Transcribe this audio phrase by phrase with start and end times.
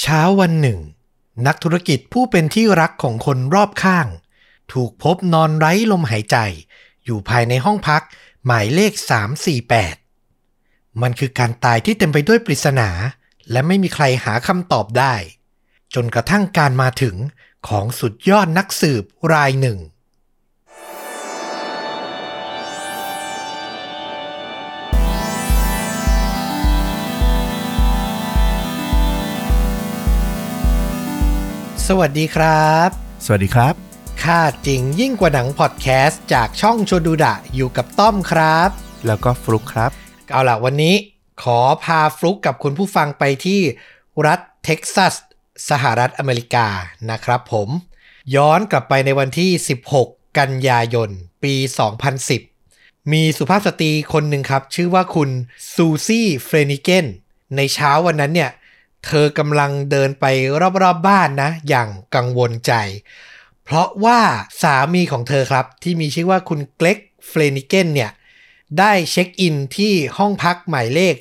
[0.00, 0.78] เช้าวันหนึ่ง
[1.46, 4.06] นักธุรกิจผู้เป็นที่รักของคนรอบข้าง
[4.72, 6.36] ถูกพบนอนไร้ลมหายใจ
[7.04, 8.02] อยู่ภายในห้องพัก
[8.46, 8.92] หมายเลข
[10.16, 12.90] 348 มันคือการตายที่เต็มไปด้วยปริศนา
[13.50, 15.14] และไม่มีใครหาคำตอบได้
[15.94, 17.16] จนกระทั่งการมาถึง
[17.68, 19.78] ของสุดยอดนักสืบรายหนึ่ง
[31.88, 32.88] สวัสดีครับ
[33.24, 33.74] สวัสดีครับ
[34.22, 38.70] ค่าจริงยิ่งกว่าหนังพอดแคสต์จากช่องชวนดูดะอยู่กับต้อมครับ
[39.06, 39.90] แล้วก็ฟลุกครับ
[40.32, 40.94] เอาล่ะวันนี้
[41.42, 43.60] ขอพาฟลุกกับคุณผู้ฟังไปที่
[44.26, 45.14] รัฐเท็กซัส
[45.70, 46.66] สหรัฐอเมริกา
[47.10, 47.68] นะครับผม
[48.36, 49.50] ย้อนกลับไปในวันที่
[49.94, 51.10] 16 กันยายน
[51.44, 51.54] ปี
[52.32, 55.30] 2010 มีสุภาพสตรีคนหนึ่งครับ ชื่อว่าคุณ
[55.74, 57.06] ซูซี่เฟรนิเกน
[57.56, 58.50] ในเช้าวันนั้นเนี่ย
[59.06, 60.24] เธอกำลังเดินไป
[60.60, 62.72] รอบๆ บ้านนะ อย่างกังวลใจ
[63.64, 64.20] เพราะว่า
[64.62, 68.10] สามีของเธอครับ ที่มีชื่อว่าคุณเกล็กเฟรนิเกนเนี่ย
[68.78, 71.14] ได้เช็คอินที่ห้องพักหมายเลข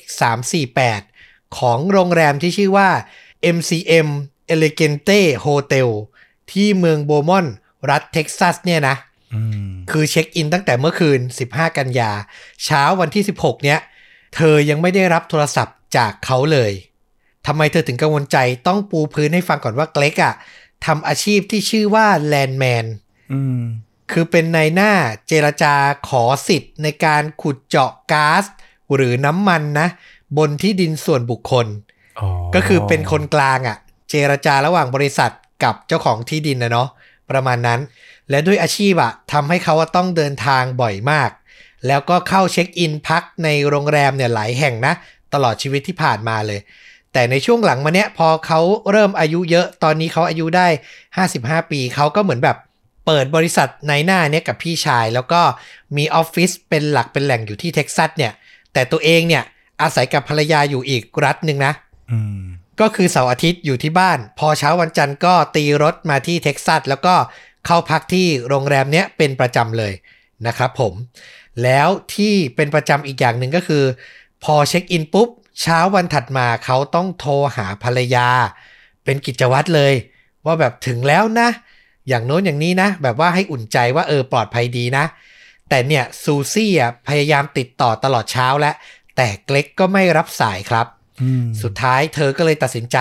[0.76, 2.90] 348 ของโรงแรมที่ชื่อว่า
[3.56, 4.08] MCM
[4.54, 5.90] Elegante Hotel
[6.52, 7.54] ที่เมืองโบมอนต์
[7.90, 8.96] รัฐเท็กซัสเนี่ยนะ
[9.34, 11.20] อืมคือเช็คอินตั้งแต่เมื่อคืน
[11.50, 12.12] 15 กันยา
[12.66, 13.80] เช้าวันที่ 16 เนี้ย
[14.36, 16.72] เธอยังไม่ได้รับโทรศัพท์จากเขาเลย
[17.48, 20.34] ทำไมเธอถึงกังวลใจต้องปูพื้นให้ฟังก่อนว่าเกล็กอะ
[20.86, 22.86] ทำอาชีพที่ชื่อว่าแลนด์แมน
[23.34, 23.62] อืม
[24.12, 24.92] คือเป็นนายหน้า
[25.28, 25.74] เจรจา
[26.10, 28.44] ขอสิทธิ์ในการขุดเจาะก๊าซ
[28.96, 29.88] หรือน้ำมันนะ
[30.38, 31.68] บนที่ดินส่วนบุคคล
[32.20, 33.78] อ๋อก็คือเป็นคนกลางอะ่ะ
[34.10, 35.32] เจรจาระหว่างบริษัท
[35.64, 36.90] กับเจ้าของที่ดินนะเนาะ
[37.32, 37.80] ประมาณนั้น
[38.30, 41.30] และด้วยอาชีพอะทำให้เขาอะต้องเดินทางบ่อยมาก
[41.88, 44.94] แล้วก็เข้าเช็คอินพักในโรงแรมเนี่ยหลายแห่งนะ
[45.34, 46.60] ตลอดชีวิตที่ผ่านมาเลย
[47.14, 48.60] แต่ในช่วงหลังมาเนี้ยพอเขา
[48.92, 50.68] เริ่มอายุเยอะตอนนี้เขาอายุได้
[51.20, 52.58] 55 ปีเขาก็เหมือนแบบ
[53.06, 55.42] เปิดบริษัทในหน้าเนี้ยกับพี่ชาย แล้วก็
[55.98, 58.34] มีออฟฟิศเป็นหลักเป็นแหล่งอยู่ที่เท็กซัสเนี่ย
[58.74, 59.44] แต่ตัวเองเนี่ย
[59.82, 61.74] อาศัยกับภรรยาอยู่อีกรัฐหนึ่งนะ
[62.12, 62.42] อืม
[62.82, 67.16] ก็คือเสาร์อาทิตย์อยู่ที่บ้าน พอเช้าวันจันทร์ก็ตีรถมาที่เท็กซัสแล้วก็
[67.66, 69.94] เข้าพักที่โรงแรมเนี้ยเป็นประจำเลย
[70.48, 70.94] นะครับผม
[71.64, 73.84] แล้วที่เป็นประจำอีกอย่างหนึ่งก็คือ
[74.44, 78.28] พอเช็คอินปุ๊บ เช้าวันถัดมาเขาต้องโทรหาภรรยา
[79.04, 79.94] เป็นกิจวัตรเลย
[80.46, 81.50] ว่าแบบถึงแล้วนะ
[82.08, 85.06] อย่างโน้นอย่างนี้นะ แบบว่าให้อุ่นใจว่าเออปลอดภัยดีนะ
[85.70, 88.76] แต่เนี่ยซูซี่อะพยายามติดต่อตลอดเช้าแล้ว
[89.16, 90.88] แต่เกล็กก็ไม่รับสายครับ
[91.22, 92.98] อืมสุดท้ายเธอก็เลยตัดสินใจ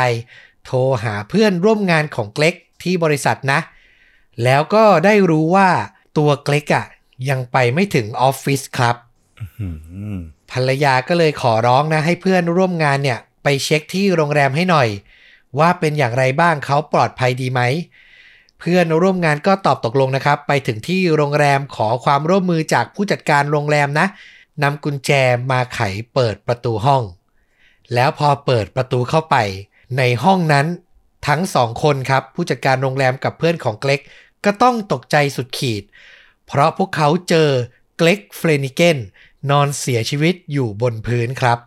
[0.66, 3.60] โทรหาเพื่อนร่วมงานของเกล็กที่บริษัทนะ
[4.44, 5.68] แล้วก็ได้รู้ว่า
[6.18, 6.86] ตัวเกล็กอะ
[7.30, 9.09] ยังไปไม่ถึงออฟฟิศครับอืม
[10.52, 14.88] ภรรยาก็เลยขอร้องนะให้เพื่อนร่วมงานเนี่ยไปเช็คที่โรงแรมให้หน่อย
[15.58, 17.60] ว่าเป็นอย่างไรบ้างเขาปลอดภัยดีไหม
[18.60, 24.06] เพื่อนร่วมงานก็ตอบตกลงนะครับ ไปถึงที่โรงแรมขอความร่วมมือจากผู้จัดการโรงแรมนะ
[24.62, 25.10] นำกุญแจ
[25.50, 25.80] มาไข
[26.14, 27.02] เปิดประตูห้อง
[27.94, 29.36] แล้วพอเปิดประตูเข้าไป
[29.98, 30.66] ในห้องนั้น
[31.28, 34.00] ทั้งสองคนครับ ผู้จัดการโรงแรมกับเพื่อนของเกล็ก
[34.44, 35.82] ก็ต้องตกใจสุดขีด
[36.46, 37.50] เพราะพวกเขาเจอ
[37.96, 38.98] เกล็กเฟรนิเกน
[39.50, 41.58] นอนเสียชีวิตอยู่บนพื้นครับ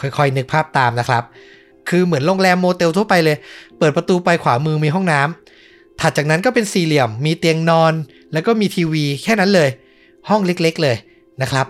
[0.00, 1.24] ค่อยๆ นึกภาพตามนะครับ
[1.88, 3.36] คือเหมือนโรงแรมโมเตลทั่วไปเลย
[3.78, 7.92] เปิดประตูไปขวามือมีห้องน้ำถัดจากนั้นก็เป็นสี่เหลี่ยม มีเตียงนอน
[8.32, 9.68] แล้วก็มีทีวีแค่นั้นเลย
[10.28, 10.96] ห้องเล็กๆเลย
[11.42, 11.66] นะครับ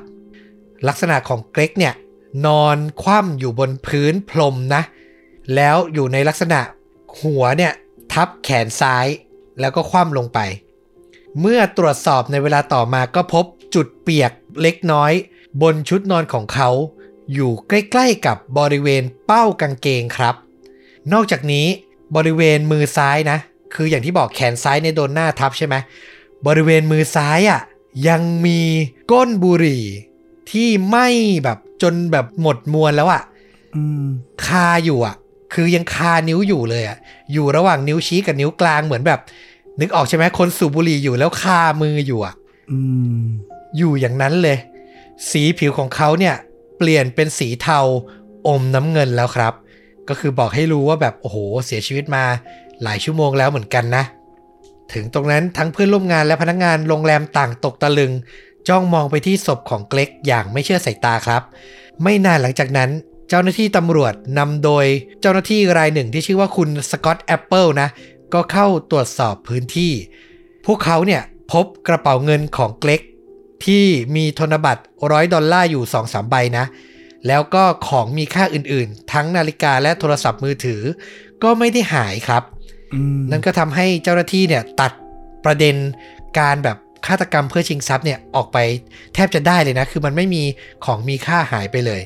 [0.89, 1.95] ลักษณะของเกรกเนี่ย
[2.47, 4.83] นอนคว่ำอยู่บนพื้นพรมนะ
[5.55, 6.61] แล้วอยู่ในลักษณะ
[7.21, 7.72] หัวเนี่ย
[8.12, 9.06] ทับแขนซ้าย
[9.61, 10.39] แล้วก็คว่ำลงไป
[11.41, 15.12] เมื่อตรวจสอบในเวลาต่อมาก็พบ จุดเปียกเล็กน้อย
[15.62, 16.71] บนชุดนอนของเขา
[17.33, 20.35] อยู่ใกล้ๆกับบริเวณเป้ากางเกงครับ
[21.12, 21.67] นอกจากนี้
[22.17, 23.39] บริเวณมือซ้ายนะ
[23.75, 25.75] คืออย่างที่บอกแขนซ้ายในยโดนหน้าทับใช่ไหม
[26.47, 27.61] บริเวณมือซ้ายอะ่ะ
[28.09, 28.61] ยังมี
[29.13, 29.84] ก้นบุหรี่
[30.51, 31.07] ที่ไหม้
[31.45, 33.23] แบบจนแบบหมดมวลแล้วอะ่ะ
[33.77, 34.07] อืม
[34.47, 35.15] คาอยู่อะ
[35.55, 36.97] คือยังคานิ้วอยู่เลยอะ
[37.33, 39.21] อยู่ระหว่างนิ้วชี้กับนิ้วกลางเหมือนแบบ
[39.81, 42.34] นึกออกใช่ไหมคนสูบบุหรี่อยู่แล้วคามืออยู่อะ
[42.71, 42.78] อื
[43.22, 43.25] ม
[43.76, 44.59] อยู่อย่างนั้นเลย
[45.30, 46.34] สีผิวของเขาเนี่ย
[46.78, 47.80] เปลี่ยนเป็นสีเทา
[48.48, 49.54] อมน้ำเงินแล้วครับ
[50.09, 51.36] ก็คือบอกให้รู้ว่าแบบโอ้โห
[51.66, 52.24] เสียชีวิตมา
[52.82, 54.04] หลายชั่วโมงแล้วเหมือนกันนะ
[54.92, 58.12] ถึงตรงนั้นทั้งเพื่อนร่วมงานและพนักงานโรงแรมต่างตกตะลึง
[58.68, 61.42] จ้องมองไปที่ศพของเกล็กอย่างไม่เชื่อสายตาครับ
[62.03, 62.91] ไม่นานหลังจากนั้น
[63.28, 64.86] เจ้าหน้าที่ตำรวจนำโดย
[65.21, 67.88] เจ้าหน้าที่รายหนึ่งที่ชื่อว่าคุณสกอตต์แอปเปิลนะ
[68.34, 69.92] ก็เข้าตรวจสอบพื้นที่
[70.66, 71.22] พวกเขาเนี่ย
[71.53, 73.00] พบกระเป๋าเงินของเกล็ก
[73.65, 73.84] ที่
[74.16, 76.65] มีธนบัตรร้อยดอลลาร์อยู่2อสามใบนะ
[77.28, 80.83] แล้วก็ของมีค่าอื่นๆ ทั้งนาฬิกาและโทรศัพท์มือถือ
[81.43, 82.43] ก็ไม่ได้หายครับ
[82.95, 84.93] อืมนั่นก็ทำให้เจ้าหน้าที่เนี่ยตัด
[85.45, 85.77] ประเด็น
[86.39, 86.77] การแบบ
[87.07, 88.59] ฆาตกรรมเพื่อชิงทรัพย์เนี่ยออกไป
[89.15, 90.43] แทบจะได้เลยนะ คือมันไม่มี
[90.84, 92.01] ของมีค่าหายไปเลย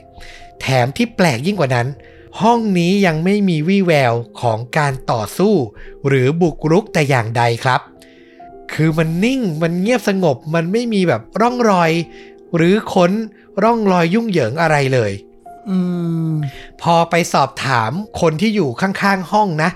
[0.61, 1.87] แถมที่แปลกยิ่งกว่านั้น
[2.43, 5.55] ห้องนี้ยังไม่มีวี่แววของการต่อสู้
[6.09, 7.81] หรือบุกรุกแต่อย่างใดครับ
[8.73, 11.91] คือมันนิ่งมันเงียบสงบมันไม่มีแบบร่องรอย
[12.57, 13.13] หรือค้น
[13.63, 15.13] ร่องรอยยุ่งเหยิงอะไรเลย
[15.69, 15.79] อื
[16.31, 16.33] ม
[16.83, 19.71] พอไปสอบถามคนที่อยู่ข้างๆห้องนะ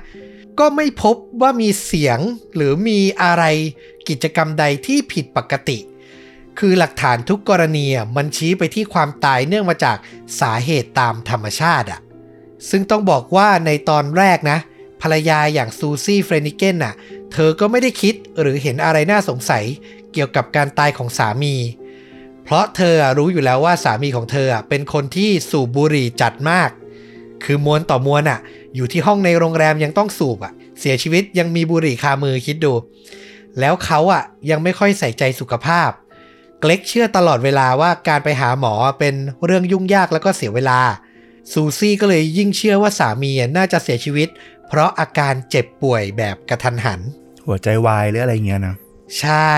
[0.58, 2.18] ก็ไม่พบว่ามีเสียง
[2.56, 3.44] หรือมีอะไร
[4.08, 5.78] กิจกรรมใดที่ผิดปกติ
[6.58, 9.96] คือหลักฐานทุกกรณีอะมันชี้ไปที่ความตายเนื่องมาจาก
[10.40, 12.00] สาเหตุตามธรรมชาติอะ
[12.70, 14.58] ซึ่งต้องบอกว่าในตอนแรกนะ
[15.02, 16.94] ภรรยาอย่างซูซี่เฟรนิเกนน่ะ
[17.32, 19.64] เธอก็ไม่ได้คิดหรือเห็นอะไรน่าสงสัย
[20.12, 21.54] เกี่ยวกับการตายของสามี
[22.44, 26.70] เพราะเธอรู้อยู่แล้วว่าสามีของเธอเป็นคนที่สูบบุหรี่จัดมาก
[27.44, 28.40] คือมวนต่อมวนอะ
[28.76, 32.72] อยู่ที่ห้องในโรงแรมยังต้องสูบอะ เสียชีวิตยังมีบุหรี่คามือคิดดู
[33.60, 35.90] แล้วเขาอะยังไม่ค่อยใส่ใจสุขภาพ
[36.60, 39.14] เกล็กเชื่อตลอดเวลาว่าการไปหาหมอเป็น
[39.44, 40.80] เรื่องยุ่งยากแล้วก็เสียเวลา
[41.52, 44.28] ซูซี่ก็เลยยิ่งเชื่อว่าสามีน่าจะเสียชีวิต
[44.68, 47.00] เพราะอาการเจ็บป่วยแบบกระทันหัน
[47.46, 48.74] หัวใจวายหรืออะไรเงี้ยนะ
[49.20, 49.54] ใช่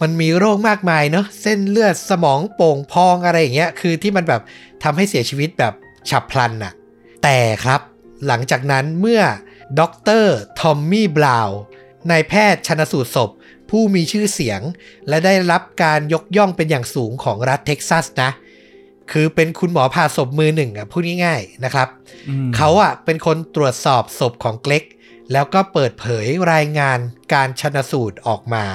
[0.00, 4.42] มันมีโรคมากมายเนาะเส้นเลือดสมองโป่งพองอะไรอย่างเงี้ยคือที่มันแบบ
[4.82, 5.74] ทำให้เสียชีวิตแบบ
[6.10, 6.72] ฉับพลันน่ะ
[7.22, 7.80] แต่ครับ
[8.26, 9.22] หลังจากนั้นเมื่อ
[9.80, 11.58] ด็อกเตอร์ทอมมี่บราวน์
[12.10, 13.30] นายแพทย์ชันสูตรศพ
[13.70, 14.60] ผู้มีชื่อเสียง
[15.08, 18.30] และได้รับการยกย่องเป็นอย่างสูงของรัฐเท็กซัสนะ
[19.12, 21.88] คือเป็นคุณหมอผ่าศพมือหนึ่งอะพูดง่ายๆนะครับ
[22.28, 24.84] อืมเขาอะเป็นคนตรวจสอบศพของเกล็ก
[25.32, 26.98] แล้วก็เปิดเผยรายงาน
[27.32, 28.66] การชนสูตรออกมา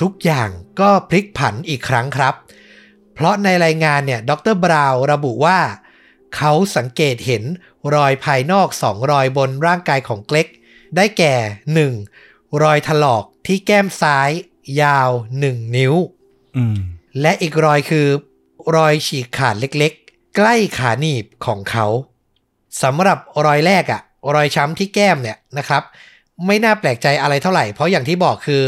[0.00, 0.48] ทุกอย่าง
[0.80, 2.34] ก็พลิกผันอีกครั้งครับ
[3.14, 5.60] เพราะในรายงานเนี่ยดรบราวน์ระบุว่า
[6.36, 7.44] เขาสังเกตเห็น
[7.94, 10.48] รอยภายนอกสองรอยบนร่างกายของเกล็ก
[10.96, 11.34] ได้แก่
[11.98, 12.62] 1.
[12.62, 14.30] รอยถลอกที่แก้มซ้าย
[14.82, 15.10] ยาว
[15.44, 15.94] 1 นิ้ว
[16.56, 16.78] อืม
[17.20, 18.06] และอีกรอยคือ
[18.76, 21.86] รอยฉีกขาดเล็กๆ ใกล้ขาหนีบของเขา
[22.82, 24.02] สำหรับรอยแรกอะ
[24.34, 25.82] รอยช้ำที่แก้มเนี่ยนะครับ
[26.46, 28.62] ไม่น่าแปลกใจอะไรเท่าไหร่ เพราะอย่างที่บอกคือ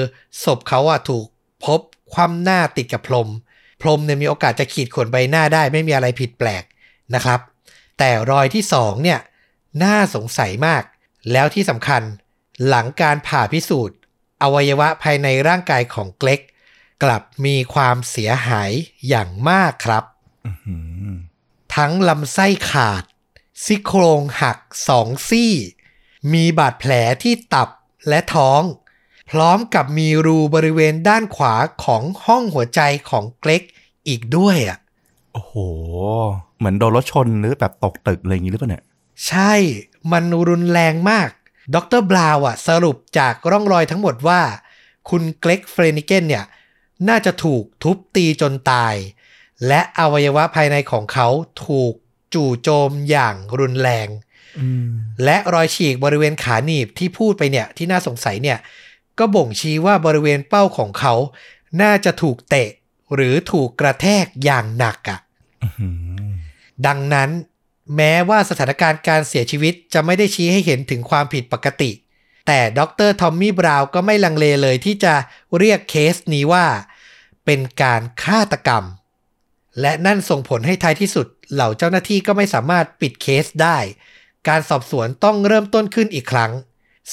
[0.44, 1.26] ศพเขาอะถูก
[1.64, 1.80] พบ
[2.12, 3.28] คว่ำหน้าติดกับพรม
[3.82, 6.64] พรมเนี่ยมีโอกาสจะขีดข่วนใบหน้าได้ไม่มีอะไรผิดแปลก
[7.14, 7.40] นะครับ
[7.98, 9.20] แต่รอยที่สองเนี่ย
[9.82, 10.82] น่าสงสัยมาก
[11.32, 12.02] แล้วที่สำคัญ
[12.66, 13.96] หลังการผ่าพิสูจน์
[14.42, 16.40] อวัยวะภายในร่างกายของเกล็ก
[17.02, 18.70] กลับมีความเสียหาย
[19.08, 20.04] อย่างมากครับ
[20.46, 20.52] อื
[21.14, 21.16] ม
[21.76, 23.04] ทั้งลำไส้ขาด
[23.64, 24.58] ซี่โครงหัก
[24.88, 25.52] สองซี่
[26.32, 27.68] มีบาดแผลที่ตับ
[28.08, 28.62] และท้อง
[29.30, 33.62] พร้อมกับมีรูบริเวณด้านขวาของห้องหัวใจของเกล็ก
[34.08, 34.78] อีกด้วยอะ
[35.32, 35.54] โอ้โห
[36.58, 38.84] เหมือนโดนรถชนหรือแบบตกตึกอะไรอย่างงี้หรือเปล่าเนี่ย
[39.26, 39.52] ใช่
[40.12, 41.28] มันรุนแรงมาก
[41.74, 44.40] ดร.บราวน์อะ สรุปจากร่องรอยทั้งหมดว่า
[45.10, 46.44] คุณเกล็กเฟรนิเกนเนี่ย
[47.08, 48.94] น่าจะถูกทุบตีจนตาย
[49.66, 51.28] และอวัยวะภายในของเขา
[51.66, 51.94] ถูก
[52.34, 54.08] จู่โจมอย่างรุนแรง
[54.58, 54.88] อืม
[55.24, 58.58] และรอยฉีกบริเวณขาหนีบที่พูดไปเนี่ยที่น่าสงสัยเนี่ย
[59.18, 61.14] ก็บ่งชี้ว่าบริเวณเป้าของเขา
[61.82, 62.70] น่าจะถูกเตะ
[63.14, 65.18] หรือถูกกระแทกอย่างหนักอะ
[65.62, 66.28] อื้อหือ
[66.86, 67.30] ดังนั้น
[67.96, 71.90] แม้ว่าสถานการณ์การเสียชีวิตจะไม่ได้ชี้ให้เห็นถึงความผิดปกติ
[72.46, 75.14] แต่ดรทอมมี่บราวน์ก็ไม่ลังเลเลยที่จะ
[75.58, 76.66] เรียกเคสนี้ว่า
[77.44, 78.84] เป็นการฆาตกรรม
[79.80, 83.78] และนั่นส่งผลให้ท้ายที่สุด เหล่าเจ้าหน้าที่ก็ไม่สามารถปิดเคสได้
[84.48, 86.52] การสอบสวนต้องเริ่มต้นขึ้นอีกครั้ง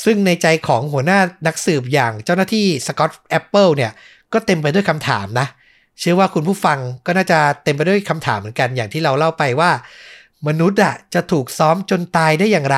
[0.03, 3.91] ซึ่งในใจของหัวหน้านักสืบอย่างเจ้าหน้าที่สกอตต์แอปเปิลเนี่ย
[4.33, 5.47] ก็เต็มไปด้วยคำถามนะ
[5.99, 9.71] เชื่อว่าคุณผู้ฟังก็น่าจะเต็มไปด้วยคำถามเหมือนกันอย่างที่เราเล่าไปว่า
[10.47, 12.77] มนุษย์อะจะถูกซ้อมจนตายได้อย่างไร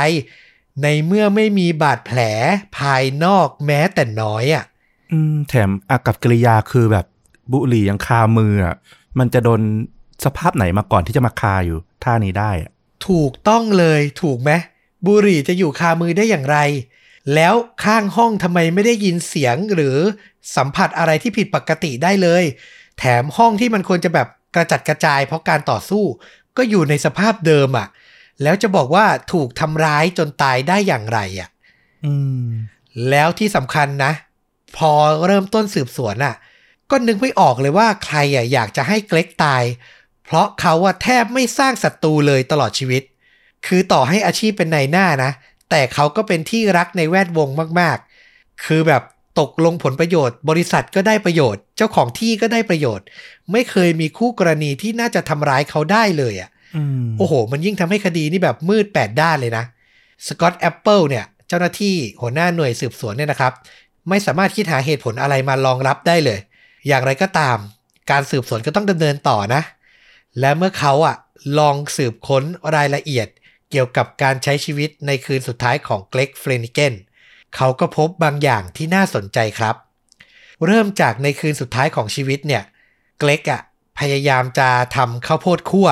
[0.83, 2.19] ในเมื่อไม่มีบาดแผล
[2.77, 4.63] ภายนอกแม้แต่น้อยอะ
[5.11, 7.05] อืมแถมอากัปกิริยาคือแบบ
[7.51, 8.75] บุหรี่ยังคามืออะ
[9.19, 9.61] มันจะโดน
[10.25, 12.71] สภาพไหนมาก่อนที่จะมาคาอยู่ท่านี้ได้อะ
[13.07, 14.51] ถูกต้องเลยถูกไหม
[15.05, 16.57] บุหรี่จะอยู่คามือได้อย่างไร
[17.35, 19.97] แล้วข้างห้องทำไมไม่ได้ยินเสียงหรือ
[20.55, 22.43] สัมผัสอะไรที่ผิดปกติได้เลย
[22.99, 26.03] แถมห้องที่มันควรจะแบบกระจัดกระจายเพราะการต่อสู้
[26.57, 27.87] ก็อยู่ในสภาพเดิมอะ่ะ
[28.43, 31.49] แล้วจะบอกว่าถูกทำร้ายจนตายได้อย่างไรอะ่ะ
[32.05, 32.45] อืม
[33.09, 34.11] แล้วที่สำคัญนะ
[34.77, 34.91] พอ
[35.25, 36.35] เริ่มต้นสืบสวนอะ
[36.91, 39.63] ก็นึกไม่ออกเลยว่าใครอะอยากจะให้เกล็กตาย
[40.25, 43.03] เพราะเขาอะแทบไม่สร้างศัตรูเลยตลอดชีวิต
[43.67, 45.31] คือต่อให้อาชีพเป็นนายหน้านะ
[45.69, 49.03] แต่เขาก็เป็นที่รักในแวดวงมากๆ คือแบบ
[49.39, 53.05] ตกลงผลประโยชน์ บริษัทก็ได้ประโยชน์ เจ้าของที่ก็ได้ประโยชน์
[53.51, 59.63] ไม่เคยมีคู่กรณีที่น่าจะทำร้ายเขาได้เลยอะ อืมโอ้โห มันยิ่งทำให้คดีนี่แบบมืดแปดด้านเลยนะ
[60.27, 63.53] สกอตแอปเปิลเนี่ย เจ้าหน้าที่หัวหน้าหน่วยสืบสวนเนี่ยนะครับ
[64.09, 66.39] ไม่สามารถคิดหาเหตุผลอะไรมารองรับได้เลย
[66.87, 67.57] อย่างไรก็ตาม
[68.11, 69.61] การสืบสวนก็ต้องดำเนินต่อนะ
[70.39, 71.15] และเมื่อเขาอะ
[71.59, 72.43] ลองสืบค้น
[72.75, 73.27] รายละเอียด
[73.71, 76.93] เกี่ยวกับการใช้ชีวิตในคืนสุดท้ายของเกรกเฟรนิเกน
[77.55, 79.75] เขาก็พบบางอย่างที่น่าสนใจครับ
[80.65, 82.63] เริ่มจากในคืนสุดท้ายของชีวิตเนี่ย
[83.19, 83.61] เกรกอะ
[83.99, 85.89] พยายามจะทำข้าวโพดคั่ว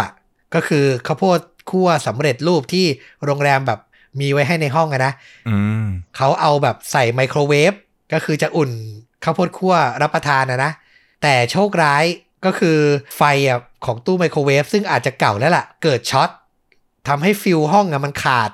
[0.54, 1.40] ก็คือข้าวโพด
[1.72, 2.86] คั่วสำเร็จรูปที่
[3.26, 3.80] โรงแรมแบบ
[4.20, 5.14] มีไว้ให้ในห้องอะนะ
[5.50, 5.86] อืม
[6.18, 7.74] เขาเอาแบบใส่ไมโครเวฟ
[8.14, 8.72] ก็คือจะอุ่น
[9.24, 10.72] ข้าวโพดคั่วรับประทานนะนะ
[11.22, 12.06] แต่โชคร้าย
[12.46, 12.78] ก็คือ
[13.18, 16.30] ไฟอะของตู้ไมโครเวฟซึ่งอาจจะเก่าแล้วล่ะ เกิดช็อต
[17.08, 18.50] ทำให้ฟิวห้องอะมันขาด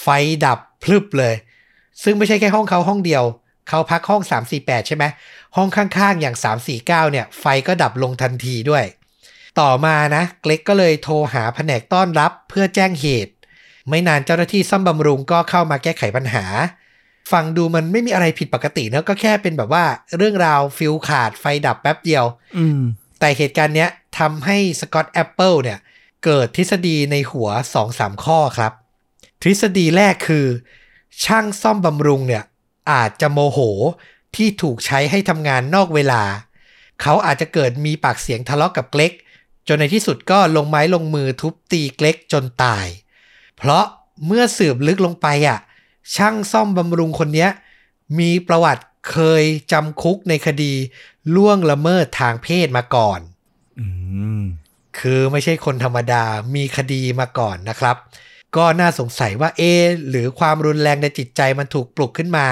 [0.00, 0.06] ไฟ
[0.44, 1.34] ดับพลึบเลย
[2.02, 3.24] ซึ่งไม่ใช่แค่ห้องเขาห้องเดียว
[3.68, 4.22] เขาพักห้อง
[4.54, 5.04] 348 ใช่ไหม
[5.56, 6.36] ห้องข้างๆ อย่าง
[6.68, 8.84] 349 เนี่ย ไฟก็ดับลงทันทีด้วย
[9.60, 13.32] ต่อมานะเกล็กก็เลยโทรหาแผนกต้อนรับเพื่อแจ้งเหตุ
[13.88, 16.44] ไม่นานเจ้าหน้าที่ซ่อมบำรุงก็เข้ามาแก้ไขปัญหา
[17.30, 19.84] ฟังดูมันไม่มีอะไรผิดปกติเนอะก็แค่เป็นแบบว่า
[20.16, 22.24] เรื่องราวฟิวส์ขาดไฟดับแป๊บเดียว
[22.58, 22.80] อืม
[23.20, 25.78] แต่เหตุการณ์เนี้ยทำให้สกอตแอปเปิลเนี่ย
[26.24, 27.48] เกิดทฤษฎีในหัว
[27.86, 28.72] 2-3ข้อครับ
[29.42, 30.46] ทฤษฎีแรกคือ
[31.24, 32.44] ช่างซ่อมบำรุงเนี่ย
[32.92, 33.58] อาจจะโมโห
[34.36, 36.22] ที่ถูกใช้ให้ทำงานนอกเวลา
[37.02, 39.12] เขาอาจจะเกิดมีปากเสียงทะเลาะกับเกล็ก
[39.68, 42.86] จนในที่สุดก็ลงไม้ลงมือทุบตีเกล็กจนตาย
[43.56, 43.84] เพราะ
[44.26, 45.58] เมื่อสืบลึกลงไปอะ
[46.14, 47.50] ช่างซ่อมบำรุงคนเนี้ย
[48.18, 50.72] มีประวัติเคยจำคุกในคดี
[51.34, 53.20] ล่วงละเมิดทางเพศมาก่อน
[53.80, 53.86] อื
[54.40, 54.42] ม
[54.98, 57.96] คือไม่ใช่คนธรรมดามีคดีมาก่อนนะครับ
[58.56, 62.46] ก็น่าสงสัยว่าเอะหรือความรุนแรงในจิตใจมันถูกปลุกขึ้นมา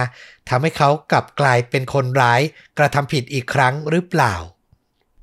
[0.48, 2.40] ทำให้เขากลับกลายเป็นคนร้าย
[2.78, 4.34] กระทำผิดอีกครั้งหรือเปล่า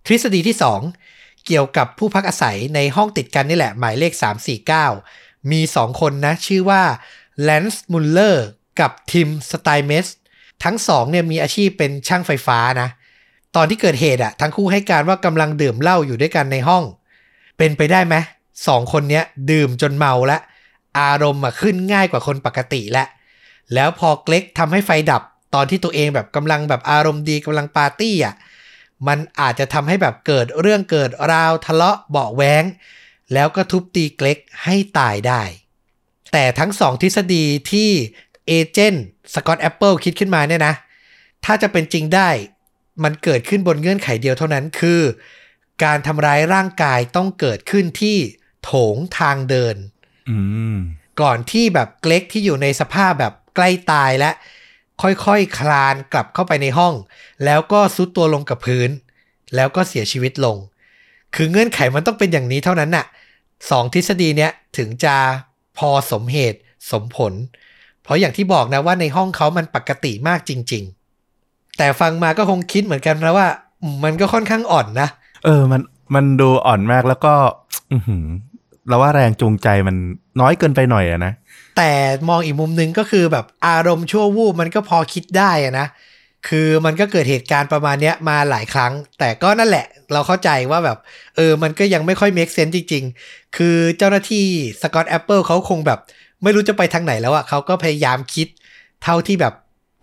[0.05, 0.57] ทฤษฎีที่
[1.01, 4.13] 2 เกี่ยวกับผู้พักอาศัยในห้องติดกันนี่แหละหมายเลข
[4.81, 6.83] 349 มี 2 คนนะ ชื่อว่า
[7.43, 8.47] แลนซ์มุลเลอร์
[8.79, 10.07] กับทิมสไตเมส
[10.63, 12.89] ทั้งสองเนี่ยมีอาชีพเป็นช่างไฟฟ้านะ
[13.55, 16.83] ตอนที่เกิดเหตุอะทั้งคู่ให้การว่ากำลังดื่มเหล้าอยู่ด้วยกันในห้อง
[17.57, 18.15] เป็นไปได้ไหม
[18.67, 20.41] สองคนเนี้ยดื่มจนเมาแล้ว
[21.00, 23.07] อารมณ์อะขึ้นง่ายกว่าคนปกติแล้ว
[23.73, 25.21] แล้วพอเกล็กทำให้ไฟดับ
[25.53, 28.35] ตอนที่ตัวเองแบบกำลังแบบอารมณ์ดีกำลังปาร์ตี้อะ
[29.07, 32.63] มันอาจจะทำให้แบบเกิดเรื่องเกิดราวทะเลาะเบาะแว้ง
[33.33, 35.41] แล้วก็ทุบตีเกล็กให้ตายได้
[36.31, 37.89] แต่ทั้งสองทฤษฎีที่
[38.47, 40.75] agent สกอตแอปเปิลคิดขึ้นมาเนี่ยนะ
[41.45, 42.29] ถ้าจะเป็นจริงได้
[43.03, 45.01] มันเกิดขึ้นบนเงื่อนไขเดียวเท่านั้นคือ
[45.83, 48.17] การทำร้ายร่างกายต้องเกิดขึ้นที่
[48.63, 49.75] โถงทางเดิน
[50.29, 50.38] อื
[50.75, 50.77] ม
[51.21, 54.31] ก่อนที่แบบเกล็กที่อยู่ในสภาพแบบใกล้ตายและ
[55.01, 56.93] ค่อยๆคคลานกลับเข้าไปในห้อง
[57.45, 58.89] แล้วก็ซุดตัวลงกับพื้น
[59.55, 60.57] แล้วก็เสียชีวิตลง
[61.35, 63.05] คือเงื่อนไขมันต้องเป็นอย่างนี้เท่านั้นน่ะ
[63.69, 65.15] สองทฤษฎีเนี้ยถึงจะ
[65.77, 66.59] พอสมเหตุ
[66.91, 67.33] สมผล
[68.03, 70.83] เพราะอย่างที่บอกนะว่าในห้องเขามันปกติมากจริง
[71.29, 73.47] ๆ แต่ฟังมาก็คงคิดเหมือนกันนะว่า
[73.81, 75.07] อืมมันก็ค่อนข้างอ่อนนะ
[75.45, 75.81] เออมัน
[76.15, 77.33] มันดูอ่อนมากแล้วก็
[77.93, 78.25] อือหือ
[78.87, 79.95] เราว่าแรงจูงใจมัน
[80.41, 81.33] น้อยเกินไปหน่อยอะนะ
[81.77, 81.91] แต่
[82.29, 85.87] มองอีกมุมหนึ่งก็คือแบบอารมณ์ชั่ววูบมันก็พอคิดได้อะนะ
[86.48, 90.98] คือมันก็เกิดเหตุการณ์ประมาณเนี้ยมาหลายครั้ง แต่ก็นั่นแหละ เราเข้าใจว่าแบบ
[91.36, 94.45] เออ มันก็ยังไม่ค่อย make sense จริง ๆ คือเจ้าหน้าที่
[94.81, 96.00] สกอตแอปเปิลเขาคงแบบ
[96.43, 98.48] ไม่รู้จะไปทางไหนแล้วอะเขาก็พยายามคิด
[99.03, 99.53] เท่าที่แบบ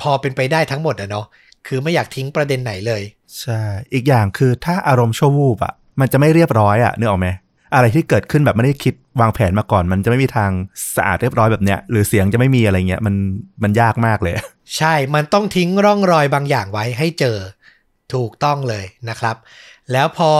[0.00, 1.26] พอเป็นไปได้ทั้งหมดอะเนาะ
[1.66, 3.02] คือไม่อยากทิ้งประเด็นไหนเลย
[3.40, 3.60] ใช่
[3.92, 7.28] อีกอย่างคือถ้าอารมณ์ชั่ววูบอะมันจะไม่เรียบร้อยอะนึกออกไหม
[7.74, 10.50] อะไรที่เกิดขึ้นแบบไม่ได้คิดวางแผนมาก่อน มันจะไม่มีทาง
[10.96, 13.14] สะอาดเรียบร้อยแบบเนี้ย หรือเสียงจะไม่มีอะไรเงี้ยมัน
[13.62, 14.34] มันยากมากเลย
[14.76, 17.36] ใช่มันต้องทิ้งร่องรอยบางอย่างไว้ให้เจอ
[18.14, 19.36] ถูกต้องเลยนะครับ
[19.92, 20.30] แล้วพอ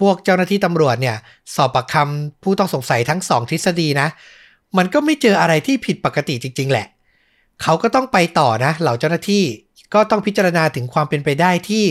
[0.00, 1.16] พวกเจ้าหน้าที่ตำรวจเนี่ย
[1.54, 4.08] สอบปากคำผู้ต้องสงสัยทั้งสองทฤษฎีนะ
[4.78, 6.86] มันก็ไม่เจออะไรที่ผิดปกติจริง ๆ แหละ
[7.62, 9.44] เขาก็ต้องไปต่อนะ เหล่าเจ้าหน้าที่
[9.94, 11.84] ก็ต้องพิจารณาถึงความเป็นไปได้ที่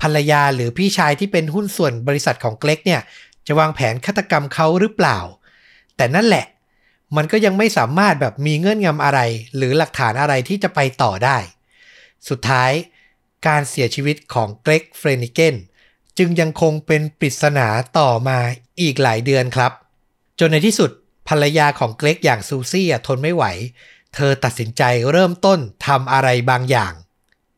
[0.00, 3.00] ภรรยาหรือพี่ชายที่เป็นหุ้นส่วนบริษัทของเกล็กเนี่ย
[3.52, 5.18] จะวางแผนฆาตกรรมเขาหรือเปล่า
[5.96, 6.46] แต่นั่นแหละ
[7.16, 9.20] มันก็ยังไม่สามารถแบบมีเงื่อนงำอะไร
[9.56, 11.38] หรือหลักฐานอะไรที่จะไปต่อได้
[12.28, 12.70] สุดท้าย
[13.46, 15.54] การเสียชีวิตของเกรกเฟรนิเกน
[16.18, 18.38] จึงยังคงเป็นปริศนาต่อมา
[18.80, 19.72] อีกหลายเดือนครับ
[20.38, 20.90] จนในที่สุด
[21.28, 23.44] ภรรยาของเกรกอย่างซูซี่ทนไม่ไหว
[24.14, 26.92] เธอตัดสินใจเริ่มต้นทำอะไรบางอย่าง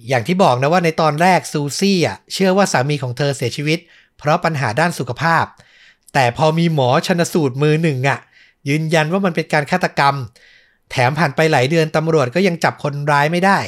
[0.08, 1.99] อย่างที่บอกนะว่าในตอนแรกซูซี่
[2.32, 3.78] เชื่อว่าสามีของเธอเสียชีวิต
[4.18, 5.44] เพราะปัญหาด้านสุขภาพ
[6.14, 8.19] แต่พอมีหมอชนสูตรมือหนึ่งอะ
[8.69, 10.14] ยืนยันว่ามันเป็นการฆาตกรรม
[10.90, 13.59] แถมผ่านไปหลายเดือนตำรวจก็ยังจับคนร้ายไม่ได้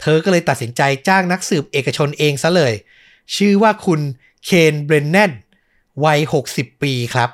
[0.00, 2.74] เธอก็เลยตัดสินใจจ้างนักสืบเอกชนเองซะเลย
[3.36, 4.00] ชื่อว่าคุณ
[4.44, 5.32] เคนเบรนแนน
[6.04, 6.20] วัย
[6.52, 7.30] 60 ปีครับ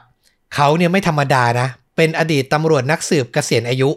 [0.55, 3.91] เขาเนี่ยไม่ธรรมดานะ เป็นอดีตตำรวจนักสืบเกษียณอายุ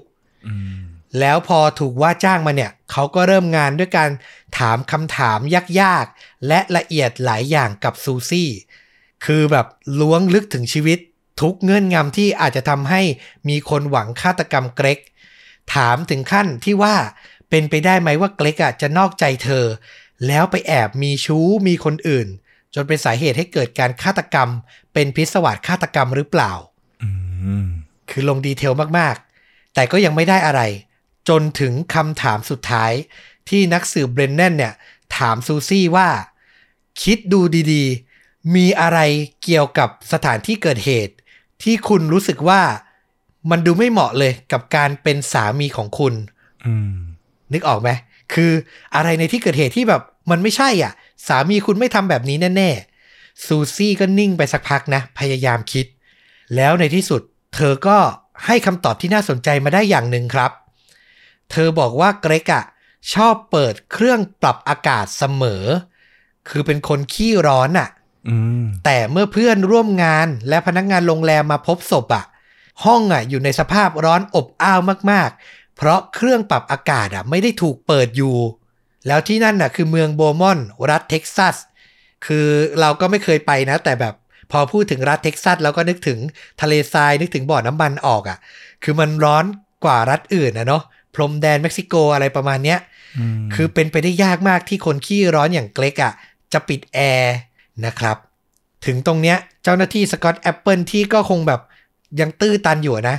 [0.48, 0.78] อืม
[1.20, 4.10] แล้วพอถูกว่าจ้างมาเนี่ย เขาก็เริ่มงานด้วยการ
[4.58, 5.40] ถามคำถาม
[5.82, 8.50] ยากๆ และละเอียดหลายอย่างกับซูซี่
[9.26, 9.66] คือแบบ
[10.00, 11.00] ล้วงลึกถึงชีวิต
[11.42, 13.02] ทุกเงื่อนงำที่อาจจะทำให้
[13.50, 15.00] มีคนหวังฆาตกรรมเกรก
[15.76, 16.96] ถามถึงขั้นที่ว่า
[17.50, 19.66] เป็นไปได้ไหมว่าเกรกอะจะนอกใจเธอ
[20.28, 22.28] แล้วไปแอบมีชู้มีคนอื่น
[22.74, 24.50] จนเป็นสาเหตุให้เกิดการฆาตกรรม
[24.94, 26.52] เป็นพิศวาสฆาตกรรมหรือเปล่า
[27.04, 27.10] อื
[27.64, 27.66] ม
[28.10, 30.62] คือลงดีเทลมากๆ แต่ก็ยังไม่ได้อะไร
[31.30, 32.92] จนถึงคำถามสุดท้าย
[33.50, 34.74] ที่นักสืบเบรนแนนเนี่ย
[35.18, 36.10] ถามซูซี่ว่า
[37.04, 37.42] คิดดู
[37.74, 38.07] ดีๆ
[38.56, 39.00] มีอะไร
[39.44, 41.16] เกี่ยวกับสถานที่เกิดเหตุ
[41.64, 42.62] ที่คุณรู้สึกว่า
[43.50, 46.14] มันดูไม่เหมาะเลยกับการเป็นสามีของคุณ
[46.66, 46.94] อืม
[47.54, 47.90] นึกออกไหม
[48.34, 48.52] คือ
[48.96, 50.02] อะไรในที่เกิดเหตุที่แบบ
[50.32, 50.94] มันไม่ใช่อะ
[51.28, 55.86] สามีคุณไม่ทำแบบนี้แน่ๆซูซี่ก็นิ่งไปสักพักนะ พยายามคิด
[56.56, 57.22] แล้วในที่สุด
[57.56, 57.98] เธอก็
[58.46, 60.52] ให้คำตอบที่น่าสนใจมาได้อย่างหนึ่งครับ
[61.52, 62.64] เธอบอกว่าเกรกอะ
[63.14, 65.64] ชอบเปิดเครื่องปรับอากาศเสมอ
[66.50, 67.96] คือเป็นคนขี้ร้อนอะอืม
[68.86, 72.26] แต่เมื่อเพื่อนร่วมงานและพนักงานโรงแรมมาพบศพอะ
[72.86, 74.80] ห้องอะอยู่ในสภาพร้อนอบอ้าว
[75.12, 78.38] มากๆ เพราะเครื่องปรับอากาศอะไม่ได้ถูกเปิดอยู่
[79.08, 80.60] แล้วที่นั่นน่ะคือเมืองโบมอน
[80.92, 81.56] รัฐเท็กซัส
[82.26, 82.48] คือ
[82.80, 84.14] เราก็ไม่เคยไปนะ แต่แบบ
[84.52, 86.20] พอพูดถึงรัฐเท็กซัสเราก็นึกถึง
[86.62, 88.38] ทะเลทรายนึกถึงบ่อน้ำมันออกอะ
[88.84, 89.46] คือมันร้อน
[89.86, 90.84] กว่ารัฐอื่นนะเนาะ
[91.16, 92.80] พรมแดนเม็กซิโกอะไรประมาณเนี้ย
[93.18, 96.14] อืมคือเป็นไปได้ยากมากที่คนขี้ร้อนอย่างเกรกอะ
[96.54, 97.36] จะปิดแอร์
[97.86, 98.18] นะครับ
[98.86, 101.62] ถึงตรงเนี้ยเจ้าหน้าที่สกอตแอปเปิลที่ก็คงแบบ
[102.20, 103.18] ยังตื้อตันอยู่นะ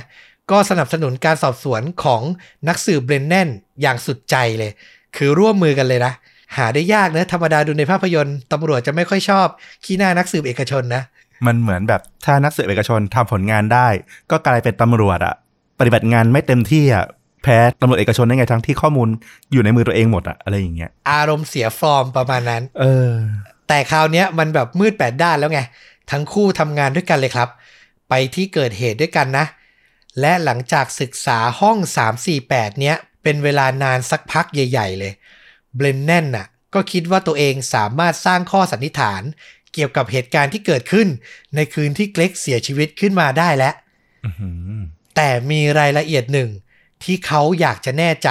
[0.51, 2.21] ก็สนับสนุนการสอบสวนของ
[2.67, 3.49] นักสืบเบรนแนน
[3.81, 4.71] อย่างสุดใจเลย
[5.15, 6.13] คือร่วมมือกันเลยนะ
[6.57, 9.47] หาได้ยากนะธรรมดาดูในภาพยนตร์ตำรวจจะไม่ค่อยชอบ
[9.85, 11.03] ขี้หน้านักสืบเอกชนนะ
[11.45, 13.87] มันเหมือนแบบถ้านักสืบเอกชนทำผลงานได้
[14.31, 15.35] ก็กลายเป็นตำรวจอะ
[15.79, 17.05] ปฏิบัติงานไม่เต็มที่อะ
[17.43, 19.09] แพ้ตำรวจเอกชนได้ไงทั้งที่ข้อมูล
[19.51, 23.11] อยู่ในมือตัวเองหมดอะอะไรอย่างเงี้ยอารมณ์เสียฟอร์มประมาณนั้น เออ
[23.69, 25.61] แต่คราวเนี้ยมันแบบมืดแปดด้านแล้วไง
[26.11, 27.49] ทั้งคู่ทำงานด้วยกันเลยครับ
[28.09, 29.45] ไปที่เกิดเหตุด้วยกันนะ
[30.19, 31.77] และหลังจากศึกษาห้อง
[32.29, 35.13] 348 เนี้ย เป็นเวลานานสักพักใหญ่ ๆ เลย
[35.75, 39.21] เบรนแนนน่ะก็คิดว่าตัวเองสามารถสร้างข้อสันนิษฐาน
[39.73, 41.07] เกี่ยวกับเหตุการณ์ที่เกิดขึ้น
[41.55, 43.73] ในคืนที่เกล็กเสียชีวิตขึ้นมาได้แล้ว
[44.25, 44.81] อื้อหือ
[45.15, 46.49] แต่มีรายละเอียดหนึ่ง
[47.03, 48.29] ที่เขาอยากจะแน่ใจ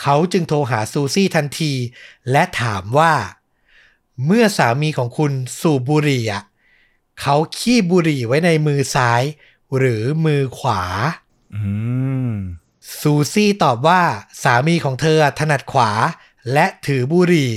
[0.00, 1.72] เขาจึงโทรหาซูซี่ทันที
[2.30, 3.12] และถามว่า
[4.26, 6.42] เมื่อสามีของคุณสูบบุหรี่อะ
[7.20, 9.22] เขาขี้บุหรี่ไว้ในมือซ้าย
[9.76, 10.82] หรือมือขวา
[11.54, 11.62] อื
[12.30, 12.32] ม
[12.98, 14.02] ซูซี่ตอบว่า
[14.42, 15.90] สามีของเธอถนัดขวา
[16.52, 17.50] และถือบุหรี่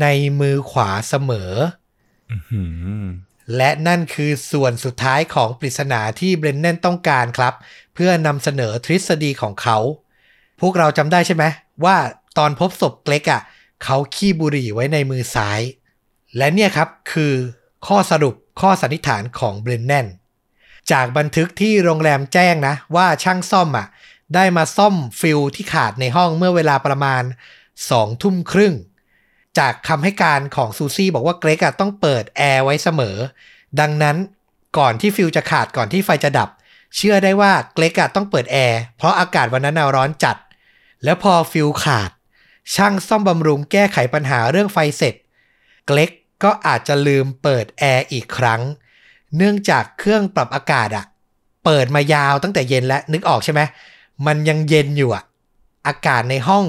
[0.00, 0.06] ใน
[0.40, 1.52] มือขวาเสมอ
[2.30, 2.64] อื้อหื
[3.00, 3.04] อ
[3.56, 7.54] และนั่นคือส่วนสุดท้ายของปริศนาที่เบรนแนนต้องการครับ
[7.94, 9.78] เพื่อนำเสนอทฤษฎีของเขา
[10.60, 11.44] พวกเราจำได้ใช่ไหม
[11.84, 11.96] ว่า
[12.38, 13.42] ตอนพบศพเกล็กอะ่ะ
[13.84, 15.60] เขาคีบบุหรี่ไว้ในมือซ้าย
[16.36, 17.34] และเนี่ยครับคือ
[17.86, 20.06] ข้อสรุปข้อสันนิษฐานของเบรนแนน
[20.92, 23.86] จากบันทึกที่โรงแรมแจ้งนะ ว่าช่างซ่อมอะ
[24.34, 27.22] ได้มาซ่อมฟิวส์ที่ขาดในห้องเมื่อเวลาประมาณ
[27.90, 28.74] สองทุ่มครึ่ง
[29.58, 33.16] จากคำให้การของซูซี่บอกว่าเกรกอะต้องเปิดแอร์ไว้เสมอ
[33.80, 34.16] ดังนั้น
[34.78, 36.48] ก่อนที่ฟิลจะขาดก่อนที่ไฟจะดับ
[36.96, 40.36] เชื่อได้ว่าเกรกอะต้องเปิดแอร์เพราะอากาศวันนั้นน่ะร้อนจัด
[41.04, 42.10] แล้วพอฟิลขาด
[42.74, 45.14] ช่างซ่อมบำรุงแก้ไขปัญหาเรื่องไฟเสร็จ
[45.86, 46.10] เกรก
[46.44, 48.62] ก็อาจจะลืมเปิดแอร์อีกครั้ง
[49.36, 51.06] เนื่องจากเครื่องปรับอากาศอะ
[51.64, 53.60] เปิดมายาวตั้งแต่เย็นแล้วนึกออกใช่ไหม
[54.26, 55.24] มันยังเย็นอยู่อะ
[55.86, 56.66] อากาศในห้อง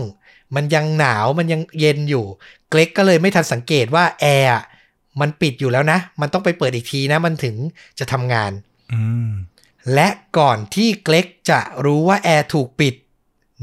[0.55, 2.25] มันยังหนาวมันยังเย็นอยู่
[2.69, 4.63] เกรกก็เลยไม่ทันสังเกตว่าแอร์อะ
[5.19, 7.55] มันปิดอยู่แล้วนะ มันต้องไปเปิดอีกทีนะมันถึง
[7.99, 8.51] จะทำงาน
[8.93, 9.31] อืม
[9.93, 10.07] และ
[10.37, 12.95] ก่อนที่เกรกจะรู้ว่าแอร์ถูกปิด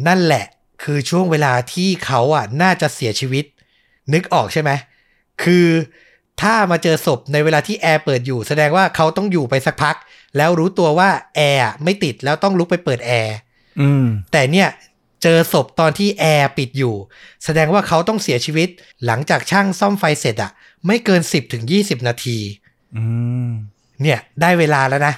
[0.06, 0.44] นั่นแหละ
[0.82, 3.44] คือช่วงเวลาที่เขาอะน่าจะเสียชีวิต
[4.12, 4.70] นึกออกใช่ไหม
[5.42, 5.68] คือ
[6.42, 9.96] ถ้ามาเจอศพในเวลาที่แอร์เปิดอยู่ แสดงว่าเขาต้องอยู่ไปสักพัก
[10.36, 13.36] แล้วรู้ตัวว่าแอร์อะไม่ติดแล้วต้องลุกไปเปิดแอร์
[13.80, 14.68] อืมแต่เนี่ย
[15.22, 16.94] เจอศพตอนที่แอร์ปิดอยู่
[17.44, 18.68] แสดงว่าเขาต้องเสียชีวิต
[19.06, 20.50] หลังจากช่างซ่อมไฟเสร็จอะ
[20.86, 22.38] ไม่เกิน 10ถึง20 นาที
[22.96, 23.04] อื
[23.48, 23.50] ม
[24.02, 25.14] เนี่ยได้เวลาแล้วนะ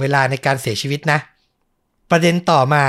[0.00, 1.18] เวลาในการเสียชีวิตนะ
[2.10, 2.84] ประเด็นต่อมา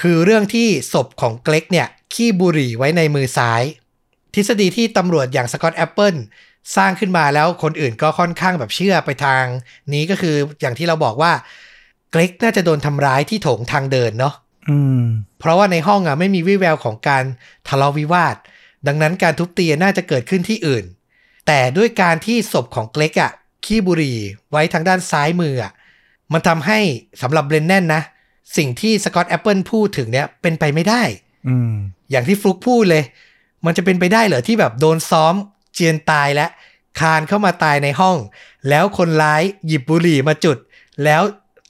[0.00, 3.62] คือเรื่องที่ศพของเกล็กเนี่ยขี้บุหรี่ไว้ในมือซ้าย
[4.34, 6.14] ทฤษฎีที่ตำรวจอย่างสกอตแอปเปิล
[6.76, 9.44] สร้างขึ้นมาแล้วคนอื่นก็ค่อนข้างแบบเชื่อไปทาง
[9.92, 11.32] นี้ก็คืออย่างที่เราบอกว่า
[12.10, 14.34] เกร็กน่าจะโดนทำร้ายที่โถงทางเดินเนาะ
[14.70, 15.02] อืม
[15.38, 17.24] เพราะว่าในห้องอะไม่มีวิแววของการ
[17.68, 18.36] ทะเลาะวิวาท
[18.86, 20.84] ดังนั้นการทุบตีน่าจะเกิดขึ้นที่อื่น
[21.46, 23.32] แต่ด้วยการที่ศพของเกร็กอะ
[23.64, 24.18] คีบบุหรี่
[24.50, 25.72] ไว้ทางด้านซ้ายมืออะ
[26.32, 26.78] มันทำให้
[27.22, 28.02] สำหรับเบรนแนนนะ
[28.56, 31.02] สิ่งที่สกอตแอปเปิลพูดถึงเนี่ยเป็นไปไม่ได้
[31.48, 31.72] อืม
[32.10, 33.04] อย่างที่ฟลุกพูดเลย
[33.66, 35.34] มันจะเป็นไปได้เหรอที่แบบโดนซ้อม
[35.74, 36.46] เจียนตายและ
[37.00, 38.16] คลานเข้ามาตายในห้อง
[38.68, 40.56] แล้วคนร้ายหยิบบุหรี่มาจุด
[41.04, 41.22] แล้ว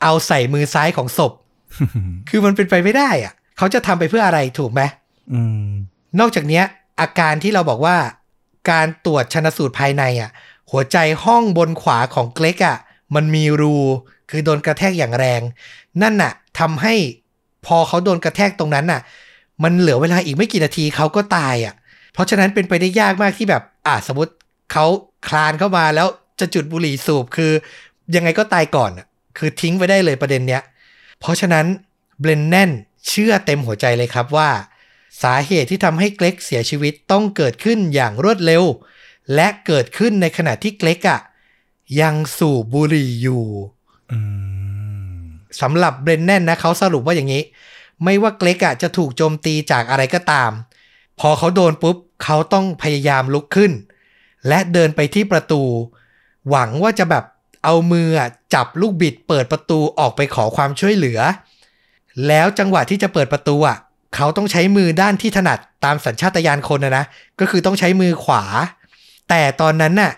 [0.03, 1.33] เอาใส่มือซ้ายของศพ
[2.29, 4.83] คือมันเป็นไปไม่ได้อะเขาจะทำไปเพื่ออะไรถูกไหม
[5.33, 5.69] อืม
[6.21, 6.65] นอกจากเนี้ย
[7.01, 7.97] อาการที่เราบอกว่า
[8.71, 10.31] การตรวจชนสูตรภายในอะ
[10.71, 12.79] หัวใจห้องบนขวาของเกล็กอะ
[13.15, 13.77] มันมีรู
[14.31, 15.41] คือโดนกระแทกอย่างแรง
[16.03, 16.95] นั่นน่ะทำให้
[17.67, 19.01] พอเขาโดนกระแทกตรงนั้นน่ะ
[19.63, 21.75] มันเหลือเวลาอีกไม่กี่นาทีเขาก็ตายอะ
[22.15, 24.33] เพราะฉะนั้นเป็นไปได้ยากมากที่แบบอะสมมติ
[24.73, 24.87] เขา
[25.29, 26.09] คลานเข้ามาแล้ว
[26.41, 27.53] จะจุดบุหรี่สูบคือ
[28.15, 29.07] ยังไงก็ตายก่อนอะ
[29.39, 30.63] คือทิ้งไปได้เลยประเด็นเนี้ย
[31.21, 31.67] เพราะฉะนั้น
[32.21, 32.71] เบรนแนน
[33.09, 34.51] เชื่อเต็มหัวใจเลยครับว่า
[35.23, 38.63] สาเหตุที่ทำให้เกร็กเสียชีวิตต้องเกิดขึ้นอย่างรวดเร็ว
[39.35, 41.21] และเกิดขึ้นในขณะที่เกร็กอะ
[42.01, 43.45] ยังสูบบุหรี่อยู่
[44.13, 44.19] อื
[45.19, 45.23] ม
[45.61, 47.43] สำหรับเบรนแนนนะเขาสรุปว่าอย่างนี้
[48.05, 50.51] ไม่ว่าเกล็กอะจะถูกโจมตีจากอะไรก็ตาม
[51.21, 53.73] พอเขาโดนปุ๊บเขาต้องพยายามลุกขึ้น
[54.49, 55.63] และเดินไปที่ประตู
[56.51, 57.25] หวังว่าจะแบบ
[57.65, 58.09] เอามือ
[58.55, 61.21] จับลูกบิดเปิดประตูออกไปขอความช่วยเหลือ
[62.29, 63.79] แล้วจังหวะที่จะเปิดประตูอะ
[64.15, 67.05] เขาต้องใช้มือด้านที่ถนัดตามสัญชาตญาณคนนะนะ
[67.41, 68.43] ก็คือต้องใช้มือขวา
[69.29, 70.13] แต่ตอนนั้นน่ะ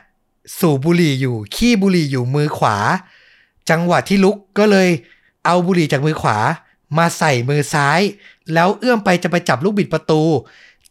[0.58, 2.76] สูบบุหรี่อยู่ขี้บุหรี่อยู่มือขวา
[3.70, 4.88] จังหวะที่ลุกก็เลย
[5.44, 6.38] เอาบุหรี่จากมือขวา
[6.98, 8.00] มาใส่มือซ้าย
[8.54, 10.22] แล้วเอื้อมไปจะไปจับลูกบิดประตู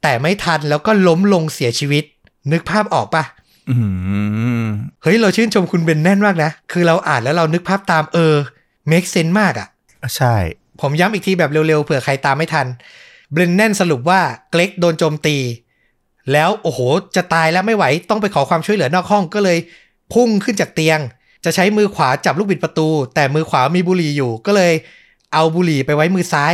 [0.05, 2.03] แต่ไม่ทันแล้วก็ล้มลงเสียชีวิต
[2.51, 3.23] นึกภาพออกปะ
[3.69, 3.75] อื
[4.65, 4.67] ม
[5.03, 8.35] เฮ้ย เราชื่นชมคุณเบนแน่นมากนะ คือเราอ่านแล้วเรานึกภาพตามเออ
[8.91, 9.67] make sense มากอะ
[10.15, 10.35] ใช่
[10.81, 12.67] ผมย้ำอีกทีแบบเร็วๆเผื่อใครตามไม่ทัน
[13.31, 14.19] เบรนแนนสรุปว่า
[14.51, 15.37] เกล็กโดนโจมตี
[16.31, 16.79] แล้วโอ้โห
[17.15, 19.57] จะตายแล้วไม่ไหวต้องไปขอความช่วยเหลือนอกห้องก็เลย
[20.13, 20.99] พุ่งขึ้นจากเตียง
[21.45, 24.73] จะใช้มือขวาจับลูกบิดประตู แต่มือขวามีบุหรี่อยู่ก็เลย
[25.33, 26.53] เอาบุหรี่ไปไว้มือซ้าย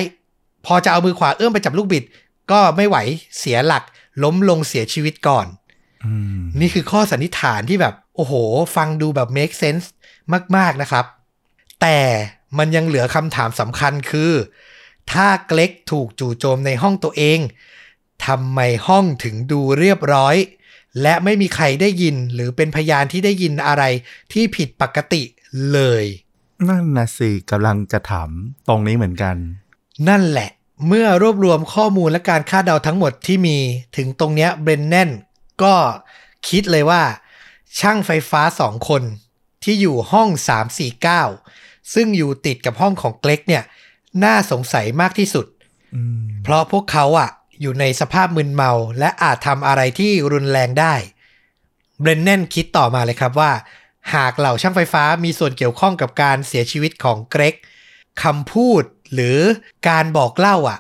[0.66, 2.04] พอจะเอามือขวาเอื้อมไปจับลูกบิด
[2.52, 2.98] ก็ไม่ไหว
[3.38, 3.84] เสียหลัก
[4.24, 5.48] ล้มลงเสียชีวิตก่อน
[6.06, 8.34] อืมนี่คือข้อสันนิษฐานที่แบบ โอ้โห
[8.76, 9.86] ฟังดูแบบ make sense
[10.56, 11.06] มาก ๆ นะครับ
[11.82, 12.00] แต่
[12.58, 14.32] มันยังเหลือคำถามสำคัญคือ
[15.12, 17.40] ถ้าเกล็กถูกจู่โจมในห้องตัวเอง
[18.26, 20.36] ทำไมห้องถึงดูเรียบร้อย
[21.02, 23.84] และไม่มีใครได้ยินหรือเป็นพยานที่ได้ยินอะไร
[24.34, 25.24] ที่ผิดปกติ
[25.72, 26.06] เลย
[26.70, 28.30] นั่นนะสิกำลังจะถาม
[28.68, 29.36] ตรงนี้เหมือนกัน
[30.10, 30.50] นั่นแหละ
[30.88, 33.58] เมื่อรวบรวมข้อมูลและการคาดเดาทั้งหมดที่มี
[33.98, 35.10] ถึงตรงเนี้ยเบรนแนน
[35.64, 35.76] ก็
[36.50, 37.04] คิดเลยว่า
[37.80, 39.04] ช่างไฟฟ้าสองคน
[39.64, 40.30] ที่อยู่ห้อง
[41.12, 43.64] 349 ซึ่งอยู่ติดกับห้องของเกล็กเนี่ย
[44.24, 45.46] น่าสงสัยมากที่สุด
[45.96, 47.30] อืมเพราะพวกเขาอะ
[47.62, 50.96] อยู่ในสภาพมึนเมา และอาจทำอะไรที่รุนแรงได้
[52.00, 53.52] เบรนแนนคิดต่อมาเลยครับว่า
[54.14, 57.56] หากเหล่าช่างไฟฟ้ามีส่วนเกี่ยวข้องกับการเสียชีวิตของเกรก
[58.24, 58.84] คำพูด
[59.14, 59.38] หรือ
[59.90, 60.80] การบอกเล่าอะ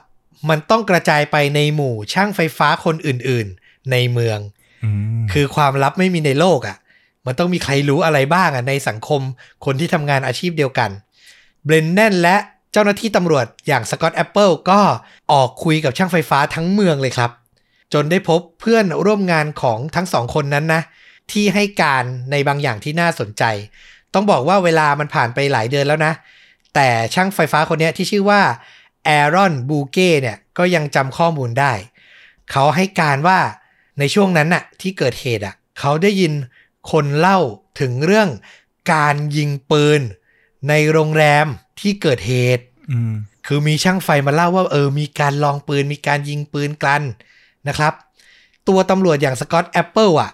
[0.49, 4.39] มันต้องกระจายไปในหมู่ช่างไฟฟ้าคนอื่นๆ ในเมือง
[4.83, 4.89] อื
[5.19, 6.77] มคือความลับไม่มีในโลกอะ่ะ
[7.25, 9.21] มันต้องมีใครรู้อะไรบ้างอะ่ะในสังคม
[9.65, 10.89] คนที่ทำงานอาชีพเดียวกัน
[11.63, 12.37] เบรนแนนและ
[12.71, 14.81] เจ้าหน้าที่ตำรวจอย่างสกอตแอปเปิลก็
[15.31, 17.31] ออกคุยกับช่างไฟฟ้าทั้งเมืองเลยครับ
[17.93, 20.81] จนได้พบเพื่อนร่วมงานของทั้งสองคนนั้นนะ
[21.31, 23.43] ที่ให้การในบางอย่างที่น่าสนใจ
[24.13, 26.13] ต้องบอกว่าเวลามันผ่านไปหลายเดือนแล้วนะ
[26.75, 28.41] แต่ช่างไฟฟ้าคนเนี้ยที่ชื่อว่า
[29.05, 31.73] แอรอนบูเก้เนี่ยก็ยังจำข้อมูลได้
[32.51, 33.39] เขาให้การว่า
[33.99, 36.33] ในช่วงนั้นน่ะที่เกิดเหตุอะเขาได้ยิน
[36.91, 37.39] คนเล่า
[37.79, 38.29] ถึงเรื่อง
[38.93, 40.01] การยิงปืน
[40.69, 41.45] ในโรงแรม
[41.79, 43.13] ที่เกิดเหตุอืม
[43.47, 47.01] คือมีช่างไฟมาเล่าว่าเออมีการลองปืนมีการยิงปืนกัน
[47.67, 47.93] นะครับ
[48.67, 50.31] ตัวตำรวจอย่างสกอตแอปเปิลอะ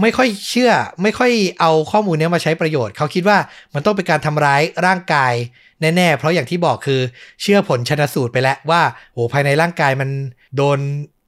[0.00, 3.38] ไม่ค่อยเชื่อ ไม่ค่อยเอาข้อมูลนี้มาใช้ประโยชน์ เขาคิดว่า
[3.74, 5.34] มันต้องเป็นการทำร้ายร่างกาย
[5.80, 7.00] แน่ๆ เพราะอย่างที่บอกคือ
[7.42, 8.82] เชื่อผลชนสูตรไปแล้วว่า
[9.12, 10.10] โอ้ภายในร่างกายมัน
[10.56, 10.78] โดน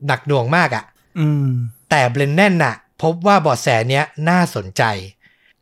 [0.06, 0.84] หนักหน่วงมากอะ
[1.90, 4.82] แต่เบรนแนนน่ะ พบว่าเบาะแสเนี้ยน่าสนใจ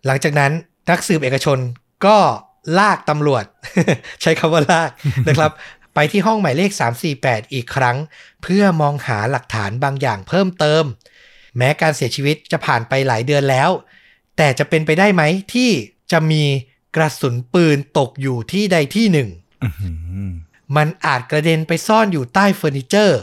[0.07, 0.53] หลังจากนั้น
[0.90, 1.59] นักสืบเอกชน
[2.07, 2.16] ก็
[2.79, 3.44] ลากตำรวจ
[4.23, 4.90] ใช้คำว่าลาก
[5.29, 5.51] นะครับ
[5.94, 6.71] ไปที่ห้องหมายเลข
[7.12, 7.97] 348 อีกครั้ง
[8.42, 10.85] เพื่อมองหาหลักฐานบางอย่างเพิ่มเติม
[11.56, 13.70] แม้การเสียชีวิตจะผ่านไปหลายเดือนแล้ว
[14.37, 15.22] แต่จะเป็นไปได้ไหม
[15.54, 15.70] ที่
[16.12, 16.44] จะมี
[16.96, 19.28] กระสุนปืนตกอยู่ที่ใดที่หนึ่ง
[19.62, 20.30] อื้อหือ
[20.76, 23.20] มันอาจกระเด็นไปซ่อนอยู่ใต้เฟอร์นิเจอร์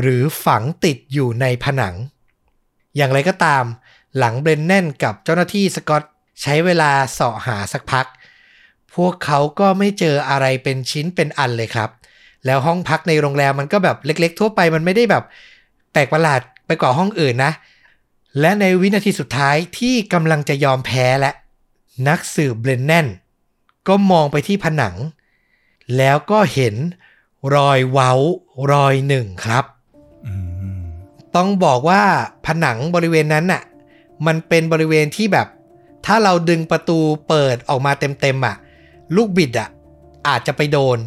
[0.00, 1.94] หรือฝังติดอยู่ในผนัง
[2.96, 3.64] อย่างไรก็ตาม
[4.18, 6.02] หลังเบรนแนนกับเจ้าหน้าที่สกอต
[6.42, 8.06] ใช้เวลาเสาะหาสักพัก
[8.94, 11.90] พวกเขาก็ไม่เจออะไรเป็นชิ้นเป็นอันเลยครับ
[12.46, 15.24] แล้วห้องพักในโรงแรมมันก็แบบเล็กๆ ทั่วไปมันไม่ได้แบบ
[15.92, 17.52] แปลกประหลาด ไปกว่าห้องอื่นนะ
[18.40, 21.30] และในวินาทีสุดท้ายที่กำลังจะยอมแพ้และ
[22.08, 23.06] นักสืบเบรนแนน
[23.88, 24.94] ก็มองไปที่ผนัง
[25.96, 26.74] แล้วก็เห็น
[27.54, 28.12] รอยเว้า
[28.72, 29.64] รอยหนึ่งครับ
[30.26, 30.34] อื
[30.78, 30.80] ม
[31.36, 32.02] ต้องบอกว่า
[32.46, 33.62] ผนังบริเวณนั้นน่ะ
[34.26, 35.46] มันเป็นบริเวณที่แบบ
[36.06, 38.56] ถ้าเราดึงประตูเปิดออกมาเต็มๆอะ
[39.16, 39.68] ลูกบิดอะ
[40.28, 40.98] อาจจะไปโดน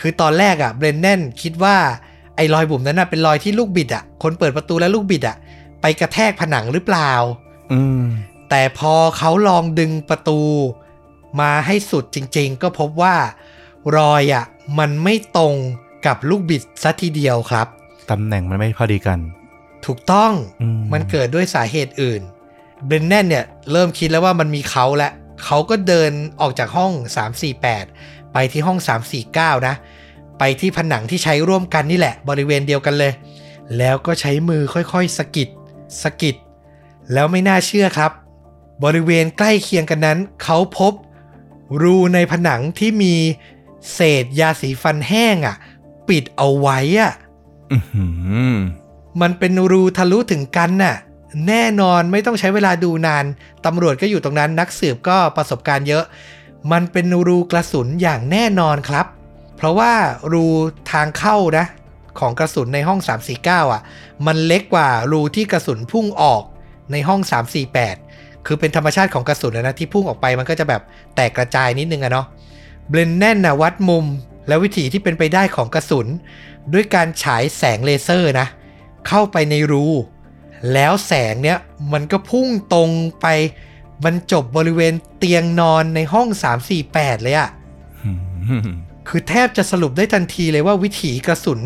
[0.00, 5.36] คือตอนแรกอะเบรนแนนคิดว่าไอ้รอยบุ๋มนั้นน่ะเป็นรอยที่ลูกบิดอะ คนเปิดประตูและลูกบิดอะ
[5.80, 7.12] ไปกระแทกผนังหรือเปล่า
[7.72, 8.04] อืม
[8.50, 10.40] แต่พอเขาลองดึงประตู
[11.40, 13.16] มาให้สุดจริง ๆ ก็พบว่า
[13.96, 14.44] รอยอะ
[14.78, 15.54] มันไม่ตรง
[16.06, 17.66] กับลูกบิดซะทีเดียวครับ
[18.10, 19.18] ตำแหน่งมันไม่พอดีกัน
[19.86, 22.22] ถูกต้องอืมมันเกิดด้วยสาเหตุอื่น
[22.86, 25.10] เบรนแนนเนี่ย เริ่มคิดแล้วว่ามันมีเขาและ
[25.44, 26.92] เขาก็เดินออกจากห้อง
[27.62, 28.78] 348 ไปที่ห้อง
[29.22, 29.74] 349 นะ
[30.42, 33.12] ไปที่ผนังที่ใช้ร่วมกันนี่แหละบริเวณเดียวกันเลย
[33.78, 35.48] แล้วก็ใช้มือค่อยๆสะกิด
[36.02, 36.36] สะกิด
[37.12, 38.12] แล้วไม่น่าเชื่อครับ
[38.84, 40.92] บริเวณใกล้เคียงกันนั้น เขาพบ
[41.82, 43.14] รูในผนังที่มี
[43.92, 45.56] เศษยาสีฟันแห้งอะ่ะ
[46.08, 47.12] ปิดเอาไว้อะ
[47.72, 48.06] อือหื
[48.54, 48.56] อ
[49.20, 50.96] มันเป็นรูทะลุถึงกันน่ะ
[51.48, 53.24] แน่นอนไม่ต้องใช้เวลาดูนาน
[53.66, 56.04] ตำรวจก็อยู่ตรงนั้นนักสืบก็ประสบการณ์เยอะ
[56.72, 59.06] มันเป็นรูกระสุนอย่างแน่นอนครับ
[59.60, 59.92] เพราะว่า
[60.32, 60.46] รู
[60.92, 61.66] ทางเข้านะ
[62.20, 63.00] ของกระสุนในห้อง
[63.36, 63.82] 349 อะ
[64.26, 66.42] มันเล็กกว่ารูที่กระสุนพุ่งออก
[66.92, 67.20] ในห้อง
[67.84, 70.82] 348 คือเป็นธรรมชาติของกระสุนนะที่พุ่งออกไปมันก็จะแบบ
[71.14, 72.26] แตกกระจายนิดนึงอะเนาะ
[72.88, 74.06] เบรนแนนนะวัดมุม
[74.48, 76.06] และวิธีที่เป็นไปได้ของกระสุน
[76.72, 78.46] ด้วยการฉายแสงเลเซอร์นะ
[79.08, 79.86] เข้าไปในรู
[80.72, 81.58] แล้วแสงเนี้ย
[81.92, 83.26] มันก็พุ่งตรงไป
[84.04, 86.28] บรรจบบริเวณเตียงนอนในห้อง
[86.76, 87.50] 348 เลยอะ
[89.10, 91.60] คือแทบจะสรุปได้ทันทีเลยว่าวิถีกระสุน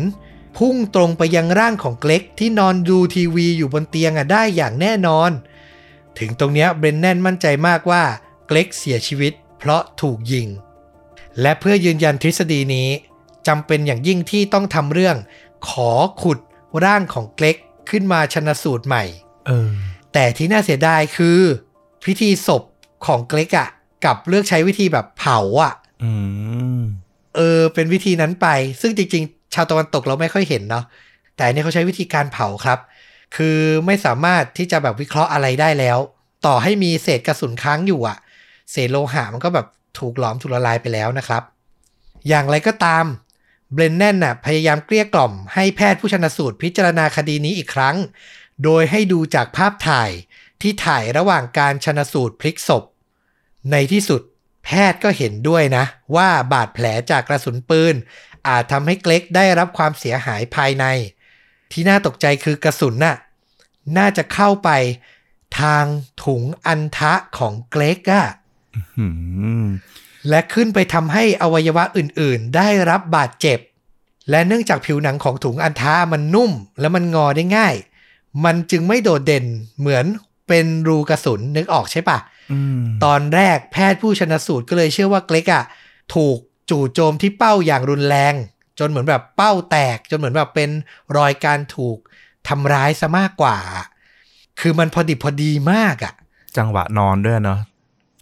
[0.57, 5.31] พุ่งตรงไปยังร่างของเกล็กที่นอนดูทีวีอยู่บนเตียงอะได้อย่างแน่นอน
[6.19, 8.03] ถึงตรงเนี้ยเบรนแนนมั่นใจมากว่า
[8.47, 10.47] เกล็กเสียชีวิต เพราะถูกยิง
[11.41, 12.89] และเพื่อยืนยันทฤษฎีนี้
[13.47, 15.17] จำเป็นอย่างยิ่งที่ต้องทำเรื่อง
[15.69, 16.39] ขอขุด
[16.85, 17.57] ร่างของเกล็ก
[17.89, 19.03] ขึ้นมาชนะสูตรใหม่
[19.47, 19.69] เออ
[20.13, 21.39] แต่ที่น่าเสียดายคือ
[22.05, 22.63] พิธีศพ
[23.05, 23.67] ของเกล็กอะ
[24.03, 26.11] กลับเลือกใช้วิธีแบบเผาอะอื
[26.79, 26.81] ม
[27.35, 28.47] เออเป็นวิธีนั้นไป
[28.81, 30.85] ซึ่งจริง ๆ ชาวตะวันตกเราไม่ค่อยเห็นเนาะ
[31.35, 32.79] แต่อันนี่เขาใช้วิธีการเผาครับ
[33.35, 35.97] คือไม่สามารถที่จะแบบวิเคราะห์อะไรได้แล้ว
[36.45, 38.17] ต่อให้มีเศษกระสุนค้างอยู่อะ
[38.71, 39.67] เศษโลหะมันก็แบบ
[39.99, 41.43] ถูกหลอมถูกละลายไปแล้วนะครับ
[42.27, 43.05] อย่างไรก็ตาม
[43.73, 47.95] เบรนแนนน่ะพยายามเกลี้ยกล่อมให้แพทย์ผู้ชนสูตรพิจารณาคดีนี้อีกครั้ง
[48.63, 50.09] โดยให้ดูจากภาพถ่าย
[50.61, 52.83] ที่ถ่ายระหว่างการชนสูตรพลิกศพ
[53.71, 54.21] ในที่สุด
[54.65, 57.95] แพทย์ก็เห็นด้วยนะ ว่าบาดแผลจากกระสุนปืน
[58.47, 60.85] อาจทำให้เกล็กได้รับความเสียหายภายใน
[61.71, 63.17] ที่น่าตกใจคือกระสุนน่ะ
[63.97, 64.69] น่าจะเข้าไป
[65.59, 65.85] ทาง
[66.23, 68.25] ถุงอันทะของเกล็กอะ
[68.97, 69.07] อื
[69.63, 69.65] ม
[70.29, 73.59] และขึ้นไปทำให้อวัยวะอื่นๆ ได้รับบาดเจ็บ
[74.29, 77.75] และเนื่องจากผิวหนังของถุงอันทะมันนุ่ม และมันงอได้ง่าย
[78.45, 79.45] มันจึงไม่โดดเด่น
[79.79, 80.05] เหมือน
[80.47, 82.34] เป็นรูกระสุนนึกออกใช่ปะอืม
[83.05, 85.63] ตอนแรกแพทย์ผู้ชนะสูตรก็เลยเชื่อว่าเกล็กอะ
[86.15, 86.37] ถูก
[86.69, 88.33] จู่โจมที่เป้าอย่างรุนแรง
[88.79, 90.69] จนเหมือนแบบเป้าแตก จนเหมือนแบบเป็น
[91.17, 91.97] รอยการถูก
[92.47, 93.57] ทำร้ายซะมากกว่า
[94.59, 96.13] คือมันพอดิบพอดีมากอะ
[96.57, 97.59] จังหวะนอนด้วยเนาะ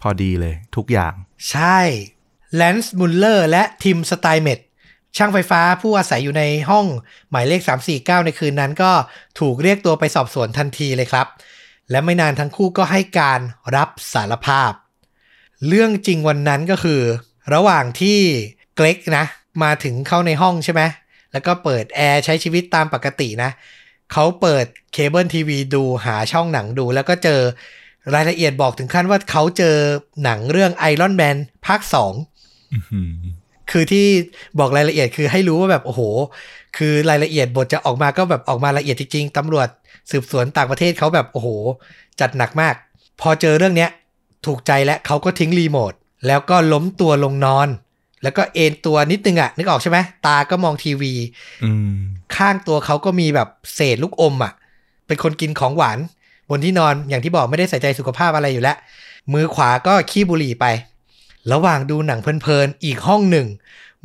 [0.02, 1.12] พอดีเลยทุกอย่าง
[1.50, 1.78] ใช่
[2.56, 4.60] แลนซ์มุลเลอร์และทิมสไตเมต
[5.16, 6.86] ช่างไฟฟ้าผู้อาศัยอยู่ในห้อง
[7.30, 7.60] หมายเลข
[7.94, 8.92] 349 ในคืนนั้นก็
[9.40, 11.26] ถูกเรียกตัวไปสอบสวนทันทีเลยครับ
[11.90, 13.40] และไม่นานทั้งคู่ก็ให้การ
[13.76, 14.72] รับสารภาพ
[15.68, 17.00] เรื่องจริงวันนั้นก็คือ
[17.54, 18.18] ระหว่างที่
[18.76, 19.24] เกร็กนะ
[19.62, 20.82] มาถึงเข้าในห้องใช่ไหม
[21.32, 23.50] แล้วก็เปิดแอร์ใช้ชีวิตตามปกตินะ
[24.12, 27.40] เขาเปิดเคเบิลทีวีดูหาช่องหนังดู แล้วก็เจอ
[28.14, 29.76] รายละเอียดบอกถึงขั้นว่าเขาเจอ
[30.22, 33.12] หนังเรื่อง Iron Man ภาค2อื้อหือ
[33.70, 34.06] คือที่
[34.58, 36.00] บอกรายละเอียดคือให้รู้ว่าแบบ โอ้โห
[36.76, 39.68] คือรายละเอียดบทจะออกมาก็แบบออกมาละเอียดจริงๆตำรวจ
[40.10, 41.48] สืบสวนต่างประเทศเขาแบบโอ้โห
[42.20, 42.74] จัดหนักมาก
[43.20, 43.90] พอเจอเรื่องเนี้ย
[44.46, 45.92] ถูกใจและเขาก็ทิ้งรีโมท
[46.26, 47.68] แล้วก็ล้มตัวลงนอน
[48.22, 51.12] แล้วก็เอนตัวนิดนึงอะนึกออกใช่ไหมตาก็มองทีวี
[52.36, 54.52] ข้างตัวเขาก็มีแบบเศษลูกอมอะ่ะ
[55.06, 55.98] เป็นคนกินของหวาน
[56.50, 58.76] บนที่นอนอย่างที่บอกไม่ได้ใส่ใจสุขภาพอะไรอยู่แล้ว
[59.32, 60.66] มือขวาก็ขี้บุหรี่ไป
[61.52, 63.46] ระหว่างดูหนังเพลินๆอีกห้องหนึ่ง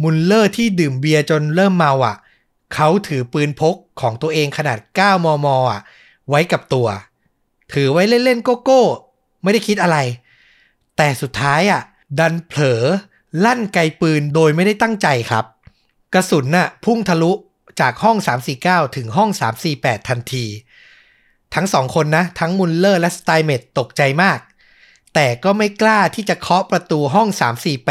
[0.02, 2.16] มุลเลอร์ที่ดื่มเบียร์จนเริ่มเมาอะ
[2.74, 5.82] เขาถือปืนพกของตัวเองขนาด 9 มม อะ
[6.30, 6.88] ไว้กับตัว
[7.74, 8.84] ถือไว้เล่นๆโกโก้
[9.44, 9.98] ไม่ได้คิดอะไร
[10.98, 11.82] แต่สุดท้ายอะ
[12.20, 12.84] ดันเผลอ
[13.46, 15.46] ลั่นไกปืนโดยไม่ได้ตั้งใจครับ
[16.14, 17.32] กระสุนน่ะพุ่งทะลุ
[17.80, 18.18] จากห้อง
[18.58, 19.30] 349 ถึงห้อง
[19.70, 20.46] 348 ทันที
[21.56, 24.40] ทั้งสองคนนะ ทั้งมุลเลอร์และสไตเมตตกใจมาก
[25.14, 27.28] แต่ก็ไม่กล้าที่จะเคาะประตูห้อง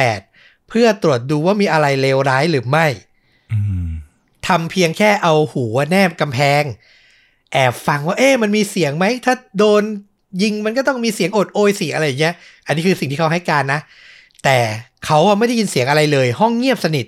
[0.04, 2.86] 348 เพื่อตรวจดูว่ามีอะไรเลวร้ายหรือไม่
[4.48, 6.62] ทำเพียงแค่เอาหูแนบกำแพง
[7.52, 9.82] แอบฟังว่าเอ๊ะมันมีเสียงไหม ถ้าโดน
[10.42, 12.34] ยิงมันก็ต้องมีเสียงอดโอยเสียงอะไรอย่างเงี้ย
[12.66, 13.80] อันนี้คือสิ่งที่เขาให้การนะ
[14.44, 14.58] แต่
[15.06, 17.06] เขาไม่ได้ยินเสียงอะไรเลย ห้องเงียบสนิท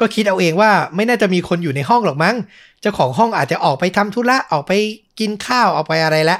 [0.00, 2.36] ก็คิดเอาเองว่าไม่น่าจะมีคนอยู่ในห้องหรอกมั้ง
[2.80, 4.72] เจ้าของห้องอาจจะออกไปทำธุระ ออกไป
[5.20, 6.38] กินข้าวออกไปอะไรละ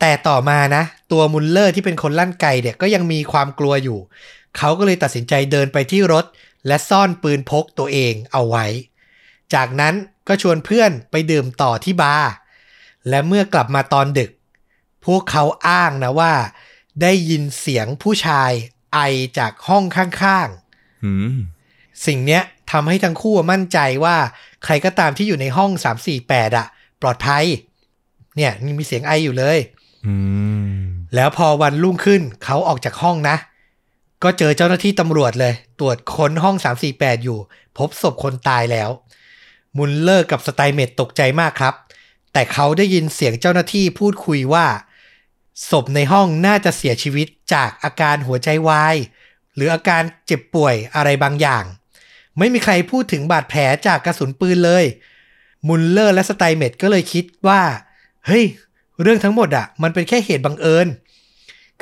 [0.00, 3.98] แต่ต่อมานะ ตัวมุลเลอร์ที่เป็นคนลั่นไกเนี่ยก็ยังมีความกลัวอยู่
[4.58, 6.24] เขาก็เลยตัดสินใจเดินไปที่รถ
[6.66, 8.66] และซ่อนปืนพกตัวเองเอาไว้
[9.54, 9.94] จากนั้น
[10.28, 12.28] ก็ชวนเพื่อนไปดื่มต่อที่บาร์
[13.08, 14.30] และเมื่อกลับมาตอนดึก
[15.04, 16.32] พวกเขาอ้างนะว่า
[17.02, 18.50] ได้ยินเสียงผู้ชาย
[18.94, 18.98] ไอ
[19.38, 21.36] จากห้องข้างๆอืม
[22.06, 24.16] สิ่งเนี้ยทำให้ทั้งคู่มั่นใจว่า
[24.64, 25.70] ใครก็ตามที่อยู่ในห้อง
[26.14, 26.66] 348อะ
[27.02, 27.44] ปลอดภัย
[28.36, 29.58] เนี่ยยังมีเสียงไออยู่เลย
[30.06, 30.14] อื
[30.68, 30.74] ม
[31.14, 33.36] แล้วพอวันรุ่งขึ้นเขาออกจากห้องนะ
[34.22, 36.56] ก็เจอเจ้าหน้าที่ตำรวจเลย ตรวจค้นห้อง
[36.90, 37.38] 348 อยู่
[37.78, 38.90] พบศพคนตายแล้ว
[39.78, 41.74] มุลเลอร์กับสไตเมตตกใจมากครับ
[42.32, 44.66] แต่เขาได้ยินเสียงเจ้าหน้าที่พูดคุยว่า
[45.70, 48.96] ศพในห้องน่าจะเสียชีวิตจากอาการหัวใจวาย
[49.54, 51.64] หรืออาการเจ็บป่วยอะไรบางอย่าง
[52.38, 54.84] ไม่มีใครพูดถึงบาดแผลจากกระสุนปืนเลย
[55.68, 57.62] มุลเลอร์และสไตเมตก็เลยคิดว่า
[58.26, 58.44] เฮ้ย
[59.02, 60.86] เรื่องทั้งหมดอะมันเป็นแค่เหตุบังเอิญ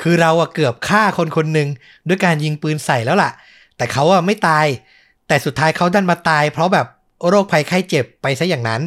[0.01, 1.69] คือเราอะเกือบฆ่าคนคนหนึ่ง
[2.07, 3.31] ด้วยการยิงปืนใส่แล้วล่ะ
[3.77, 4.65] แต่เขาอะไม่ตาย
[5.27, 6.87] แต่สุดท้ายเขาดันมาตาย เพราะแบบ
[7.29, 8.81] โรคภัยไข้เจ็บไปซะอย่างนั้น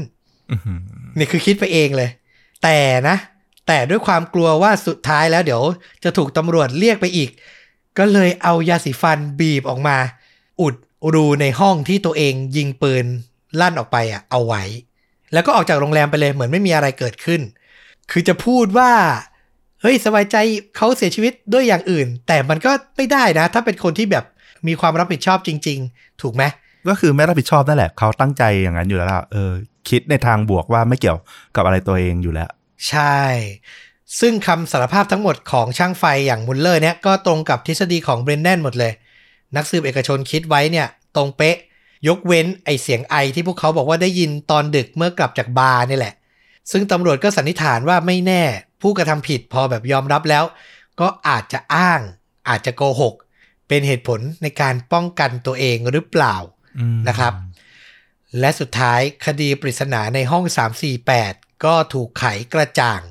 [0.50, 0.78] อื้อหือ
[1.18, 2.10] นี่คือคิดไปเองเลย
[2.62, 3.16] แต่นะ
[3.66, 5.62] แต่ด้วยความกลัวว่าสุดท้ายแล้วเดี๋ยว
[6.04, 7.30] จะถูกตำรวจเรียกไปอีก
[7.98, 9.96] ก็เลยเอายาสีฟันบีบออกมา
[10.60, 10.74] อุด
[11.14, 13.04] รูในห้องที่ตัวเองยิงปืน
[13.60, 14.62] ลั่นออกไปอะเอาไว้
[15.32, 17.40] แล้วก็ออกจากโรงแรมไปเลยเหมือนไม่มีอะไรเกิดขึ้น
[18.10, 18.92] คือจะพูดว่า
[19.80, 20.36] เฮ้ยสบายใจ
[20.76, 24.24] เขาเสียชีวิตด้วยอย่างอื่น แต่มันก็ไม่ได้นะ ถ้าเป็นคนที่แบบ
[24.66, 26.42] มีความรับผิดชอบจริง ๆ ถูกไหม
[26.88, 29.52] ก็คือไม่รับผิดชอบนั่นแหละเขาตั้งใจอย่างนั้นอยู่แล้วล่ะเออ
[29.88, 31.18] คิดในทางบวกว่าไม่เกี่ยว
[31.56, 32.50] กับอะไรตัวเองอยู่แล้ว
[32.88, 33.20] ใช่
[34.20, 38.92] ซึ่งคำสารภาพทั้งหมดของช่างไฟอย่างมุลเลอร์เนี่ยก็ตรงกับทฤษฎีของเบรนแดนหมดเลย
[39.56, 41.56] นักสืบเอกชนคิดไว้เนี่ยตรงเป๊ะ
[42.08, 46.14] ยกเว้นไอเสียงไอที่พวกเขาบอกว่าได้ยินตอนดึกเมื่อกลับจากบาร์นี่แหละ
[46.70, 48.42] ซึ่งตำรวจก็สันนิษฐานว่าไม่แน่
[48.82, 50.44] ผู้กระทำผิดพอแบบยอมรับแล้ว
[51.00, 52.00] ก็อาจจะอ้าง
[52.48, 53.14] อาจจะโกหก
[53.68, 56.34] เป็นเหตุผลในการป้องกันตัวเองหรือเปล่า
[57.08, 57.34] นะครับ
[58.40, 60.44] และสุดท้ายคดีปริศนาในห้อง
[61.04, 63.02] 348 ก็ถูกไขกระจ่าง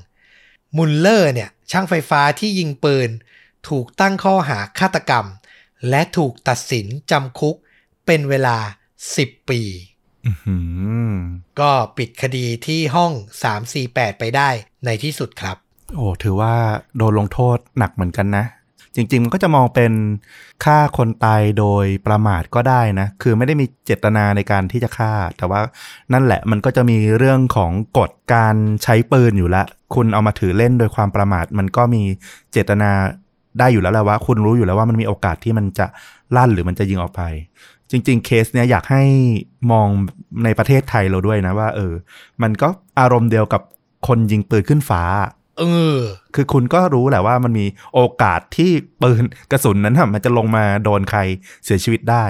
[0.76, 3.10] มุลเลอร์เนี่ยช่างไฟฟ้าที่ยิงปืน
[3.68, 5.26] ถูกตั้งข้อหาฆาตกรรม
[5.88, 7.56] และถูกตัดสินจำคุก
[8.06, 8.56] เป็นเวลา
[9.04, 9.60] 10 ปี
[10.26, 10.56] อื้อหื
[11.08, 11.12] อ
[11.60, 13.12] ก็ปิดคดีที่ห้อง
[13.66, 14.48] 348 ไปได้
[14.84, 15.56] ในที่สุดครับ
[15.94, 16.54] โอ้ ถือว่า
[16.96, 18.44] โดนลงโทษหนักเหมือนกันนะ
[18.96, 19.92] จริง ๆ มันก็จะมองเป็น
[20.64, 25.60] ฆ่าคนตายโดยประมาทก็ได้นะ คือไม่ได้มีเจตนาในการที่จะฆ่า แต่ว่า
[26.12, 32.02] นั่นแหละมันก็จะมีเรื่องของกฎการใช้ปืนอยู่แล้วคุณเอามาถือเล่นโดยความประมาท มันก็มี
[32.52, 32.90] เจตนา
[33.58, 35.86] ได้อยู่แล้วแหละว่า คุณรู้อยู่แล้วว่ามันมีโอกาสที่มันจะ
[36.36, 37.22] ลั่นหรือมันจะยิงออกไป
[37.90, 39.02] จริง ๆ เคสเนี้ยอยากให้
[39.72, 39.88] มอง
[40.44, 41.92] ในประเทศไทยเราด้วยนะว่า เออ
[42.42, 42.68] มันก็
[43.00, 43.62] อารมณ์เดียวกับ
[44.06, 45.02] คนยิงปืนขึ้นฟ้า
[45.58, 45.62] เอ
[45.94, 45.96] อ
[46.34, 48.70] คือคุณก็รู้แหละว่ามันมีโอกาสที่
[49.02, 51.20] ปืนกระสุนนั้นน่ะมันจะลงมาโดนใคร
[51.64, 52.24] เสียชีวิตได้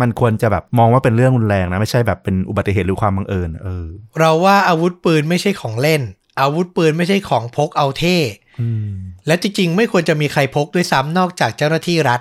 [0.00, 3.86] มันควรจะแบบมองว่าเป็นเรื่องรุนแรงนะ ไม่ใช่แบบเป็นอุบัติเหตุหรือความบังเอิญเออ
[4.18, 6.02] เราว่าอาวุธปืนไม่ใช่ของเล่น
[6.40, 8.16] อาวุธปืนไม่ใช่ของพกเอาเท่
[8.60, 8.90] อืม
[9.26, 12.20] และจริงๆ ไม่ควรจะมีใครพกด้วยซ้ำนอกจากเจ้าหน้าที่รัฐ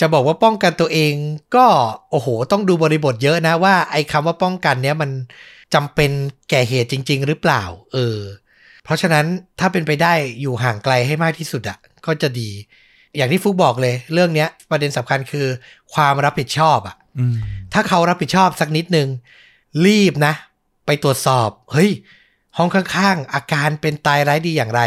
[0.00, 1.12] จะบอกว่าป้องกันตัวเอง
[1.56, 1.66] ก็
[2.10, 5.10] โอ้โห ต้องดูบริบทเยอะนะว่าไอ้คำว่าป้องกันเนี้ยมัน
[5.74, 6.10] จำเป็น
[6.50, 8.18] แก่เหตุจริง ๆ หรือเปล่า เออ
[8.88, 9.26] เพราะฉะนั้น
[9.60, 12.50] ถ้าเป็นไปได้อยู่ห่างไกลให้มากที่สุดอะ่ะก็จะดี
[13.16, 15.46] อย่างที่ฟุกบอกเลย เรื่องเนี้ย ประเด็นสำคัญคือ
[15.94, 17.36] ความรับผิดชอบอะอืม
[17.72, 19.08] ถ้าเขารับผิดชอบสักนิดนึง
[19.86, 20.34] รีบนะ
[20.86, 21.90] ไปตรวจสอบ เฮ้ย
[22.56, 24.82] ห้องข้างๆ อาการเป็นตายร้ายดีอย่างไร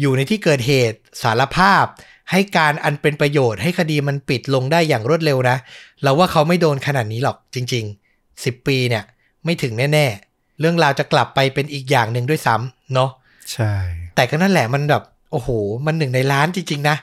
[0.00, 1.84] อยู่ในที่เกิดเหตุสารภาพ
[2.30, 5.56] ให้การอันเป็นประโยชน์ให้คดีมันปิดลงได้อย่างรวดเร็วนะ
[6.02, 9.04] เราว่าเขาไม่โดนขนาดนี้หรอกจริง ๆ 10 ปีเนี่ย
[9.44, 13.10] ไม่ถึงแน่ ๆ เรื่องราวจะกลับไปเป็นอีกอย่างหนึ่งด้วยซ้ำเนาะ
[13.52, 13.74] ใช่
[14.16, 15.48] แต่ก็นั่นแหละมันแบบ โอ้โห
[15.86, 16.96] มันหนึ่งในล้านจริง ๆ นะ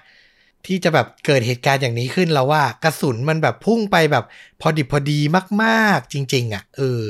[0.66, 4.26] ที่จะแบบเกิดเหตุการณ์อย่างนี้ขึ้นเราว่ากระสุนมันแบบพุ่งไปแบบ
[4.62, 5.20] พอดิบพอดี
[5.64, 7.04] มากๆ จริง ๆ อะเออ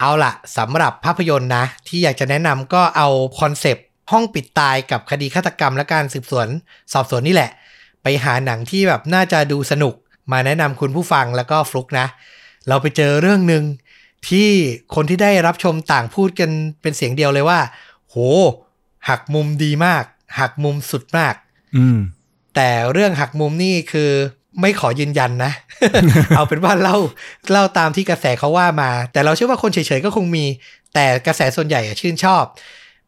[0.00, 3.08] เอาละสำหรับภาพยนตร์นะ ที่อยากจะแนะนำก็เอา
[3.40, 6.48] คอนเซปต์ห้องปิดตายกับคดีฆาตกรรมและการสืบสวน
[6.92, 7.50] สอบสวนนี่แหละ
[8.02, 9.94] ไปหาหนังที่แบบน่าจะดูสนุก
[10.32, 12.06] มาแนะนำคุณผู้ฟังแล้วก็ฟลุกนะ
[12.68, 13.64] เราไปเจอเรื่องหนึ่ง
[14.28, 14.48] ที่
[14.94, 16.50] คนที่ได้รับชมต่างพูดกัน
[16.82, 17.58] เป็นเสียงเดียวเลยว่า
[18.10, 18.16] โห
[19.08, 20.04] หักมุมดีมาก
[20.40, 21.34] หักมุมสุดมาก
[21.76, 21.98] อืม
[22.56, 24.10] แต่เรื่องหักมุมนี่คือ
[24.60, 25.52] ไม่ขอยืนยันนะ
[26.36, 26.96] เอาเป็นว่าเล่า
[27.52, 30.44] เล่าตามที่กระแสเขาว่ามา แต่เราเชื่อว่าคนเฉยๆก็คงมี
[30.94, 32.44] แต่กระแสส่วนใหญ่อะชื่นชอบ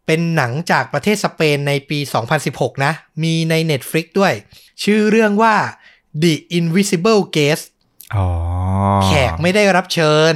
[0.06, 1.98] เป็นหนังจากประเทศสเปนในปี
[2.42, 2.92] 2016 นะ
[3.22, 4.34] มีใน Netflix ด้วย
[4.84, 5.54] ชื่อเรื่องว่า
[6.22, 7.64] The Invisible Guest
[8.14, 8.26] อ๋อ
[9.04, 10.34] แขกไม่ได้รับเชิญ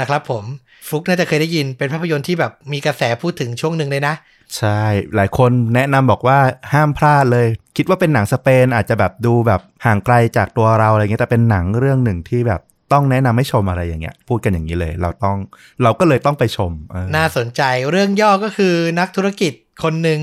[0.00, 0.44] นะครับผม
[0.86, 4.14] ฟลุกน่าจะเคยได้ยินเป็นภาพยนตร์ที่แบบมีกระแสพูดถึงช่วงหนึ่งเลยนะ
[4.56, 4.82] ใช่
[5.14, 6.38] หลายคนแนะนำบอกว่า
[6.72, 12.60] ห้ามพลาดเลย คิดว่าเป็นหนังสเปนอาจจะแบบดูแบบห่างไกลจากตัวเราอะไรเงี้ยแต่เป็นหนังเรื่องหนึ่งที่แบบ
[12.92, 15.36] ต้องแนะนำให้ชมอะไรอย่างเงี้ย พูดกันอย่างนี้เลย เราต้อง
[15.82, 19.52] เราก็เลยต้องไปชมเออน่าสนใจเรื่องย่อก็คือนักธุรกิจ
[19.82, 20.20] คนหนึ่ง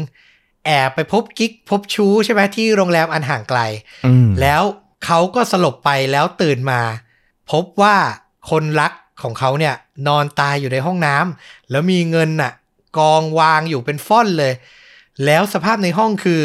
[0.65, 3.59] แอบไปพบกิ๊กพบชู้ใช่ไหมที่โรงแรมอันห่างไกล
[4.05, 4.61] อืมแล้ว
[5.05, 6.81] เขาก็สลบไปแล้วตื่นมา
[7.51, 7.95] พบว่า
[8.49, 8.91] คนรัก
[9.21, 9.75] ของเขาเนี่ย
[10.07, 12.51] นอนตายอยู่ในห้องน้ำแล้วมีเงินน่ะ
[12.97, 14.53] กองวางอยู่เป็นฟ่อนเลย
[15.25, 16.41] แล้วสภาพในห้องคือ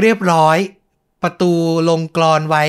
[0.00, 0.58] เรียบร้อย
[1.22, 1.52] ประตู
[1.88, 2.64] ลงกรอนไว้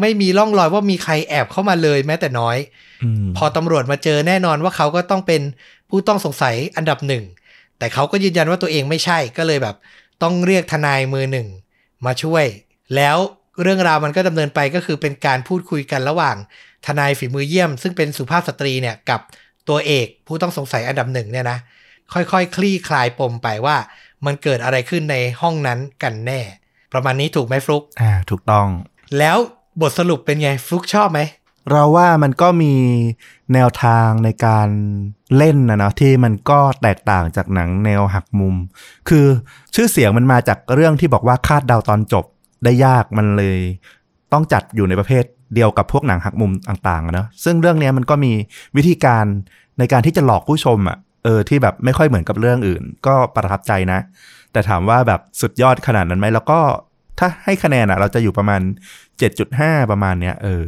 [0.00, 2.56] ไม่มีร่องรอยว่ามีใครแอบเข้ามาเลยแม้แต่น้อย
[3.04, 5.42] อืมพอตำรวจมาเจอแน่นอนว่าเขาก็ต้องเป็น
[5.88, 7.24] ผู้ต้องสงสัยอันดับหนึ่ง
[7.78, 9.76] แต่เขาก็ยืนยันว่าตัวเองไม่ใช่ก็เลยแบบ
[10.22, 11.48] ต้องเรียกทนายมือหนึ่ง
[12.06, 12.44] มาช่วย
[12.94, 13.16] แล้ว
[13.62, 16.36] เรื่องราวมันก็ดำเนินไปก็คือเป็นการพูดคุยกันระหว่าง
[16.86, 19.20] ทนายฝีมือเยี่ยม ซึ่งเป็นสุภาพสตรีเนี่ยกับ
[19.68, 21.58] ตัวเอกผู้ต้องสงสัยอันดับหนึ่งเนี่ยนะ
[22.12, 23.76] ค่อยๆคคลี่คลายปมไปว่า
[24.26, 26.40] มันเกิดอะไรขึ้นในห้องนั้นกันแน่
[26.92, 28.66] ประมาณนี้ถูกไหมฟลุกอ่าถูกต้อง
[29.18, 29.36] แล้ว
[29.80, 31.20] บทสรุปเป็นไงฟลุกชอบไหม
[31.70, 32.74] เราว่ามันก็มี
[33.54, 34.68] แนวทางในการ
[35.36, 38.54] เล่นนะเนาะที่มันก็แตกต่างจากหนังแนวหักมุม
[39.08, 39.26] คือ
[39.74, 42.24] ชื่อเสียงมันมาจากเรื่องที่บอกว่าคาดเดาตอนจบ
[42.64, 43.58] ได้ยากมันเลย
[44.32, 45.24] ต้องจัดอยู่ในประเภท
[45.54, 48.32] เดียวกับพวกหนังหักมุมต่างๆเนาะซึ่งเรื่องนี้มันก็มี
[48.76, 49.24] วิธีการ
[49.78, 54.00] ในการที่จะหลอกผู้ชมอะ่ะเออที่แบบไม่ค่อยเหมือนกับเรื่องอื่น ก็ประทับใจนะ
[54.52, 56.60] แต่ถามว่าแบบสุดยอดขนาดนั้นไหมแล้วก็
[57.18, 58.60] ถ้าให้คะแนนอะ่ะ เราจะอยู่ประมาณ
[59.26, 60.66] 7.5 ประมาณเนี้ยเออ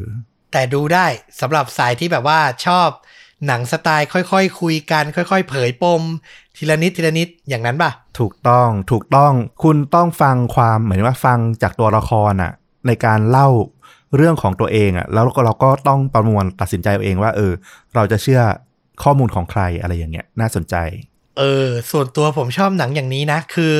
[0.52, 1.06] แต่ดูได้
[1.40, 2.88] สำหรับสายที่แบบว่าชอบ
[3.46, 6.02] หนังสไตล์ค่อยๆคคุยกัน ค่อย ๆ เผยปม
[6.56, 9.32] ทีละนิดทีละนิดอย่างนั้นป่ะ ถูกต้องถูกต้อง
[9.64, 12.52] คุณต้องฟังความเหมือนว่าฟังจากตัวละครอะ
[12.86, 13.48] ในการเล่า
[14.16, 17.52] เรื่องของตัวเองอะแล้วก็เราก็ต้องประมวลตัดสินใจเอาเองว่า เออ
[17.94, 18.42] เราจะเชื่อ
[19.02, 20.74] ข้อมูลของใครอะไรอย่างเงี้ยน่าสนใจ
[21.38, 23.74] เออส่วนตัวผมชอบหนังอย่างนี้นะ คือ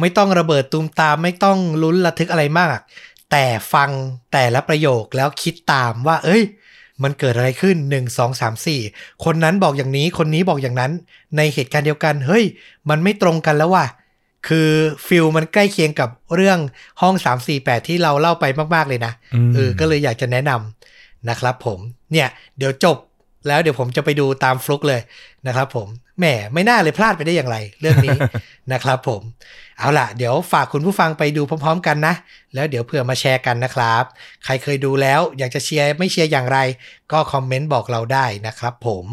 [0.00, 2.78] ไม่ต้องระเบิดตูมตามไม่ต้องลุ้นระทึกอะไรมาก
[3.30, 3.90] แต่ฟัง
[4.32, 6.42] แต่ละประโยคแล้วคิดตามว่า เอ้ย
[7.04, 10.92] มันเกิดอะไรขึ้น 1 2 3 4 คนนั้นบอกอย่างนี้คนนี้บอกอย่างนั้น
[11.36, 12.44] ในเหตุการณ์เดียวกัน เฮ้ย
[12.90, 13.86] มันไม่ตรงกันแล้วว่ะ
[14.48, 14.68] คือ
[15.06, 16.58] ฟิลมันใกล้เคียงกับเรื่อง
[17.00, 17.14] ห้อง
[17.52, 18.44] 348 ที่เราเล่าไป
[18.74, 21.78] มาก ๆ เลยนะอืมเออก็เลยอยากจะแนะนำนะครับผม
[22.12, 22.28] เนี่ย
[22.58, 22.96] เดี๋ยวจบ
[23.46, 25.00] แล้วเดี๋ยวผมจะไปดูตามฟลุกเลย
[25.46, 25.88] นะครับผม
[26.18, 28.18] แหมไม่น่าเลยพลาดไปได้อย่างไร เรื่องนี้
[28.72, 29.22] นะครับผม
[29.78, 32.14] เอาล่ะ เดี๋ยวฝากคุณผู้ฟังไปดูพร้อม ๆ กันนะ
[32.54, 34.04] แล้วเดี๋ยวเผื่อมาแชร์กันนะครับ
[34.44, 36.58] ใครเคยดูแล้วอยากจะเชียร์ไม่เชียร์อย่างไร
[37.12, 39.06] ก็คอมเมนต์บอกเราได้นะครับผม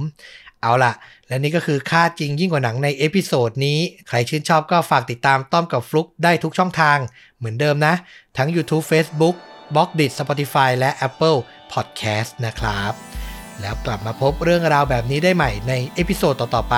[0.61, 0.93] เอาล่ะ
[1.27, 6.97] และนี่ก็คือฆ่าจริงยิ่งกว่าหนังใน episode นี้ ใครชื่นชอบก็ฝากติดตามต้อมกับฟลุกได้ทุกช่องทาง
[7.37, 7.93] เหมือนเดิมนะ
[8.37, 9.35] ทั้ง YouTube Facebook
[9.75, 11.39] b l o g d i t Spotify และ Apple
[11.73, 13.18] Podcast นะครับ
[13.61, 16.77] แล้วกลับมาพบเรื่องราวแบบนี้ได้ใหม่ใน episode ต่อ ๆ ไป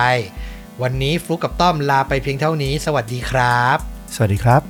[0.81, 3.77] วันนี้ฟลุกกับต้อมลาไปเพียงเท่านี้ สวัสดีครับ
[4.15, 4.61] สวัสดีครับ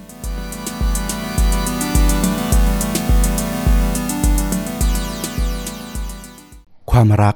[6.91, 7.36] ความรัก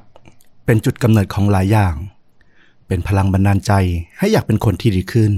[0.65, 1.95] เป็นจุดกำเนิดของหลายอย่าง
[2.87, 3.71] เป็นพลังบันดาลใจ
[4.17, 5.33] ให้อยากเป็นคนที่ดีขึ้น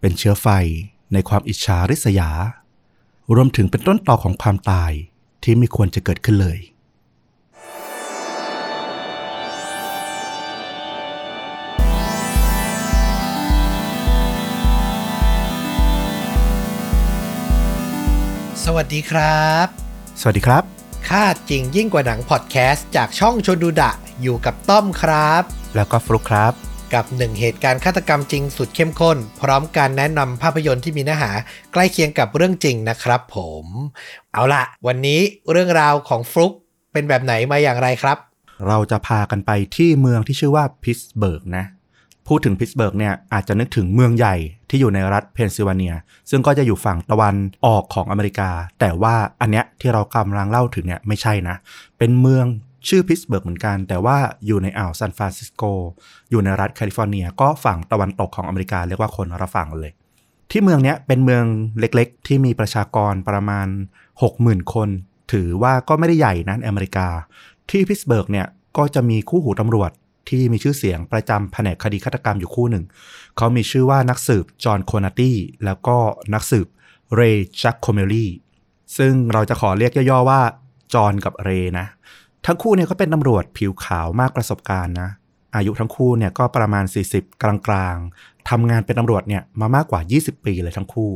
[0.00, 0.48] เป็นเชื้อไฟ
[1.12, 2.30] ในความอิจฉาริษยา
[3.34, 4.92] รวมถึงเป็นต้นตอของความตาย
[5.42, 6.58] ที่ไม่ควรจะเกิดขึ้นเลย
[18.68, 19.66] สวัสดีครับ
[20.20, 20.62] สวัสดีครับ
[21.08, 23.92] ฆ่าจริงยิ่งกว่าหนังพอดแคสต์จากช่องชวนดูดะ
[24.22, 25.42] อยู่กับต้อมครับ
[25.76, 26.52] แล้วก็ฟลุกครับ
[26.94, 31.30] กับหนึ่งเหตุการณ์ฆาตกรรมจริงสุดเข้มข้น พร้อมการแนะนำภาพยนตร์ที่มีเนื้อหา
[31.72, 33.66] ใกล้เคียงกับเรื่องจริงนะครับผม
[34.32, 36.52] เอาล่ะวันนี้เรื่องราวของฟลุก
[36.92, 38.18] เป็นแบบไหนมาอย่างไรครับ
[38.66, 41.64] เราจะพากันไปที่เมืองที่ชื่อว่าพิตสเบิร์กนะ
[42.28, 44.36] พูดถึงพิตสเบิร์กเนี่ยอาจจะนึกถึงเมืองใหญ่
[44.70, 45.94] ที่อยู่ในรัฐเพนซิลเวเนีย
[46.30, 47.34] ซึ่งก็จะอยู่ฝั่งตะวัน
[47.66, 48.50] ออกของอเมริกา
[48.80, 51.56] แต่ว่าอันเนี้ยที่เรากำลังเล่าถึงเนี่ยไม่ใช่นะ
[51.98, 52.46] เป็นเมือง
[52.88, 54.16] ชื่อพิตสเบิร์กเหมือนกัน แต่ว่า
[54.46, 55.62] อยู่ในอ่าวซานฟรานซิสโก
[56.30, 59.90] อยู่ในรัฐแคลิฟอร์เนีย ก็ฝั่งตะวันตกของอเมริกาเรียกว่าคนละฝั่งเลย
[60.50, 61.44] ที่เมืองเนี้ยเป็นเมือง
[61.78, 63.68] เล็กๆ ที่มีประชากรประมาณ
[64.20, 64.88] 60,000 คน
[65.32, 67.08] ถือว่าก็ไม่ได้ใหญ่นะในอเมริกา
[67.70, 68.46] ที่พิตสเบิร์กเนี่ย
[68.76, 69.90] ก็จะมีคู่หูตำรวจ
[70.28, 72.84] ที่มีชื่อเสียงประจำแผนกคดีฆาตกรรมอยู่คู่หนึ่ง
[73.36, 75.96] เขามีชื่อว่านักสืบจอห์นโคนาตี้แล้วก็
[76.34, 76.66] นักสืบ
[77.14, 78.30] เรย์จัคโคเมลี่
[78.98, 80.40] ซึ่งเราจะขอเรียกย่อๆว่า
[80.94, 81.86] จอห์นกับเรย์นะ
[82.46, 85.08] ทั้งคู่เนี่ยก็เป็นตำรวจผิวขาวมากประสบการณ์นะ
[85.56, 91.10] อายุทั้งคู่เนี่ยก็ประมาณ 40 กลางๆทำงานเป็นตำรวจเนี่ยมามากกว่า 20 ปีเลยทั้งคู่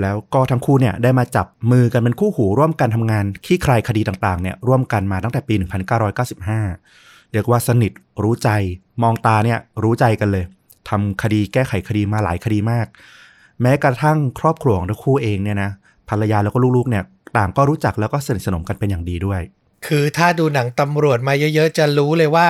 [0.00, 5.54] แล้วก็ทั้งคู่เนี่ยได้มาจับมือกันเป็นคู่หูร่วมกันทำงานขี้ใครคดีต่างๆเนี่ยร่วมกันมาตั้งแต่ปี
[6.18, 8.50] 1995 เรียกว่าสนิทรู้ใจ
[9.02, 10.44] มองตาเนี่ยรู้ใจกันเลย
[10.88, 12.86] ทำคดีแก้ไขคดีมาหลายคดีมาก
[13.62, 15.70] แม้กระทั่งครอบครัวของทั้งคู่เองเนี่ยนะ
[16.08, 17.04] ภรรยาแล้วก็ลูกๆเนี่ย
[17.36, 19.40] ต่างก็รู้จักแล้วก็สนิทสนมกันเป็นอย่างดีด้วย
[19.86, 22.48] คือถ้าดูหนังตำรวจมาเยอะๆ จะรู้เลยว่า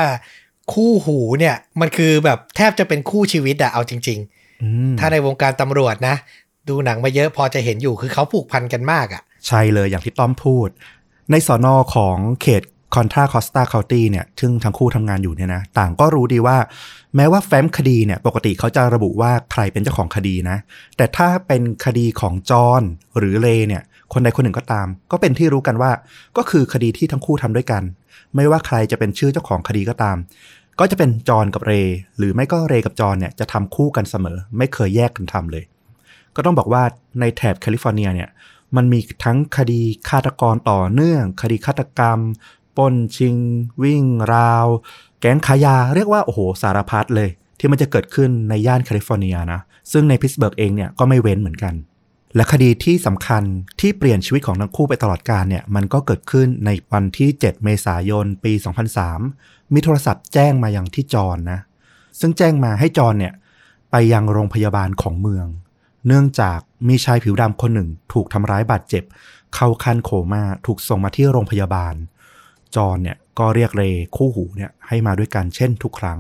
[0.73, 4.19] คู่หูเนี่ยมันคือแบบแทบจะเป็นคู่ชีวิตอะเอาจริง
[4.63, 6.17] อืมๆถ้าในวงการตำรวจนะ
[6.69, 10.69] ดูหนังมาเยอะพอจะเห็นอยู่คือเขาผูกพันกันมากอะใช่เลยอย่างที่ต้อมพูด
[11.31, 12.63] ในสอนอของเขต
[12.95, 16.57] คอนทราคอสตาเคานตี้เนี่ยซึ่งทั้งคู่ทำงานอยู่เนี่ยนะต่างก็รู้ดีว่า
[17.17, 20.57] แม้ว่าแฟ้มคดีเนี่ยปกติเขาจะระบุว่าใครเป็นเจ้าของคดีนะ
[20.97, 22.83] แต่ถ้าเป็นคดีของจอห์น
[23.19, 23.83] หรือเลเนี่ย
[24.13, 25.91] คนใดคนหนึ่งก็ตาม ก็เป็นที่รู้กันว่า
[26.37, 27.83] ก็คือคดีที่ทั้งคู่ทำด้วยกัน
[28.35, 30.17] ไม่ว่าใครจะเป็นชื่อเจ้าของคดีก็ตาม
[30.79, 31.73] ก็จะเป็นจอห์นกับเร
[32.19, 35.65] หรือไม่ก็เรกับจอห์นเนี่ยจะทำคู่กันเสมอ ไม่เคยแยกกันทำเลย
[36.37, 36.83] ก็ต้องบอกว่า
[37.21, 38.29] ในแถบแคลิฟอร์เนียเนี่ย
[38.77, 42.19] มันมีทั้งคดีฆาตกรต่อเนื่อง คดีฆาตกรรม
[42.79, 43.37] ปล้นชิง
[43.83, 44.05] วิ่ง
[44.35, 44.67] ราว
[45.21, 49.61] แก๊งขายยาเรียกว่า โอ้โห สารพัดเลย ที่มันจะเกิดขึ้นในย่านแคลิฟอร์เนียนะ
[49.93, 51.75] ซึ่งในพิตสเบิร์กเองเนี่ยก็ไม่เว้นเหมือนกัน
[52.35, 53.43] และคดีที่สำคัญ
[53.81, 58.53] ที่เปลี่ยนชีวิตของทั้งคู่ไปตลอดกาลเนี่ยมันก็เกิดขึ้นในวันที่ 7 เมษายนปี
[59.13, 61.61] 2003 มีโทรศัพท์แจ้งมายังที่จอนนะ
[62.21, 63.35] ซึ่งแจ้งมาให้จอนเนี่ย
[63.91, 65.47] ไปยังโรงพยาบาลของเมือง
[66.07, 66.59] เนื่องจาก
[66.89, 69.05] มีชายผิวดำคนหนึ่งถูกทำร้ายบาดเจ็บ
[69.55, 71.95] เข้าคันโคม่าถูกส่งมาที่โรงพยาบาล
[72.77, 73.83] จอนเนี่ยก็เรียกเร
[74.17, 76.19] คู่หูเนี่ยให้มาด้วยกันเช่นทุกครั้ง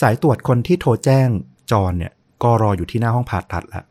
[0.00, 1.28] สายตรวจคนที่โทรแจ้ง
[1.72, 2.12] จอนเนี่ย
[2.42, 3.84] ก็รออยู่ที่หน้าห้องผ่าตัดแล้ว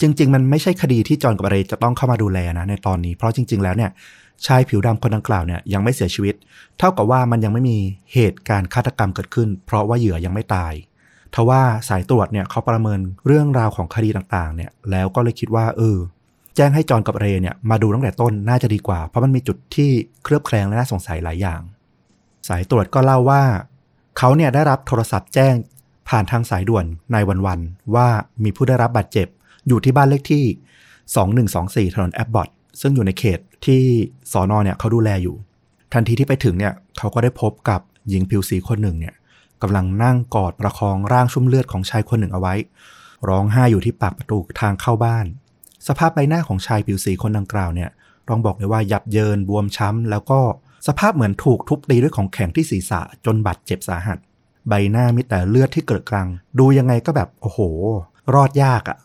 [0.00, 3.90] จริง ๆ มันไม่ใช่คดีที่จอนกับเรจะต้องเข้ามาดูแลนะในตอนนี้ เพราะจริง ๆ แล้วเนี่ย
[4.46, 6.34] ชายผิวดำคนดังกล่าวเนี่ยยังไม่เสียชีวิต
[6.78, 7.78] เท่ากับว่ามันยังไม่มี
[8.12, 10.72] เหตุการณ์ฆาตกรรมเกิดขึ้น เพราะว่าเหยื่อยังไม่ตาย
[11.34, 15.98] ทว่าสายตรวจเนี่ยเขาประเมินเรื่องราวของคดีต่างๆเนี่ยแล้วก็เลยคิดว่าเออ
[16.60, 19.90] แจ้งให้จอนกับเรเนี่ยมาดูตั้งแต่ต้นน่าจะดีกว่า เพราะมันมีจุดที่
[20.22, 21.60] เคลือบแคลงและน่าสงสัยหลายอย่าง
[22.48, 23.42] สายตรวจก็เล่าว่า
[24.18, 25.54] เขาเนี่ยได้รับโทรศัพท์แจ้ง
[26.08, 27.60] ผ่านทางสายด่วนในวันวัน
[27.94, 28.08] ว่า
[28.44, 29.28] มีผู้ได้รับบาดเจ็บ
[29.68, 30.44] อยู่ที่บ้านเลขที่
[31.88, 32.48] 2124 ถนนแอปบอต
[32.80, 33.82] ซึ่งอยู่ในเขตที่
[34.32, 35.36] สอนอเนี่ยเขาดูแลอยู่
[35.92, 39.14] ทันทีที่ไปถึงเนี่ยเขาก็ได้พบกับหญิงผิวสีคนหนึ่งเนี่ย
[39.62, 42.54] กำลังนั่งกอดประคองร่างชุ่มเลือดของชายคนหนึ่งเอาไว้
[43.28, 45.26] ร้องไห้อยู่ที่ปากประตูทางเข้าบ้าน
[45.88, 47.90] สภาพใบหน้าของชายผิวสีคนดังกล่าวเนี่ย
[48.28, 50.40] ต้องบอกเลยว่ายับเยินบวมช้ำ แล้วก็
[50.86, 54.18] สภาพเหมือนถูกทุบตีด้วยของแข็งที่ศีรษะจนบาดเจ็บสาหัส
[54.68, 56.28] ใบหน้ามีแต่เลือดที่เกิดกลาง
[56.58, 57.60] ดูยังไงก็แบบโอ้โห
[58.34, 58.98] รอดยากอะ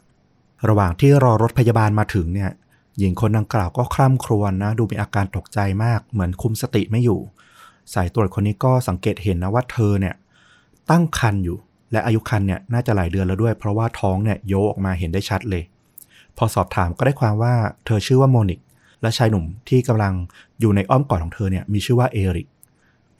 [0.67, 2.51] ระหว่างที่รอรถพยาบาลมาถึงเนี่ย
[2.97, 7.19] หญิงคนดังกล่าวก็คร่ำครวญนะ ดูมีอาการตกใจมาก เหมือนคุมสติไม่อยู่
[7.93, 10.15] สายตรวจคนนี้ก็สังเกตเห็นนะว่าเธอเนี่ย
[10.89, 11.57] ตั้งครรภ์อยู่
[11.91, 15.63] และอายุครรภ์เนี่ยน่าจะหลายเดือนแล้วด้วย เพราะว่าท้องเนี่ยโยกออกมาเห็นได้ชัดเลย
[16.37, 17.53] พอสอบถามก็ได้ความว่า
[17.85, 18.59] เธอชื่อว่าโมนิก
[19.01, 20.13] และชายหนุ่มที่กำลัง
[20.59, 22.47] อยู่ในอ้อมกอดของเธอเนี่ยมีชื่อว่าเอริก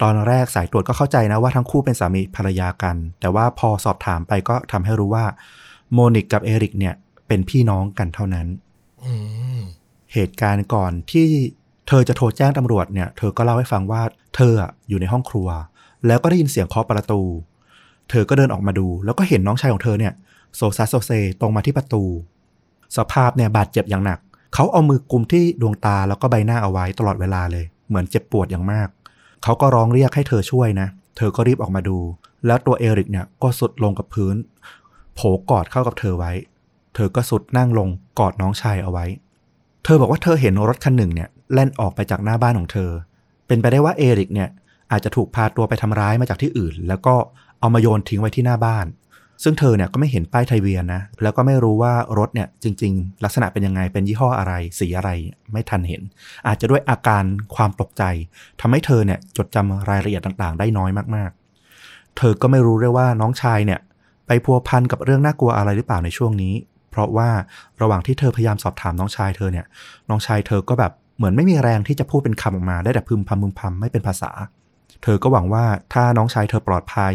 [0.02, 5.26] ตอนแรกสายตรวจก็เข้าใจนะว่าทั้งคู่เป็นสามีภรรยากัน แต่ว่าพอสอบถามไปก็ทำให้รู้ว่า
[5.94, 6.94] โมนิกกับเอริกเนี่ย
[7.28, 8.48] เป็นพี่น้องกันเท่านั้น
[9.04, 9.14] อื
[9.60, 9.62] ม
[10.14, 11.28] เหตุการณ์ก่อนที่
[11.88, 14.02] เธอจะโทรแจ้งตำรวจเนี่ย เธอก็เล่าให้ฟังว่า
[14.36, 15.48] เธออะอยู่ในห้องครัว
[16.08, 17.22] แล้วก็ได้ยินเสียงเคาะประตู
[18.10, 20.14] เธอก็เดินออกมาดู แล้วก็เห็นน้องชายของเธอเนี่ย
[20.56, 21.12] โซซัสโซเซ
[21.42, 22.04] ตรงมาที่ประตู
[22.98, 24.20] สภาพเนี่ยบาดเจ็บอย่างหนัก
[24.54, 28.88] เขาเอามือกุมที่ดวงตาแล้วก็ใบหน้าเอาไว้ตลอดเวลาเลย เหมือนเจ็บปวดอย่างมาก
[29.44, 30.88] เขาก็ร้องเรียกให้เธอช่วยนะ
[31.18, 31.98] เธอก็รีบออกมาดู
[32.46, 34.36] แล้วตัวเอริกเนี่ยก็สุดลงกับพื้น
[35.16, 35.20] โผ
[35.50, 36.32] กอดเข้ากับเธอไว้
[36.96, 37.90] เธอก็สุดนั่งลง
[38.20, 39.06] กอดน้องชายเอาไว้
[39.84, 42.92] เธอบอกว่าเธอเห็นรถคันหนึ่งเนี่ยแล่นออกไปจากหน้าบ้านของเธอ
[43.48, 44.50] เป็นไปได้ว่าเอริกเนี่ย
[44.92, 47.16] อาจจะถูกพาตัวไปทำร้ายมาจากที่อื่น แล้วก็
[47.60, 48.86] เอามาโยนทิ้งไว้ที่หน้าบ้าน
[49.44, 55.10] ซึ่งเธอเนี่ยก็ไม่เห็นป้ายไทะเบียนนะ แล้วก็ไม่รู้ว่ารถเนี่ยจริง ๆ ลักษณะเป็นยังไง เป็นยี่ห้ออะไร สีอะไร
[55.52, 56.02] ไม่ทันเห็น
[56.48, 57.24] อาจจะด้วยอาการ
[57.56, 58.04] ความตกใจ
[58.62, 63.80] ทำให้เธอเนี่ยจดจำรายละเอียดต่างๆ ได้น้อยมากๆ เธอก็ไม่รู้ด้วยว่าน้องชายเนี่ย
[64.28, 66.54] ไปพัวพันกับเรื่องน่ากลัวอะไรหรือเปล่าในช่วงนี้
[66.92, 67.30] เพราะว่า
[67.82, 69.66] ระหว่างที่เธอพยายามสอบถามน้องชายเธอเนี่ย
[70.10, 74.32] น้องชายเธอก็แบบเหมือนไม่มีแรงที่จะพูดเป็นคำออกมา ได้แต่พึมพำพึมพำไม่เป็นภาษา
[75.04, 77.14] เธอก็หวังว่าถ้าน้องชายเธอปลอดภัย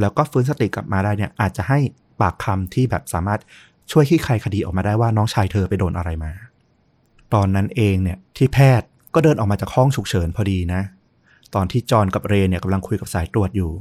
[0.00, 1.78] แล้วก็ฟื้นสติกลับมาได้เนี่ยอาจจะให้
[2.20, 3.40] ปากคำที่แบบสามารถ
[3.92, 6.32] ช่วยขี้คลายคดีออกมาได้ว่าน้องชายเธอไปโดนอะไรมา
[7.34, 10.82] ตอนนั้นเองเนี่ยที่แพทย์ก็เดินออกมาจากห้องฉุกเฉินพอดีนะ
[11.54, 13.72] ตอนที่จอนกับเรเนี่ยกำลังคุยกับสายตรวจอยู่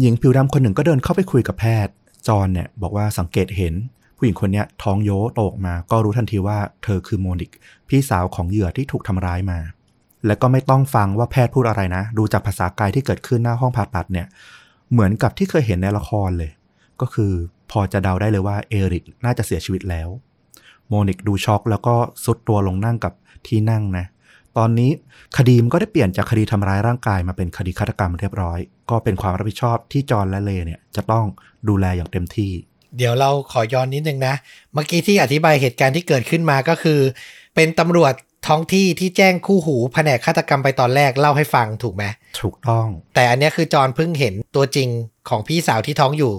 [0.00, 1.92] หญิงผิวดำคนหนึ่งก็เดินเข้าไปคุยกับแพทย์
[2.28, 3.74] จอนเนี่ยบอกว่าสังเกตเห็น
[4.16, 7.50] ผู้หญิงคนนี้ท้องโยโตกมา ก็รู้ทันทีว่าเธอคือโมนิก
[7.88, 9.58] พี่สาวของเหยื่อที่ถูกทำร้ายมา
[10.26, 14.26] และก็ไม่ต้องฟังว่าแพทย์พูดอะไรนะ ดูจากภาษากายที่เกิดขึ้นหน้าห้องผ่าตัดเนี่ย
[14.92, 16.50] เหมือนกับที่เคยเห็นในละครเลย
[17.00, 17.32] ก็คือ
[17.70, 20.08] พอจะเดาได้เลยว่าเอริกน่าจะเสียชีวิตแล้ว
[20.88, 21.94] โมนิกดูช็อกแล้วก็
[22.24, 23.12] ซุดตัวลงนั่งกับ
[23.46, 24.06] ที่นั่งนะ
[24.58, 24.90] ตอนนี้
[25.38, 28.58] คดีมันก็ได้เปลี่ยนจากคดีทำร้ายร่างกายมาเป็นคดีฆาตกรรมเรียบร้อย
[28.90, 31.24] ก็เป็นความรับผิดชอบที่จอห์นและเลเนี่ยจะต้อง
[31.68, 32.52] ดูแลอย่างเต็มที่
[32.96, 34.34] เดี๋ยวเราขอย้อนนิดนึงนะ
[34.72, 37.00] เมื่อกี้ที่อธิบายเหตุการณ์ที่เกิดขึ้นมาก็คือ
[37.54, 38.14] เป็นตำรวจ
[38.48, 42.04] ท้องที่ที่แจ้งคู่หูแผนกฆาตกรรมไปตอนแรกเล่าให้ฟังถูกไหม
[42.40, 44.88] ถูกต้อง แต่อันเนี้ยคือจอห์นเพิ่งเห็นตัวจริง
[45.28, 46.32] ของพี่สาวที่ท้องอยู่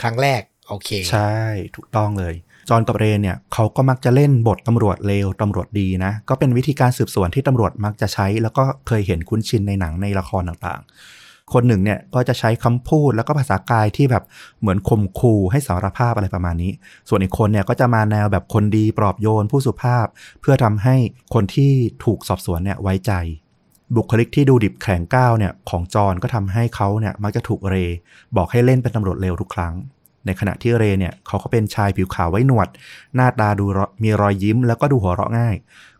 [0.00, 1.36] ครั้งแรกโอเค ใช่
[1.76, 2.34] ถูกต้องเลย
[2.68, 11.17] จอห์นกับเรนเนี่ยเขาก็มักจะเล่นบทตำรวจเลวตำรวจดีนะ ก็เป็นวิธีการสืบสวนที่ตำรวจมักจะใช้ แล้วก็เคยเห็นคุ้นชินในหนังในละครต่างๆ
[11.54, 14.24] คนหนึ่งเนี่ยก็จะใช้คำพูดแล้วก็ภาษากายที่แบบ
[14.60, 16.72] เหมือนข่มขู่ให้สารภาพอะไรประมาณนี้
[17.08, 20.06] ส่วนอีกคนเนี่ยก็จะมาแนวแบบคนดีปลอบโยนผู้สุภาพ
[20.40, 20.96] เพื่อทำให้
[21.34, 21.72] คนที่
[22.04, 23.12] ถูกสอบสวนเนี่ยไว้ใจ
[23.96, 27.76] บุคลิกที่ดูดิบแข็งก้าวเนี่ยของจอนก็ทำให้เขาเนี่ยมักจะถูกเร
[28.36, 29.74] บอกให้เล่นเป็นตำรวจเลวทุกครั้ง
[30.26, 32.68] ในขณะที่เรเนี่ยเขาก็เป็นชายผิวขาวไว้หนวด
[33.14, 33.64] หน้าตาดู
[34.02, 35.54] มีรอยยิ้มแล้วก็ดูหัวเราะง่าย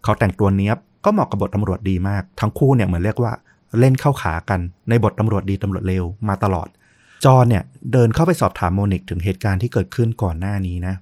[0.05, 3.33] เขาแต่งตัวเนี้ยบก็เหมาะกับบทตำรวจดีมาก ทั้งคู่เนี่ยเหมือนเรียกว่า
[3.79, 6.69] เล่นเข้าขากันในบทตำรวจดีตำรวจเลวมาตลอด
[7.25, 7.62] จอนเนี่ย
[7.93, 10.95] เดินเข้าไปสอบถามโมนิกถึงเหตุการณ์ที่เกิดขึ้นก่อนหน้านี้นะ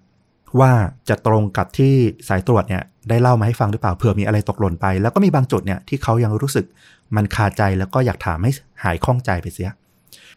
[0.61, 0.73] ว่า
[1.09, 1.95] จะตรงกับที่
[2.29, 6.67] สายตรวจเนี่ยได้เล่ามาให้ฟังหรือเปล่าเผื่อมีอะไรตกหล่นไป แล้วก็มีบางจุดเนี่ยที่เขายังรู้สึก
[7.17, 8.53] มันคาใจแล้วก็อยากถามให้
[8.85, 9.71] หายข้องใจไปเสีย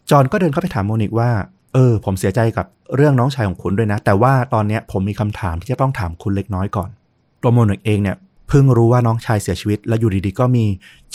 [0.10, 1.30] จอนก็เดินเข้าไปถามโมนิกว่า
[1.74, 2.66] เออ ผมเสียใจกับ
[2.96, 6.90] เรื่องน้องชายของคุณด้วยนะ แต่ว่าตอนเนี้ยผมมีคำถามที่จะต้องถามคุณเล็กน้อยก่อน
[7.42, 8.18] ตัวโมนิกเองเนี่ย
[8.50, 10.66] เพิ่งรู้ว่าน้องชายเสียชีวิต แล้วอยู่ดีๆก็มี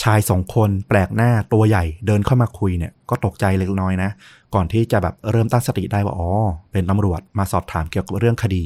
[0.03, 4.09] ชายสองคนแปลกหน้าตัวใหญ่เดินเข้ามาคุยเนี่ยก็ตกใจเล็กน้อยนะ
[4.53, 6.29] ก่อนที่จะแบบเริ่มตั้งสติได้ว่าอ๋อ
[6.71, 8.63] เป็นตำรวจมาสอบถามเกี่ยวกับเรื่องคดี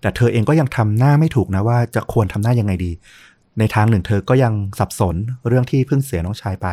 [0.00, 2.92] แต่เธอเองก็ยังทำหน้าไม่ถูกนะว่าจะควรทำหน้ายังไงดี
[3.58, 5.16] ในทางหนึ่งเธอก็ยังสับสน
[5.48, 6.66] เรื่องที่เพิ่งเสียน้องชายไป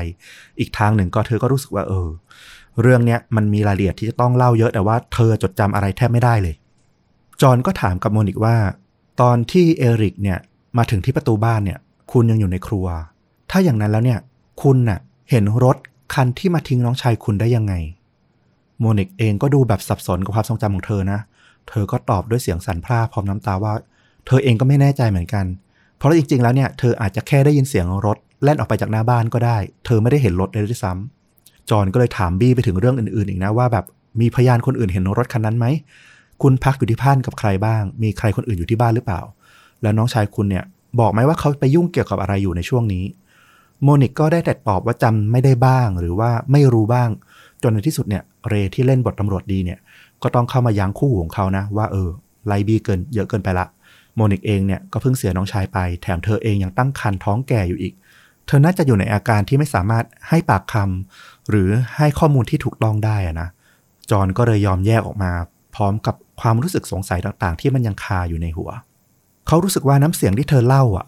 [0.60, 2.08] อีกทางหนึ่งก็เธอก็รู้สึกว่าเออ
[2.82, 6.56] เรื่องเนี้ยมันมีรายละเอียดที่จะต้องเล่าเยอะแต่ว่าเธอจดจำอะไรแทบไม่ได้เลย
[7.42, 8.56] จอห์นก็ถามกับโมนิกว่า
[9.22, 10.40] ตอนที่เอริกเนี่ย
[10.78, 11.80] มาถึงที่ประตูบ้านเนี่ย
[12.12, 12.86] คุณยังอยู่ในครัว
[13.52, 14.20] ถ้าอย่างนั้นแล้วเนี่ย
[14.62, 15.00] คุณน่ะ
[15.30, 15.78] เห็นรถ
[16.14, 17.74] คันที่มาทิ้งน้องชายคุณได้ยังไง
[18.80, 21.20] โมนิกเองก็ดูแบบสับสนกับความทรงจำของเธอนะ
[21.70, 23.74] เธอก็ตอบด้วยเสียงสั่นพร่าพร้อมน้ำตาว่า
[24.26, 25.46] เธอเองก็ไม่แน่ใจเหมือนกัน
[25.98, 33.86] เพราะจริงๆแล้วเนี่ยเธออาจจะแค่ได้ยินเสียงรถแล่นออกไปจากหน้าบ้านก็ได้ เธอไม่ได้เห็นรถเลยด้วยซ้ำจอนก็เลยถามบี้ไปถึงเรื่องอื่นๆอีกนะว่าแบบ
[34.22, 35.66] มีพยานคนอื่นเห็นรถคันนั้นไหม
[36.42, 39.22] คุณพักอยู่ที่บ้านกับใครบ้าง มีใครคนอื่นอยู่ที่บ้านหรือเปล่า
[39.82, 40.66] แล้วน้องชายคุณเนี่ย
[41.00, 43.06] บอกไหมว่าเขาไปยุ่งเกี่ยวกับอะไรอยู่ในช่วงนี้
[43.84, 47.10] โมนิกก็ได้แต่ตอบว่าจำไม่ได้บ้าง หรือว่าไม่รู้บ้าง
[47.64, 49.80] จนในที่สุดเนี่ยเรที่เล่นบทตำรวจดีเนี่ย
[50.24, 52.10] ก็ต้องเข้ามายั้งคู่หูของเขานะ ว่าเออ
[52.48, 53.68] ไลบีเกินเยอะเกินไปละ
[54.16, 57.94] โมนิกเองเนี่ยก็เพิ่งเสียน้องชายไป แถมเธอเองยังตั้งครรภ์ท้องแก่อยู่อีก
[58.48, 63.48] เธอน่าจะอยู่ในอาการที่ไม่สามารถให้ปากคำหรือให้ข้อมูลที่ถูกต้องได้นะ
[64.12, 65.32] จอนก็เลยยอมแยกออกมา
[65.76, 68.70] พร้อมกับความรู้สึกสงสัยต่างๆ ที่มันยังคาอยู่ในหัว
[69.48, 71.06] เขารู้สึกว่าน้ำเสียงที่เธอเล่าอะ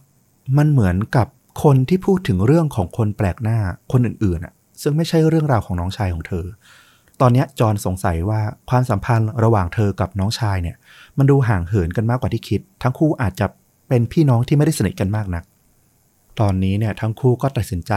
[0.57, 1.27] มันเหมือนกับ
[1.63, 3.59] คนที่พูดถึงเรื่องของคนแปลกหน้า
[3.91, 6.45] คนอื่นๆอะ ซึ่งไม่ใช่เรื่องราวของน้องชายของเธอ
[7.21, 10.75] ตอนนี้จอห์นสงสัยว่าความสัมพันธ์ระหว่างเธอกับน้องชายเนี่ย
[11.17, 13.45] มันดูห่างเหินกันมากกว่าที่คิด ทั้งคู่อาจจะ
[13.89, 15.43] เป็นพี่น้องที่ไม่ได้สนิทกันมากนัก
[16.39, 17.93] ตอนนี้เนี่ยทั้งคู่ก็ตัดสินใจ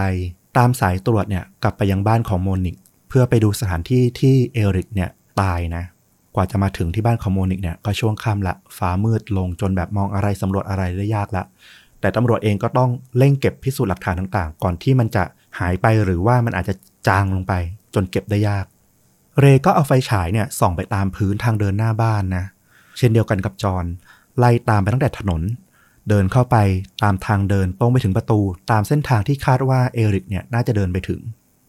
[0.56, 2.76] ตามสายตรวจเนี่ยกลับไปยังบ้านของโมนิก
[3.08, 5.84] เพื่อไปดูสถานที่ที่เอริกเนี่ยตายนะ
[6.34, 11.42] กว่าจะมาถึงที่บ้านของโมนิกเนี่ยก็ช่วงค่ำละฟ้ามืดลงจนแบบมองอะไรสำรวจอะไรได้ยากละ
[12.00, 15.22] แต่ตำรวจเองก็ต้องเร่งเก็บพิสูจน์หลักฐานต่างๆ ก่อนที่มันจะ
[15.58, 16.74] หายไปหรือว่ามันอาจจะ
[17.06, 17.52] จางลงไป
[17.94, 18.64] จนเก็บได้ยาก
[19.40, 22.44] เรก็เอาไฟฉายเนี่ยส่องไปตามพื้นทางเดินหน้าบ้านนะ
[22.98, 23.84] เช่นเดียวกันกับจอน
[24.38, 25.42] ไล่ตามไปตั้งแต่ถนน
[26.08, 26.56] เดินเข้าไป
[27.02, 31.20] ตามทางเดินตรงไปถึงประตู ตามเส้นทางที่คาดว่าเอริกเนี่ยน่าจะเดินไปถึง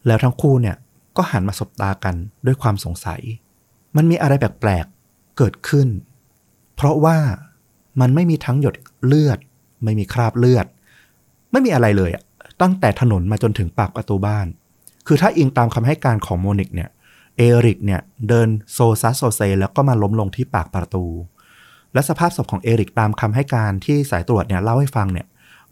[0.07, 0.75] แล้วทั้งคู่เนี่ย
[1.17, 3.21] ก็หันมาสบตากันด้วยความสงสัย
[3.95, 5.87] มันมีอะไรแปลกๆ เกิดขึ้น
[6.75, 7.17] เพราะว่า
[8.01, 8.75] มันไม่มีทั้งหยด
[9.05, 9.39] เลือด
[9.83, 10.65] ไม่มีคราบเลือด
[11.51, 12.23] ไม่มีอะไรเลยอะ
[12.61, 14.47] ตั้งแต่ถนนมาจนถึงปากประตูบ้าน
[15.07, 16.89] คือถ้าอิงตามคำให้การของโมนิกเนี่ย
[17.37, 21.05] เอริกเนี่ยเดินโซซัดโซเซแล้วก็มาล้มลงที่ปากประตู
[21.93, 25.27] และสภาพศพของเอริกตามคำให้การที่สายตรวจเนี่ยเล่าให้ฟังเนี่ย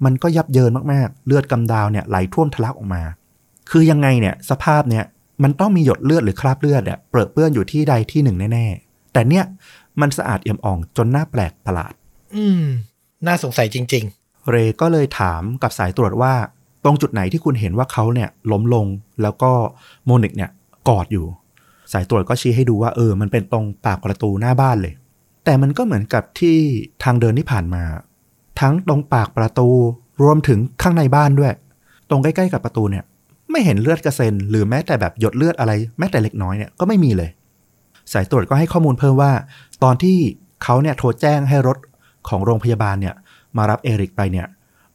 [0.06, 3.04] มันก็ยับเยินมากๆ เลือดกำดาวเนี่ยไหลท่วมทะลักออกมา
[3.70, 5.06] คือยังไงเนี่ยสภาพเนี่ย
[5.44, 9.46] มันต้องมีหยดเลือดหรือคราบเลือดเนี่ยเปรอะเปื้อนอยู่ที่ใดที่หนึ่งแน่ๆ แต่เนี่ย
[10.02, 11.94] มันสะอาดเอี่ยมอ่องจนน่าแปลกประหลาด
[12.36, 12.64] อืม
[13.28, 14.06] น่าสงสัยจริง
[14.50, 16.34] เรก็เลยถามกับสายตรวจว่า
[16.84, 18.86] ตรงจุดไหนที่คุณเห็นว่าเขาเนี่ยล้มลง
[19.22, 19.52] แล้วก็
[20.06, 20.52] โมนิกเนี่ย
[20.90, 21.26] กอดอยู่
[21.94, 24.94] สายตรวจก็ชี้ให้ดูว่าเออ มันเป็นตรงปากประตูหน้าบ้านเลย
[25.46, 26.58] แต่มันก็เหมือนกับที่
[27.04, 27.84] ทางเดินที่ผ่านมา
[28.60, 29.70] ทั้งตรงปากประตู
[30.24, 31.54] รวมถึงข้างในบ้านด้วย
[32.10, 33.04] ตรงใกล้ๆกับประตูเนี่ย
[33.52, 37.30] ไม่เห็นเลือดกระเซ็นหรือแม้แต่แบบหยดเลือดอะไร แม้แต่เล็กน้อยเนี่ยก็ไม่มีเลย
[38.14, 39.32] สายตรวจก็ให้ข้อมูลเพิ่มว่า
[39.84, 40.18] ตอนที่
[40.64, 41.78] เขาเนี่ยโทรแจ้งให้รถ
[42.30, 43.16] ของโรงพยาบาลเนี่ย
[43.58, 44.48] มารับเอริกไปเนี่ย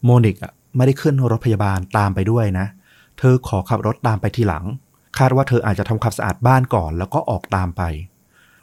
[0.04, 2.66] โมนิกะไม่ได้ขึ้นรถพยาบาลตามไปด้วยนะ
[3.18, 4.64] เธอขอขับรถตามไปทีหลัง
[5.18, 7.82] คาดว่าเธออาจจะทำความสะอาดบ้านก่อน แล้วก็ออกตามไป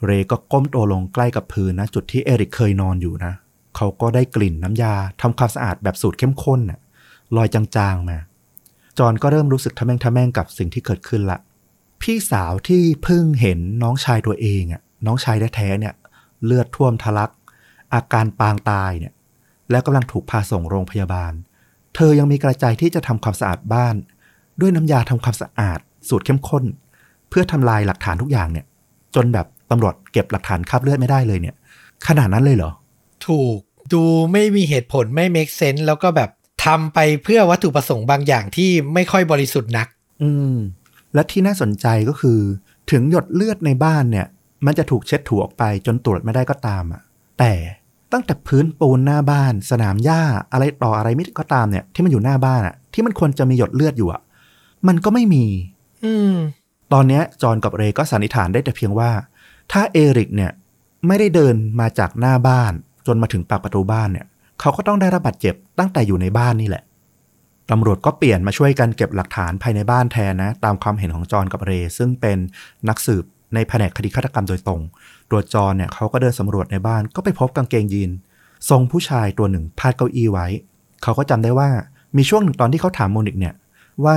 [0.04, 3.32] เรก็ก้มตัวลงใกล้กับพื้นนะจุดที่เอริกเคยนอนอยู่นะ
[3.76, 6.80] เขาก็ได้กลิ่นน้ำยาทำความสะอาดแบบสูตรเข้มข้นน่ะ
[7.36, 8.18] ลอยจางๆมา
[8.98, 11.38] จอนก็เริ่มรู้สึกทะแม่งทะแม่งกับสิ่งที่เกิดขึ้นละ
[12.02, 15.94] พี่สาวที่เพิ่งเห็นน้องชายตัวเองอะน้องชายแท้ๆเนี่ย
[16.44, 17.30] เลือดท่วมทะลัก
[17.94, 19.12] อาการปางตายเนี่ย
[19.70, 21.32] แล้วกำลังถูกพาส่งโรงพยาบาล
[21.94, 23.96] เธอยังมีกระใจที่จะทำความสะอาดบ้าน
[24.60, 25.78] ด้วยน้ำยาทำความสะอาด
[26.08, 26.64] สูตรเข้มข้น
[27.28, 28.66] เพื่อทำลายหลักฐานทุกอย่างเนี่ย
[29.14, 31.54] จนแบบตำรวจเก็บหลักฐานคราบเลือดไม่ได้เลยเนี่ย
[32.06, 32.72] ขนาดนั้นเลยเหรอ
[33.26, 33.58] ถูก
[33.92, 36.30] ดูไม่มีเหตุผลไม่ make sense แล้วก็แบบ
[36.64, 39.88] ทำไปเพื่อวัตถุประสงค์บางอย่างที่ไม่ค่อยบริสุทธิ์นัก
[40.22, 40.56] อืม
[41.14, 42.38] และที่น่าสนใจก็คือ
[42.90, 44.26] ถึงหยดเลือดในบ้านเนี่ย
[44.66, 47.02] มันจะถูกเช็ดถูออกไปจนตรวจไม่ได้ก็ตามอะ
[47.38, 47.52] แต่
[48.12, 54.22] ตั้งแต่พื้นปูนหน้าบ้าน สนามหญ้าอะไรต่ออะไรไม่ก็ตามเนี่ย ที่มันอยู่หน้าบ้านอะ ที่มันควรจะมีหยดเลือดอยู่อะ
[54.88, 55.44] มันก็ไม่มี
[56.04, 56.34] อืม
[56.92, 59.10] ตอนเนี้ยจอห์นกับเรย์ก็สันนิษฐานได้แต่เพียงว่า
[59.72, 60.52] ถ้าเอริกเนี่ย
[61.06, 62.72] ไม่ได้เดินมาจากหน้าบ้าน
[63.06, 64.26] จนมาถึงปากประตูบ้านเนี่ย
[64.60, 66.82] เขาก็ต้องได้รับบาดเจ็บตั้งแต่อยู่ในบ้านนี่แหละ
[67.70, 72.38] ตำรวจก็เปลี่ยนมาช่วยกันเก็บหลักฐานภายในบ้านแทนนะ ตามความเห็นของจอห์นกับเรย์ซึ่งเป็น
[72.88, 73.24] นักสืบ
[73.54, 74.80] ในแผนกคดีฆาตกรรมโดยตรง
[75.30, 78.10] ตัวจอห์นเนี่ยเขาก็เดินสำรวจในบ้านก็ไปพบกางเกงยีน
[78.70, 80.46] ทรงผู้ชายตัวหนึ่งพาดเก้าอี้ไว้
[81.02, 81.68] เขาก็จำได้ว่า
[82.16, 83.54] มีช่วงหนึ่งตอนที่เขาถามโมนิกเนี่ย
[84.04, 84.16] ว่า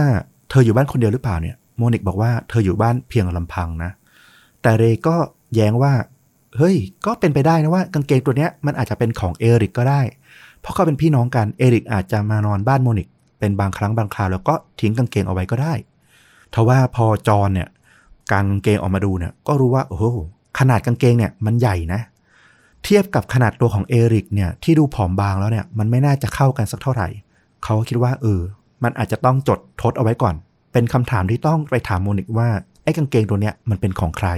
[0.50, 3.92] เธออยู่บ้านคนเดียวหรือเปล่าเนี่ยโมนิกบอกว่าเธออยู่บ้านเพียงลำพังนะ
[4.62, 5.16] แต่เรย์ก็
[5.56, 5.94] แย้งว่า
[6.58, 6.76] เฮ้ย
[7.06, 10.02] ก็เป็นไปได้นะว่ากางเกงตัวเนี้ยมันอาจจะเป็นของเอริกก็ได้
[10.68, 13.08] เพราะเขาเป็นพี่น้องกันเอริกอาจจะมานอนบ้านโมนิก
[13.40, 15.74] เป็นบางครั้งบางคราวแล้วก็ทิ้งกางเกงเอาไว้ก็ได้
[16.54, 17.68] ทว่าพอจอนเนี่ย
[18.32, 20.06] กางเกงออกมาดูเนี่ยก็รู้ว่าโอ้โห
[20.60, 22.02] ขนาดกางเกงเนี่ยมันใหญ่นะ
[22.84, 27.08] เทียบกับขนาดตัวของเอริกเนี่ยที่ดูผอมบางแล้วเนี่ยมันไม่น่าจะเข้ากันสักเท่าไหร่
[27.64, 28.42] เขาก็คิดว่าเออ
[28.84, 30.36] มันอาจจะต้องจดทดเอาไว้ก่อน
[30.74, 32.50] เป็นคำถามที่ต้องไปถามโมนิกว่า
[32.84, 34.30] ไอ้กางเกงตัวเนี้ยมันเป็นของใคร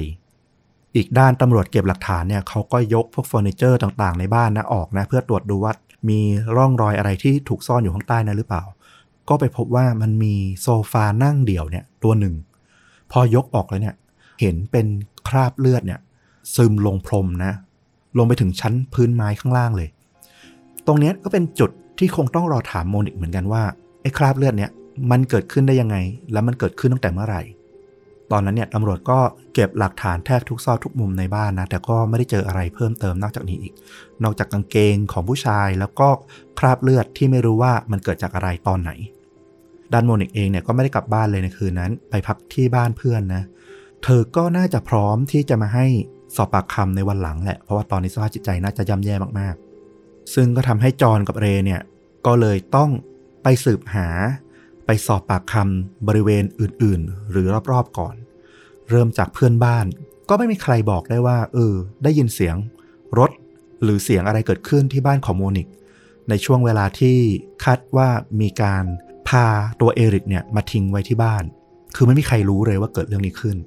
[0.95, 5.73] อีกด้านตำรวจเก็บหลักฐานเนี่ยเขาก็ยกพวกเฟอร์นิเจอร์ต่างๆ ในบ้านนะออกนะ เพื่อตรวจดูว่า
[6.09, 6.19] มี
[6.55, 8.63] ร่องรอยอะไรที่ถูกซ่อนอยู่ข้างใต้นั้นหรือเปล่า
[9.29, 12.35] ก็ไปพบว่ามันมีโซฟานั่งเดี่ยวเนี่ยตัวหนึ่ง
[13.11, 13.95] พอยกออกแล้วเนี่ย
[14.41, 14.87] เห็นเป็น
[15.27, 15.99] คราบเลือดเนี่ย
[16.55, 17.53] ซึมลงพรมนะ
[18.17, 19.89] ลงไปถึงชั้นพื้นไม้ข้างล่างเลย
[20.87, 21.69] ตรงนี้ก็เป็นจุด
[21.99, 23.63] ที่คงต้องรอถามโมนิกเหมือนกันว่า
[24.01, 24.71] ไอ้คราบเลือดเนี่ย
[25.11, 25.95] มันเกิดขึ้นได้ยังไง
[26.31, 27.41] แล้วมันเกิดขึ้นตั้งแต่เมื่อไหร่
[28.31, 29.19] ตอนนั้นเนี่ยตำรวจก็
[29.53, 33.73] เก็บหลักฐานแทบทุกซอกทุกมุมในบ้านนะ แต่ก็ไม่ได้เจออะไรเพิ่มเติมนอกจากนี้อีก
[34.23, 36.09] นอกจากกางเกงของผู้ชายแล้วก็
[36.59, 38.91] คราบเลือดที่ไม่รู้ว่ามันเกิดจากอะไรตอนไหน
[39.93, 43.43] ดานโมนิกเองเนี่ยก็ไม่ได้กลับบ้านเลยในคืนนั้น ไปพักที่บ้านเพื่อนนะ
[44.03, 45.85] เธอก็น่าจะพร้อมที่จะมาให้
[46.35, 51.81] สอบปากคำในวันหลังแหละ เพราะว่าตอนนี้สภาพจิตใจน่าจะย่ำแย่มากๆ ซึ่งก็ทำให้จอห์นกับเรเนี่ย
[52.25, 52.89] ก็เลยต้อง
[53.43, 54.07] ไปสืบหา
[54.91, 58.15] ไปสอบปากคำบริเวณอื่นๆ หรือรอบๆก่อน
[58.89, 59.85] เริ่มจากเพื่อนบ้าน
[60.29, 61.73] ก็ไม่มีใครบอกได้ว่า เออ
[62.03, 62.55] ได้ยินเสียง
[63.19, 63.31] รถ
[63.83, 65.67] หรือเสียงอะไรเกิดขึ้นที่บ้านของโมนิก
[66.29, 67.17] ในช่วงเวลาที่
[67.65, 68.09] คาดว่า
[68.41, 68.85] มีการ
[69.29, 69.45] พา
[69.81, 71.43] ตัวเอริกเนี่ยมาทิ้งไว้ที่บ้าน
[71.95, 73.57] คือไม่มีใครรู้เลยว่าเกิดเรื่องนี้ขึ้น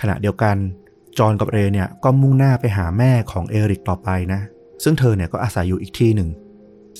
[0.00, 0.56] ขณะเดียวกัน
[1.18, 4.40] จอห์นกับเรเนี่ยก็มุ่งหน้าไปหาแม่ของเอริกต่อไปนะ
[4.84, 6.28] ซึ่งเธอเนี่ยก็อาศัยอยู่อีกที่หนึ่ง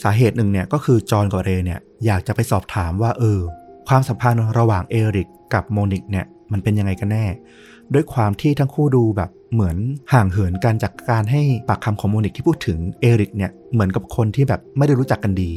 [0.03, 3.41] สาเหตุหนึ่งเนี่ยก็คือจอห์นกับเรเนี่ยอยากจะไปสอบถามว่าเออ
[3.89, 7.27] ความสัมพันธ์ระหว่างเอริกกับโมนิกเนี่ยมันเป็นยังไงกันแน่
[7.95, 9.77] ด้วยความที่ทั้งคู่ดูแบบเหมือน
[10.13, 15.51] ห่างเหินกันจากการให้ปากคำของโมนิกที่พูดถึงเอริกเนี่ยเหมือนกับคนที่แบบไม่ได้รู้จักกันดี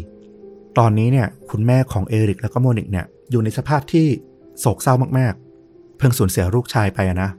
[0.78, 4.08] ตอนนี้เนี่ยคุณแม่ของเอริกแล้วก็โมนิกเนี่ยอยู่ในสภาพที่
[4.60, 7.30] โศกเศร้ามากๆ เพิ่งสูญเสียลูกชายไปนะ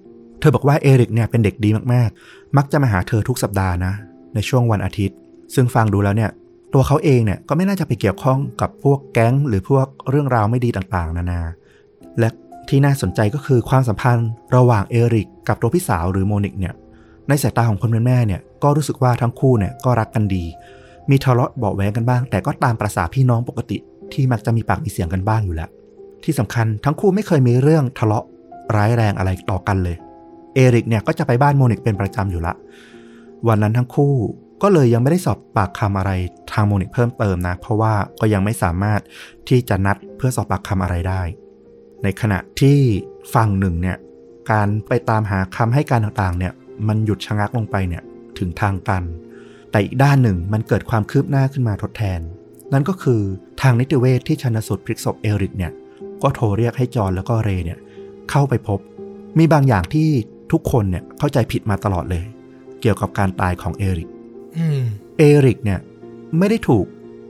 [0.41, 3.93] เธอบอกว่าเอริกเนี่ยเป็นเด็กดีมากๆ มักจะมาหาเธอทุกสัปดาห์นะ
[4.35, 5.17] ในช่วงวันอาทิตย์
[5.55, 6.31] ซึ่งฟังดูแล้วเนี่ย
[6.75, 11.43] ตัวเขาเองเนี่ยก็ไม่น่าจะไปเกี่ยวข้องกับพวกแก๊ง หรือพวกเรื่องราวไม่ดีต่างๆ นานา
[12.19, 12.29] และ
[12.69, 16.75] ที่น่าสนใจก็คือความสัมพันธ์ระหว่างเอริกกับตัวพี่สาวหรือโมนิกเนี่ย
[17.29, 20.45] ในสายตาของคนเป็นแม่เนี่ยก็รู้สึกว่าทั้งคู่เนี่ยก็รักกันดี
[21.11, 23.79] มีทะเลาะเบาะแว้งกันบ้าง แต่ก็ตามประสาพี่น้องปกติ
[24.13, 25.69] ที่มักจะมีปากมีเสียงกันบ้างอยู่แล้ว
[26.25, 28.25] ที่สำคัญทั้งคู่ไม่เคยมีเรื่องทะเลาะ
[28.77, 29.97] ร้ายแรงอะไรต่อกันเลย
[30.55, 32.55] เอริกเนี่ยก็จะไปบ้านโมนิกเป็นประจำอยู่ละ
[33.49, 34.15] วันนั้นทั้งคู่
[34.63, 36.11] ก็เลยยังไม่ได้สอบปากคำอะไร
[36.53, 39.01] ทางโมนิกเพิ่มเติมนะ เพราะว่าก็ยังไม่สามารถ
[39.49, 41.23] ที่จะนัดเพื่อสอบปากคำอะไรได้
[42.03, 42.79] ในขณะที่
[43.35, 43.97] ฝั่งหนึ่งเนี่ย
[44.51, 46.53] การไปตามหาคำให้การต่างๆเนี่ย
[46.89, 48.03] มันหยุดชะงักลงไปเนี่ย
[48.39, 49.05] ถึงทางตัน
[49.71, 52.21] แต่อีกด้านหนึ่งมันเกิดความคืบหน้าขึ้นมาทดแทน
[52.73, 53.21] นั่นก็คือ
[53.63, 55.73] ทางนิติเวชที่ชันสูตรพลิกศพเอริกเนี่ย
[56.23, 57.79] ก็โทรเรียกให้จอห์นแล้วก็เรย์เนี่ย
[58.31, 58.81] เข้าไปพบ
[59.39, 60.09] มีบางอย่างที่
[60.53, 62.25] ทุกคนเนี่ยเข้าใจผิดมาตลอดเลย
[62.81, 64.09] เกี่ยวกับการตายของเอริก
[65.17, 65.81] เอริกเนี่ย
[66.39, 66.87] ไม่ได้ถูก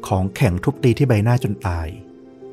[0.08, 1.88] ของแข็งทุบตีที่ใบหน้าจนตาย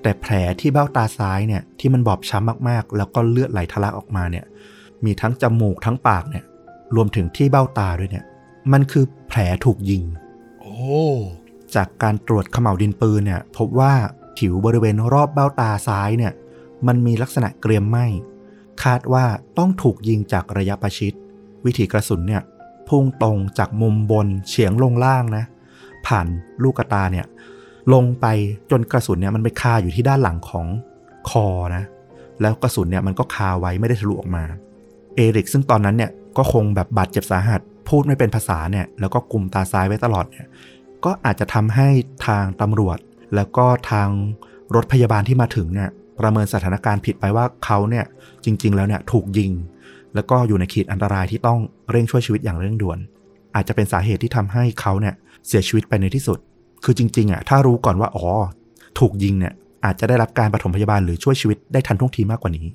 [0.01, 4.45] แต่แผลที่เบ้าตาซ้ายเนี่ยที่มันบอบช้ำมากๆ แล้วก็เลือดไหลทะลักออกมาเนี่ย
[5.05, 6.43] มีทั้งจมูกทั้งปากเนี่ย
[6.95, 8.25] รวมถึงที่เบ้าตาด้วยเนี่ย
[8.71, 10.03] มันคือแผลถูกยิง
[10.59, 10.75] โอ้
[11.75, 13.93] จากการตรวจเขม่าวดินปืนเนี่ยพบว่า
[14.37, 16.33] ผิวบริเวณรอบเบ้าตาซ้ายเนี่ย
[16.87, 17.97] มันมีลักษณะเกรียมไหม
[18.83, 19.25] คาดว่า
[19.57, 21.13] ต้องถูกยิงจากระยะประชิด
[21.65, 22.41] วิถีกระสุนเนี่ย
[22.91, 25.43] พุ่งตรงจากมุมบนเฉียงลงล่างนะ
[26.07, 26.27] ผ่าน
[26.63, 27.25] ลูกกระตาเนี่ย
[27.93, 28.25] ลงไป
[28.71, 30.67] จนกระสุนเนี่ยมันไปคาอยู่ที่ด้านหลังของ
[31.29, 31.83] คอนะ
[32.41, 34.43] แล้วกระสุนเนี่ยมันก็คาไว้ไม่ได้ทะลุออกมา
[35.15, 40.45] เอริกซึ่งตอนนั้นเนี่ยก็คงแบบบาดเจ็บสาหัส พูดไม่เป็นภาษาเนี่ย แล้วก็กลุมตาซ้ายไว้ตลอดเนี่ย
[41.05, 41.87] ก็อาจจะทำให้
[42.27, 42.97] ทางตำรวจ
[43.35, 44.09] แล้วก็ทาง
[44.75, 45.89] รถพยาบาลที่มาถึงเนี่ย
[46.19, 48.05] ประเมินสถานการณ์ผิดไปว่าเขาเนี่ย
[48.45, 49.51] จริง ๆ แล้วเนี่ยถูกยิง
[50.15, 51.59] แล้วก็อยู่ในขีดอันตรายที่ต้อง
[51.91, 52.99] เร่งช่วยชีวิตอย่างเร่งด่วน
[53.55, 55.15] อาจจะเป็นสาเหตุที่ทำให้เขาเนี่ย
[55.47, 56.37] เสียชีวิตไปในที่สุด
[56.83, 58.27] คือจริงๆอะถ้ารู้ก่อนว่าอ๋อ
[58.99, 59.53] ถูกยิงเนี่ย
[59.85, 62.67] อาจจะได้รับการปฐมพยาบาลหรือช่วยชีวิตได้ทันท่วงทีมากกว่านี้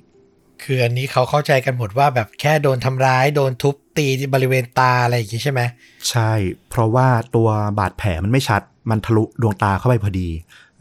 [0.63, 5.61] คืออันนี้เขาเข้าใจกันหมดว่าแบบแค่โดนทำร้าย โดนทุบตีที่บริเวณตาอะไรอย่างงี้ใช่ไหม
[6.09, 6.31] ใช่
[6.69, 10.29] เพราะว่าตัวบาดแผลมันไม่ชัด มันทะลุดวงตาเข้าไปพอดี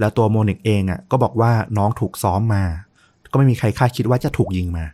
[0.00, 2.64] แล้วตัวโมนิกเองอะก็บอกว่าน้องถูกซ้อมมา
[3.30, 4.84] ก็ไม่มีใครคาดคิดว่าจะถูกยิงมา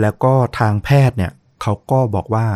[0.00, 1.32] แล้วก็ทางแพทย์เนี่ย
[1.62, 2.46] เขาก็บอกว่า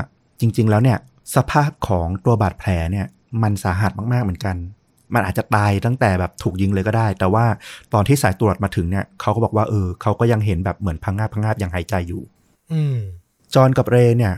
[0.40, 0.98] จริง ๆ แล้วเนี่ย
[1.34, 3.06] สภาพของตัวบาดแผลเนี่ย
[3.42, 4.56] มันสาหัสมากๆเหมือนกัน
[5.14, 7.44] มันอาจจะตายตั้งแต่แบบถูกยิงเลยก็ได้ แต่ว่า
[7.92, 12.22] ตอนที่สายตรวจมาถึงเนี่ยเขาก็บอกว่าเออเขาก็ยังเห็นแบบเหมือนพังงาบพังงาบยังหายใจอยู่
[12.72, 12.96] อืม
[13.54, 14.34] จอห์นกับเรย์เนี่ย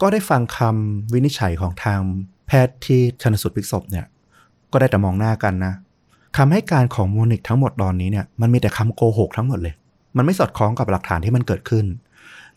[0.00, 2.00] ก็ได้ฟังคำวินิจฉัยของทาง
[2.46, 4.06] แพทย์ที่ชนสูตรพลิกศพเนี่ย
[4.72, 5.72] ก็ได้แต่มองหน้ากันนะ
[6.36, 9.74] คำให้การของโมนิกทั้งหมดตอนนี้เนี่ยมันมีแต่คำโกหกทั้งหมดเลย
[10.16, 11.84] มันไม่สอดคล้องกับหลักฐานที่มันเกิดขึ้น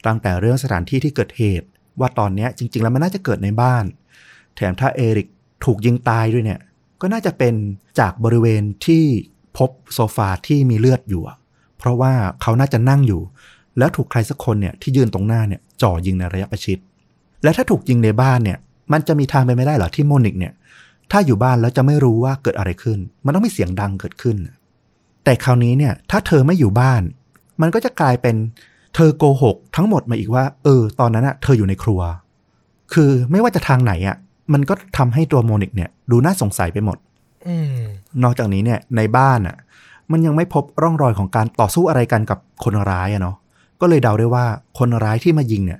[0.06, 1.68] ตั้งแต่เรื่องสถานที่ที่เกิดเหตุ
[2.00, 3.86] ว่าตอนนี้จริง ๆ แล้วมันน่าจะเกิดในบ้าน
[4.56, 5.28] แถมถ้าเอริก
[5.66, 6.60] ถูกยิงตายด้วยเนี่ย
[7.02, 7.54] ก็น่าจะเป็น
[8.00, 9.04] จากบริเวณที่
[9.58, 11.24] พบโซฟาที่มีเลือดอยู่
[11.78, 13.22] เพราะว่าเขาน่าจะนั่งอยู่
[13.78, 16.78] แล้วถูกใครสักคนเนี่ยที่ยืนตรงหน้าเนี่ยจ่อยิงในระยะประชิด
[17.43, 18.58] และถ้าถูกยิงในบ้านเนี่ย
[18.91, 20.54] มันจะมีทางไปไม่ได้เหรอที่โมนิกเนี่ย
[21.12, 24.38] ถ้าอยู่บ้านแล้วจะไม่รู้ว่าเกิดอะไรขึ้น มันต้องมีเสียงดังเกิดขึ้น
[25.24, 27.02] แต่คราวนี้เนี่ย ถ้าเธอไม่อยู่บ้าน
[27.62, 28.36] มันก็จะกลายเป็น
[28.96, 32.02] เธอโกหกทั้งหมดมาอีกว่า เออ ตอนนั้นอะเธออยู่ในครัว
[32.94, 34.18] คือไม่ว่าจะทางไหนอะ
[34.54, 36.98] มันก็ทำให้ตัวโมนิกเนี่ยดูน่าสงสัยไปหมด
[37.48, 37.80] อืม
[38.24, 39.56] นอกจากนี้เนี่ยในบ้านอะ
[40.12, 43.36] มันยังไม่พบร่องรอยของการต่อสู้อะไรกันกับคนร้ายอะเนาะ
[43.82, 44.46] ก็เลยเดาได้ว่า
[44.80, 45.80] คนร้ายที่มายิงเนี่ย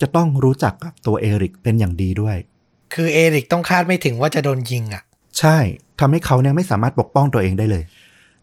[0.00, 2.36] จะต้องรู้จักกับตัวเอริกเป็นอย่างดีด้วย
[2.94, 5.02] คือเอริกต้องคาดไม่ถึงว่าจะโดนยิงอะ
[5.38, 5.56] ใช่
[6.00, 7.82] ทำให้เขาเนี่ยไม่สามารถปกป้องตัวเองได้เลย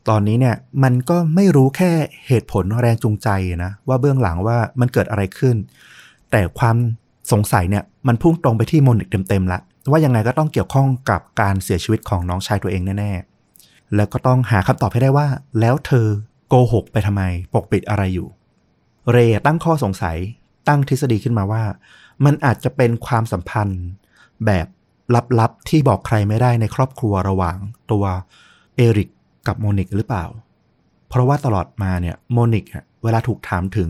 [0.09, 1.91] ตอนนี้เนี่ยมันก็ไม่รู้แค่
[2.27, 3.29] เหตุผลแรงจูงใจ
[3.63, 5.55] นะว่าเบื้องหลังว่ามันเกิดอะไรขึ้น
[6.31, 6.75] แต่ความ
[7.31, 9.59] สงสัยเนี่ยมันพุ่งตรงไปที่มนิกเต็มๆละ
[9.91, 15.27] ว่ายังไงก็ต้องเกี่ยวข้องกับการเสียชีวิตของน้องชายตัวเองแน่ๆ แล้วก็ต้องหาคำตอบให้ได้ว่า
[15.59, 16.07] แล้วเธอ
[16.47, 18.27] โกหกไปทำไมปกปิดอะไรอยู่
[19.11, 20.17] เรตั้งข้อสงสัย
[20.67, 21.63] ตั้งทฤษฎีขึ้นมาว่า
[22.25, 23.83] มันอาจจะเป็นความสัมพันธ์
[24.45, 24.67] แบบ
[25.39, 27.57] ลับๆที่บอกใครไม่ได้ในครอบครัวระหว่าง
[27.91, 28.05] ตัว
[28.75, 29.09] เอริก
[29.47, 30.25] กับโมนิกหรือเปล่า
[31.09, 32.65] เพราะว่าตลอดมาเนี่ยโมนิก
[33.03, 33.89] เวลาถูกถามถึง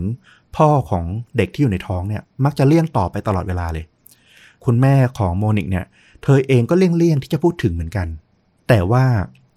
[0.56, 1.04] พ่อของ
[1.36, 3.84] เด็กที่อยู่ในท้องเนี่ยมักจะเลี่ยงตอบไปตลอดเวลาเลย
[4.64, 5.84] คุณแม่ของโมนิกเนี่ย
[6.22, 8.08] เธอเองก็เลี่ยงๆที่จะพูดถึงเหมือนกัน
[8.68, 9.04] แต่ว่า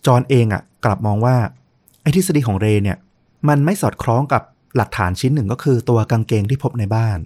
[0.06, 1.36] จอห์นเองอะ่ะกลับมองว่า
[2.02, 2.97] ไอ้ทฤษฎีของเรเนี่ย
[3.49, 4.41] มันไม่สอดคล้องกับ
[4.76, 7.20] หลักฐานชิ้นหนึ่งก็คือตัวกางเกงที่พบในบ้าน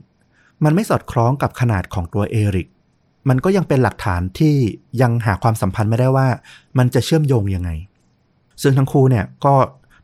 [0.64, 2.68] มันไม่สอดคล้องกับขนาดของตัวเอริก
[3.30, 4.56] มันก็ยังเป็นหลักฐานที่
[5.02, 6.28] ยังหาความสัมพันธ์ไม่ได้ว่า
[6.78, 7.70] มันจะเชื่อมโยงยังไง
[8.62, 9.54] ซึ่งทั้งคู่เนี่ยก็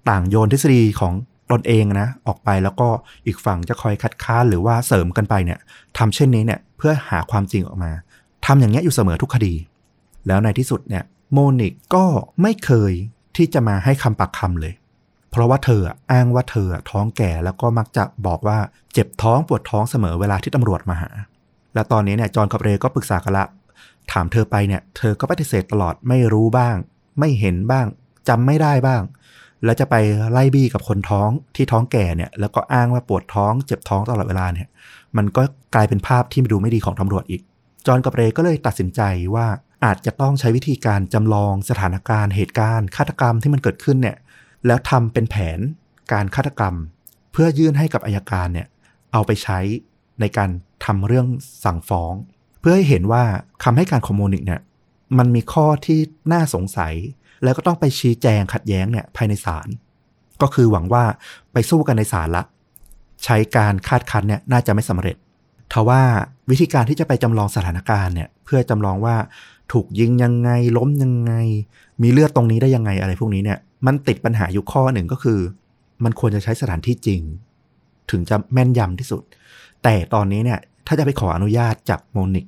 [0.09, 1.13] ต่างโยนทฤษฎีของ
[1.51, 2.87] ตนเองนะออกไปแล้วก็
[3.25, 5.59] อีกฝั่งจะคอยคัดค้านหรือว่าเสริมกันไปเนี่ย
[5.97, 7.91] ทำเช่นนี้เนี่ยเพื่อหาความจริงออกมา
[8.45, 9.53] ทำอย่างเงี้ยอยู่เสมอทุกคดี
[10.27, 12.05] แล้วในที่สุดเนี่ยโมนิกก็
[12.41, 12.91] ไม่เคย
[13.37, 14.73] ที่จะมาให้คำปากคำเลย
[15.31, 15.81] เพราะว่าเธอ
[16.11, 18.57] อ้างว่าเธอท้องแก่แล้วก็มักจะบอกว่า
[18.93, 21.09] เจ็บท้องปวดท้องเสมอเวลาที่ตำรวจมาหา
[21.73, 23.45] และตอนนี้เนี่ยจอห์นกับเรย์ก็ปรึกษากันละ
[24.11, 26.75] ถามเธอไปเนี่ย เธอก็ปฏิเสธตลอดไม่รู้บ้าง
[27.19, 27.85] ไม่เห็นบ้าง
[28.29, 29.01] จำไม่ได้บ้าง
[29.65, 29.95] แล้วจะไป
[30.31, 34.67] ไล่บี้กับคนท้องที่ท้องแก่เนี่ย แล้วก็อ้างว่าปวดท้องเจ็บท้องตลอดเวลาเนี่ย
[35.17, 35.43] มันก็
[35.75, 37.41] กลายเป็นภาพที่ดูไม่ดีของตำรวจอีก
[37.85, 39.01] จอห์นกับเรก็เลยตัดสินใจ
[39.35, 39.47] ว่า
[39.85, 44.17] อาจจะต้องใช้วิธีการจำลองสถานการณ์เหตุการณ์ฆาตกรรมที่มันเกิดขึ้นเนี่ย
[44.65, 45.59] แล้วทำเป็นแผน
[46.13, 46.75] การฆาตกรรม
[47.31, 48.67] เพื่อยื่นให้กับอายการเนี่ย
[49.11, 49.59] เอาไปใช้
[50.19, 50.49] ในการ
[50.85, 51.27] ทำเรื่อง
[51.65, 52.13] สั่งฟ้อง
[52.59, 53.23] เพื่อให้เห็นว่า
[53.63, 54.61] คำให้การของโมนิกเนี่ย
[55.17, 55.99] มันมีข้อที่
[56.31, 56.93] น่าสงสัย
[57.43, 59.67] แล้วก็ต้องไปชี้แจงขัดแย้งเนี่ยภายในศาล
[60.41, 61.03] ก็คือหวังว่า
[61.53, 62.43] ไปสู้กันในศาลละ
[63.23, 65.15] ใช้การคาดคั้นเนี่ยน่าจะไม่สำเร็จ
[65.73, 66.01] ทว่า
[66.49, 69.15] วิธีการที่จะไปจำลองสถานการณ์เนี่ยเพื่อจำลองว่า
[69.71, 71.33] ถูกยิงยังไงล้มยังไง
[72.01, 75.39] มีเลือดตรงนี้ได้ยังไงอะไรพวกนี้เนี่ยมันติดปัญหาอยู่ข้อหนึ่งก็คือ
[76.03, 77.21] มันควรจะใช้สถานที่จริง
[78.11, 79.21] ถึงจะแม่นยำที่สุด
[79.83, 82.45] แต่ตอนนี้เนี่ยถ้าจะไปขออนุญาตจากโมนิก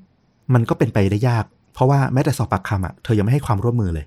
[0.53, 4.05] มันก็เป็นไปได้ยาก เพราะว่าแม้แต่สอบปากคำอะเธอยังไม่ให้ความร่วมมือเลย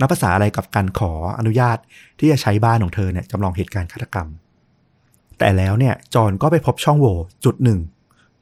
[0.00, 1.78] นับประสาอะไรกับการขออนุญาต
[2.18, 4.28] ที่จะใช้บ้านของเธอเนี่ยจำลองเหตุการณ์ฆาตกรรม
[5.38, 7.78] แต่แล้วเนี่ยจอห์นก็ไปพบช่องโหว่จุดหนึ่ง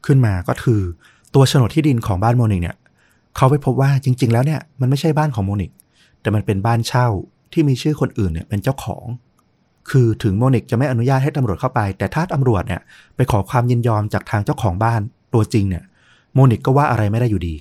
[0.07, 0.80] ขึ้นมาก็คือ
[1.34, 2.76] ตัวโฉนดที่ดินของบ้านโมนิกเนี่ย
[3.36, 5.70] เขาไปพบว่าจริง ๆ แล้วเนี่ยมันไม่ใช่บ้านของโมนิก
[6.20, 7.07] แต่มันเป็นบ้านเช่า
[7.53, 9.05] ที่มีชื่อคนอื่นเนี่ยเป็นเจ้าของ
[9.90, 12.80] คือถึงโมนิกจะไม่อนุญาตให้ตำรวจเข้าไป แต่ถ้าตำรวจเนี่ย
[13.16, 15.00] ไปขอความยินยอมจากทางเจ้าของบ้าน
[15.34, 15.84] ตัวจริงเนี่ย
[16.34, 17.55] โมนิกก็ว่าอะไรไม่ได้อยู่ดี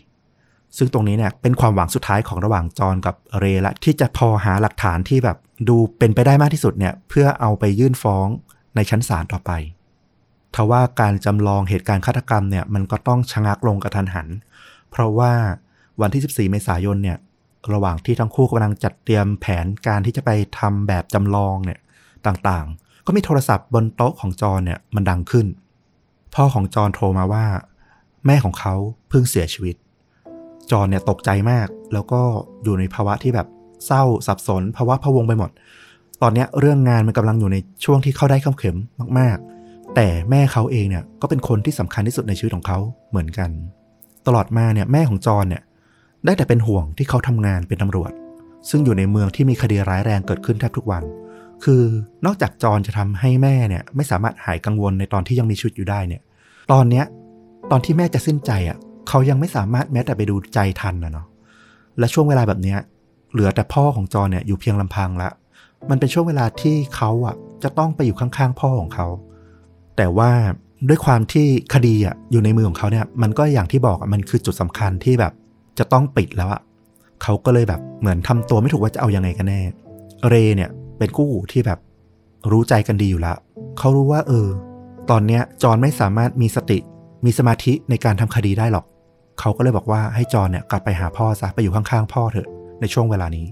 [0.78, 5.38] ซึ่งตรงนี้เนี่ยเป็นความหวังสุดท้ายของระหว่างจอนกับเรละที่จะพอหาหลักฐานที่แบบ
[5.70, 8.28] ดูเป็นไปได้มากที่สุดเนี่ยเพื่อเอาไปยื่นฟ้อง
[8.76, 9.52] ในชั้นศาลต่อไป
[10.56, 14.28] ทว่าการจำลองเหตุการณ์ฆาตกรรมเนี่ยมันก็ต้องชะงักลงกระทันหัน
[14.92, 15.34] เพราะว่า
[16.02, 17.18] วันที่ 14 เมษายนเนี่ย
[17.74, 21.80] ระหว่างที่ทั้งคู่กำลังจัดเตรียมแผนการที่จะไปทำแบบจำลองเนี่ย
[22.28, 25.48] ต่างๆ ก็มีโทรศัพท์บนโต๊ะของจอนเนี่ยมันดังขึ้น
[26.36, 27.46] พ่อของจอนโทรมาว่า
[28.26, 28.76] แม่ของเขา
[29.10, 29.76] เพิ่งเสียชีวิต
[30.72, 32.22] จอนเนี่ยตกใจมาก แล้วก็
[32.64, 33.48] อยู่ในภาวะที่แบบ
[33.86, 35.50] เศร้าสับสนภาวะพะวงไปหมด
[36.22, 38.78] ตอนนี้เรื่องงานมันกำลังอยู่ในช่วงที่เข้าได้เข้าเข็ม
[39.20, 43.50] มาก ๆ แต่แม่เขาเองเนี่ยก็เป็นคนที่สำคัญที่สุดในชีวิตของเขาเหมือนกัน
[44.28, 45.64] ตลอดมาเนี่ยแม่ของจอนเนี่ย
[46.26, 48.12] ได้แต่เป็นห่วงที่เขาทำงานเป็นตำรวจ
[48.70, 51.04] ซึ่งอยู่ในเมืองที่มีคดีร้ายแรงเกิดขึ้นแทบทุกวัน
[51.64, 51.84] คือ
[52.26, 56.22] นอกจากจอนจะทำให้แม่เนี่ยไม่สามารถหายกังวลในตอนที่ยังมีชีวิตอยู่ได้เนี่ย
[56.72, 57.06] ตอนเนี้ย
[57.72, 58.78] ตอนที่แม่จะสิ้นใจอะ
[59.10, 61.28] เขายังไม่สามารถแม้แต่ไปดูใจทันนะเนาะ
[62.00, 62.80] และช่วงเวลาแบบเนี้ย
[63.32, 65.30] เหลือแต่พ่อของจอเนี่ยอยู่เพียงลำพังละ
[65.90, 69.08] มันเป็นช่วงเวลาที่เขาอะจะต้องไปอยู่ข้างๆพ่อของเขา
[69.98, 70.32] แต่ว่า
[70.90, 75.34] ด้วยความที่คดีอะอยู่ในมือของเขาเนี่ย มันก็อย่างที่บอกอะมันคือจุดสำคัญที่แบบ
[75.80, 76.62] จะต้องปิดแล้วอะ
[77.24, 79.62] เขาก็เลยแบบเหมือนทำตัวไม่ถูกว่าจะเอายังไงกันแน่
[80.30, 81.80] เรเนี่ยเป็นคู่หูที่แบบ
[82.52, 83.38] รู้ใจกันดีอยู่ล้ว
[83.78, 84.48] เขารู้ว่า เออ
[85.10, 86.80] ตอนเนี้ยจอนไม่สามารถมีสติ
[87.26, 88.86] มีสมาธิในการทำคดีได้หรอก
[89.40, 92.48] เขาก็เลยบอกว่าให้จอนเนี่ยกลับไปหาพ่อซะไปอยู่ข้างๆพ่อเถอะ
[92.82, 93.46] ในช่วงเวลานี้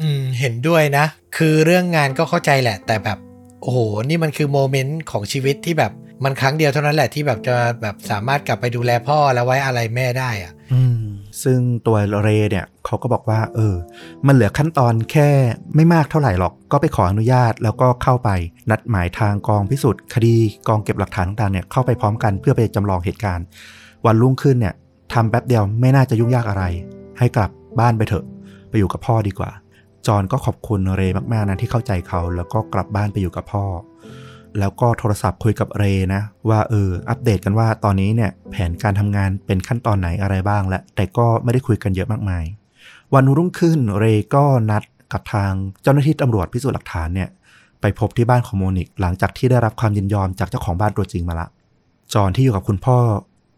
[0.00, 1.04] อืมเห็นด้วยนะ
[1.36, 3.18] คือเรื่องงานก็เข้าใจแหละ แต่แบบ
[3.62, 3.78] โอ้โห
[4.08, 5.92] นี่มันคือโมเมนต์ของชีวิตที่แบบ
[6.24, 11.02] มันครั้งเดียวเท่านั้นแหละที่แบบจะแบบสามารถกลับไปดูแลพ่อแล้วไว้อะไรแม่ได้อะอืม
[11.42, 13.74] ซึ่งตัวเรเนี่ยเขาก็บอกว่า เออ
[14.26, 15.28] มันเหลือขั้นตอนแค่
[15.76, 18.30] ไม่มากเท่าไหร่หรอก ก็ไปขออนุญาตแล้วก็เข้าไป
[18.70, 20.36] นัดหมายทางกองพิสูจน์คดี
[20.68, 23.44] กองเก็บหลักฐานต่างๆเนี่ยเข้าไปพร้อมกันเพื่อไปจำลองเหตุการณ์
[24.06, 24.74] วันรุ่งขึ้นเนี่ย
[25.12, 26.64] ทำแป๊บเดียวไม่น่าจะยุ่งยากอะไร
[27.18, 27.50] ให้กลับ
[27.80, 28.24] บ้านไปเถอะ
[28.68, 29.50] ไปอยู่กับพ่อดีกว่า
[30.06, 31.02] จอนก็ขอบคุณเร
[31.32, 33.64] มาก ๆ นะที่เข้าใจเขา แล้วก็กลับบ้านไปอยู่กับพ่อ
[34.58, 35.84] แล้วก็โทรศัพท์คุยกับเร
[36.14, 42.44] นะ ว่าเอออัปเดตกันว่าตอนนี้เนี่ยแผนการทำงานเป็นขั้นตอนไหนอะไรบ้างและแต่ก็ไม่ได้คุยกันเยอะมากมาย
[43.14, 44.04] วันรุ่งขึ้นเร
[44.34, 44.82] ก็นัด
[45.12, 45.52] กับทาง
[45.82, 47.28] เจ้าหน้าที่ตำรวจพิสูจน์หลักฐานเนี่ย
[47.80, 51.48] ไปพบที่บ้านของโมนิกหลังจากที่ได้รับความยินยอมจากเจ้าของบ้านตัวจริงมาละ
[52.14, 52.98] จอนที่อยู่กับคุณพ่อ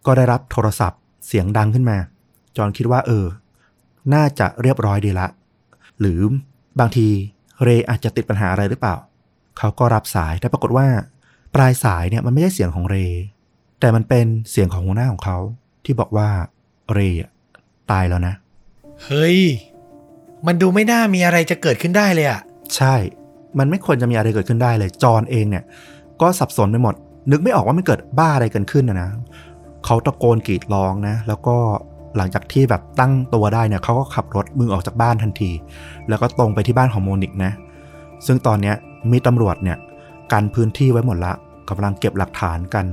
[0.07, 1.99] ก็ได้รับโทรศัพท์ เสียงดังขึ้นมา
[2.57, 3.27] จอนคิดว่าเออ
[4.15, 5.29] น่าจะเรียบร้อยดีละ
[6.01, 6.21] หรือ
[6.81, 7.09] บางที
[7.65, 8.97] เรอาจจะติดปัญหาอะไรหรือเปล่า
[9.59, 10.87] เขาก็รับสายแต่ปรากฏว่า
[11.55, 12.97] ปลายสายเนี่ยมันไม่ใช่เสียงของเร
[13.81, 15.39] แต่มันเป็นเสียงของหัวหน้าของเขา
[15.85, 16.29] ที่บอกว่า
[16.93, 17.31] เรอะ
[17.91, 18.35] ตายแล้วนะ
[19.05, 19.39] เฮ้ย
[20.47, 22.41] มันดูไม่น่ามีอะไรจะเกิดขึ้นได้เลยอะ
[22.77, 22.95] ใช่
[23.59, 25.65] มันไม่ควรจะมีอะไรเกิดขึ้นได้เลย จอนเองเนี่ย
[26.21, 26.95] ก็สับสนไปหมด
[27.31, 29.11] นึกไม่ออกว่ามันเกิดบ้าอะไรกันขึ้นนะนะ
[29.85, 31.57] เขาตะโกนกรีดร้องนะ แล้วก็
[32.17, 35.51] หลังจากที่แบบตั้งตัวได้เนี่ยเขาก็ขับรถมึงออกจากบ้านทันที
[36.09, 37.53] แล้วก็ตรงไปที่บ้านของโมนิกนะ
[38.27, 38.77] ซึ่งตอนเนี้ย
[39.13, 39.79] มีตำรวจเนี่ย
[40.33, 41.33] กันพื้นที่ไว้หมดละ
[41.69, 42.87] กำลังเก็บหลักฐานกัน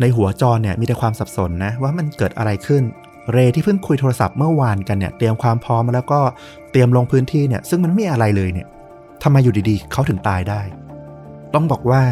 [0.00, 2.82] ในหัวจอเนี่ยมีแต่ความสับสนนะว่ามันเกิดอะไรขึ้น
[3.32, 6.20] เรที่เพิ่งคุยโทรศัพท์เมื่อวานกันเนี่ยเตรียมความพร้อมแล้วก็
[6.70, 8.66] เตรียมลงพื้นที่เนี่ยซึ่งมันไม่มีอะไรเลยเนี่ย
[9.22, 10.60] ทำไมอยู่ดีๆเขาถึงตายได้
[11.54, 12.02] ต้องบอกว่า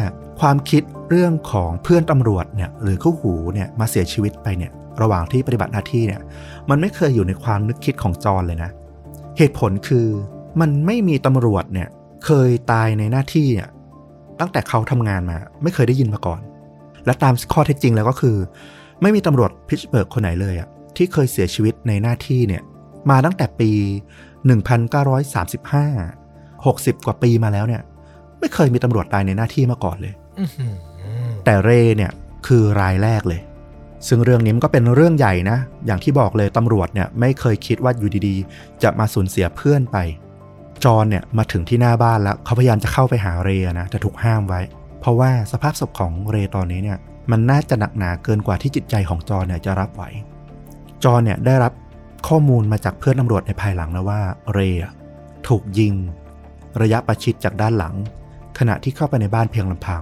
[0.41, 6.21] ความคิด เรื่องของเพื่อนตำรวจเนี่ยหรือคู่หูเนี่ยมาเสียชีวิตไปเนี่ยระหว่างที่ปฏิบัติหน้าที่เนี่ย
[6.69, 8.71] มันไม่เคยอยู่ในความนึกคิดของจอนเลยนะ
[9.37, 10.07] เหตุผลคือ
[10.61, 11.87] มันไม่มีตำรวจเนี่ย
[12.25, 13.69] เคยตายในหน้าที่เนี่ย
[14.39, 16.41] ตั้งแต่เขาทำงานมา ไม่เคยได้ยินมาก่อน
[17.05, 18.35] และตามข้อเท็จจริงแล้วก็คือ
[19.01, 22.61] ไม่มีตำรวจพิชเบิร์กคนไหนเลยอะที่เคยเสียชีวิตในหน้าที่เนี่ย
[23.09, 23.71] มาตั้งแต่ปี
[24.51, 27.81] 1935 60 กว่าปีมาแล้วเนี่ย
[28.39, 30.13] ไม่เคยมีตำรวจตายในหน้าที่มาก่อนเลย
[31.45, 32.11] แต่เรเนี่ย
[32.47, 33.41] คือรายแรกเลย
[34.07, 39.97] ซึ่งเรื่องนี้มันก็เป็นเรื่องใหญ่นะ อย่างที่บอกเลยตำรวจเนี่ยไม่เคยคิดว่าอยู่ดีๆ จะมาสูญเสียเพื่อนไป
[40.85, 44.61] จอนเนี่ยมาถึงที่หน้าบ้านแล้วเขาพยายามจะเข้าไปหาเรนะแต่ถูกห้ามไว้
[44.99, 46.97] เพราะว่าสภาพศพของเรตอนนี้เนี่ย
[47.31, 50.03] มันน่าจะหนักหนาเกินกว่าที่จิตใจของจอนเนี่ยจะรับไหว
[51.03, 51.73] จอนเนี่ยได้รับ
[52.27, 54.21] ข้อมูลมาจากเพื่อนตำรวจในภายหลังนะว่า
[54.53, 54.59] เร
[55.47, 55.93] ถูกยิง
[56.81, 57.95] ระยะประชิดจากด้านหลัง
[58.59, 60.01] ขณะที่เข้าไปในบ้านเพียงลำพัง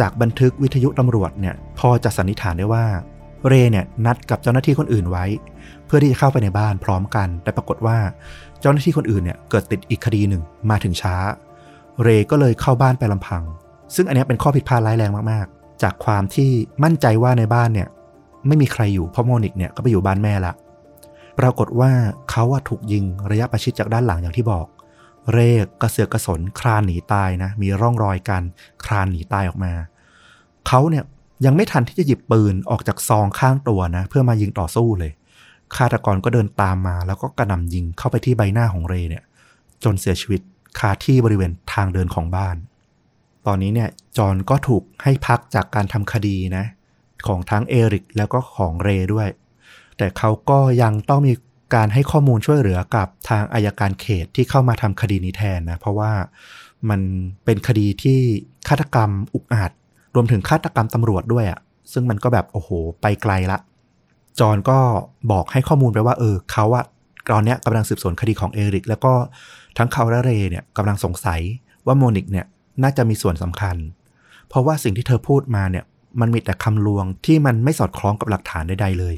[0.00, 2.86] จากบันทึกวิทยุตำรวจเนี่ยพอจะสันนิษฐานได้ว่า
[3.48, 5.24] เรเนี่ยนัดกับเจ้าหน้าที่คนอื่นไว้
[5.86, 7.98] เพื่อที่จะเข้าไปในบ้านพร้อมกัน แต่ปรากฏว่า
[8.60, 11.14] เจ้าหน้าที่คนอื่นเนี่ยเกิดติดอีกคดีหนึ่งมาถึงช้า
[12.02, 13.42] เรก็เลยเข้าบ้านไปลำพัง
[13.94, 16.50] ซึ่งอันนี้เป็นข้อผิดพลาดร้ายแรงมากๆ จากความที่
[16.84, 17.88] มั่นใจว่าในบ้านเนี่ย
[18.46, 20.52] ไม่มีใครอยู่เพราะโมนิกเนี่ยก็ไปอยู่บ้านแม่ละ
[21.38, 21.90] ปรากฏว่า
[22.30, 24.66] เขาถูกยิงระยะประชิดจากด้านหลังอย่างที่บอก
[25.30, 28.44] เรย์กระเสือกกระสนคลานหนีตายนะ มีร่องรอยการ
[28.84, 29.72] คลานหนีตายออกมา
[30.68, 31.04] เขาเนี่ย
[31.44, 35.12] ยังไม่ทันที่จะหยิบปืนออกจากซองข้างตัวนะ เพื่อมายิงต่อสู้เลย
[35.76, 39.22] ฆาตกรก็เดินตามมา แล้วก็กระหน่ำยิงเข้าไปที่ใบหน้าของเรเนี่ย
[39.84, 40.40] จนเสียชีวิต
[40.78, 42.56] คาที่บริเวณทางเดินของบ้าน
[43.46, 46.64] ตอนนี้เนี่ยจอนก็ถูกให้พักจากการทำคดีนะ
[47.26, 49.28] ของทั้งเอริกแล้วก็ของเรด้วย
[49.98, 51.32] แต่เขาก็ยังต้องมี
[51.74, 56.12] การให้ข้อมูลช่วยเหลือกับทางอายการเขตที่เข้ามาทำคดีนี้แทนนะ เพราะว่า
[56.90, 57.00] มัน
[57.44, 58.18] เป็นคดีที่
[58.68, 59.70] ฆาตกรรมอุกอาจ
[60.14, 61.60] รวมถึงฆาตกรรมตำรวจด้วยอะ่ะ
[61.92, 62.70] ซึ่งมันก็แบบโอ้โห
[63.00, 63.58] ไปไกลละ
[64.40, 64.78] จอนก็
[65.32, 66.84] บอกให้ข้อมูลไปว่า เออเขาอะ
[67.30, 69.12] ตอนเนี้ยกำลังสืบสวนคดีของเอริก แล้วก็
[69.78, 71.40] ทั้งเขาและเรเนี่ยกำลังสงสัย
[71.86, 72.46] ว่าโมนิกเนี่ย
[72.82, 73.76] น่าจะมีส่วนสำคัญ
[74.48, 75.84] เพราะว่าสิ่งที่เธอพูดมาเนี่ย
[76.20, 79.16] มันมีแต่คำลวงที่มันไม่สอดคล้องกับหลักฐานใดๆเลย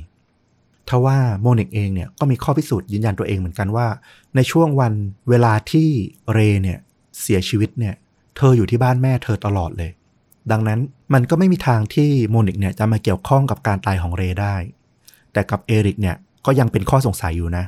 [0.89, 3.87] ทว่าโมนิกเองเนี่ยก็มีข้อพิสูจน์ยืนยันตัวเองเหมือนกันว่า
[4.37, 4.93] ในช่วงวัน
[5.28, 5.89] เวลาที่
[6.32, 6.78] เรเนี่ย
[7.20, 7.95] เสียชีวิตเนี่ย
[8.37, 9.91] เธออยู่ที่บ้านแม่เธอตลอดเลย
[10.51, 10.80] ดังนั้น
[11.14, 14.55] มันก็ไม่มีทางที่โมนิกเนี่ยจะมาเกี่ยวข้องกับการตายของเรได้
[15.32, 16.16] แต่กับเอริกเนี่ย
[16.47, 17.64] ก็ยังเป็นข้อสงสัยอยู่นะ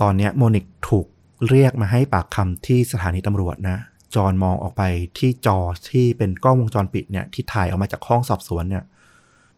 [0.00, 1.06] ตอนนี้โมนิกถูก
[1.48, 3.78] เรียกมาให้ปากคำที่สถานีตำรวจนะ
[4.14, 4.82] จอนมองออกไป
[5.18, 5.58] ที่จอ
[5.90, 8.84] ที่เป็นกล้องวงจรปิดเนี่ยที่ถ่ายออกมาจากห้องสอบสวนเนี่ย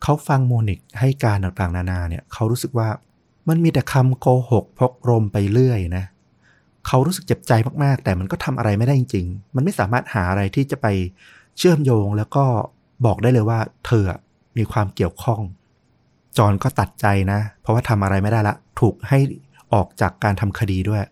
[0.02, 2.88] เขาฟังโมนิกให้การต่างๆ นานาเนี่ยเขารู้สึกว่า
[3.48, 6.04] มันมีแต่คำโกหกพกรมไปเรื่อยนะ
[6.86, 7.52] เขารู้สึกเจ็บใจ
[7.84, 10.86] มากๆ แต่มันก็ทำอะไรไม่ได้จริง ๆ มันไม่สามารถหาอะไรที่จะไป
[11.58, 12.44] เชื่อมโยงแล้วก็
[13.06, 14.04] บอกได้เลยว่า เธอ
[14.56, 15.40] มีความเกี่ยวข้อง
[16.38, 19.18] จอห์นก็ตัดใจนะ เพราะว่าทำอะไรไม่ได้ละ ถูกให้
[19.72, 21.02] ออกจากการทำคดีด้วย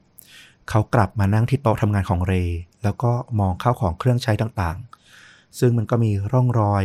[0.69, 6.85] เขากลับมานั่งที่โต๊ะทำงานของเรย์แล้วก็มองเข้าของเครื่องใช้ต่างๆ ซึ่งมันก็มีร่องรอย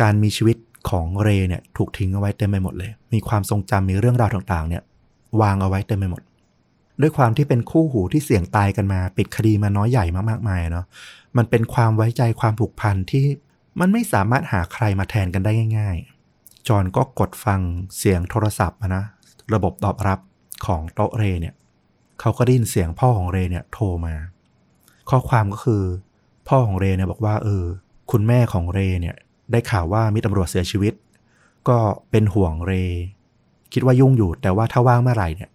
[0.00, 0.56] การมีชีวิต
[0.88, 4.82] ของเรเนี่ยถูกทิ้งเอาไว้เต็มไปหมดเลย มีความทรงจำมีเรื่องราวต่างๆ เนี่ย
[5.40, 6.22] วางเอาไว้เต็มไปหมด
[7.00, 10.86] ด้วยความที่เป็นคู่หูที่เสี่ยงตายกันมา ปิดคดีมาน้อยใหญ่มากๆมายเนาะ
[11.36, 13.24] มันเป็นความไว้ใจความผูกพันที่
[13.80, 15.96] มันไม่สามารถหาใครมาแทนกันได้ง่าย
[16.32, 17.60] ๆ จอห์นก็กดฟัง
[17.96, 19.04] เสียงโทรศัพท์นะ
[19.54, 20.18] ระบบตอบรับ
[20.66, 21.54] ของโตเรเนี่ย
[22.20, 24.14] เขาก็ได้ยินเสียงพ่อของเรเนี่ยโทรมา
[25.10, 25.82] ข้อความก็คือ
[26.48, 27.64] พ่อของเรเนี่ยบอกว่าเออ
[28.10, 29.16] คุณแม่ของเรเนี่ย
[29.52, 30.94] ได้ข่าวว่ามีตำรวจเสียชีวิต
[31.68, 31.78] ก็
[32.10, 32.72] เป็นห่วงเร
[33.72, 35.50] คิดว่ายุ่งอยู่ แต่ว่าถ้าว่างเมื่อไหร่เนี่ย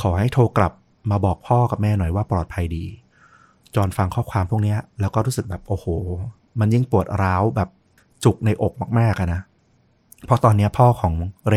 [0.00, 0.72] ขอให้โทรกลับ
[1.10, 2.84] มาบอกพ่อกับแม่หน่อยว่าปลอดภัยดี
[3.74, 5.86] จอนฟังข้อความพวกนี้แล้วก็รู้สึกแบบโอ้โห
[6.60, 7.68] มันยิ่งปวดร้าวแบบ
[8.24, 9.40] จุกในอกมากๆนะ
[10.26, 11.14] เพราะตอนนี้พ่อของ
[11.48, 11.56] เร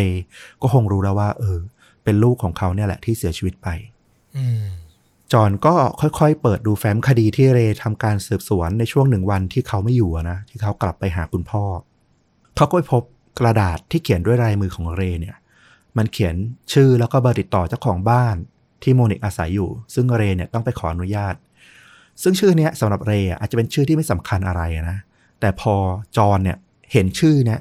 [0.62, 1.60] ก็คงรู้แล้วว่า เออ
[2.04, 3.68] เป็นลูกของเขาเนี่ยแหละที่เสียชีวิตไป
[4.38, 4.66] อืม
[5.34, 11.64] จอนก็ค่อยๆ เปิดดูแฟ้มคดีที่เรย์ทำการสืบสวนในช่วงหนึ่งวันที่เขาไม่อยู่นะที่เขากลับไปหาคุณพ่อ
[12.56, 13.04] เขาก็พบ
[13.40, 15.36] กระดาษที่เขียนด้วยลายมือของเรเนี่ย
[15.98, 16.36] มันเขียน
[16.74, 18.36] ชื่อแล้วก็เบอร์ติดต่อเจ้าของบ้าน
[18.84, 21.36] ที่โมนิกอาศัยอยู่ ซึ่งเรเนี่ยต้องไปขออนุญาต
[22.22, 24.98] ซึ่งชื่อเนี้ยสำหรับเรอาจจะเป็นชื่อที่ไม่สำคัญอะไรนะ
[25.40, 25.74] แต่พอ
[26.18, 26.58] จอห์นเนี่ย
[26.92, 27.60] เห็นชื่อเนี่ย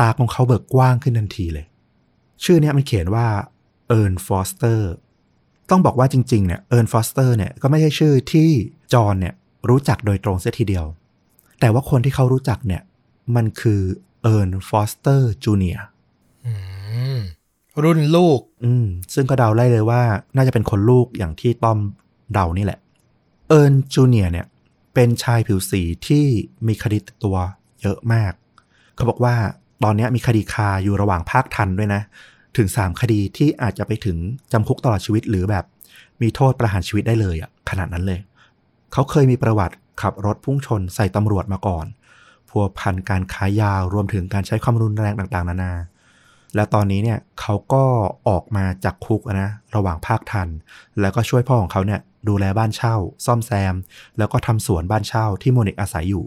[0.00, 1.66] ตาของเขาเบิกกว้างขึ้นทันทีเลย
[2.44, 3.26] ชื่อเนี้ยมันเขียนว่า
[3.88, 4.92] เอิร์นฟอสเตอร์
[5.72, 8.48] ต้องบอกว่าจริงๆเนี่ยเอิร์นฟอสเตอร์เนี่ยก็ไม่ใช่ชื่อที่
[8.92, 9.34] จอห์นเนี่ย
[9.68, 10.84] รู้จักโดยตรงเสียทีเดียว
[11.60, 12.82] แต่ว่าคนที่เขารู้จักเนี่ย
[13.36, 13.80] มันคือ
[14.22, 15.78] เอิร์นฟอสเตอร์จูเนียร์
[16.44, 16.52] อื
[17.16, 17.18] ม
[17.82, 20.02] รุ่นลูก อืม ซึ่งก็เดาได้เลยว่า
[20.36, 21.78] น่าจะเป็นคนลูกอย่างที่ต้อม
[22.32, 22.80] เดานี่แหละ
[23.48, 24.46] เอิร์นจูเนียเนี่ย
[24.94, 26.24] เป็นชายผิวสีที่
[26.66, 27.36] มีคดีติดตัว
[27.82, 28.32] เยอะมาก
[28.94, 29.34] เขาบอกว่า
[29.84, 32.02] ตอนนี้มีคดีคาอยู่ระหว่างภาคทันด้วยนะ
[32.56, 34.16] ถึง 3 คดีที่อาจจะไปถึง
[34.52, 35.64] จำคุกตลอดชีวิตหรือแบบ
[36.22, 38.20] มีโทษประหารชีวิตได้เลยอะขนาดนั้นเลย
[38.92, 41.86] เขาเคยมีประวัติขับรถพุ่งชนใส่ตำรวจมาก่อน
[42.48, 45.72] พัวพันการค้ายารวมถึงการใช้ความรุนแรงต่างๆ นานา
[46.54, 47.84] และตอนนี้เนี่ยเขาก็
[48.28, 50.48] ออกมาจากคุกนะระหว่างภาคทัณฑ์
[51.00, 52.96] แล้วก็ช่วยพ่อของเขาเนี่ยดูแลบ้านเช่า
[53.26, 53.74] ซ่อมแซม
[54.18, 56.24] แล้วก็ทำสวนบ้านเช่าที่โมนิกอาศัยอยู่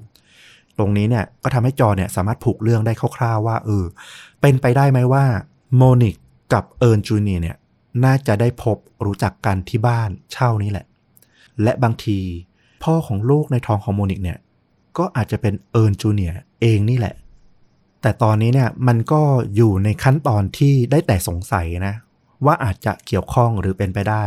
[0.78, 3.86] ตรงนี้เนี่ยก็ทำให้จอห์นเนี่ยสามารถผูกเรื่องได้คร่าวๆว่าเออ
[4.42, 5.26] เป็นไปได้ไหมว่า
[5.76, 6.16] โมนิก
[6.54, 7.58] กับเอิร์นจูเนียร์เนี่ย
[8.06, 10.86] น่าจะได้พบรู้จักกันที่บ้านเช่านี้แหละ
[11.64, 12.20] และบางที
[12.84, 14.38] พ่อของลูกในท้องของโมนิกเนี่ย
[14.98, 16.32] ก็อาจจะเป็นเอิร์นจูเนียร์
[16.62, 17.16] เองนี่แหละ
[18.02, 19.22] แต่ตอนนี้เนี่ยมันก็
[19.56, 21.96] อยู่ในขั้นตอนที่ได้แต่สงสัยนะ
[22.46, 24.24] ว่าอาจจะเกี่ยวข้องหรือเป็นไปได้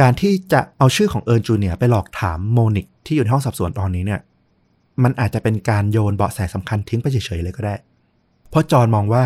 [0.00, 4.20] การที่จะเอาชื่อของเอิร์นจูเนียไปหลอกถามโมนิกที่อยู่ในห้องสอบสวนตอนนี้เนี่ย
[5.02, 7.74] มันอาจจะเป็นการโยนเบาะแสสำคัญทิ้งไปเฉยๆเลยก็ได้
[8.48, 9.24] เพราะจอห์นมองว่า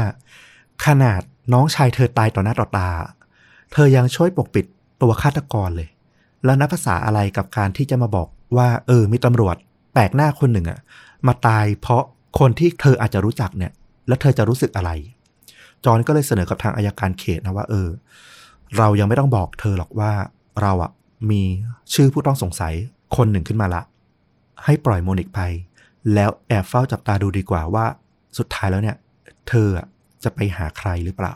[0.86, 2.90] ขนาด น้องชายเธอตายต่อหน้าต่อตา
[3.72, 4.66] เธอยังช่วยปกปิด
[5.02, 5.88] ตัวฆาตกรเลย
[6.44, 9.56] แล้วนับภาษาอะไรกับการที่จะมาบอกว่า เออ มีตำรวจ
[9.92, 10.80] แปลกหน้าคนหนึ่งอะ
[11.26, 12.02] มาตายเพราะ
[12.38, 13.72] คนที่เธออาจจะรู้จักเนี่ย
[14.08, 14.90] แล้วเธอจะรู้สึกอะไร
[15.84, 17.88] จอนก็เลยเสนอกับทางอายการเขตนะว่า เออ
[18.76, 20.12] เรายังไม่ต้องบอกเธอหรอกว่า
[20.62, 20.90] เราอะ
[21.30, 21.42] มี
[21.94, 22.74] ชื่อผู้ต้องสงสัย
[23.16, 23.82] คนหนึ่งขึ้นมาละ
[24.64, 25.40] ให้ปล่อยโมนิกไป
[26.14, 27.84] แล้วแอบเฝ้าจับตาดูดีกว่าว่า
[28.38, 28.96] สุดท้ายแล้วเนี่ย
[29.48, 29.86] เธออะ
[30.26, 31.34] จะไปหาใครหรือเปล่า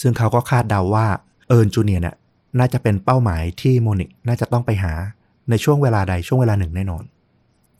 [0.00, 1.06] ซึ่งเขาก็คาดเดาว่า
[1.48, 2.16] เอิร์นจูเนียร์เนี่ย
[2.58, 4.92] น่าจะเป็นเป้าหมายที่โมนิกน่าจะต้องไปหา
[5.50, 7.04] ในช่วงเวลาใดช่วงเวลาหนึ่งแน่นอน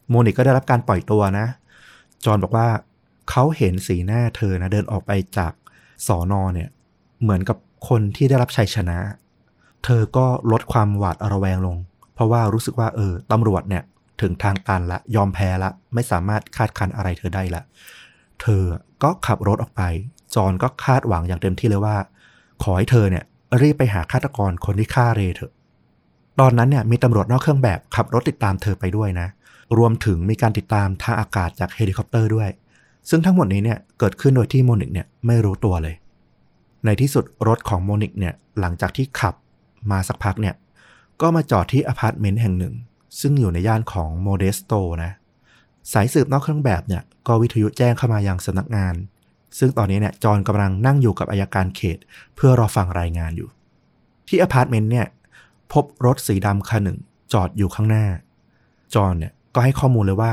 [0.08, 1.46] โมนิกก็ได้รับการปล่อยตัวนะ
[2.24, 2.68] จอห์นบอกว่า
[3.30, 5.52] เขาเห็นสีหน้าเธอนะเดินออกไปจาก
[6.06, 6.68] สอนอเนี่ย
[7.22, 7.56] เหมือนกับ
[7.88, 8.98] คนที่ได้รับชัยชนะ
[9.84, 11.76] เธอก็ลดความหวาดระแวงลง
[12.14, 13.82] เพราะว่ารู้สึกว่าเออตำรวจเนี่ย
[14.20, 17.62] ถึงทางตันละยอมแพ้ละ ไม่สามารถคาดคันอะไรเธอได้ละ
[18.42, 18.64] เธอ
[19.02, 19.82] ก็ขับรถออกไป
[20.34, 21.96] จอห์นก็คาดหวังอย่างเต็มที่เลยว่า
[22.62, 23.24] ขอให้เธอเนี่ย
[23.60, 25.52] รีบไปหาฆาตกรคนที่ฆ่าเรเถอะ
[26.40, 29.28] ตอนนั้นเนี่ยมีตำรวจนอกเครื่องแบบขับรถติดตามเธอไปด้วยนะ
[29.78, 32.48] รวมถึงมีการติดตามทางอากาศจากเฮลิคอปเตอร์ด้วย
[33.08, 35.94] ซึ่งทั้งหมดนี้เนี่ยเกิดขึ้นโดยที่โมนิกเนี่ยไม่รู้ตัวเลย
[36.84, 39.34] ในที่สุดรถของโมนิกเนี่ยหลังจากที่ขับ
[39.90, 40.54] มาสักพักเนี่ย
[41.20, 42.74] ก็มาจอดที่อพาร์ตเมนต์แห่งหนึ่ง
[43.20, 44.72] ซึ่งอยู่ในย่านของโมเดสโต
[45.04, 45.12] นะ
[45.92, 48.94] สายสืบนอกเครื่องแบบเนี่ยก็วิทยุแจ้งเข้ามายังสำนักงาน
[49.58, 51.98] ซึ่งตอนนี้เนี่ยจอห์นกำลังนั่งอยู่กับอัยการเขต
[52.36, 53.48] เพื่อรอฟังรายงานอยู่
[54.28, 55.06] ที่อพาร์ตเมนต์เนี่ย
[55.72, 56.98] พบรถสีดำคันหนึ่ง
[57.32, 58.06] จอดอยู่ข้างหน้า
[58.94, 60.32] จอห์นเนี่ยก็ให้ข้อมูลเลยว่า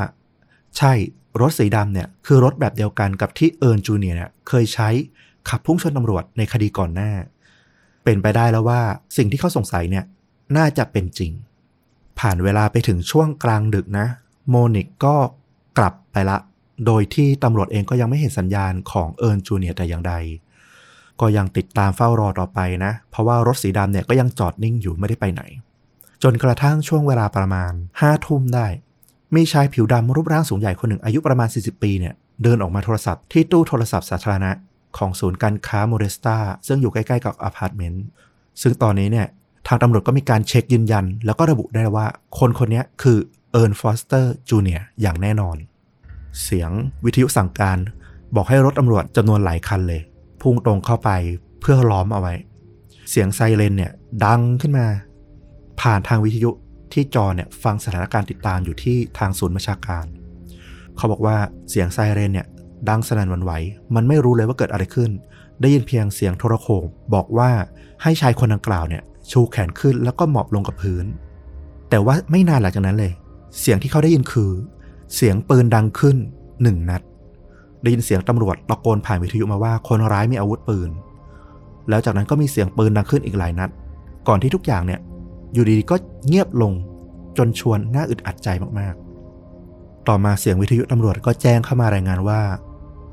[0.77, 0.93] ใช่
[1.41, 4.89] รถสีดำเนี่ยคือรถแบบเดียวกันกับที่เอิร์นจูเนียร์เนี่ยเคยใช้
[5.49, 7.11] ขับพุ่งชนตำรวจในคดีก่อนหน้า
[8.03, 8.81] เป็นไปได้แล้วว่า
[9.17, 10.05] สิ่งที่เขาสงสัยเนี่ย
[10.57, 11.31] น่าจะเป็นจริง
[12.19, 14.07] ผ่านเวลาไปถึงช่วงกลางดึกนะ
[14.49, 15.15] โมนิกก็
[15.77, 16.37] กลับไปละ
[16.85, 20.13] โดยที่ตำรวจเองก็ยังไม่เห็นสัญญาณของเอิร์นจูเนียร์แต่อย่างใด
[21.21, 25.41] ก็ยังติดตามเฝ้ารอต่อไปนะ เพราะว่ารถสีดำเนี่ยก็ยังจอดนิ่งอยู่ไม่ได้ไปไหน
[26.23, 27.71] จนกระทั่งช่วงเวลาประมาณ
[28.01, 28.67] ห้าทุ่มได้
[29.35, 34.51] มีชายผิวดำรูปร่างสูงใหญ่คนหนึ่งอายุประมาณ 40 ปีเนี่ยเดินออกมาโทรศัพท์ที่ตู้โทรศัพท์สาธารณะ
[34.97, 36.37] ของศูนย์การค้าโมเดสโต
[36.67, 38.05] ซึ่งอยู่ใกล้ๆกับอพาร์ตเมนต์
[38.61, 39.27] ซึ่งตอนนี้เนี่ย
[39.67, 42.05] ทางตำรวจก็มีการเช็คยืนยัน แล้วก็ระบุได้ว่า
[42.39, 43.17] คนคนนี้คือ
[43.55, 45.57] เอิร์นฟอสเตอร์จูเนียร์อย่างแน่นอน
[46.43, 46.71] เสียง
[47.05, 47.77] วิทยุสั่งการ
[48.35, 50.01] บอกให้รถตำรวจจำนวนหลายคันเลย
[50.41, 51.09] พุ่งตรงเข้าไป
[51.61, 52.33] เพื่อล้อมเอาไว้
[53.09, 53.91] เสียงไซเรนเนี่ย
[54.25, 54.87] ดังขึ้นมา
[55.81, 56.49] ผ่านทางวิทยุ
[56.93, 60.05] ที่จอห์นเนี่ยฟังสถานการณ์ติดตามอยู่ที่ทางศูนย์บัญชาการ
[60.97, 61.37] เขาบอกว่า
[61.69, 62.47] เสียงไซเรนเนี่ย
[62.89, 63.51] ดังสนั่นวันไหว
[63.95, 65.11] มันไม่รู้เลยว่าเกิดอะไรขึ้น
[65.61, 66.83] ได้ยินเพียงเสียงโทรโขง
[67.13, 67.49] บอกว่า
[68.03, 71.05] ให้ชายคนดังกล่าวเนี่ยชูแขนขึ้นแล้วก็หมอบลงกับพื้น
[71.89, 73.13] แต่ว่าไม่นานหลังจากนั้นเลย
[73.59, 74.51] เสียงที่เขาได้ยินคือ
[75.15, 76.17] เสียงปืนดังขึ้น
[76.63, 77.01] หนึ่งนัด
[77.81, 80.89] ได้ยินเสียงตำรวจตะโกนผ่านวิทยุมาว่าคนร้ายมีอาวุธปืน
[81.89, 83.69] แล้วจากนั้นก็มีเสียงปืนดังขึ้นอีกหลายนัด
[84.27, 84.99] ก่อนที่ทุกอย่างเนี่ย
[85.53, 85.95] อยู่ดีๆก็
[86.27, 86.73] เงียบลง
[87.37, 88.49] จนชวนน่าอึดอัดใจ
[88.79, 92.41] มากๆ ต่อมาเสียงวิทยุตำรวจก็แจ้งเข้ามารายงานว่า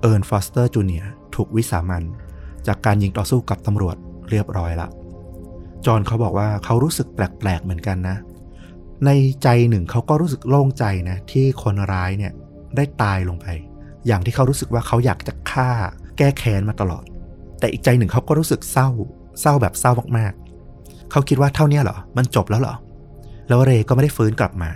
[0.01, 1.05] เอิร์นฟอสเตอร์จูเนียร์
[1.35, 2.03] ถูกวิสามัญ
[2.67, 3.97] จากการยิงต่อสู้กับตำรวจ
[4.31, 4.89] เรียบร้อยละ
[5.87, 8.17] จอห์นเขาบอกว่าเขารู้สึกแปลกๆเหมือนกันนะ
[9.07, 9.11] ใน
[9.43, 12.33] ใจหนึ่งเขาก็รู้สึกโล่งใจนะที่คนร้ายเนี่ย
[12.77, 13.47] ได้ตายลงไป
[14.07, 15.71] อย่างที่เขารู้สึกว่าเขาอยากจะฆ่า
[16.19, 17.05] แก้แค้นมาตลอด
[17.59, 18.89] แต่อีกใจหนึ่งเขาก็รู้สึกเศร้า
[19.41, 22.75] เศร้าแบบเศร้ามากๆ เขาคิดว่าเท่านี้เหรอ มันจบแล้วเหรอ
[23.49, 24.71] แล้วเรก็ไม่ได้ฟื้นกลับมา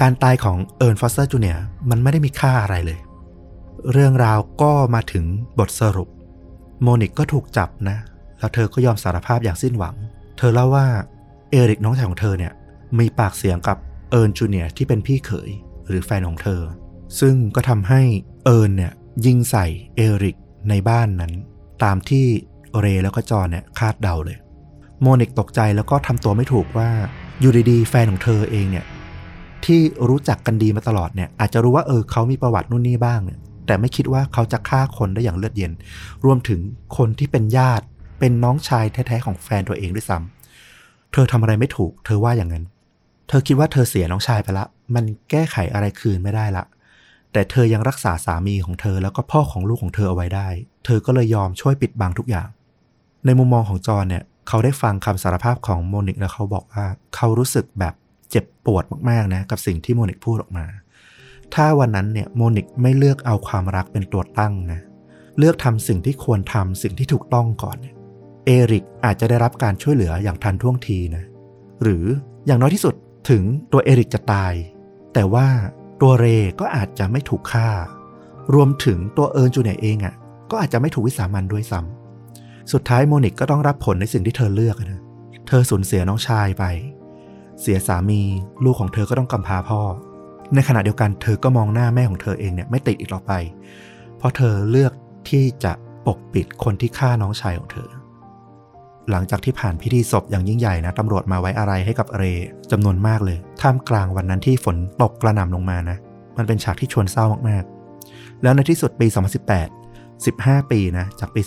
[0.00, 1.56] การตายของเอิร์นฟอสเตอร์จูเนียร์
[1.90, 2.98] มันไม่ได้มีค่าอะไรเลย
[3.92, 5.24] เรื่องราวก็มาถึง
[5.58, 6.08] บทสรุป
[6.82, 7.96] โมนิกก็ถูกจับนะ
[8.38, 9.94] แล้วเธอก็ยอมสารภาพอย่างสิ้นหวัง
[10.38, 10.86] เธอเล่าว่า
[11.50, 12.52] เอริกน้องชายของเธอเนี่ย
[12.98, 13.78] มีปากเสียงกับ
[14.10, 15.50] เอิร์นจูเนียร์ที่เป็นพี่เขย
[15.88, 16.60] หรือแฟนของเธอ
[17.20, 18.02] ซึ่งก็ทำให้
[18.44, 18.92] เอิร์นเนี่ย
[19.26, 19.66] ยิงใส่
[19.96, 20.36] เอริก
[20.68, 21.32] ในบ้านนั้น
[21.84, 22.26] ตามที่
[22.80, 24.38] เรย์แล้วก็จอนเนี่ยคาดเดาเลย
[25.00, 26.88] โมนิกตกใจแล้วก็ทำตัวไม่ถูกว่า
[27.40, 28.84] อยู่ดีๆแฟนของเธอเองเนี่ย
[29.64, 35.72] ที่รู้จักกันดีมาตลอดเนี่ยอาจจะรู้ว่าเออเขามีประวัตินู่นนี่บ้างเนี่ยแต่ไม่คิดว่าเขาจะฆ่าคนได้อย่างเลือดเย็น
[36.24, 36.60] รวมถึง
[36.96, 37.84] คนที่เป็นญาติ
[38.18, 42.64] เป็นน้องชายแท้ๆของแฟนตัวเองด้วยซ้ำเธอทำอะไรไม่ถูก เธอว่าอย่างนั้น
[43.28, 46.64] เธอคิดว่าเธอเสียน้องชายไปละ มันแก้ไขอะไรคืนไม่ได้ละ
[47.32, 50.48] แต่เธอยังรักษาสามีของเธอแล้วก็พ่อของลูกของเธอเอาไว้ได้
[50.84, 52.48] เธอก็เลยยอมช่วยปิดบังทุกอย่าง
[53.24, 57.94] ในมุมมองของจอนเนี่ย เขาได้ฟังคำสารภาพของโมนิกแล้วเขาบอกว่าเขารู้สึกแบบ
[58.30, 60.66] เจ็บปวดมากๆนะกับสิ่งที่โมนิกพูดออกมา
[61.54, 64.80] ถ้าวันนั้นเนี่ยโมนิกไม่เลือกเอาความรักเป็นตัวตั้งนะ
[65.38, 67.94] เลือกทำสิ่งที่ควรทำสิ่งที่ถูกต้องก่อนเนี่ย
[68.44, 71.24] เอริกอาจจะได้รับการช่วยเหลืออย่างทันท่วงทีนะ
[71.82, 72.04] หรือ
[72.46, 72.94] อย่างน้อยที่สุด
[73.28, 73.42] ถึง
[73.72, 74.54] ตัวเอริกจะตาย
[75.14, 75.48] แต่ว่า
[76.00, 76.26] ตัวเร
[76.60, 77.68] ก็อาจจะไม่ถูกฆ่า
[78.54, 80.14] รวมถึงตัวเอิร์นจูเนียเองอะ่ะ
[80.50, 85.02] ก็อาจจะไม่ถูกวิสามันด้วยซ้ำสุดท้ายโมนิกก็ต้องรับผลในสิ่งที่เธอเลือกนะ
[85.48, 86.64] เธอสูญเสียน้องชายไป
[87.60, 88.20] เสียสามี
[88.64, 89.80] ลูกของเธอก็ต้องกำพร้าพ่อ
[90.54, 93.32] ในขณะเดียวกันเธอก็มองหน้าแม่ของเธอเองเนี่ยไม่ติดอีกต่อไป
[94.18, 94.92] เพราะเธอเลือก
[95.28, 95.72] ที่จะ
[96.06, 97.88] ปกปิดคนที่ฆ่าน้องชายของเธอ
[99.10, 102.22] หลังจากที่ผ่านพิธีศพอย่างยิ่งใหญ่นะตำรวจมาไว้อะไรให้กับเร
[102.70, 105.96] จำนวนมากเลย ท่ามกลางวันนั้นที่ฝนตกกระหน่ำลงมานะ
[106.36, 109.06] มันเป็นฉากที่ชวนเศร้ามากๆ แล้วในที่สุดปี
[109.88, 111.40] 2018 15 ปีนะจากปี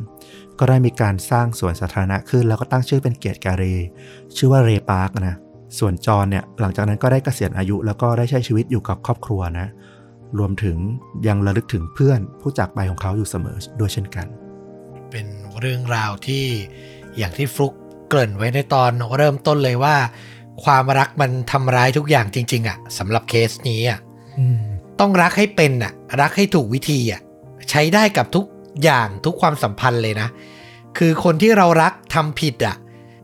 [0.00, 3.64] 2003 ก็ได้มีการสร้างสวนสาธารณะขึ้น แล้วก็ตั้งชื่อเป็นเกียรติแกเร
[4.36, 5.36] ชื่อว่าเรพาร์คนะ
[5.78, 9.68] ส่วนจอนเนี่ยหลังจากนั้นก็ได้เกษียณอายุแล้วก็ได้ใช้ชีวิตอยู่กับครอบครัวนะ
[10.38, 10.76] รวมถึง
[11.26, 14.26] ยังระลึกถึงเพื่อนผู้จากไปของเขาอยู่เสมอด้วยเช่นกัน
[15.10, 15.26] เป็น
[15.60, 16.44] เรื่องราวที่
[17.18, 17.72] อย่างที่ฟลุก
[18.08, 19.96] เกริ่นไว้ในตอนเริ่มต้นเลยว่า
[20.64, 23.98] ความรักมันทำร้ายทุกอย่างจริง ๆอะสำหรับเคสนี้อะ
[25.00, 27.20] ต้องรักให้เป็นอะรักให้ถูกวิธีอะ
[27.70, 28.44] ใช้ได้กับทุก
[28.82, 30.28] อย่างทุกความสัมพันธ์เลยนะ
[30.98, 32.76] คือคนที่เรารักทำผิดอะ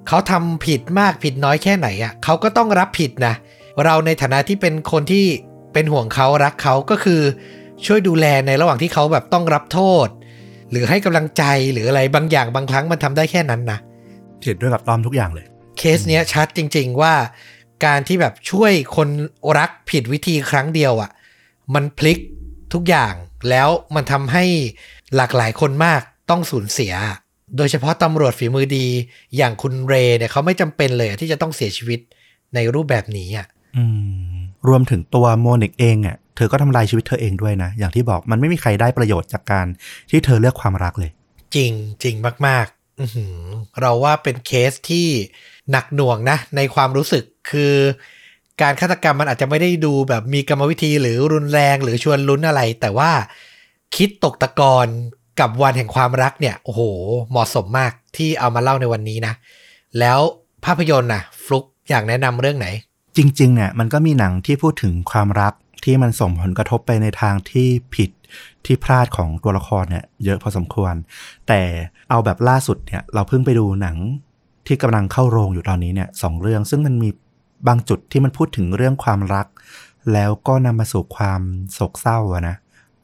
[0.09, 3.35] เขาทำผิดมากผิดน้อยแค่ไหนอะเขาก็ต้องรับผิดนะ
[3.85, 5.25] เราในฐานะที่เป็นคนที่
[5.73, 7.21] เป็นห่วงเขารักเขาก็คือ
[7.87, 10.09] ช่วยดูแลในระหว่างที่เขาแบบต้องรับโทษ
[10.73, 11.43] หรือให้กำลังใจ
[11.73, 13.79] หรืออะไรบางอย่างบางครั้งมันทำได้แค่นั้นนะ
[14.43, 15.47] เห็นด้วยกับต้อมทุกอย่างเลย
[15.79, 17.15] เคสเนี้ยชัดจริง ๆ ว่า
[17.85, 19.09] การที่แบบช่วยคน
[19.59, 21.11] รักผิดวิธีครั้งเดียวอะ่ะ
[21.75, 22.19] มันพลิก
[22.73, 23.15] ทุกอย่าง
[23.51, 24.45] แล้วมันทำให้
[25.17, 26.93] หลากหลายคนมากต้องสูญเสีย
[27.57, 28.87] โดยเฉพาะตำรวจฝีมือดี
[29.37, 32.01] อย่างคุณเรย์เนี่ยเขาไม่จำเป็นเลยอะที่จะต้องเสียชีวิต
[32.55, 33.47] ในรูปแบบนี้อะ
[33.77, 33.85] อื
[34.33, 34.37] ม
[34.69, 39.67] รวมถึงตัวโมนิกเองอะ เธอก็ทำลายชีวิตเธอเองด้วยนะ อย่างที่บอกมันไม่มีใครได้ประโยชน์จากการ
[40.11, 41.11] ที่เธอเลือกความรักเลย
[41.55, 41.73] จริง
[42.03, 42.15] จริง
[42.47, 43.37] มากๆอื้อหือ
[43.81, 45.07] เราว่าเป็นเคสที่
[45.71, 47.75] หนักหน่วงนะ ในความรู้สึกคือ
[48.63, 53.11] การฆาตกรรมมันอาจจะไม่ได้ดูแบบมีกรรมวิธีหรือรุนแรงหรือชวนลุ้นอะไร แต่ว่า
[53.97, 54.87] คิดตกตะกอน
[55.41, 56.81] กับวันแห่งความรักเนี่ย โอ้โห
[57.31, 59.35] เหมาะสมมากที่เอามาเล่าในวันนี้นะ
[59.99, 60.19] แล้ว
[60.65, 62.69] ภาพยนตร์น่ะฟลุกอยากแนะนำเรื่องไหน
[63.17, 65.53] จริงๆเนี่ยมันก็มีหนังที่พูดถึงความรัก
[65.85, 68.11] ที่มันส่งผลกระทบไปในทางที่ผิด
[68.65, 70.95] ที่พลาดของตัวละครเนี่ยเยอะพอสมควร
[71.49, 71.63] แต่
[72.11, 73.97] เอาแบบล่าสุดเนี่ยเราเพิ่งไปดูหนัง
[74.67, 77.11] ที่กำลังเข้าโรงอยู่ตอนนี้เนี่ยสองเรื่อง ซึ่งมันมี
[77.69, 79.47] บางจุดที่มันพูดถึงเรื่องความรัก
[80.13, 81.41] แล้วก็นำมาสู่ความ
[81.73, 82.57] โศกเศร้าอะนะ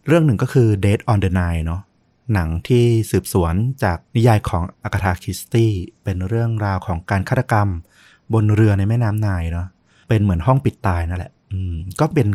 [0.06, 1.82] เรื่องหนึ่งก็คือ Dead on the Nile เนาะ
[2.34, 5.72] หนังที่สืบสวนจากนิยายของอากาธาคิสตี้
[6.04, 7.68] เป็นเรื่องราวของการฆาตกรรม
[8.34, 9.66] บนเรือในแม่น้ำไนายเนาะ
[10.08, 11.32] เป็นเหมือนห้องปิดตายนั่นแหละ
[12.00, 12.26] ก็เป็น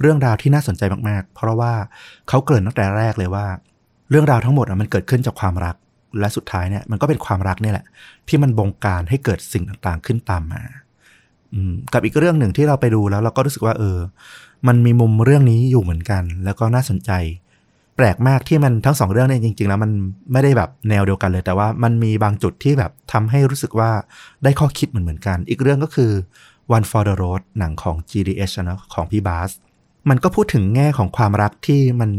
[0.00, 1.72] เรื่องราวที่น่าสนใจมาก ๆ เพราะว่า
[2.28, 3.46] เขาเกริ่นตั้งแต่แรกเลยว่า
[4.10, 5.76] เรื่องราวทั้งหมดมันเกิดขึ้นจากความรัก
[6.20, 7.84] และสุดท้ายเนี่ยมันก็เป็นความรักเนี่ยแหละ
[8.28, 10.62] ที่มันบงการให้เกิดสิ่งต่างๆขึ้นตามมา
[11.54, 13.98] อืมกับอีกเรื่องหนึ่งที่เราไปดูแล้วเราก็รู้สึกว่า เออ
[14.68, 17.10] มันมีมุมเรื่องนี้อยู่เหมือนกัน แล้วก็น่าสนใจ
[17.96, 19.90] แปลกมากที่มันทั้งสองเรื่องเนี่ยจริง ๆ แล้วมัน
[20.32, 23.90] ไม่ได้แบบแนวเดียวกันเลย แต่ว่ามันมีบางจุดที่แบบทำให้รู้สึกว่า
[24.44, 26.10] ได้ข้อคิดเหมือนเหมือนกัน อีกเรื่องก็คือ
[26.76, 29.50] One for the Road หนังของ GDH นะของพี่บาส
[30.08, 32.10] มันก็พูดถึงแง่ของความรักที่มัน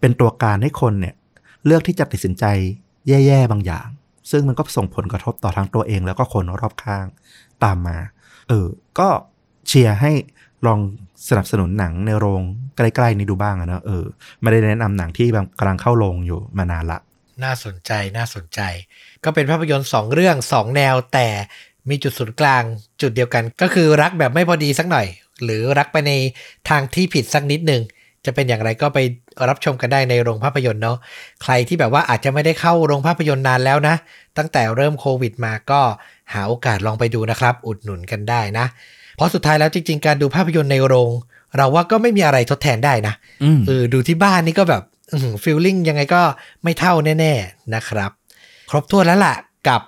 [0.00, 1.14] เป็นตัวการให้คนเนี่ย
[1.64, 2.44] เลือกที่จะตัดสินใจ
[3.08, 3.86] แย่ๆบางอย่าง
[4.30, 7.06] ซึ่งมันก็ส่งผลกระทบต่อทั้งตัวเองแล้วก็คนรอบข้าง
[7.64, 7.98] ตามมา
[8.48, 8.66] เออ
[8.98, 9.08] ก็
[9.66, 10.12] เชียร์ให้
[10.66, 10.80] ลอง
[11.28, 12.42] สนับสนุนหนังในโรง
[12.76, 14.04] ใกล้ๆนี้ดูบ้างนะ เออ
[14.40, 15.26] ไม่ได้แนะนำหนังที่
[15.58, 16.98] กำลังเข้าโรงอยู่มานานละ
[17.44, 18.60] น่าสนใจน่าสนใจ
[19.24, 21.28] ก็เป็นภาพยนตร์สองเรื่องสองแนวแต่
[21.90, 22.62] มีจุดศูนย์กลาง
[23.00, 25.06] จุดเดียวกัน ก็คือรักแบบไม่พอดีสักหน่อย
[25.44, 26.12] หรือรักไปใน
[26.68, 27.82] ทางที่ผิดสักนิดหนึ่ง
[28.26, 28.98] จะเป็นอย่างไรก็ไป
[29.48, 30.98] รับชมกันได้ในโรงภาพยนตร์เนาะ
[31.42, 33.94] ใครที่แบบว่าอาจจะไม่ได้เข้าโรงภาพยนตร์นานแล้วนะ
[34.38, 35.80] ตั้งแต่เริ่มโควิดมาก็
[36.32, 38.66] หาโอกาสลองไปดูนะครับ อุดหนุนกันได้นะ
[39.16, 41.10] เพราะสุดท้ายแล้วจริง ๆ การดูภาพยนตร์ในโรง
[41.56, 44.82] เราว่าก็ไม่มีอะไรทดแทนได้นะอืมเออดูที่บ้านนี่ก็แบบ
[45.42, 46.22] feeling ยังไงก็
[46.62, 48.10] ไม่เท่าแน่ ๆนะครับ
[48.70, 49.34] ครบถ้วนแล้วล่ะ
[49.68, 49.80] กับ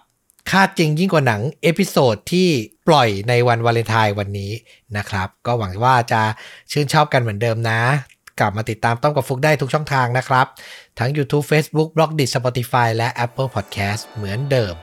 [0.51, 2.48] ฆ่าจริงยิ่งกว่าหนัง episode ที่
[2.89, 4.52] ปล่อยในวันวาเลนไทน์วันนี้
[4.97, 6.22] นะครับ ก็หวังว่าจะ
[6.72, 7.81] ชื่นชอบกันเหมือนเดิมนะ
[8.40, 10.47] กลับมาติดตามต้อมกับฟุกได้ทุกช่องทางนะครับ
[10.98, 14.74] ทั้ง YouTube Facebook b l o g d i t Spotify และ Apple Podcast เหมือนเดิม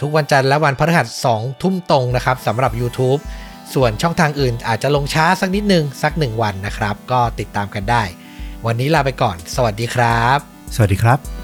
[0.00, 3.20] ทุกวันจันทร์และวันพฤหัส2ทุ่มตรงนะครับสำหรับ YouTube
[3.74, 8.02] ส่วนช่องทางอื่นอาจจะลงช้าสักนิดนึงสักหนึ่งวันนะครับ ก็ติดตามกันได้
[8.66, 10.38] วันนี้ลาไปก่อน สวัสดีครับ
[10.74, 11.35] สวัสดีครับ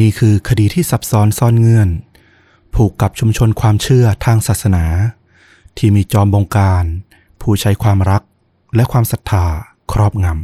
[0.00, 1.90] นี่คือคดีที่ซับซ้อนซ่อนเงื่อน
[2.74, 4.84] ผูกกับชุมชนความเชื่อทางศาสนา
[5.78, 6.84] ที่มีจอมบงการ
[7.40, 8.22] ผู้ใช้ความรัก
[8.76, 9.44] และความศรัทธา
[9.92, 10.38] ครอบงำ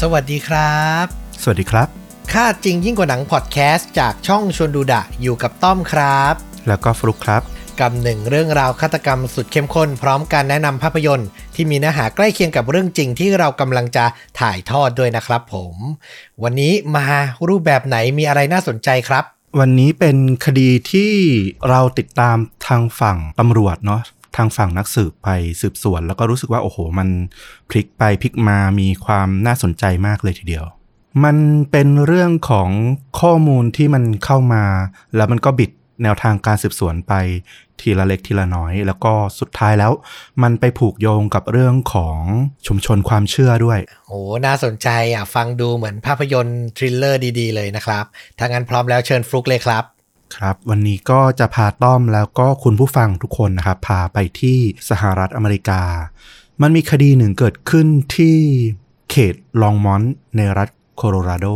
[0.00, 1.06] สวัสดีครับ
[1.42, 1.88] สวัสดีครับ
[2.32, 7.42] ค่าจริงยิ่งกว่าหนังพอดแคสต์จากช่องชวนดูดะอยู่กับต้อมครับ แล้วก็ฟลุกครับ
[7.80, 14.04] กับหนึ่งเรื่องราวฆาตกรรมสุดเข้มข้น พร้อมการแนะนำภาพยนตร์ ที่มีเนื้อหาใกล้เคียงกับเรื่องจริงที่เรากำลังจะ
[14.40, 15.74] ถ่ายทอดด้วยนะครับผม
[16.42, 17.06] วันนี้มา
[17.48, 19.24] รูปแบบไหนมีอะไรน่าสนใจครับ
[19.60, 21.12] วันนี้เป็นคดีที่
[21.68, 22.36] เราติดตาม
[22.66, 24.02] ทางฝั่งตำรวจเนาะ
[24.36, 25.28] ทางฝั่งนักสืบไป
[25.60, 27.08] สืบสวน แล้วก็รู้สึกว่าโอ้โห มัน
[27.70, 30.64] พลิกไปพลิกมามีความน่าสนใจมากเลยทีเดียว
[31.24, 31.36] มัน
[31.70, 32.70] เป็นเรื่องของ
[33.20, 34.64] ข้อมูลที่มันเข้ามา
[35.16, 35.70] แล้วมันก็บิด
[36.02, 37.12] แนวทางการสืบสวนไป
[37.80, 39.92] ทีละเล็กทีละน้อย แล้วก็สุดท้ายแล้ว
[40.42, 42.20] มันไปผูกโยงกับเรื่องของ
[42.66, 43.78] ชุมชนความเชื่อด้วย
[44.08, 48.04] โอ้น่าสนใจอะฟังดูเหมือนภาพยนตร์ทริลเลอร์ดีๆ เลยนะครับ
[48.38, 49.84] ถ้างั้นพร้อมแล้วเชิญฟลุกเลยครับ
[50.36, 54.58] ครับ วันนี้ก็จะพาต้อมแล้วก็คุณผู้ฟังทุกคนนะครับพาไปที่
[54.90, 55.82] สหรัฐอเมริกา
[56.62, 57.86] มันมีคดีหนึ่งเกิดขึ้น
[58.16, 58.38] ที่
[59.10, 61.46] เขตลองมอนต์ในรัฐโคโลราโด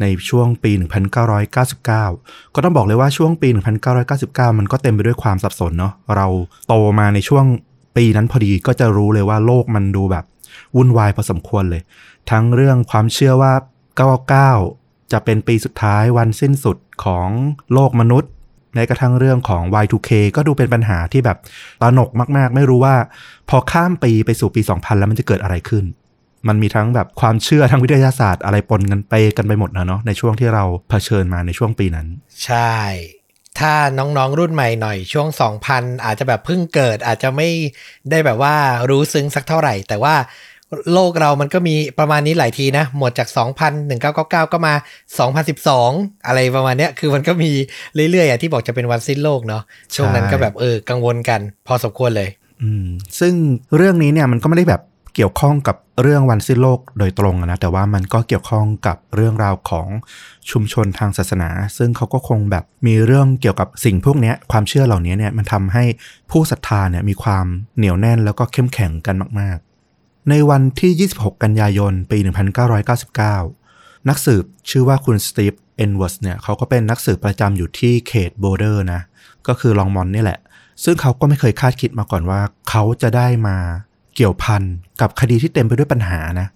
[0.00, 0.72] ในช่วงปี
[1.42, 3.48] 1999 ก็ต้องบอกเลยว่าช่วงปี
[4.02, 6.26] 1999 มันก็เต็มไปด้วยความสับสนเนาะเรา
[6.68, 7.44] โตมาในช่วง
[7.96, 10.24] ปีนั้นพอดีก็จะรู้เลยว่าโลกมันดูแบบ
[10.76, 11.82] วุ่นวายพอสมควรเลย
[12.30, 13.52] ทั้งเรื่องความเชื่อว่า
[14.52, 17.28] 99 จะเป็นปีสุดท้ายวันสิ้นสุดของ
[17.72, 18.30] โลกมนุษย์
[18.74, 21.38] แม้กระทั่งเรื่องของ Y2K ก็ดูเป็นปัญหาที่แบบ
[21.82, 22.96] ตระหนกมาก ๆ ไม่รู้ว่า
[23.48, 25.84] พอข้ามปีไปสู่ปี 2000 แล้วมันจะเกิดอะไรขึ้น
[26.48, 32.06] มันมีทั้งแบบความเชื่อทั้งวิทยาศาสตร์ อะไรปนกันไปกันไปหมดนะเนาะในช่วงที่เราเผชิญมาในช่วงปีนั้น
[32.44, 32.76] ใช่
[33.58, 35.28] ถ้าน้องๆรุ่นใหม่หน่อยช่วง
[35.66, 37.48] 2000 อาจจะแบบเพิ่งเกิด อาจจะไม่
[38.10, 38.54] ได้แบบว่า
[38.90, 40.14] รู้ซึ้งสักเท่าไหร่ แต่ว่า
[40.92, 44.74] โลกเรามันก็มีประมาณนี้หลายทีนะ หมดจาก 2000 1999 ก็มา
[45.50, 47.50] 2012 อะไรประมาณเนี้ย คือมันก็มี
[48.10, 49.62] เรื่อยๆอะที่บอกจะเป็นวันสิ้นโลกเนาะ
[49.94, 52.28] ช่วงนั้นก็แบบเออกังวลกัน พอสมควรเลย
[52.62, 52.86] อืม
[53.20, 53.34] ซึ่ง
[53.76, 54.82] เรื่องนี้เนี่ยมันก็ไม่ได้แบบ
[55.16, 59.88] เกี่ยวข้องกับเรื่องวันสิ้นโลกโดยตรงนะแต่ว่ามันก็เกี่ยวข้องกับเรื่องราวของ
[60.50, 65.84] ชุมชนทางศาสนา ซึ่งเขาก็คงแบบมีเรื่องเกี่ยวกับสิ่งพวกนี้ความเชื่อเหล่านี้เนี่ยมันทำให้
[66.30, 69.58] ผู้ศรัทธาเนี่ยมีความเหนียวแน่นแล้วก็เข้มแข็งกันมาก
[69.92, 72.18] ๆ ในวันที่ 26 กันยายน ปี
[72.94, 79.00] 1999 นักสืบชื่อว่าคุณสตีฟเอ็นเวิร์สเนี่ยเขาก็เป็นนักสืบประจำอยู่ที่เขตโบเดอร์นะ
[79.48, 80.40] ก็คือลองมอนนี่แหละ
[80.84, 83.56] ซึ่งเขาก็ไม่เคยคาดคิดมาก่อนว่าเขาจะได้มา
[84.16, 84.62] เกี่ยวพัน
[85.00, 86.48] กับคดีที่เต็มไปด้วยปัญหานะ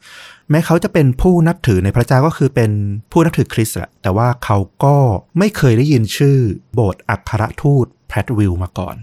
[0.50, 2.70] แม้เขาจะเป็นผู้นับถือในพระเจ้าก็คือเป็น
[3.12, 4.96] ผู้นับถือคริสต์แหละแต่ว่าเขาก็
[5.38, 6.36] ไม่เคยได้ยินชื่อ
[6.74, 8.96] โบสถ์อัครทูตแพทวิลมาก่อน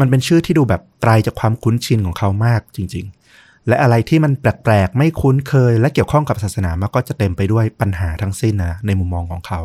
[0.00, 3.06] มันเป็นชื่อที่ดูแบบไกลจากความคุ้นชินของเขามากจริง
[3.36, 9.60] ๆ และอะไรที่มันแปลกๆไม่คุ้นเคย และเกี่ยวข้องกับศาสนามันก็จะเต็มไปด้วยปัญหาทั้งสิ้นนะในมุมมองของเขา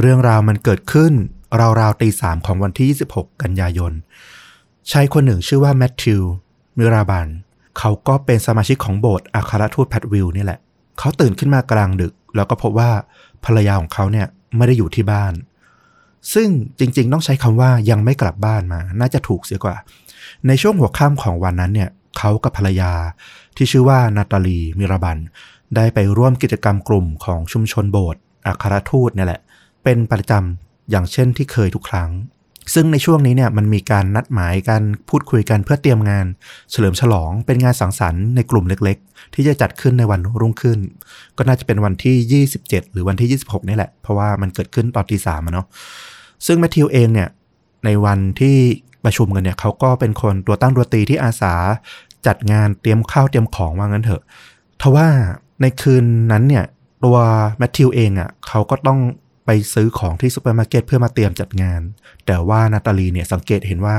[0.00, 1.12] เรื่องราวมันเกิดขึ้น
[1.80, 3.92] ราวๆตีสามของวันที่ 26 กันยายน
[4.90, 6.22] ชายคนหนึ่งชื่อว่าแมทธิว
[6.76, 7.28] มิราบัน
[7.78, 10.60] เขาก็เป็นสมาชิกของโบสถ์อัครทูตแพทวิลนี่แหละ
[10.98, 12.90] เขาตื่นขึ้นมากลางดึก แล้วก็พบว่า
[13.44, 14.26] ภรรยาของเขาเนี่ย
[14.56, 15.32] ไม่ได้อยู่ที่บ้าน
[16.34, 19.76] ซึ่งจริงๆ ต้องใช้คำว่ายังไม่กลับบ้านมา น่าจะถูกเสียกว่า
[20.46, 22.92] ในช่วงหัวค่ำของวันนั้นเนี่ยเขากับภรรยา
[23.56, 25.18] ที่ชื่อว่านาตาลีมิราบัน
[25.76, 29.40] ได้ไปร่วมกิจกรรมกลุ่มของชุมชนโบสถ์อัครทูตเนี่ยแหละ
[29.84, 32.10] เป็นประจำอย่างเช่นที่เคยทุกครั้ง
[32.74, 36.26] ซึ่งในช่วงนี้เนี่ยมันมีการนัดหมายกันพูดคุยกันเพื่อเตรียมงาน
[36.70, 40.78] เฉลิมฉลองเป็นงานสังสรรค์ในกลุ่มเล็กๆ ที่จะจัดขึ้นในวันรุ่งขึ้น
[41.36, 45.66] ก็น่าจะเป็นวันที่ 27 หรือวันที่ 26 นี่แหละ เพราะว่ามันเกิดขึ้นตอนตีสามเนาะ
[46.46, 47.28] ซึ่งแมทธิวเองเนี่ย
[47.84, 48.56] ในวันที่
[49.04, 51.54] ประชุมกันเนี่ยเขาก็เป็นคนตัวตั้งตัวตีที่อาสา
[52.26, 54.22] จัดงานเตรียมข้าวเตรียมของว่างั้นเถอะ
[54.82, 55.06] ทว่า
[55.60, 56.64] ในคืนนั้นเนี่ย
[57.04, 57.16] ตัว
[57.58, 58.98] แมทธิวเองอะ่ะเขาก็ต้อง
[59.74, 61.80] ซื้อของที่ซูเปอร์มาร์เก็ตเพื่อมาเตรียมจัดงาน
[62.26, 63.96] แต่ว่านาตาลีเนี่ยสังเกตเห็นว่า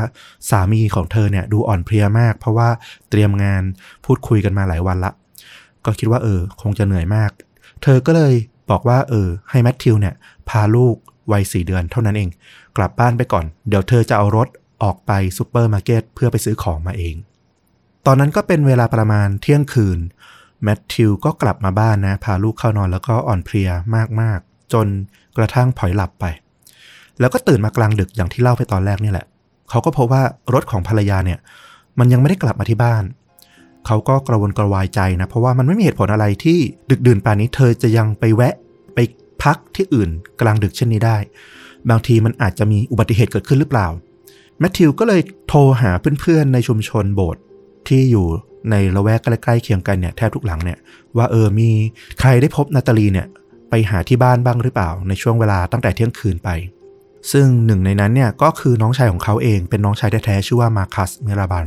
[0.50, 2.70] สามีของเธอเนี่ยดูอ่อนเพลียมาก เพราะว่า
[3.10, 3.64] เตรียมงาน
[4.06, 5.12] พูดคุยกันมาหลายวันละ
[5.86, 7.32] ก็คิดว่าเออ คงจะเหนื่อยมาก
[7.84, 8.34] เธอก็เลย
[8.70, 10.16] บอกว่าเออ ให้แมทธิวเนี่ย
[10.50, 10.96] พาลูก
[11.32, 12.30] วัยสี่เดือนเท่านั้นเอง
[12.78, 14.48] กลับบ้านไปก่อน เดี๋ยวเธอจะเอารถ
[14.84, 17.16] ออกไปซูเปอร์มาร์เก็ตเพื่อไปซื้อของมาเอง
[18.06, 20.00] ตอนนั้นก็เป็นเวลาประมาณเที่ยงคืน
[20.64, 23.70] แมทธิวก็กลับมาบ้านนะ พาลูกเข้านอนแล้วก็อ่อนเพลีย
[24.22, 24.88] มากๆ จน
[25.38, 26.26] กระทั่งผล็อยหลับไป
[27.20, 29.26] แล้วก็ตื่นมากลางดึกอย่างที่เล่าไปตอนแรกนี่แหละ
[29.70, 30.24] เขาก็พบว่า
[30.54, 31.40] รถของภรรยาเนี่ย
[32.00, 33.04] มันยังไม่ได้กลับมาที่บ้าน
[33.86, 38.56] เขาก็กระวนกระวายใจนะ เพราะว่ามันไม่มีเหตุผลอะไรที่ดึกดื่นป่านนี้เธอจะยังไปแวะ
[38.94, 39.00] ไป
[39.44, 40.10] พักที่อื่น
[40.42, 41.18] กลางดึกเช่นนี้ได้
[41.90, 43.88] บางทีมันอาจจะมีอุบัติเหตุเกิดขึ้นหรือเปล่า
[44.60, 45.92] แมทธิวก็เลยโทรหา
[46.22, 47.42] เพื่อนๆในชุมชนโบสถ์
[47.88, 48.26] ที่อยู่
[48.70, 50.78] ในละแวกใกล้ๆเคียงกันเนี่ยแทบทุกหลังเนี่ย
[51.18, 51.70] ว่าเออมี
[52.20, 53.28] ใครได้พบนาตาลีเนี่ย
[53.76, 56.50] ไปหาที่บ้านบ้างหรือเปล่า ในช่วงเวลาตั้งแต่เที่ยงคืนไป
[57.32, 61.66] ซึ่งหนึ่งในนั้นเนี่ยก็คือน้องชายของเขาเองเป็นน้องชายแท้ๆชื่อว่ามาคัสเมราบัน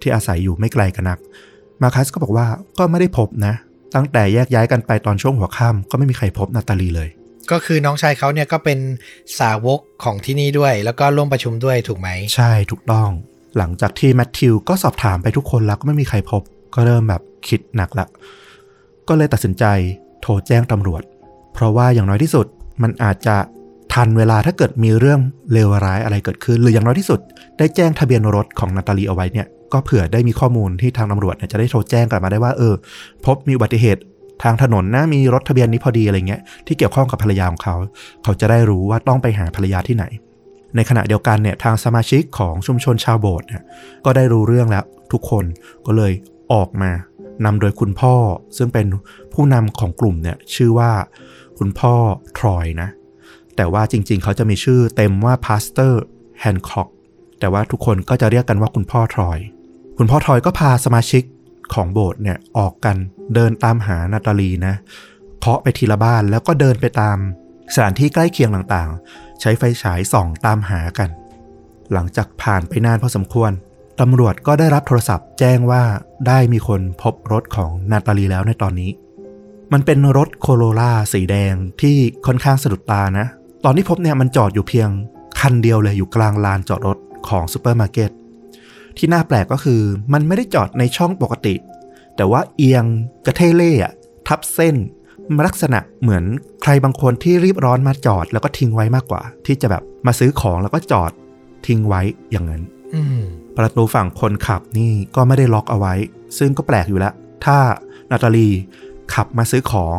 [0.00, 1.18] ที่อาศัยอยู่ไม่ไกลกันนัก
[1.82, 2.46] มาคัสก็บอกว่า
[2.78, 3.54] ก็ไม่ได้พบนะ
[3.94, 7.08] ตั้งแต่แยกย้ายกันไปตอนช่วงหัวค่ำก็ไม่มีใครพบนาตาลีเลย
[7.50, 8.78] ก็คือน้องชายเขาเนี่ยก็เป็น
[9.40, 13.08] สาวกของที่นี่ด้วย แล้วก็ร่วมประชุมด้วยถูกไหม ใช่ถูกต้อง
[13.56, 16.42] หลังจากที่แมทธิวก็สอบถามไปทุกคนแล้วก็ไม่มีใครพบ
[16.74, 18.06] ก็เริ่มแบบคิดหนักละ
[19.08, 19.64] ก็เลยตัดสินใจ
[20.22, 21.02] โทรแจ้งตำรวจ
[21.54, 22.46] เพราะว่าอย่างน้อยที่สุด
[22.82, 23.36] มันอาจจะ
[23.94, 25.20] ทันเวลาถ้าเกิดมีเรื่อง
[25.52, 27.20] เลวร้ายอะไรเกิดขึ้น หรืออย่างน้อยที่สุด
[27.58, 32.74] ได้แจ้งทะเบียนรถของนาตาลีเอาไว้เนี่ยก็เผื่อได้มีข้อมูลที่ทางตำรวจเนี่ยจะได้โทรแจ้งกลับมาได้ว่าเออ
[33.26, 34.02] พบมีอุบัติเหตุ
[34.42, 37.76] ทางถนนนะมีรถทะเบียนนี้พอดีอะไรเงี้ยที่เกี่ยวข้องกับภรรยาของเขา
[38.22, 40.04] เขาจะได้รู้ว่าต้องไปหาภรรยาที่ไหน
[40.76, 43.62] ในขณะเดียวกันเนี่ยทางสมาชิกของชุมชนชาวโบสถ์เนี่ย
[44.04, 45.44] ก็ได้รู้เรื่องแล้วทุกคน
[45.86, 46.12] ก็เลย
[46.52, 46.90] ออกมา
[47.44, 48.14] นำโดยคุณพ่อ
[48.56, 48.86] ซึ่งเป็น
[49.34, 50.92] ผู้นำของกลุ่มเนี่ยชื่อว่า
[51.58, 51.94] คุณพ่อ
[52.38, 52.88] ทรอยนะ
[53.56, 56.02] แต่ว่าจริงๆ เขาจะมีชื่อเต็มว่าพาสเตอร์
[56.40, 56.88] แฮนคอก
[57.40, 59.38] แต่ว่าทุกคนก็จะเรียกกันว่าคุณพ่อทรอย
[59.98, 61.22] คุณพ่อทรอยก็พาสมาชิก
[61.74, 62.96] ของโบสถ์เนี่ยออกกัน
[63.34, 64.74] เดินตามหานาตาลีนะ
[65.38, 67.16] เคาะไปทีละบ้านแล้วก็เดินไปตาม
[67.74, 71.08] สถานที่ใกล้เคียงต่างๆ ใช้ไฟฉายส่องตามหากัน
[71.92, 73.52] หลังจากผ่านไปนานพอสมควร
[74.00, 75.82] ตำรวจก็ได้รับโทรศัพท์แจ้งว่า
[76.28, 78.90] ได้มีคนพบรถของนาตาลีแล้วในตอนนี้
[79.72, 83.26] มันเป็นรถโคโรล่าสีแดงที่ค่อนข้างสะดุดตานะ
[83.64, 84.88] ตอนที่พบเนี่ยมันจอดอยู่เพียง
[85.40, 86.98] คันเดียวเลยอยู่กลางลานจอดรถ
[87.28, 88.10] ของซูเปอร์มาร์เก็ต
[88.96, 89.80] ที่น่าแปลกก็คือ
[90.12, 91.54] มันไม่ได้จอดในช่องปกติ
[92.16, 92.84] แต่ว่าเอียง
[93.26, 93.92] กะเท่เร่อะ
[94.28, 94.76] ทับเส้น
[95.36, 96.24] มันลักษณะเหมือน
[96.62, 101.12] ใครบางคนที่รีบร้อนมาจอดแล้วก็ทิ้งไว้มากกว่า ที่จะแบบมาซื้อของแล้วก็จอด
[101.66, 102.62] ทิ้งไว้อย่างนั้น
[102.94, 103.20] อืม
[103.56, 105.94] ประตูฝั่งคนขับนี่ก็ไม่ได้ล็อกเอาไว้
[106.38, 107.14] ซึ่งก็แปลกอยู่แล้ว
[107.44, 107.58] ถ้า
[108.10, 108.48] นาตาลี
[109.14, 109.98] ขับมาซื้อของ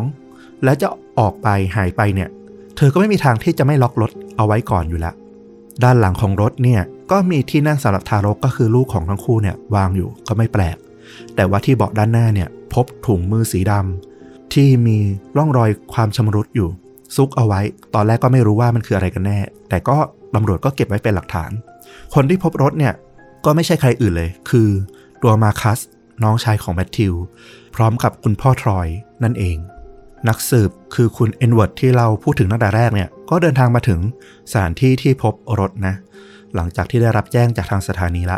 [0.63, 0.87] แล้วจะ
[1.19, 2.29] ออกไปหายไปเนี่ย
[2.75, 5.15] เธอก็ไม่มีทางที่จะไม่ล็อกรถเอาไว้ก่อนอยู่แล้ว
[5.83, 6.81] ด้านหลังของรถเนี่ย
[7.11, 10.77] ก็มีที่นั่งสำหรับทารกก็คือลูกของทั้งคู่เนี่ยวางอยู่ก็ไม่แปลก
[11.35, 14.97] แต่ว่าที่เบาะด้านหน้าเนี่ยพบถุงมือสีดำที่มี
[15.37, 16.69] ร่องรอยความชำรุดอยู่
[17.15, 17.61] ซุกเอาไว้
[17.93, 19.39] ตอนแรกก็ไม่รู้ว่ามันคืออะไรกันแน่
[19.69, 19.97] แต่ก็
[20.35, 21.51] ตำรวจก็เก็บไว้เป็นหลักฐาน
[22.13, 22.93] คนที่พบรถเนี่ย
[23.45, 24.69] ก็ไม่ใช่ใครอื่นเลย คือ
[25.23, 25.79] ตัวมาคัส
[26.23, 27.13] น้องชายของแมทธิว
[27.75, 28.87] พร้อมกับคุณพ่อทรอย
[29.23, 29.57] นั่นเอง
[30.29, 33.99] นักสืบคือคุณเอ็นเวิร์ดที่เราพูดถึงตั้งแต่แรกเนี่ยก็เดินทางมาถึง
[34.51, 35.95] สถานที่ที่พบรถนะ
[36.55, 38.37] หลังจากที่ได้รับแจ้งจากทางสถานีละ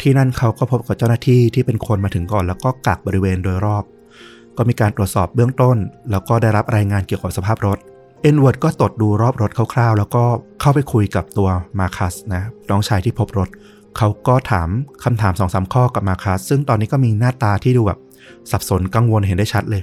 [0.00, 3.84] ที่นั่นเขาก็พบกับเจ้าหน้าที่ที่เป็นคนมาถึงก่อน แล้วก็กักบริเวณโดยรอบ
[4.56, 5.76] ก็มีการตรวจสอบเบื้องต้น
[6.10, 7.78] แล้วก็ได้รับรายงานเกี่ยวกับสภาพรถ
[8.22, 10.24] เอ็นเวิร์ดก็ตรวจดูรอบรถคร่าวๆ แล้วก็
[10.60, 11.48] เข้าไปคุยกับตัว
[11.78, 13.48] มาคัสนะน้องชายที่พบรถ
[13.96, 14.68] เขาก็ถาม
[15.04, 17.98] คำถามสองสามข้อกับมาคัสซึ่งตอนนี้ก็มีหน้าตาที่ดูแบบ
[18.50, 19.82] สับสนกังวลเห็นได้ชัดเลย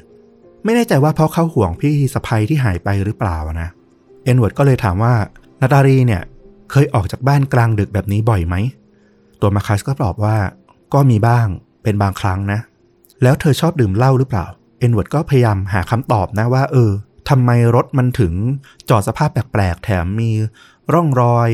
[0.63, 3.69] ไม่แน่ใจว่าเพราะเขาห่วงพี่สะใภ้ที่หายไปหรือเปล่านะ
[4.23, 5.13] เอ็นเวิร์ดก็เลยถามว่า
[5.61, 6.21] นาตาลีเนี่ย
[6.71, 8.55] เคยออกจากบ้านกลางดึกแบบนี้บ่อยไหม
[9.41, 10.37] ตัวมาคัสก็ตอบว่า
[10.93, 11.47] ก็มีบ้าง
[11.83, 12.59] เป็นบางครั้งนะ
[13.23, 14.45] แล้วเธอชอบดื่มเหล้าหรือเปล่า
[14.79, 16.91] เอ็นเวิร์ดก็พยายามหาคำตอบนะว่า เออ
[17.29, 18.33] ทำไมรถมันถึง
[18.89, 20.31] จอดสภาพแปลกๆ แถมมี
[20.93, 21.49] ร่องรอย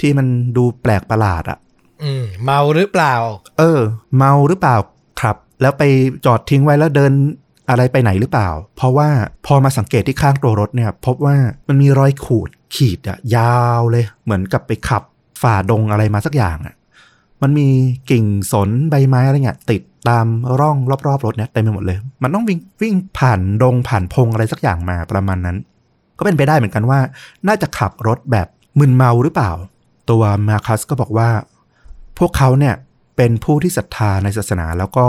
[0.00, 0.26] ที่มัน
[0.56, 1.58] ดูแปลกประหลาดอะ
[2.02, 3.14] อืม เมาหรือเปล่า
[3.58, 3.80] เออ
[4.16, 4.76] เมาหรือเปล่า
[5.20, 5.82] ครับ แล้วไป
[6.26, 7.12] จอดทิ้งไว้แล้วเดิน
[7.70, 9.08] อะไรไปไหนหรือเปล่า เพราะว่า
[9.46, 11.36] พอมาสังเกตที่ข้างตัวรถเนี่ยพบว่า
[11.68, 15.02] มันมีรอยขูดขีดอะยาวเลย เหมือนกับไปขับ
[15.42, 16.74] ฝ่าดงอะไรมาสักอย่างอะ
[17.42, 17.68] มันมี
[18.10, 20.26] กิ่งสนใบไม้อะไรเงี้ยติดตาม
[20.60, 20.76] ร่อง
[21.06, 25.56] รอบๆรถเนี่ยเต็มไปหมดเลย มันต้องวิ่งวิ่งผ่านดงผ่านพงอะไรสักอย่างมาประมาณนั้น
[26.18, 27.00] ก็เป็นไปได้เหมือนกันว่า
[27.48, 29.52] น่าจะขับรถแบบมึนเมาหรือเปล่า
[30.10, 31.28] ตัวมาคัสก็บอกว่า
[32.18, 32.74] พวกเขาเนี่ย
[33.22, 35.06] เป็นผู้ที่ศรัทธาในศาสนา แล้วก็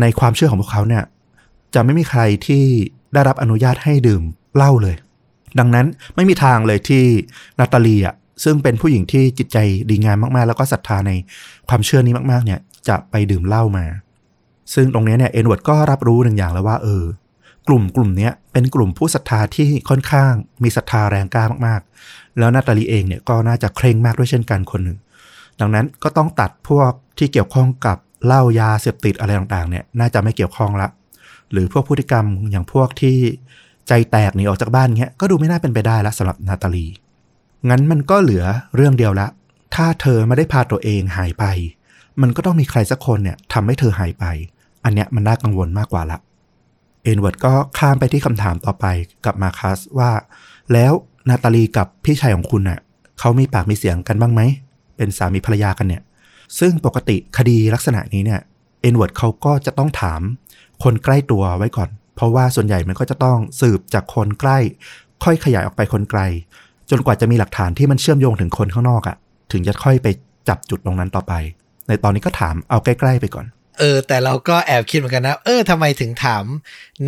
[0.00, 1.04] ในความเชื่อของพวกเขาเนี่ย
[1.74, 2.64] จะไม่มีใครที่
[3.14, 4.22] ได้รับอนุญาตให้ดื่ม
[4.56, 4.96] เหล้าเลย
[5.58, 5.86] ดังนั้น
[6.16, 7.04] ไม่มีทางเลยที่
[7.58, 8.14] นาตาลีอะ
[8.44, 9.58] ซึ่งเป็นผู้หญิงที่จิตใจ
[9.90, 11.12] ดีงามมากๆ แล้วก็ศรัทธาใน
[11.68, 13.84] ความเชื่อนี้มากๆ เนี่ยจะไปดื่มเหล้ามา
[14.74, 17.04] ซึ่งตรงนี้เนี่ยเอ็นเวิร์ดก็รับรู้หนึ่งอย่างแล้วว่าเออ
[17.68, 20.32] กลุ่มกลุ่มเนี้ยเป็นกลุ่มผู้ศรัทธาที่ค่อนข้าง
[20.62, 24.98] มีศรัทธาแรงกล้ามากๆ แล้วนาตาลีเองเนี่ยก็น่าจะเคร่งมากด้วยเช่นกันคนหนึ่ง
[25.60, 27.96] ดังนั้นก็ต้องตัดพวกที่เกี่ยวข้องกับ
[28.26, 30.88] เหล้ายาเสพติดอะไรต่างๆเนี่ยน่าจะไม่เกี่ยวข้องละ
[31.52, 33.16] หรือพวกพฤติกรรมอย่างพวกที่
[33.88, 36.86] ใจแตกหนีออกจากบ้านเงี้ยก็ดูไม่น่าเป็นไปได้ละสำหรับนาตาลี
[37.68, 38.44] งั้นมันก็เหลือ
[38.76, 39.26] เรื่องเดียวละ
[39.74, 41.44] ถ้าเธอไม่ได้พาตัวเองหายไป
[42.22, 44.24] มันก็ต้องมีใครสักคนเนี่ยทำให้เธอหายไป
[44.84, 46.18] อันเนี้ยมันน่ากังวลมากกว่าละ
[47.02, 48.86] เอ็นเวิร์ดก็ข้ามไปที่คำถามต่อไป
[49.24, 50.10] กับมาคัสว่า
[50.72, 50.92] แล้ว
[51.28, 52.80] นาตาลีกับพี่ชายของคุณน่ะ
[53.18, 54.40] เขามีปากมีเสียงกันบ้างไหม
[54.96, 56.02] เป็นสามีภรรยากันเนี่ย
[56.58, 58.40] ซึ่งปกติคดีลักษณะนี้เนี่ย
[58.82, 60.20] เอ็นเวิร์ดเขาก็จะต้องถาม
[60.84, 64.58] คนใกล้ตัวไว้ก่อน เพราะว่าส่วนใหญ่มันก็จะต้องสืบจากคนใกล้
[65.24, 66.20] ค่อยขยายออกไปคนไกล
[66.90, 69.16] จนกว่าจะมีหลักฐานที่มันเชื่อมโยงถึงคนข้างนอกอะ่ะ
[69.52, 70.08] ถึงจะค่อยไป
[70.48, 71.32] จับจุดตรงนั้นต่อไป
[71.88, 73.46] ในตอนนี้ก็ถามเอาใกล้ๆไปก่อน
[73.78, 76.44] เออ แต่เราก็แอบคิดเหมือนกันนะ เออทำไมถึงถาม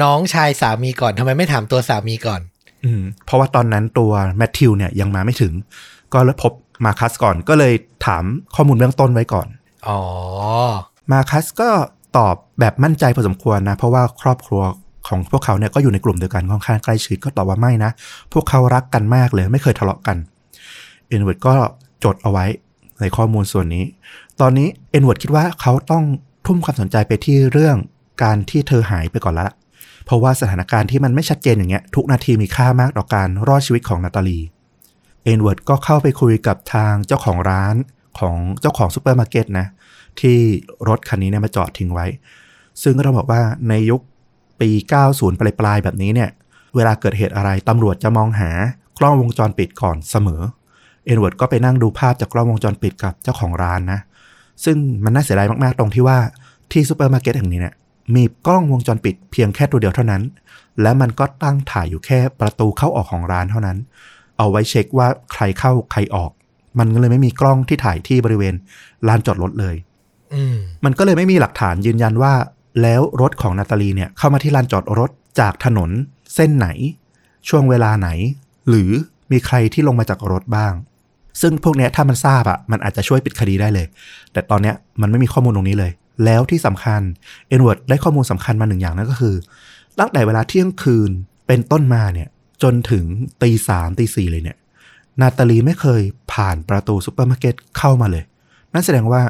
[0.03, 2.41] น้องชายสามีก่อนทำไมไม่ถามตัวสามีก่อน
[2.85, 5.53] อืมเพราะว่าตอนนั้นตัวแมทธิวเนี่ยยังมาไม่ถึง
[6.13, 6.53] ก็เลยพบ
[6.85, 7.75] มาคัสก่อน ก็เลย
[8.07, 8.25] ถาม
[8.55, 9.47] ข้อมูลเบื้องต้นไว้ก่อน
[9.89, 10.01] อ๋อ
[11.13, 11.71] มาคัสก็
[12.17, 14.63] ตอบแบบมั่นใจพอสมควรนะ เพราะว่าครอบครัว
[15.09, 17.91] ของพวกเขาเนี่ยก็อยู่ในกลุ่มเดียวกันค่อนข้างใกล้ชิดก็ตอบว่าไม่นะ
[18.33, 20.17] พวกเขารักกันมากเลยไม่เคยทะเลาะกัน
[21.09, 21.55] เอ็นเวิร์ดก็
[22.05, 22.45] จดเอาไว้
[23.01, 23.85] ในข้อมูลส่วนนี้
[24.41, 26.05] ตอนนี้เอ็นเวิร์ดคิดว่าเขาต้อง
[26.47, 27.77] ทุ่มความสนใจไปที่เรื่อง
[28.23, 29.49] การที่เธอหายไปก่อนละ
[30.05, 34.39] เพราะว่าสถานการณ์ที่มันไม่ชัดเจนอย่างเงี้ยทุกนาทีมีค่ามากต่อการรอดชีวิตของนาตาลี
[35.25, 37.75] เอ็นเวิร์ดก็เข้าไปคุยกับทางเจ้าของร้าน
[38.19, 39.67] ของเจ้าของซูเปอร์มาร์เก็ตนะ
[40.21, 40.39] ที่
[40.89, 42.07] รถคันนี้เนี่ยมาจอดทิ้งไว้
[42.83, 44.01] ซึ่งก็ต้องบอกว่าในยุค
[44.61, 44.71] ปี
[45.07, 46.31] 90 ปลายปลายๆแบบนี้เนี่ย
[46.75, 48.51] เวลาเกิดเหตุอะไรตำรวจจะมองหา
[48.99, 50.43] กล้องวงจรปิดก่อนเสมอ
[51.05, 54.01] เอ็นเวิร์ดก็ไปนั่งดูภาพจากกล้องวงจรปิดกับเจ้าของร้านนะ
[54.65, 56.19] ซึ่งมันน่าเสียดายมากๆตรงที่ว่า
[56.73, 57.75] ที่ซูเปอร์มาร์เก็ตแห่งนี้เนี่ย
[58.15, 60.23] มีกล้องวงจรปิดเพียงแค่ตัวเดียวเท่านั้น
[60.83, 63.79] และมันก็ตั้งถ่ายอยู่แค่ประตูเข้าออกของร้านเท่านั้น
[64.39, 66.31] เอาไว้เช็คว่าใครเข้าใครออก
[66.79, 68.55] มันก็เลยไม่มีกล้องที่ถ่ายที่บริเวณ
[69.09, 69.77] ลานจอดรถเลย
[70.35, 72.35] อืมมันก็เลยไม่มีหลักฐานยืนยันว่า
[72.83, 75.91] แล้วรถของนาตาลีเนี่ยเข้ามาที่ลานจอดรถจากถนน
[76.35, 76.69] เส้นไหน
[77.49, 78.09] ช่วงเวลาไหน
[78.69, 78.91] หรือ
[79.33, 80.73] มีใครที่ลงมาจากรถบ้าง
[81.41, 83.87] ซึ่งพวกเนี้ยถ้ามันทราบอะมันอาจจะช่วยปิดคดีได้เลย
[84.33, 85.93] แต่ตอนเนี้ยมันไม่มีข้อมูลตรงนี้เลย
[86.25, 87.01] แล้วที่สำคัญ
[87.49, 89.35] เอ็นเวิร์ดได้ข้อมูลสำคัญมาหนึ่งอย่างนั่นก็คือ
[89.99, 91.11] ตั้งแต่เวลาเที่ยงคืน
[91.47, 92.29] เป็นต้นมาเนี่ย
[92.65, 93.05] จนถึง
[93.43, 94.59] ตีสามตีสี่เลยเนี่ย
[95.21, 98.25] นาตาลีไม่เคยผ่านประตูซูเปอร์มาร์เก็ตเข้ามาเลย
[98.73, 99.23] นั่นแสดงว่า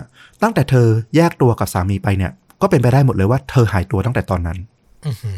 [0.43, 0.87] ตั้งแต่เธอ
[1.17, 2.33] แยกตัวกับสามีไปเนี่ย
[2.63, 4.59] ก็เป็นไปได้หมดเลยว่าเธอหายตัวตั้งแต่ตอนนั้น
[5.05, 5.35] อื้อหื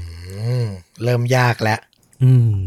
[0.62, 0.64] อ
[1.02, 1.78] เริ่มยากแล้ว
[2.22, 2.58] อืม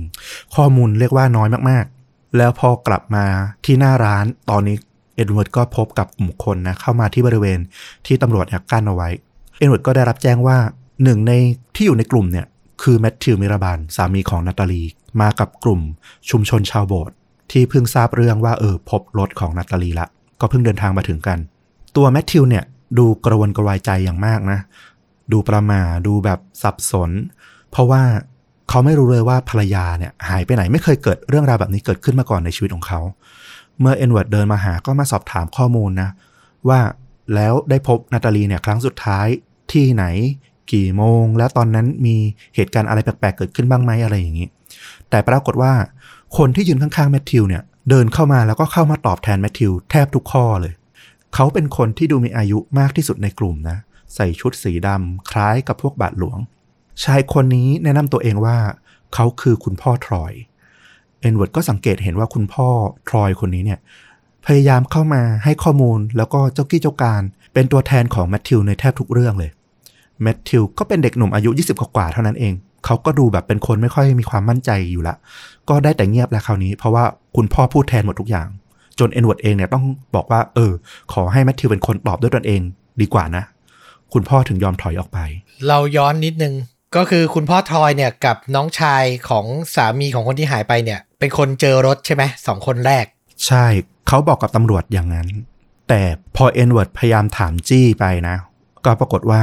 [0.56, 3.26] ข้อมูลเรียกว่าน้อยมากๆ แล้วพอกลับมา
[3.66, 4.78] ที่หน้าร้านตอนนี้
[5.16, 7.60] เอ็นเวิร์ดก็พบกับกลุ่มคนนะเข้ามาที่บริเวณ
[8.06, 9.10] ที่ตำรวจเนี่ยกั้นเอาไว้
[9.58, 10.58] เอ็นเวิร์ดก็ได้รับแจ้งว่า
[11.04, 11.34] หนึ่งใน
[11.76, 12.46] ที่อยู่ในกลุ่มเนี่ย
[12.84, 14.84] คือแมทธิวมิราบานสามีของนาตาลี
[15.22, 15.82] มากับกลุ่ม
[16.30, 17.16] ชุมชนชาวโบสถ์
[17.52, 20.08] ที่เพิ่งทราบเรื่องว่าเออพบรถของนาตาลีละ
[20.42, 21.38] ก็เพิ่งเดินทางมาถึงกัน
[21.96, 22.64] ตัวแมทธิวเนี่ย
[22.98, 24.60] ดูกระวนกระวายใจอย่างมากนะ
[25.32, 27.12] ดูประหม่าดูแบบสับสน
[27.72, 28.04] เพราะว่า
[28.70, 33.00] เขาไม่รู้เลยว่าภรรยาเนี่ยหายไปไหนไม่เคยเกิดเรื่องราวแบบนี้เกิดขึ้นมาก่อนในชีวิตของเขา
[33.80, 36.10] เมื่อเอ็นเวิร์ดเดินมาหาก็มาสอบถามข้อมูลนะ
[36.70, 36.80] ว่า
[37.36, 39.28] แล้วได้พบนาตาลีเนี่ยครั้งสุดท้าย
[39.72, 40.06] ที่ไหน
[40.74, 42.16] กี่โมง แล้วตอนนั้นมี
[42.56, 44.48] เหตุการณ์อะไรแปลกๆเกิดขึ้นบ้างไหมอะไรอย่างนี้
[45.10, 45.74] แต่ปรากฏว่า
[46.38, 50.74] คนที่ยืนข้างๆแมทธิวเนี่ยเดินเข้ามาแล้วก็เข้ามาตอบแทนแมทธิวแทบทุกข้อเลย
[51.36, 53.78] เขาเป็นคนที่ดูมีอายุมากที่สุดในกลุ่มนะ
[54.16, 56.38] ใส่ชุดสีดำคล้ายกับพวกบาทหลวง
[57.04, 58.58] ชายคนนี้แนะนำตัวเองว่า
[59.14, 60.34] เขาคือคุณพ่อทรอย
[61.22, 62.68] เอ็นเวิร์ดก็สังเกตเห็นว่าคุณพ่อ
[63.10, 63.80] ทรอยคนนี้เนี่ย
[64.46, 67.22] พยายามเข้ามาให้ข้อมูลแล้วก็เจ้ากี้เจ้าการ
[67.54, 69.52] เป็นตัวแทนของแมทธิวในแทบทุกเรื่องเลย
[70.22, 72.54] แมทธิวก็เป็นเด็กหนุ่มอายุ 20 กว่าเท่านั้นเอง
[72.86, 75.16] เขาก็ดูแบบเป็นคนไม่ค่อยมีความมั่นใจอยู่ละ
[75.70, 77.04] ก็ได้แต่เงียบแล้วคราวนี้ เพราะว่า
[77.36, 78.48] คุณพ่อพูดแทนหมดทุกอย่าง
[79.00, 79.86] จนเอ็นเวิร์ดเองเนี่ยต้อง
[80.16, 80.72] บอกว่า เออ
[81.14, 82.62] ขอให้แมทธิวเป็นคนตอบด้วยตนเอง
[83.02, 83.44] ดีกว่านะ
[84.14, 85.20] คุณพ่อถึงยอมถอยออกไป
[85.68, 86.54] เราย้อนนิดนึง
[86.96, 89.46] ก็คือคุณพ่อทรอยเนี่ยกับน้องชายของ
[89.76, 93.06] สามีของคนที่หายไปเนี่ย เป็นคนเจอรถใช่ไหมสองคนแรก
[93.46, 93.66] ใช่
[94.08, 95.28] เขาบอกกับตำรวจอย่างนั้น
[95.90, 96.02] แต่
[96.36, 98.36] พอเอ็นเวิร์ดพยายามถามจี้ไปนะ
[98.86, 99.42] ก็ปรากฏว่า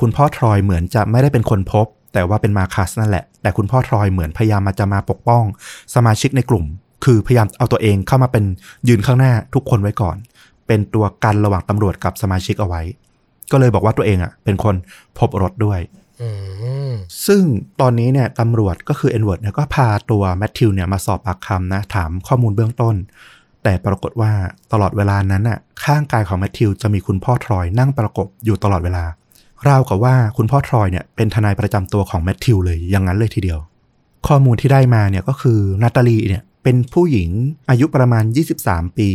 [0.00, 1.86] คุณพ่อทรอยเหมือนจะไม่ได้เป็นคนพบ
[2.16, 5.44] แต่ว่าเป็นมาคัสนั่นแหละ แต่คุณพ่อทรอยเหมือนพยายามมาจะมาปกป้อง
[5.94, 6.64] สมาชิกในกลุ่ม
[7.04, 8.44] คือพยายามเอาตัวเองเข้ามาเป็น
[8.88, 10.16] ยืนข้างหน้าทุกคนไว้ก่อน
[10.66, 12.82] เป็นตัวกันระหว่างตำรวจกับสมาชิกเอาไว้
[13.52, 14.74] ก็เลยบอกว่าตัวเองอะ เป็นคน
[15.18, 15.80] พบรถด้วย
[16.22, 16.28] อื
[16.90, 16.92] ม
[17.26, 17.42] ซึ่ง
[17.80, 22.96] ตอนนี้เนี่ยตำรวจก็คือเอ็นเวิร์ดเนี่ยก็พาตัวแมทธิวเนี่ยมาสอบปากคำนะ ถามข้อมูลเบื้องต้น
[23.62, 24.32] แต่ปรากฏว่า
[24.72, 29.04] ตลอดเวลานั้นน่ะข้างกายของแมทธิวจะมีคุณพ่อทรอยนั่งประกบอยู่ตลอดเวลา
[29.68, 33.58] ราวกับว่าคุณพ่อทรอยเนี่ยเป็นทนายประจำตัวของแมทธิวเลยอย่างนั้นเลยทีเดียว
[34.26, 37.30] ข้อมูลที่ได้มาเนี่ยก็คือนาตาลีเนี่ยเป็นผู้หญิง
[37.70, 38.24] อายุประมาณ
[38.60, 39.10] 23 ปี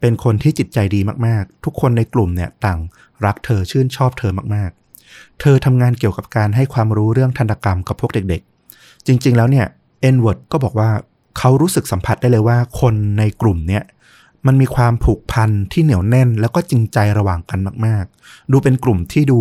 [0.00, 2.80] เป็นคนที่จิตใจดีมากๆ ทุกคนในกลุ่มเนี่ยต่าง
[3.24, 9.66] รักเธอชื่นชอบเธอมากๆ เธอทำงานเกี่ยวกับการให้ความรู้เรื่องทันตกรรมกับพวกเด็กๆ จริงๆแล้วเนี่ย
[10.00, 10.90] เอ็นเวิร์ดก็บอกว่า
[11.38, 13.84] เขารู้สึกสัมผัสได้เลยว่าคนในกลุ่มเนี่ย
[14.46, 19.40] มันมีความผูกพันที่เหนียวแน่นแล้วก็จริงใจระหว่างกันมาก ๆ ดูเป็นกลุ่มที่ดู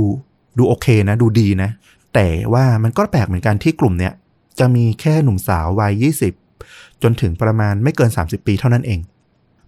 [0.57, 1.69] ดูโอเคนะดูดีนะ
[2.13, 4.13] แต่ว่ามันก็แปลกเหมือนกันที่กลุ่มเนี้ย
[4.59, 6.05] จะมีแค่หนุ่มสาววัย
[6.53, 8.99] 20 จนถึงประมาณไม่เกิน 30 ปีเท่านั้นเอง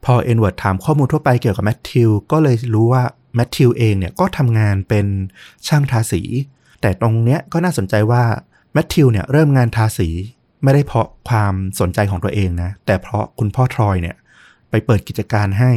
[0.06, 3.04] พอเอ็นเวิร์ดถามข้อมูลทั่วไปเกี่ยวกับแมทธิวก็เลยรู้ว่า
[3.36, 5.06] แมทธิวเองเนี่ยก็ทำงานเป็น
[5.68, 6.22] ช่างทาสี
[6.82, 8.24] แต่ตรงเนี้ยก็น่าสนใจว่า
[8.74, 10.10] แมทธิวเนี่ยเริ่มงานทาสี
[10.64, 14.16] ไม่ได้เพราะความสนใจของตัวเองนะ แต่เพราะคุณพ่อทรอยเนี่ย
[14.70, 15.72] ไปเปิดกิจการให้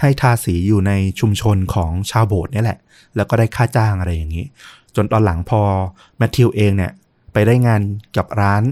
[0.00, 2.78] ให้ทาสีอยู่ในชุมชนของชาวโบสถ์นี่แหละ
[3.16, 4.46] แล้วก็ได้ค่าจ้างอะไรอย่างนี้
[4.96, 5.60] จนตอนหลังพอ
[6.18, 6.92] แมทธิวเองเนี่ย
[7.32, 7.80] ไปได้งาน
[8.16, 8.62] กับร้าน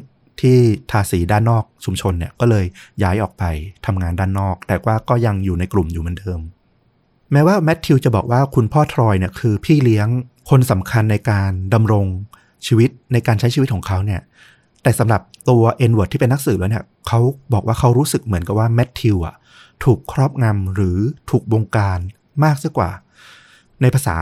[0.40, 0.58] ที่
[0.90, 2.64] ทาสีด้านนอกชุมชนเนี่ยก็เลย
[3.02, 3.44] ย้ายออกไป
[3.86, 6.40] ทำงานด้านนอก แต่ว่าก็ยังอยู่ในกลุ่มอยู่เหมือนเดิม
[7.32, 10.08] แม้ว่าแมทธิวจะบอกว่าคุณพ่อทรอยเนี่ยคือพี่เลี้ยง
[10.50, 12.06] คนสำคัญในการดำรง
[12.66, 14.20] ชีวิตในการใช้ชีวิตของเขาเนี่ย
[14.82, 15.20] แต่สำหรับ
[15.50, 17.20] ตัวเอ็นเวิร์ดที่เป็นนักสืบแล้วเนี่ยเขา
[17.52, 19.34] บอกว่าเขารู้สึกเหมือนกับว่าแมทธิวอะ
[19.84, 20.98] ถูกครอบงำหรือ
[21.30, 22.00] ถูกบงการ
[22.44, 22.90] มากซะกว่า
[23.82, 24.18] ในภาษา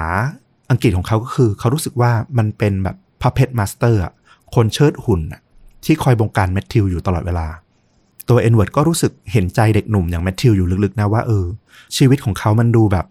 [0.71, 4.01] อังกฤษของเขาก็คือ เขารู้สึกว่ามันเป็นแบบพัพเพ t มาสเตอร์
[4.55, 5.21] คนเชิดหุ่น
[5.85, 7.49] ที่คอยบงการแมทธิวอยู่ตลอดเวลา
[8.29, 11.47] ตัวเอ็นเวิร์ดก็รู้สึกเห็นใจเด็กหนุ่มอย่างแมทธิวอยู่ลึกๆนะว่าเออ
[11.97, 13.07] ชีวิตของเขามันดูแบบ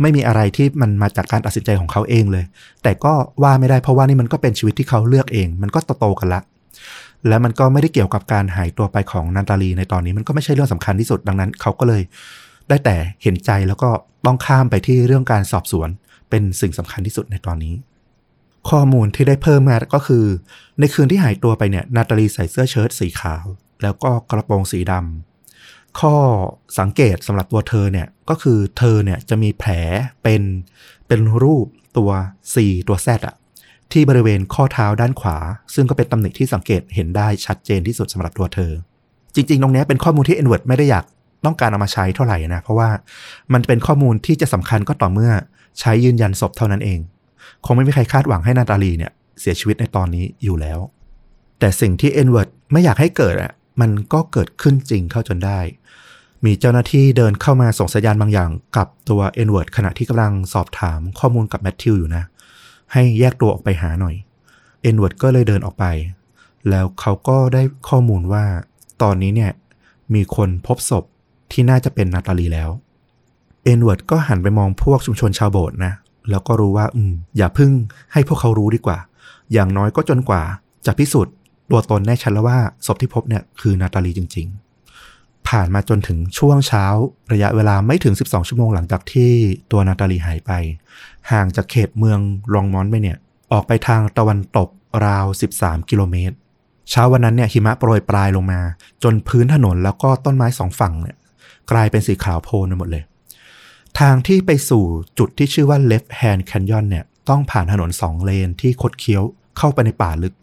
[0.00, 2.44] ไม่มีอะไรที่มันมาจากการตัดสินใจของเขาเองเลย
[2.82, 3.12] แต่ก็
[3.42, 6.40] ว่าไม่ได้เพราะว่านี่มันก็เป็นชีวิตที่เขาเลือกเอง มันก็โตๆกันละ
[7.28, 12.02] และมันก็ไม่ได้เกี่ยวกับการหายตัวไปของนาตาลีในตอนนี้มันก็ไม่ใช่เรื่องสำคัญที่สุดดังนั้น เขาก็เลย
[12.68, 13.90] ได้แต่เห็นใจแล้วก็
[14.26, 15.88] ต้องข้ามไปที่เรื่องการสอบสวน
[16.30, 17.74] เป็นสิ่งสำคัญที่สุดในตอนนี้
[18.70, 20.24] ข้อมูลที่ได้เพิ่มมาก็คือ
[20.78, 23.44] ในคืนที่หายตัวไปเนี่ยนาตาลีใส่เสื้อเชิ้ตสีขาว
[23.82, 26.16] แล้วก็กระโปรงสีดำข้อ
[26.78, 29.72] สังเกตสำหรับตัวเธอเนี่ยก็คือเธอเนี่ยจะมีแผล
[30.22, 30.42] เป็น
[31.08, 31.66] เป็นรูป
[31.98, 32.10] ตัว
[32.54, 32.56] C
[32.88, 33.36] ตัว Z อะ
[33.92, 35.36] ที่บริเวณข้อเท้าด้านขวา
[35.74, 38.72] ซึ่งก็เป็นตำหนิที่สังเกตเห็นได้ชัดเจนที่สุดสำหรับตัวเธอ
[39.34, 41.04] จริง ๆ ตรงนี้เป็นข้อมูลที่เอ็นเวิร์ดไม่ได้อยาก
[41.44, 42.90] ต้องการเอามาใช้เท่าไหร่นะ เพราะว่า
[43.52, 45.32] มันเป็นข้อมูลที่จะสำคัญก็ต่อเมื่อ
[45.80, 47.00] ใช้ยืนยันศพเท่านั้นเอง
[47.64, 50.78] คงไม่มีใครคาดหวังให้นาตาลีเนี่ยเสียชีวิตในตอนนี้อยู่แล้ว
[51.58, 55.60] แต่สิ่งที่เอ็นเวิร์ดไม่อยากให้เกิดอะมันก็เกิดขึ้นจริงเข้าจนได้
[56.44, 62.24] มีเจ้าหน้าที่เดินเข้ามาส่งสัญญาณบางอย่างกับตัวเอ็นเวิร์ดขณะที่กำลังสอบถามข้อมูลกับแมทธิวอยู่นะ
[62.92, 64.14] ให้แยกตัวออกไปหาหน่อย
[64.82, 65.84] เอ็นเวิร์ดก็เลยเดินออกไป
[66.70, 68.44] แล้วเขาก็ได้ข้อมูลว่า
[69.02, 69.52] ตอนนี้เนี่ย
[70.14, 71.04] มีคนพบศพ
[71.52, 72.70] ที่น่าจะเป็นนาตาลีแล้ว
[73.64, 75.92] เอ็นเวิร์ดก็หันไปมองพวกชุมชนชาวโบสถ์นะ
[76.30, 77.72] แล้วก็รู้ว่า อืม อย่าพึ่ง
[78.12, 78.98] ให้พวกเขารู้ดีกว่า
[79.52, 80.42] อย่างน้อยก็จนกว่า
[80.86, 81.34] จะพิสูจน์
[81.70, 84.61] ตัวตนแน่ชัดแล้วว่าศพที่พบเนี่ยคือนาตาลีจริง ๆ
[85.52, 86.84] ผ่านมาจนถึงช่วงเช้า
[87.32, 89.32] ระยะเวลาไม่ถึง 12 ชั่วโมงหลังจากที่
[89.70, 90.52] ตัวนาตาลีหายไป
[91.30, 92.18] ห่างจากเขตเมือง
[92.54, 93.18] รองมอนไปเนี่ย
[93.52, 94.68] ออกไปทางตะวันตก
[95.06, 95.26] ราว
[95.58, 96.36] 13 กิโลเมตร
[96.90, 98.60] เช้าวันนั้นเนี่ยหิมะโปรยปลายลงมา
[99.02, 101.16] จนพื้นถนนแล้วก็ต้นไม้สองฝั่งเนี่ย
[101.70, 103.04] กลายเป็นสีขาวโพลนไปหมดเลย
[104.00, 104.84] ทางที่ไปสู่
[105.18, 109.22] จุดที่ชื่อว่า left hand canyon เนี่ยต้องผ่านถนนสองเลนที่คดเคี้ยว
[109.58, 110.34] เข้าไปในป่าลึก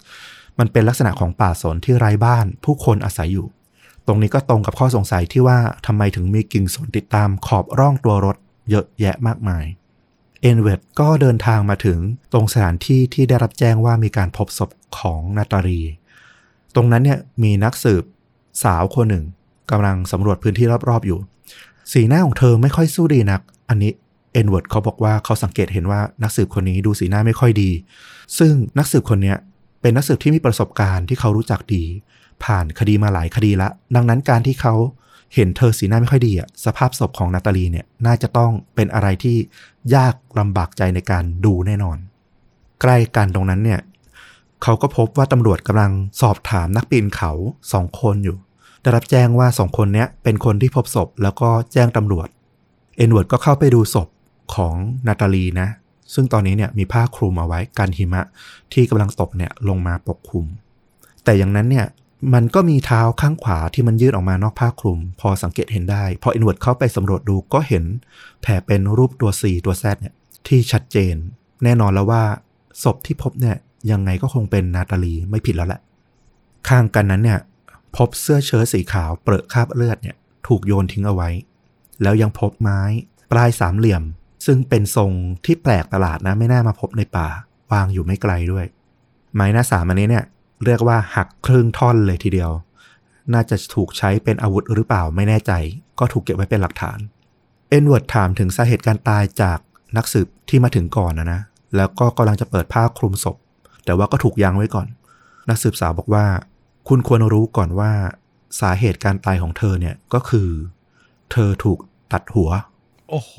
[0.59, 3.47] มันเป็นลักษณะของป่าสนที่ไร้บ้าน ผู้คนอาศัยอยู่
[4.09, 8.37] ตรงนี้ก็ตรงกับข้อสงสัยที่ว่าทำไมถึงมีกิ่งสนติดตามขอบร่องตัวรถ
[8.69, 9.65] เยอะแยะมากมาย
[10.41, 11.99] เอ็นเวิร์ดก็เดินทางมาถึง
[12.33, 14.69] ตรงสถานที่ที่ได้รับแจ้งว่ามีการพบศพ
[14.99, 15.81] ของนาตาลี
[16.75, 18.03] ตรงนั้นเนี่ยมีนักสืบ
[18.63, 19.25] สาวคนหนึ่ง
[19.71, 21.19] กำลังสำรวจพื้นที่รอบๆอยู่
[21.91, 23.91] สีหน้าของเธอไม่ค่อยสู้ดีนัก อันนี้
[24.33, 27.71] เอ็นเวิร์ดเขาบอกว่าเขาสังเกตเห็นว่านักสืบคนนี้ดูสีหน้าไม่ค่อยดี
[28.37, 29.35] ซึ่งนักสืบคนนี้
[29.81, 31.83] เป็นนักสืบที่มีประสบการณ์ที่เขารู้จักดี
[32.43, 34.75] ผ่านคดีมาหลายคดีละ ดังนั้นการที่เขา
[35.35, 39.37] เห็นเธอสีหน้าไม่ค่อยดีอะสภาพศพของนาตาลีเนี่ยน่าจะต้องเป็นอะไรที่
[39.95, 41.97] ยากลำบากใจในการดูแน่นอน
[42.81, 43.79] ใกล้กันตรงนั้นเนี่ย
[44.63, 45.91] เขาก็พบว่าตำรวจกำลัง
[46.21, 47.31] สอบถามนักปีนเขา
[47.73, 48.37] สองคนอยู่
[48.81, 52.27] ได้รับแจ้งว่าสองคนเนี้ยเป็นคนที่พบศพแล้วก็แจ้งตำรวจ
[52.97, 54.07] เอ็นเวิร์ดก็เข้าไปดูศพ
[54.55, 54.75] ของ
[55.07, 55.67] นาตาลีนะ
[56.13, 58.21] ซึ่งตอนนี้เนี่ยมีผ้าคลุมเอาไว้กันหิมะ
[58.73, 60.45] ที่กำลังตกเนี่ยลงมาปกคลุม
[61.23, 61.85] แต่อย่างนั้นเนี่ย
[62.33, 67.83] มันก็มีเท้าข้างขวาที่มันยื่นออกมานอกผ้าคลุม พอสังเกตเห็นได้ พออ็นเวิร์ดเข้าไปสำรวจดูก็เห็น
[68.41, 70.15] แผลเป็นรูปตัว C ตัว Z เนี่ย
[70.47, 71.15] ที่ชัดเจน
[71.63, 72.23] แน่นอนแล้วว่า
[72.83, 73.57] ศพที่พบเนี่ย
[73.91, 75.81] ยังไงก็คงเป็นนาตาลีไม่ผิดแล้วแหละ
[76.69, 77.39] ข้างกันนั้นเนี่ย
[77.95, 80.15] พบเสื้อเชิ้ตสีขาวเปรอะคราบเลือดเนี่ย
[80.47, 81.29] ถูกโยนทิ้งเอาไว้
[82.01, 82.81] แล้วยังพบไม้
[83.31, 84.03] ปลายสามเหลี่ยม
[84.45, 85.11] ซึ่งเป็นทรง
[85.45, 87.27] ที่แปลกประหลาดนะไม่น่ามาพบในป่า
[87.71, 88.65] วางอยู่ไม่ไกลด้วย
[89.35, 90.25] ไม้หน้าสามอันนี้เนี่ย
[90.65, 92.51] เรียกว่าหักครึ่งท่อนเลยทีเดียว
[93.33, 95.51] น่าจะถูกใช้เป็นอาวุธหรือเปล่าไม่แน่ใจ
[95.99, 96.97] ก็ถูกเก็บไว้เป็นหลักฐาน
[97.69, 99.59] เอ็นเวิร์ดถามถึงสาเหตุการตายจาก
[99.97, 101.41] นักสืบที่มาถึงก่อนนะนะ
[101.75, 103.37] แล้วก็กำลังจะเปิดผ้าคลุมศพ
[103.85, 104.87] แต่ว่าก็ถูกยั้งไว้ก่อน
[105.49, 106.25] นักสืบสาวบอกว่า
[106.87, 107.91] คุณควรรู้ก่อนว่า
[108.61, 110.49] สาเหตุการตายของเธอเนี่ยก็คือ
[111.31, 111.79] เธอถูก
[112.11, 112.49] ตัดหัว
[113.09, 113.35] โอ้โห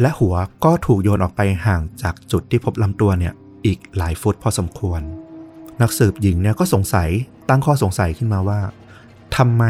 [0.00, 0.34] และหัว
[0.64, 3.32] ก็ถูกโยนออกไปห่างจากจุดที่พบลำตัวเนี่ย
[3.66, 5.00] อีกหลายฟุตพอสมควร
[5.82, 7.08] นักสืบหญิงเนี่ยก็สงสัย
[7.48, 8.60] ตั้งข้อสงสัยขึ้นมาว่า
[9.36, 9.64] ทำไม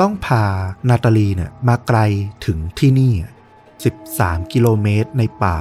[0.00, 0.44] ต้องพา
[0.88, 1.98] นาตาลีเนี่ยมาไกล
[2.46, 3.12] ถึงที่นี่
[3.82, 5.58] 13 กิโลเมตรในป่า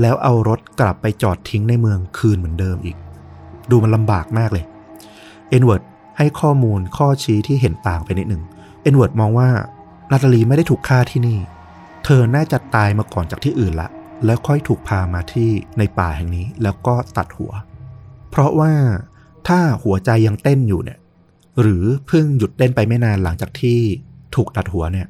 [0.00, 2.96] แล้วเอารถกลับไปจอดทิ้งในเมืองคืนเหมือนเดิมอีก
[3.70, 4.64] ดูมันลำบากมากเลย
[5.50, 5.82] เอ็นเวิร์ด
[6.18, 8.42] ให้ข้อมูลข้อชี้ที่เห็นต่างไปนิดหนึ่ง
[8.82, 9.48] เอ็นเวิร์ดมองว่า
[10.10, 11.38] นาตาลีไม่ได้ถูกฆ่าที่นี่
[12.04, 13.88] เธอน่าจะตายมาก่อนจากที่อื่นละ
[14.24, 17.52] แล้วค่อยถูกพามาที่ในป่าแห่งนี้ แล้วก็ตัดหัว
[18.30, 18.72] เพราะว่า
[19.48, 20.98] ถ้าหัวใจยังเต้นอยู่เนี่ย
[21.60, 23.78] หรือเพิ่งหยุดเต้นไปไม่นานหลังจากที่
[24.34, 25.06] ถูกตัดหัวเนี่ย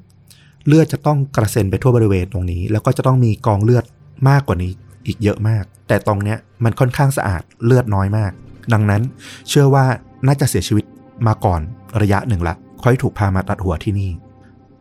[0.67, 3.85] เลือดจะต้องกระเซ็นไปทั่วบริเวณตรงนี้ แล้วก็จะต้องมีกองเลือด
[4.29, 4.71] มากกว่านี้
[5.07, 8.33] อีกเยอะมาก แต่ตรงเนี้ยมันค่อนข้างสะอาดเลือดน้อยมาก
[8.73, 9.03] ดังนั้น
[9.49, 9.85] เชื่อว่า
[10.27, 10.85] น่าจะเสียชีวิต
[11.27, 11.61] มาก่อน
[12.03, 14.11] ระยะหนึ่งละค่อยถูกพามาตัดหัวที่นี่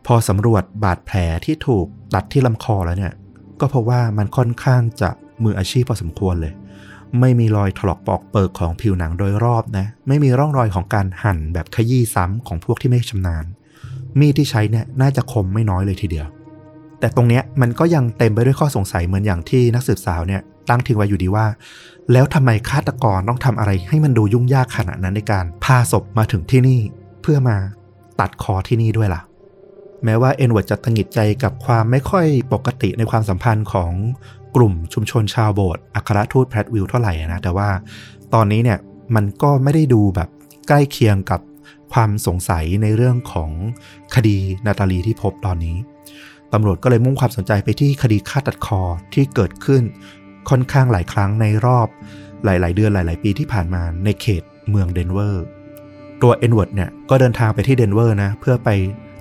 [0.06, 3.12] พอสำรวจบาดแผลที่ถูกตัดที่ลำคอแล้วเนี่ย
[3.60, 5.10] ก็พบว่ามันค่อนข้างจะ
[5.44, 6.52] มืออาชีพพอสมควรเลย
[7.20, 13.44] ไม่มีรอยถลอกปอกเปิกของผิวหนังโดยรอบนะ ไม่มีร่องรอยของการหั่นแบบขยี้ซ้ำของพวกที่ไม่ชำนาญ
[14.18, 16.26] มีดที่ใช้เนี่ยน่าจะคมไม่น้อยเลยทีเดียว
[17.00, 21.46] แต่ตรงเนี้ยมันก็ยังเต็มไปด้วยข้อสงสัยเหมือนอย่างที่นักสืบสาวเนี่ยตั้งทิ้งไว้อยู่ดีว่า
[22.12, 26.80] แล้วทำไมฆาตกรต้องทำอะไรให้มันดูยุ่งยากขนาดนั้นในการพาศพมาถึงที่นี่
[27.22, 27.56] เพื่อมา
[28.20, 29.22] ตัดคอที่นี่ด้วยล่ะ
[30.04, 33.92] แม้ว่าเอ็นเวิร์ดจะตะหงิดใจกับความไม่ค่อยปกติในความสัมพันธ์ของ
[34.56, 37.68] กลุ่มชุมชนชาวโบสถ์อัครทูตแพทวิลเท่าไหร่นะ แต่ว่า
[38.34, 38.78] ตอนนี้เนี่ย
[39.14, 40.28] มันก็ไม่ได้ดูแบบ
[40.68, 41.40] ใกล้เคียงกับ
[41.92, 43.50] ความสงสัยในเรื่องของ
[44.14, 45.76] คดีนาตาลีที่พบตอนนี้
[46.52, 48.80] ตำรวจก็เลยมุ่งความสนใจไปที่คดีฆ่าตัดคอ
[49.14, 49.82] ที่เกิดขึ้น
[50.48, 51.88] ค่อนข้างหลายครั้งในรอบ
[52.44, 55.44] หลาย ๆ เดือนหลาย ๆ ปีที่ผ่านมาในเขตเมืองเดนเวอร์
[56.22, 58.70] ตัวเอ็นเวิร์ดเนี่ยก็เดินทางไปที่เดนเวอร์นะเพื่อไป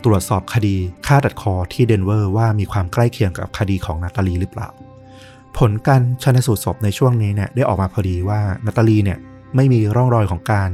[0.06, 0.76] ตรวจสอบคดี
[1.08, 4.70] ฆ่าตัดคอที่เดนเวอร์ว่ามีความใกล้เคียงกับคดีของนาตาลีหรือเปล่า
[5.58, 9.18] ผลการชันสูตรศพในช่วงนี้เนี่ยได้ออกมาพอดีว่านาตาลีเนี่ย
[9.56, 10.70] ไม่มีร่องรอยของการ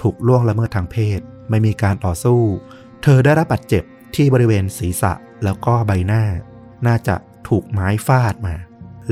[0.00, 1.20] ถูกล่วงละเมิดทางเพศ
[1.50, 2.40] ไม่มีการต่อสู้
[3.02, 3.82] เธอได้รับบาดเจ็บ
[4.14, 5.12] ที่บริเวณศีรษะ
[5.44, 6.24] แล้วก็ใบหน้า
[6.86, 7.16] น่าจะ
[7.48, 8.54] ถูกไม้ฟาดมา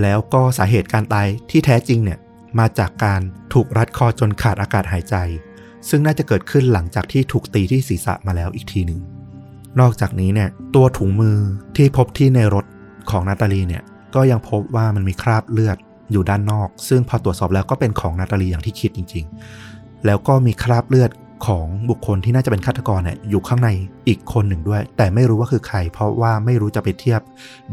[0.01, 2.18] แล้วก็สาเหตุการตายที่แท้จริงเนี่ย
[2.59, 3.20] มาจากการ
[3.52, 5.16] ถูกรัดคอจนขาดอากาศหายใจ
[5.89, 9.01] ซึ่งน่าจะเกิดขึ้นหลังจากที่ถูกตีที่ศีรษะมาแล้วอีกทีหนึ่ง
[9.80, 11.39] นอกจากนี้เนี่ยตัวถุงมือ
[11.76, 12.64] ที่พบที่ในรถ
[13.10, 13.82] ของนาตาลีเนี่ย
[14.14, 15.76] ก็ยังพบว่ามันมีคราบเลือด
[16.12, 19.24] อยู่ด้านนอก ซึ่งพอตรวจสอบแล้วก็เป็นของนาตาลีอย่างที่คิดจริง
[19.64, 21.10] ๆ แล้วก็มีคราบเลือด
[21.47, 23.68] ของบุคคลที่น่าจะเป็นฆาตกรเนี่ยอยู่ข้างใน
[24.09, 27.20] อีกคนหนึ่งด้วย แต่ไม่รู้ว่าคือใคร เพราะว่าไม่รู้จะไปเทียบ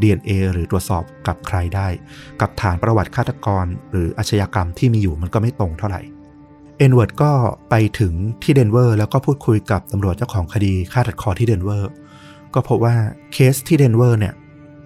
[0.00, 1.88] DNA หรือตรวจสอบกับใครได้
[2.40, 6.00] กับฐานประวัติฆาตกรหรืออาชญากรรมที่มีอยู่มันก็ไม่ตรงเท่าไหร่
[6.78, 7.32] เอ็นเวิร์ดก็
[7.70, 8.12] ไปถึง
[8.42, 11.90] ที่เดนเวอร์แล้วก็พูดคุยกับตำรวจเจ้าของคดีฆ่าตัดคอที่เดนเวอร์
[12.54, 12.94] ก็พบว่า
[13.32, 14.34] เคสที่เดนเวอร์เนี่ย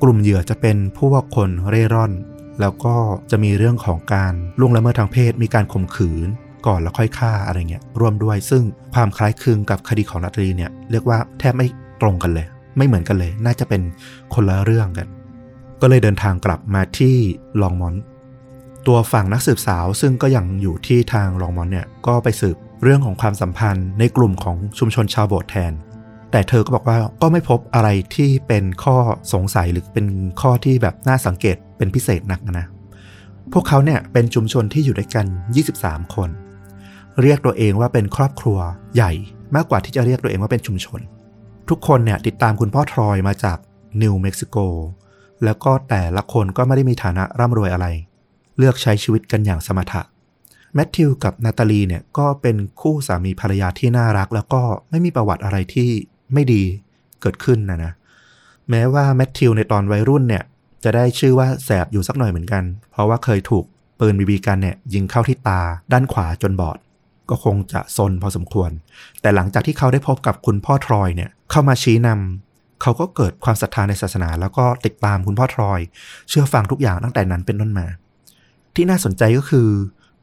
[0.06, 2.12] กลุ่มเหยื่อจะเป็นผู้ว่าคนเร่ร่อน
[2.60, 2.96] แล้วก็
[3.30, 6.28] จะมีเรื่องของการล่วงละเมิดทางเพศ มีการข่มขืน
[6.66, 8.62] ก่อนแล้วค่อยฆ่าอะไรเงี้ยร่วมด้วย ซึ่ง
[8.94, 11.66] ความคล้ายคลึงกับคดีของนาตาลีเนี่ยเรียกว่าแทบไม่
[12.02, 13.82] ตรงกันเลย ไม่เหมือนกันเลย น่าจะเป็น
[14.34, 15.08] คนละเรื่องกัน
[15.80, 17.16] ก็เลยเดินทางกลับมาที่
[17.62, 17.94] ลองมอน
[18.86, 25.72] ตัวฝั่งนักสืบสาวซึ่งก็ยังอยู่ที่ทางลองมอนเนี่ยก็ไปสืบเรื่องของความสัมพันธ์ในกลุ่มของชุมชนชาวโบสถ์แทน
[26.34, 28.96] แต่เธอก็บอกว่าก็ไม่พบอะไรที่เป็นข้อ
[29.32, 30.06] สงสัยหรือเป็น
[30.40, 32.66] ข้อที่แบบน่าสังเกตเป็นพิเศษนักนะ
[33.52, 35.26] พวกเขาเนี่ยเป็นชุมชนที่อยู่ด้วยกัน
[35.70, 36.30] 23 คน
[37.22, 38.58] เรียกตัวเองว่าเป็นครอบครัว
[38.94, 39.12] ใหญ่
[39.54, 41.00] มากกว่าที่จะเรียกตัวเองว่าเป็นชุมชน
[41.68, 43.58] ทุกคนเนี่ยติดตามคุณพ่อทรอยมาจาก
[44.02, 44.56] นิวเม็กซิโก
[45.44, 47.86] แล้วก็แต่ละคนก็ไม่ได้มีฐานะร่ำรวยอะไร
[48.58, 50.02] เลือกใช้ชีวิตกันอย่างสมถะ
[50.74, 55.90] แมทธิวกับนาตาลีเนี่ยก็เป็นคู่สามีภรรยาที่น่ารัก แล้วก็ไม่มีประวัติอะไรที่
[56.32, 56.62] ไม่ดี
[57.20, 57.92] เกิดขึ้นนะนะ
[58.70, 60.44] แม้ว่าแมทธิวในตอนวัยรุ่นเนี่ย
[60.84, 63.64] จะได้ชื่อว่าแสบอยู่สักหน่อยเหมือนกัน เพราะว่าเคยถูก
[64.00, 65.60] ปืนบีบีกันเนี่ยยิงเข้าที่ตา
[65.92, 66.78] ด้านขวาจนบอด
[67.30, 68.70] ก็คงจะซนพอสมควร
[69.20, 75.80] แต่หลังจากที่เขาได้พบกับคุณพ่อทรอยเนี่ยเข้ามาชี้นำเขาก็เกิดความศรัทธาในศาสนา แล้วก็ติดตามคุณพ่อทรอย
[76.28, 77.86] เชื่อฟังทุกอย่างตั้งแต่นั้นเป็นต้นมา
[78.74, 79.68] ที่น่าสนใจก็คือ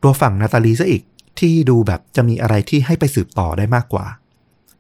[0.04, 1.04] ตัวฝั่งนาตาลีซะอีก
[1.40, 4.06] ที่ดูแบบจะมีอะไรที่ให้ไปสืบต่อได้มากกว่า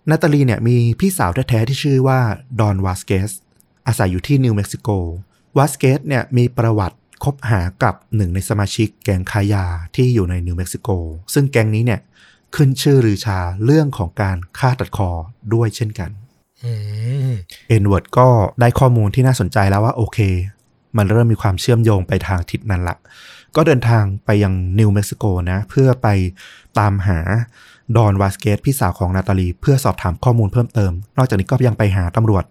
[0.09, 2.19] นาตาลีเนี่ยมีพี่สาวแท้ๆที่ชื่อว่า
[2.59, 3.31] ดอนวาสเกส
[3.87, 4.89] อาศัยอยู่ที่นิวเม็กซิโก
[5.57, 9.65] วาสเกสเนี่ยมีประวัติคบหากับหนึ่งในสมาชิกแก๊งค้ายา
[9.95, 10.89] ที่อยู่ในนิวเม็กซิโก
[11.33, 12.01] ซึ่งแก๊งนี้เนี่ย
[12.55, 15.09] ขึ้นชื่อลือชาเรื่องของการฆ่าตัดคอ
[15.53, 16.09] ด้วยเช่นกัน
[16.63, 16.73] อื
[17.29, 17.33] ม
[17.69, 18.27] เอ็นเวิร์ดก็
[18.59, 20.19] ได้ข้อมูลที่น่าสนใจแล้วว่าโอเค
[20.97, 22.97] มันเริ่มมีความเชื่อมโยงไปทางทิศนั้นละ
[23.55, 26.07] ก็เดินทางไปยังนิวเม็กซิโกนะ เพื่อไป
[26.79, 27.19] ตามหา
[27.97, 32.43] ดอนวาสเกตพี่สาวของนาตาลี เพื่อสอบถามข้อมูลเพิ่มเติม นอกจากนี้ก็ยังไปหาตำรวจ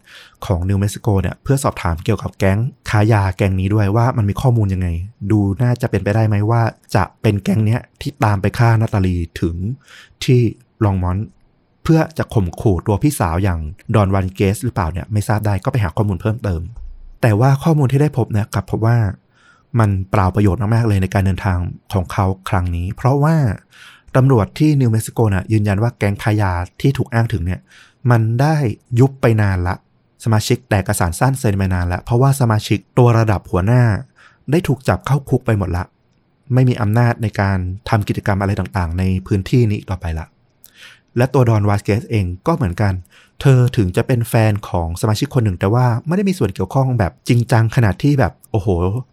[0.47, 2.59] ของนิวเม็กซิโกเนี่ยเพื่อสอบถามเกี่ยวกับแก๊ง
[2.91, 4.89] ค้ายาแก๊งนี้ด้วยว่ามันมีข้อมูลยังไง
[5.31, 6.63] ดูน่าจะเป็นไปได้ไหมว่า
[6.95, 9.57] จะเป็นแก๊งเนี้ยที่ตามไปฆ่านาตาลีถึง
[10.25, 10.41] ที่
[10.85, 11.17] ลองมอน
[11.85, 13.61] เพื่อจะข่มขู่ตัวพี่สาวอย่าง
[13.95, 16.61] ดอนวันเกสหรือเปล่าเนี่ยไม่ทราบได้ก็ไปหาข้อมูลเพิ่มเติม
[17.23, 18.99] แต่ว่าข้อมูลที่ได้พบเนี่ยกลับพบว่า
[19.81, 21.59] มันเปล่าประโยชน์มากๆเลยในการเดินทาง
[21.93, 23.37] ของเขาครั้งนี้ เพราะว่า
[24.17, 27.61] ตำรวจที่นิวเม็กซิโกน่ะยืนยันว่าแก๊งขายาที่ถูกอ้างถึงเนี่ย
[28.11, 28.57] มันได้
[28.99, 29.75] ยุบไปนานละ
[30.25, 33.83] สมาชิกแตกกระสานสั้นเซนไปนานละเพราะว่าสมาชิกตัวระดับหัวหน้า
[34.51, 35.85] ได้ถูกจับเข้าคุกไปหมดละ
[36.55, 37.59] ไม่มีอำนาจในการ
[37.89, 40.27] ทำกิจกรรมอะไรต่างๆ ในพื้นที่นี้ต่อไปละ
[41.17, 42.93] และตัวดอนวาสเกสเองก็เหมือนกัน
[43.41, 48.69] เธอถึงจะเป็นแฟนของสมาชิกคนหนึ่งแต่ว่าไม่ได้มีส่วนเกี่ยวข้องแบบจริงจังขนาดที่แบบโอ้โห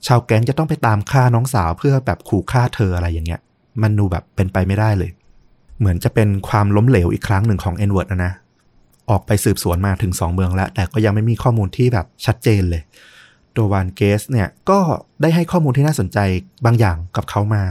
[0.07, 3.41] ชาวแก๊งจะต้องไปตามฆ่าน้องสาวเพื่อแบบขู่ฆ่าเธออะไรอย่างเงี้ย
[3.81, 5.11] มันดูแบบเป็นไปไม่ได้เลย
[5.79, 8.33] เหมือนจะเป็นความล้มเหลวอีกครั้งหนึ่งของเอ็ดเวิร์ดนะนะ
[9.09, 12.81] ออกไปสืบสวนมาถึง 2 เมืองแล้ว แต่ก็ยังไม่มีข้อมูลที่แบบชัดเจนเลย
[13.55, 14.79] ตัววาสเกสเนี่ยก็
[15.21, 16.17] ได้ให้ข้อมูลที่น่าสนใจ
[16.65, 17.63] บางอย่างกับเขามา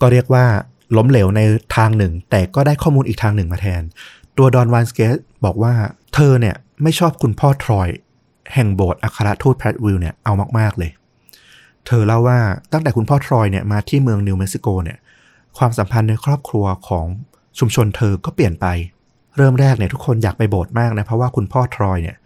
[0.00, 0.44] ก็เรียกว่า
[0.96, 1.40] ล้มเหลวใน
[1.76, 3.82] ทางหนึ่ง แต่ก็ได้ข้อมูลอีกทางหนึ่งมาแทน
[4.38, 5.74] ตัวดอนวานสเกสบอกว่า
[6.14, 7.88] เธอเนี่ยไม่ชอบคุณพ่อทรอย
[8.54, 10.90] แห่งโบสถ์อัครทูตแพทวิลเนี่ยเอามาก ๆ เลย
[11.86, 12.38] เธอเล่าว่า
[12.72, 14.98] ตั้งแต่คุณพ่อทรอยเนี่ยมาที่เมืองนิวเม็กซิโกเนี่ย
[15.58, 17.06] ความสัมพันธ์ในครอบครัวของ
[17.58, 18.66] ชุมชนเธอก็เปลี่ยนไป
[19.36, 22.16] เริ่มแรกเนี่ยทุกคนอยากไปโบสถ์มากนะ เพราะว่าคุณพ่อทรอยเนี่ย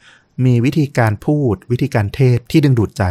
[0.44, 3.04] มีวิธีการพูดวิธีการเทศที่ดึงดูดใจ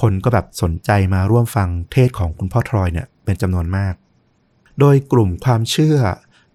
[0.00, 3.94] คนก็แบบสนใจมาร่วมฟังเทศของคุณพ่อทรอยเนี่ยเป็นจำนวนมาก
[4.80, 5.98] โดยกลุ่มความเชื่อ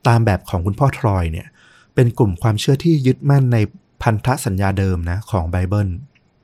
[0.08, 1.48] ตามแบบของคุณพ่อทรอยเนี่ย
[1.96, 3.58] เป็นกลุ่มความเชื่อที่ยึดมั่นใน
[4.04, 5.90] พันธสัญญาเดิมนะของไบเบิล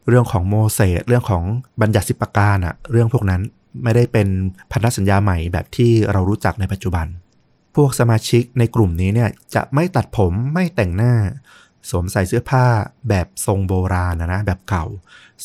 [0.07, 1.43] เรื่องของโมเสสเรื่องของ
[1.81, 3.41] บัญญัติสิบประการอะเรื่องพวกนั้น
[3.83, 4.27] ไม่ได้เป็น
[4.71, 7.07] พันธสัญญาใหม่แบบที่เรารู้จักในปัจจุบัน
[7.75, 11.13] พวกสมาชิกในกลุ่มนี้เนี่ยจะไม่ตัดผมไม่แต่งหน้า
[11.89, 12.65] สวมใส่เสื้อผ้า
[13.09, 14.85] แบบทรงโบราณนะนะแบบเก่า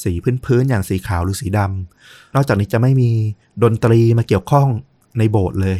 [0.02, 0.12] สี
[0.44, 3.10] พื้นๆอย่างสีขาวหรือสีดำนอกจากนี้จะไม่มี
[3.62, 4.68] ดนตรีมาเกี่ยวข้อง
[5.18, 5.78] ในโบสถ์เลย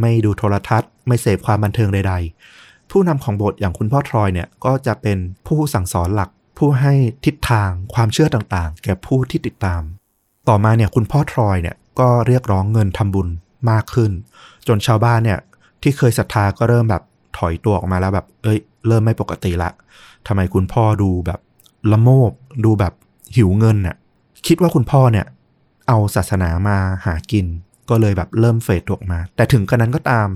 [0.00, 2.14] ไม่ดูโทรทัศน์ ไม่เสพความบันเทิงใด
[2.52, 6.94] ๆ ผู้นำของโบสถ์อย่างคุณพ่อทรอยเนี่ยก็จะเป็นผู้สั่งสอนหลักผู้ให้
[7.24, 9.82] ทิศทางความเชื่อต่างๆ แก่ผู้ที่ติดตาม
[10.48, 13.28] ต่อมาเนี่ยคุณพ่อทรอยเนี่ย ก็เรียกร้องเงินทำบุญ
[13.70, 14.10] มากขึ้น
[14.68, 15.38] จนชาวบ้านเนี่ย
[15.82, 17.02] ที่เคยศรัทธาก็เริ่มแบบ
[17.38, 19.70] ถอยตัวออกมาแล้วแบบ เอ้ย เริ่มไม่ปกติละ
[20.26, 21.40] ทำไมคุณพ่อดูแบบ
[21.92, 22.32] ละโมบ
[22.64, 22.92] ดูแบบ
[23.36, 23.96] หิวเงินน่ะ
[24.46, 25.26] คิดว่าคุณพ่อเนี่ย
[25.88, 26.76] เอาศาสนามา
[27.06, 27.46] หากิน
[27.90, 30.28] ก็เลยแบบเริ่มเฟดตัวออกมา แต่ถึงกระนั้นก็ตาม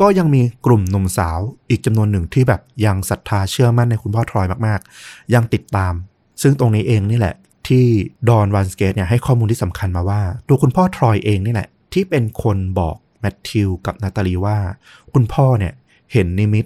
[0.00, 1.38] ก็ยังมีกลุ่มหนุ่มสาว
[1.70, 5.92] อีกจำนวนหนึ่งที่แบบยังศรัทธาเชื่อมั่นในคุณพ่อทรอยมาก ๆ ยังติดตาม
[6.42, 7.34] ซึ่งตรงนี้เองนี่แหละ
[7.68, 7.86] ที่
[8.28, 14.58] ดอนวันสเกตเนี่ยให้ข้อมูลที่สำคัญมาว่า ตัวคุณพ่อทรอยเองนี่แหละ ที่เป็นคนบอกแมทธิวกับนาตาลีว่า
[15.12, 15.72] คุณพ่อเนี่ย
[16.12, 16.64] เห็นนิมิต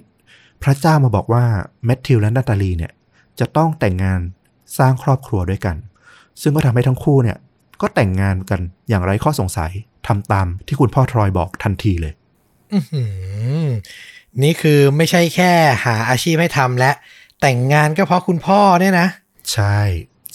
[0.63, 1.43] พระเจ้ามาบอกว่า
[1.85, 2.91] แมทธิวและนาตาลีเนี่ย
[3.39, 4.19] จะต้องแต่งงาน
[4.77, 5.75] สร้างครอบครัวด้วยกัน
[6.41, 7.37] ซึ่งก็ทำให้ทั้งคู่เนี่ย
[7.81, 8.59] ก็แต่งงานกัน
[8.89, 9.71] อย่างไร้ข้อสงสัย
[10.07, 12.13] ทำตามที่คุณพ่อทรอยบอกทันทีเลย
[12.73, 13.03] อื้อหื
[13.65, 13.67] อ
[14.43, 15.51] นี่คือไม่ใช่แค่
[15.85, 16.91] หาอาชีพให้ทำและ
[17.41, 19.07] แต่งงานก็เพราะคุณพ่อเนี่ยนะ
[19.53, 19.79] ใช่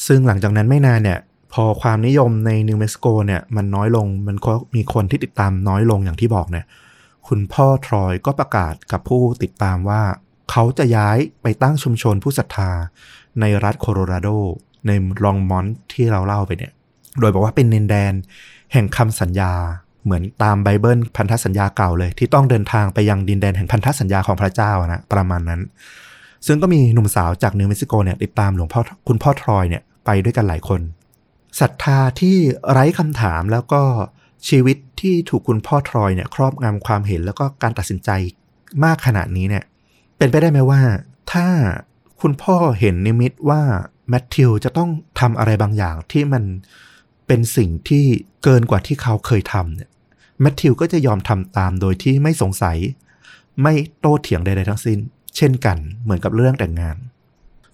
[0.06, 1.18] ซึ่งหลังจากนั้นไม่นานเนี่ย
[1.52, 6.64] พอความนิยมในนิวเม็กซิโกเนี่ยมันน้อยลงมันก็มีคนที่ติดตามน้อยลงอย่างที่บอกเนี่ย
[7.28, 10.02] คุณพ่อทรอยก็ประกาศกับผู้ติดตามว่า
[10.50, 12.70] เขาจะย้ายไปตั้งชุมชนผู้ศรัทธา
[13.40, 14.28] ในรัฐโคโลราโด
[14.86, 14.90] ใน
[15.24, 16.72] ลองมอนต์ที่เราเล่าไปเนี่ย
[17.20, 18.12] โดยบอกว่าเป็นดินแดน
[18.72, 19.52] แห่งคำสัญญา
[20.04, 25.60] เหมือนตามไบเบิลพันธสัญญาเก่าเลย ที่ต้องเดินทางไปยังดินแดนแห่งพันธสัญญาของพระเจ้านะประมาณนั้น
[26.46, 30.80] ซึ่งก็มีหนุ่มสาวจากนิวเม็กซิโกเนี่ยติดตามหลวงพ่อคุณพ่อทรอยเนี่ย ไปด้วยกันหลายคน
[31.60, 32.36] ศรัทธาที่
[32.70, 33.82] ไร้คำถามแล้วก็
[34.48, 38.10] ชีวิตที่ถูกคุณพ่อทรอยเนี่ย ครอบงำความเห็นแล้วก็การตัดสินใจ
[38.84, 39.64] มากขนาดนี้เนี่ย
[40.18, 40.80] เป็นไปได้ไหมว่า
[41.32, 41.46] ถ้า
[42.20, 43.62] คุณพ่อเห็นนิมิตว่า
[44.08, 44.90] แมทธิวจะต้อง
[45.20, 46.44] ทำอะไรบางอย่างที่มัน
[47.26, 48.04] เป็นสิ่งที่
[48.44, 49.90] เกินกว่าที่เขาเคยทำเนี่ย
[50.40, 52.76] แมทธิวก็จะยอมทำตามโดยที่ไม่สงสัย
[53.62, 54.98] ไม่โต้เถียงใดๆทั้งสิ้น
[55.36, 56.96] เช่นกันเหมือนกับเรื่องแต่งงาน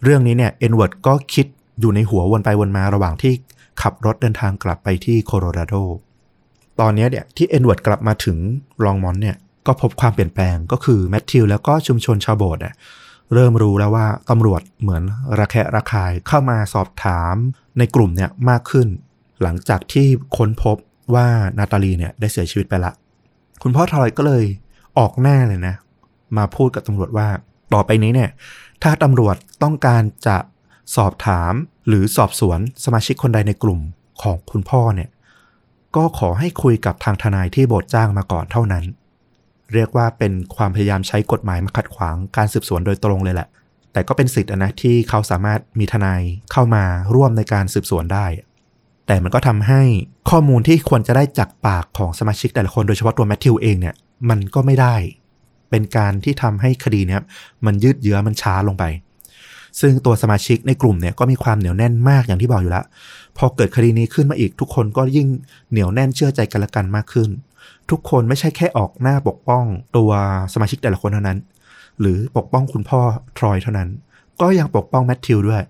[0.03, 1.47] เรื่องนี้เนี่ยเอ็ดเวิร์ดก็คิด
[1.81, 3.33] อยู่ในหัววนไปวนมาระหว่างที่
[3.83, 5.75] ขับรถเดินทางกลับไปที่โคโลราโด
[6.81, 8.39] ตอนนี้เนี่ยที่เอ็ดเวิร์ดกลับมาถึง
[8.85, 9.37] ลองมอนเนี่ย
[9.67, 12.75] ก็พบความเปลี่ยนแปลงก็คือแมทธิวแล้วก็ชุมชนชาวโบสถ์เนี่ย
[13.33, 15.03] เริ่มรู้แล้วว่าตำรวจเหมือน
[15.39, 17.35] ระแคะระคายเข้ามาสอบถาม
[17.79, 18.89] ในกลุ่มเนี่ยมากขึ้น
[19.43, 20.07] หลังจากที่
[20.37, 20.77] ค้นพบ
[21.15, 21.27] ว่า
[21.59, 22.93] นาตาลีเนี่ยได้เสียชีวิตไปละ
[23.63, 24.45] คุณพ่อทรอยก็เลย
[24.99, 25.75] ออกหน้าเลยนะ
[26.37, 27.29] มาพูดกับตำรวจว่า
[27.75, 28.31] ต่อไปนี้เนี่ย
[28.83, 30.37] ถ้าตำรวจต้องการจะ
[30.97, 31.53] สอบถาม
[31.89, 33.81] หรือสอบสวนสมาชิกคนใดในกลุ่ม
[34.23, 35.11] ของคุณพ่อเนี่ย
[35.97, 38.85] ก็ขอให้คุยกับทางทนายที่โบสถ์จ้างมาก่อนเท่านั้น
[39.73, 43.49] เรียกว่าเป็นความพยายามใช้กฎหมายมาขัดขวางการสืบสวนโดยตรงเลยแหละ
[43.93, 46.21] แต่ก็เป็นสิทธินะที่เขาสามารถมีทนาย
[46.53, 46.85] เข้ามา
[47.15, 48.27] ร่วมในการสืบสวนได้
[49.07, 49.83] แต่มันก็ทำให้
[50.31, 53.95] ข้อมูลที่ควรจะได้จากปากของสมาชิกแต่ละคนโดยเฉพาะตัวแมทธิวเองเนี่ย
[54.31, 54.97] มันก็ไม่ได้
[55.71, 57.23] เป็นการที่ทำให้คดีเนี้ย
[57.67, 58.85] มันยืดเยื้อมันช้าลงไป
[59.81, 62.85] ซึ่งตัวสมาชิกในกลุ่มเนี่ยก็มีความเหนียวแน่นมากอย่างที่บอกอยู่แล้ว
[63.39, 65.29] พอเกิดคดีนี้ขึ้นมาอีกทุกคนก็ยิ่ง
[65.71, 67.29] เหนียวแน่นเชื่อใจกันและกันมากขึ้น
[67.91, 69.65] ทุกคนไม่ใช่แค่ออกหน้าปกป้อง
[69.97, 70.11] ตัว
[70.55, 71.39] สมาชิกแต่ละคนเท่านั้น
[72.01, 73.01] หรือปกป้องคุณพ่อ
[73.39, 73.89] ทรอยเท่านั้น
[74.41, 75.63] ก็ยังปกป้องแมทธิวด้วย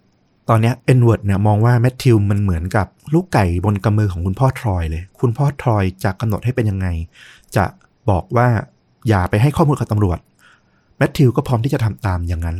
[0.48, 6.86] ตอนนี้เอ็ดเวิร์ดเนี่ยมองว่าแมทธิวมันเหมือนกับลูกไก่บนกำมือของคุณพ่อทรอยเลย คุณพ่อทรอยจะกำหนดให้เป็นยังไง
[7.56, 7.64] จะ
[8.10, 8.48] บอกว่า
[9.08, 10.18] อย่าไปให้ข้อมูลกับตำรวจ
[10.98, 12.56] แมทธิวก็พร้อมที่จะทำตามอย่างนั้น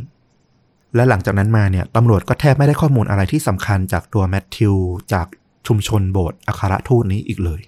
[0.95, 4.75] และหลังจากนั้นมาเนี่ยตำรวจก็แทบไม่ได้ข้อมูลอะไรที่สำคัญจากตัวแมทธิว
[5.13, 5.27] จาก
[5.67, 7.61] ชุมชนโบสถ์อัครทูตนี้อีกเลย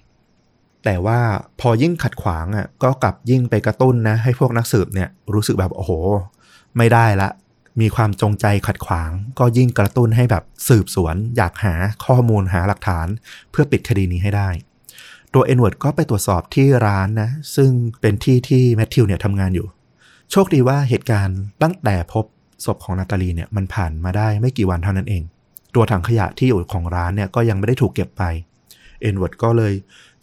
[0.84, 1.20] แต่ว่า
[1.60, 5.92] พอยิ่งขัดขวางอะก็กลับยิ่งไปกระตุ้นนะให้พวกนักสืบเนี่ยรู้สึกแบบโอ้โห
[6.76, 7.28] ไม่ได้ละ
[7.80, 11.74] มีความจงใจขัดขวาง ก็ยิ่งกระตุ้นให้แบบสืบสวน อยากหา
[12.06, 13.06] ข้อมูลหาหลักฐาน
[13.50, 14.48] เพื่อปิดคดีนี้ให้ได้
[15.34, 19.66] ตัวเอ็ดเวิร์ดก็ไปตรวจสอบที่ร้านนะซึ่งเป็นที่ที่แมทธิวเนี่ยทำงานอยู่
[20.30, 22.24] โชคดีว่าเหตุการณ์ตั้งแต่พบ
[22.64, 25.22] ศพของนาตาลีเนี่ยมันผ่านมาได้ไม่กี่วันเท่านั้นเอง
[25.74, 28.22] ตัวถังขยะที่อยู่ของร้านเนี่ยก็ยังไม่ได้ถูกเก็บไป
[29.00, 29.72] เอ็ดเวิร์ดก็เลย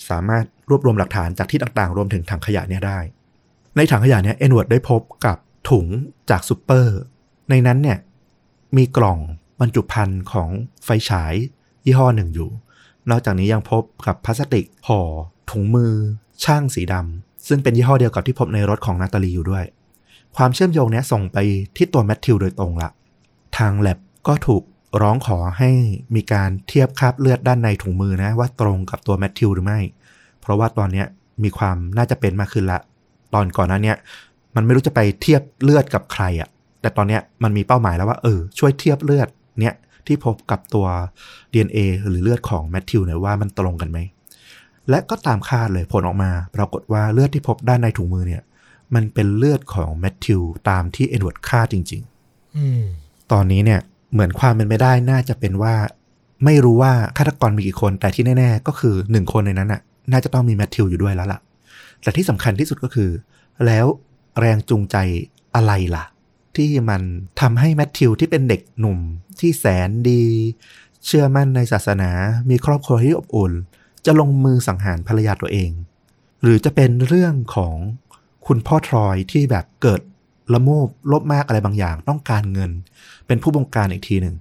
[0.09, 2.99] สามารถรวบรวมหลักฐานจากที่ต่างๆ รวมถึงถังขยะเนี่ยได้
[3.75, 5.37] ในถังขยะเนี่ยเอ็ดเวิร์ดได้พบกับ
[5.69, 5.87] ถุง
[6.29, 6.97] จากซูเปอร์
[7.49, 7.99] ในนั้นเนี่ย
[8.77, 9.19] มีกล่อง
[9.59, 10.49] บรรจุภัณฑ์ของ
[10.83, 11.33] ไฟฉาย
[11.85, 12.49] ยี่ห้อหนึ่งอยู่
[13.09, 15.01] นอกจากนี้ยังพบกับพลาสติกห่อ
[15.51, 15.93] ถุงมือ
[16.43, 19.65] ช่างสีดำซึ่งเป็นยี่ห้อเดียวกับที่พบในรถของนาตาลีอยู่ด้วย
[20.37, 21.37] ความเชื่อมโยงเนี้ยส่งไป
[21.75, 22.89] ที่ตัวแมทธิวโดยตรงละ
[23.57, 24.63] ทางแลบก็ถูก
[25.01, 25.69] ร้องขอให้
[26.15, 29.79] มีการเทียบคราบเลือดด้านในถุงมือนะ ว่าตรงกับตัวแมทธิวหรือไม่
[30.41, 31.07] เพราะว่าตอนเนี้ย
[31.43, 32.79] มีความน่าจะเป็นมากขึ้นละ
[33.33, 33.97] ตอนก่อนหน้าเนี้ย
[34.55, 36.49] มันไม่รู้จะไปเทียบเลือดกับใครอะ
[36.81, 39.27] แต่ตอนเนี้ยมันมีเป้าหมายแล้วว่าเออช่วยเทียบเลือด
[39.61, 39.73] เนี้ย
[40.07, 40.87] ที่พบกับตัว
[41.53, 43.99] DNA หรือเลือดของแมทธิวเนี่ยว่ามันตรงกันไหม
[44.89, 48.43] และก็ตามคาดเลยผลออกมา ปรากฏว่าเลือดที่พบด้านในถุงมือเนี่ย
[48.95, 52.01] มันเป็นเลือดของแมทธิวตามที่เอ็ดเวิร์ดคาดจริง
[52.57, 53.79] อืมๆตอนนี้เนี่ย
[54.13, 55.75] เหมือนความเป็นไปได้น่าจะเป็นว่า
[56.45, 59.81] ไม่รู้ว่าฆาตกรมีกี่คนแต่ที่แน่ ๆ ก็คือหนึ่งคนในนั้นน่ะ
[60.11, 61.39] น่าจะต้องมีแมทธิวอยู่ด้วยแล้วล่ะ
[62.01, 63.09] แต่ที่สำคัญที่สุดก็คือ
[63.65, 63.85] แล้ว
[64.39, 64.95] แรงจูงใจ
[65.55, 66.05] อะไรล่ะ
[66.55, 67.01] ที่มัน
[67.41, 68.99] ทำให้แมทธิวที่เป็นเด็กหนุ่ม
[69.39, 70.23] ที่แสนดี
[71.05, 72.11] เชื่อมั่นในศาสนา
[72.49, 73.53] มีครอบครัวที่อบอุ่น
[74.05, 75.71] จะลงมือสังหารภรรยาตัวเอง
[76.41, 77.75] หรือจะเป็นเรื่องของ
[78.47, 80.01] คุณพ่อทรอยที่แบบเกิด
[80.53, 82.71] ละโมบลบมากอะไรบางอย่าง ต้องการเงิน
[83.27, 84.35] เป็นผู้บงการอีกทีหนึ่ง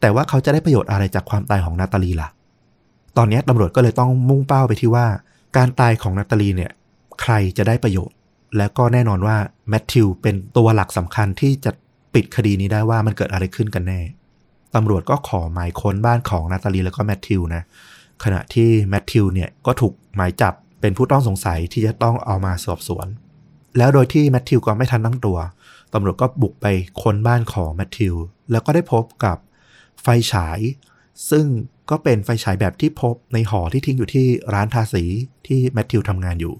[0.00, 2.28] แต่ว่าเขาจะได้ประโยชน์อะไรจากความตายของนาตาลีล่ะ
[3.16, 5.06] ตอนนี้ตำรวจก็เลยต้องมุ่งเป้าไปที่ว่า
[5.56, 6.70] การตายของนาตาลีเนี่ย
[7.22, 8.16] ใครจะได้ประโยชน์
[8.56, 9.36] แล้วก็แน่นอนว่า
[9.68, 11.70] แมทธิวเป็นตัวหลักสำคัญที่จะ
[12.14, 14.00] ปิดคดีนี้ได้ว่ามันเกิดอะไรขึ้นกันแน่
[14.74, 17.62] ตำรวจก็ขอหมายค้นบ้านของนาตาลีแล้วก็แมทธิวนะ
[18.24, 23.06] ขณะที่แมทธิวเนี่ยก็ถูกหมายจับเป็นผู้ต้องสงสัยที่จะต้องเอามาสอบสวน
[23.78, 25.38] แล้วโดยที่แมทธิวก็ไม่ทันตั้งตัว
[25.92, 26.66] ตำรวจก็บุกไป
[27.02, 28.14] ค้นบ้านของแมทธิว
[28.50, 29.36] แล้วก็ได้พบกับ
[30.02, 30.58] ไฟฉาย
[31.30, 31.46] ซึ่ง
[31.90, 35.04] ก็เป็นไฟฉายแบบที่พบในหอที่ทิ้งอยู่ที่ร้านทาสี
[35.46, 36.54] ที่แมทธิวทำงานอยู่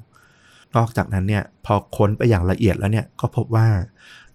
[0.77, 3.69] นอกจากนั้นเนี่ยพอค้นไปอย่างละเอียดแล้วเนี่ยก็พบว่า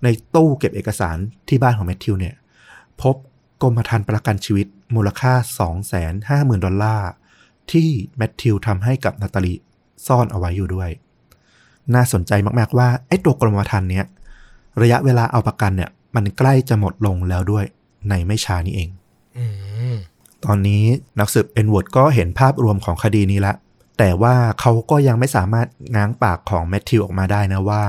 [0.04, 1.18] ในตู้เก็บเอกสาร
[1.50, 2.36] ที่บ้านของแมทธิวเนี่ย
[3.02, 3.16] พบ
[3.62, 5.34] กรมธรรม์ประกันชีวิตมูลค่า
[6.00, 7.10] 250,000 ดอลลาร์
[7.72, 9.54] ที่แมทธิวทำให้กับนาตาลี
[10.08, 10.90] ซ่อนเอาไว้อยู่ด้วย
[11.96, 14.06] น่าสนใจมาก ๆ ว่าไอ้ตัวกรมธรรม์เนี้ย
[14.82, 17.66] ระยะเวลาเอาประกันเนี่ย มันใกล้จะหมดลงแล้วด้วย
[18.10, 18.90] ในไม่ช้านี้เอง
[19.38, 19.46] อื
[19.94, 19.96] ม
[20.46, 20.84] ตอนนี้
[21.20, 23.54] นักสืบเอ็นวอร์ดก็เห็นภาพรวมของคดีนี้ละ
[24.00, 27.84] แต่ว่าเขาก็ยังไม่สามารถง้างปากของแมทธิวออกมาได้นะว่า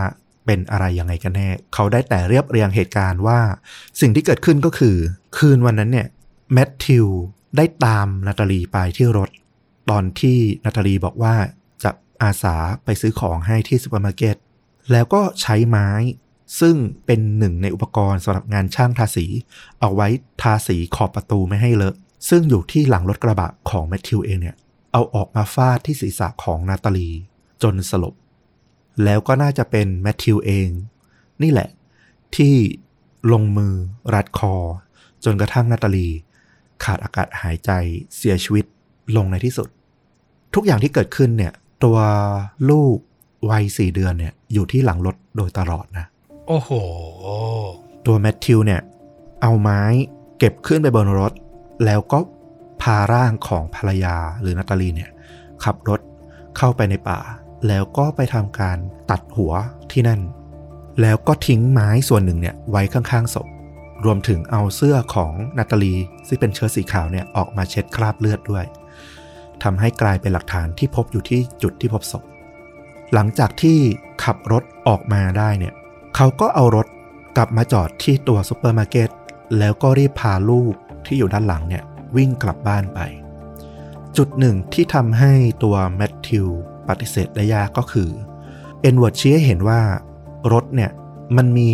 [0.46, 3.38] เป็นอะไรยังไงกันแน่ เขาได้แต่เรียบเรียงเหตุการณ์ว่า
[4.00, 4.96] สิ่งที่เกิดขึ้นก็คือ
[5.36, 6.08] คืนวันนั้นเนี่ย
[6.52, 7.06] แมทธิว
[7.56, 9.30] ได้ตามนาตาลีไปที่รถ
[9.90, 11.63] ตอนที่นาตาลีบอกว่าจะ
[12.22, 14.36] อาสาไปซื้อของให้ที่ซูเปอร์มาร์เก็ต
[14.92, 15.88] แล้วก็ใช้ไม้
[16.60, 16.76] ซึ่ง
[17.06, 19.26] เป็นหนึ่งในอุปกรณ์สำหรับงานช่างทาสี
[19.80, 20.08] เอาไว้
[20.42, 21.96] ทาสีขอบประตูไม่ให้เลอะ
[22.28, 24.56] ซึ่งอยู่ที่หลังรถกระบะของแมทธิวเองเนี่ย
[24.92, 27.10] เอาออกมาฟาดที่ศีรษะของนาตาลี
[27.62, 28.14] จนสลบ
[29.04, 30.68] แล้วก็น่าจะเป็นแมทธิวเอง
[31.42, 31.68] นี่แหละ
[32.36, 32.54] ที่
[33.32, 33.74] ลงมือ
[34.14, 34.54] รัดคอ
[35.24, 36.08] จนกระทั่งนาตาลี
[36.84, 37.70] ขาดอากาศหายใจ
[38.16, 38.64] เสียชีวิต
[39.16, 39.68] ลงในที่สุด
[40.54, 41.52] ทุกอย่างที่เกิดขึ้นเนี่ย
[41.84, 41.98] ตัว
[42.70, 42.96] ลูก
[43.50, 46.06] วัยสี่เดือนเนี่ยอยู่ที่หลังรถโดยตลอดนะ
[46.48, 46.70] โอ้โห
[48.06, 48.80] ตัวแมทธิวเนี่ย
[49.42, 49.80] เอาไม้
[50.38, 51.32] เก็บขึ้นไปบนรถ
[51.84, 52.18] แล้วก็
[52.82, 55.10] พาร่างของภรรยาหรือนาตาลีเนี่ย
[55.64, 56.00] ขับรถ
[56.56, 57.20] เข้าไปในป่า
[57.68, 58.78] แล้วก็ไปทำการ
[59.10, 59.52] ตัดหัว
[59.92, 60.20] ที่นั่น
[61.00, 63.46] แล้วก็ทิ้งไม้ส่วนหนึ่งเนี่ยไว้ข้างๆศพ
[64.04, 65.94] รวมถึงเอาเสื้อของนาตาลี
[66.28, 68.64] ซึ่งเป็นเชิ้ตสีขาวเนี่ยออกมาเช็ดคราบเลือดด้วย
[69.64, 72.24] ทำให้กลายเป็นหลักฐานที่พบอยู่ที่จุดที่พบศพ
[73.12, 73.78] หลังจากที่
[74.24, 75.74] ขับรถออกมาได้เนี่ย
[76.16, 76.86] เขาก็เอารถ
[77.36, 79.10] กลับมาจอดที่ตัวซูเปอร์มาร์เก็ต
[79.58, 80.74] แล้วก็รีบพาลูก
[81.06, 81.84] ที่อยู่ด้านหลังเนี่ย
[82.16, 83.00] วิ่งกลับบ้านไป
[84.16, 85.32] จุดหนึ่งที่ทำให้
[85.62, 86.46] ตัวแมทธิว
[86.88, 88.10] ปฏิเสธได้ยากก็คือ
[88.80, 89.80] เอ็ดเวิร์ดชี้ให้เห็นว่า
[90.52, 90.90] รถเนี่ย
[91.36, 91.70] มันมี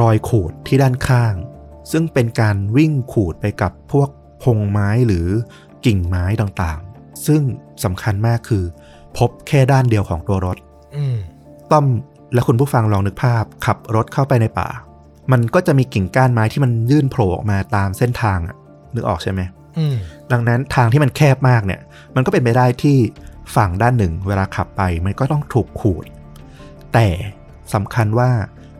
[0.00, 1.34] รอยขูดที่ด้านข้าง
[1.92, 4.08] ซึ่งเป็นการวิ่งขูดไปกับพวก
[4.42, 5.28] พงไม้หรือ
[5.84, 6.80] กิ่งไม้ต่าง
[7.26, 7.42] ซึ่ง
[7.84, 8.64] สำคัญมากคือ
[9.18, 10.56] พบแค่ด้านเดียวของตัวรถ
[10.96, 11.16] อืม
[11.72, 11.86] ต้อม
[12.34, 14.68] และคุณผู้ฟังลองนึกภาพ ขับรถเข้าไปในป่า
[15.32, 18.56] มันก็จะมีกิ่งก้านไม้ที่มันยื่นโผล่ออกมาตามเส้นทางอะ
[18.94, 19.40] นึกออกใช่ไหม
[19.78, 19.96] อืม
[20.32, 21.80] ดังนั้นทางที่มันแคบมากเนี่ย
[22.14, 22.96] มันก็เป็นไปได้ที่
[23.56, 26.04] ฝั่งด้านหนึ่ง เวลาขับไปมันก็ต้องถูกขูด
[26.92, 27.08] แต่
[27.74, 28.30] สำคัญว่า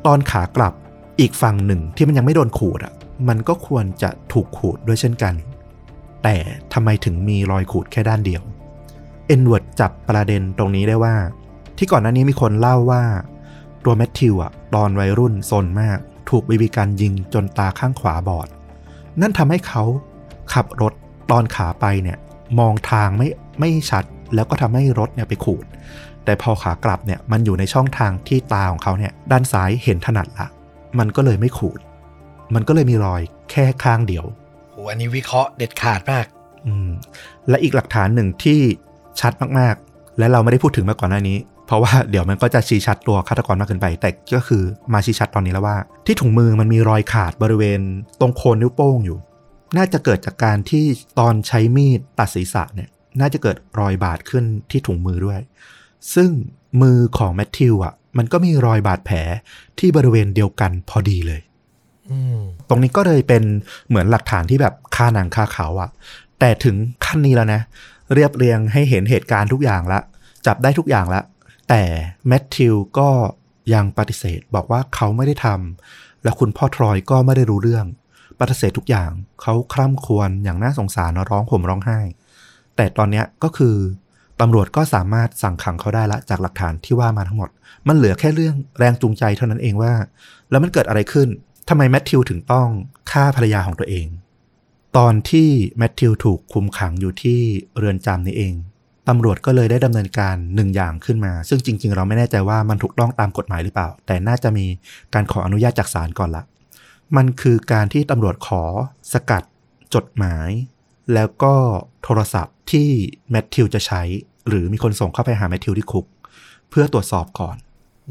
[0.07, 0.75] ตอนขากลับ
[1.21, 2.93] อีกฝั่งหนึ่งที่มันยังไม่โดนขูดอะ
[3.29, 5.35] มันก็ควรจะถูกขูดด้วยเช่นกัน
[6.23, 6.36] แต่
[6.73, 8.43] ทำไมถึงมีรอยขูดแค่ด้านเดียว
[9.27, 11.15] เอ็ดเวิร์ดจับประเด็นตรงนี้ได้ว่า
[11.77, 13.03] ที่ก่อนหน้านี้มีคนเล่าว่า
[13.85, 18.49] ตัวแมทธิวอะตอนวัยรุ่นซนมาก ถูกบีบีการยิงจนตาข้างขวาบอด
[19.20, 19.82] นั่นทำให้เขา
[20.53, 20.93] ขับรถ
[21.31, 22.19] ตอนขาไปเนี่ย
[22.59, 23.28] มองทางไม่
[23.61, 24.05] ไม่ชัด
[24.35, 25.65] แล้วก็ทำให้รถเนี่ยไปขูด
[26.24, 30.47] แต่พอขากลับเนี่ยมันอยู่ในช่องทางที่ตาของเขาเนี่ย ด้านซ้ายเห็นถนัดละ
[30.99, 31.78] มันก็เลยไม่ขูด
[32.55, 34.24] มันก็เลยมีรอยแค่ข้างเดียว
[34.91, 36.27] อันนี้วิเคราะห์เด็ดขาดมาก
[36.67, 36.75] อื
[37.49, 38.61] และอีกหลักฐานหนึ่งที่
[39.21, 41.37] ชัดมากๆ และเราไม่ได้พูดถึงมาก่อนหน้านี้
[41.67, 45.77] เพราะว่าเดี๋ยวมันก็จะชี้ชัดตัวฆาตกรมากเกินไป แต่ก็คือมาชี้ชัดตอนนี้แล้วว่า
[46.07, 47.81] ที่ถุงมือมันมีรอยขาดบริเวณ
[48.21, 49.19] ตรงโคนนิ้วโป้งอยู่
[49.77, 50.85] น่าจะเกิดจากการที่
[51.19, 52.89] ตอนใช้มีดตัดศีรษะเนี่ย
[53.21, 55.41] น่าจะเกิดรอยบาดขึ้นที่ถุงมือด้วย
[56.15, 56.31] ซึ่ง
[56.83, 59.17] มือของแมทธิวอะ มันก็มีรอยบาดแผล
[59.79, 61.41] ที่บริเวณเดียวกันพอดีเลย
[62.69, 63.43] ตรงนี้ก็เลยเป็น
[63.89, 65.91] เหมือนหลักฐานที่แบบคาหนังคาเขาอะ
[66.41, 67.61] แต่ถึงขั้นนี้แล้วนะ
[68.15, 70.01] เรียบเรียงให้เห็นเหตุการณ์ทุกอย่างละ
[70.47, 71.23] จับได้ทุกอย่างละ
[71.69, 71.83] แต่
[72.27, 73.09] แมทธิวก็
[73.74, 77.87] ยังปฏิเสธบอกว่าเขาไม่ได้ทำและคุณพ่อทรอยก็ไม่ได้รู้เรื่อง
[78.41, 79.11] ปฏิเสธทุกอย่าง
[79.43, 81.99] เขาคร่ำครวญอย่างน่าสงสารร้องห่มร้องไห้
[82.77, 83.77] แต่ตอนนี้ก็คือ
[84.41, 87.49] ตำรวจก็สามารถสั่งขังเขาได้ละจากหลักฐานที่ว่ามาทั้งหมด
[87.89, 89.93] มันเหลือแค่เรื่องแรงจูงใจเท่านั้นเองว่า
[90.51, 91.29] แล้วมันเกิดอะไรขึ้น
[91.68, 92.68] ทำไมแมทธิวถึงต้อง
[93.10, 94.06] ฆ่าภรรยาของตัวเอง
[94.97, 95.48] ตอนที่
[95.78, 97.40] แมทธิวถูกคุมขังอยู่ที่
[97.78, 98.55] เรือนจำนี้เอง
[99.09, 104.66] ตำรวจก็เลยได้ดำเนินการหนึ่งอย่างขึ้นมา ซึ่งจริง ๆ เราไม่แน่ใจว่ามันถูกต้องตามกฎหมายหรือเปล่า แต่น่าจะมี
[105.14, 106.43] การขออนุญาตจากศาลก่อนละ
[107.16, 108.62] มันคือการที่ตำรวจขอ
[109.12, 109.43] สกัด
[109.94, 110.48] จดหมาย
[111.14, 111.55] แล้วก็
[112.05, 112.89] โทรศัพท์ที่
[113.30, 114.02] แมทธิวจะใช้
[114.48, 116.06] หรือมีคนส่งเข้าไปหาแมทธิวที่คุก
[116.70, 117.56] เพื่อตรวจสอบก่อน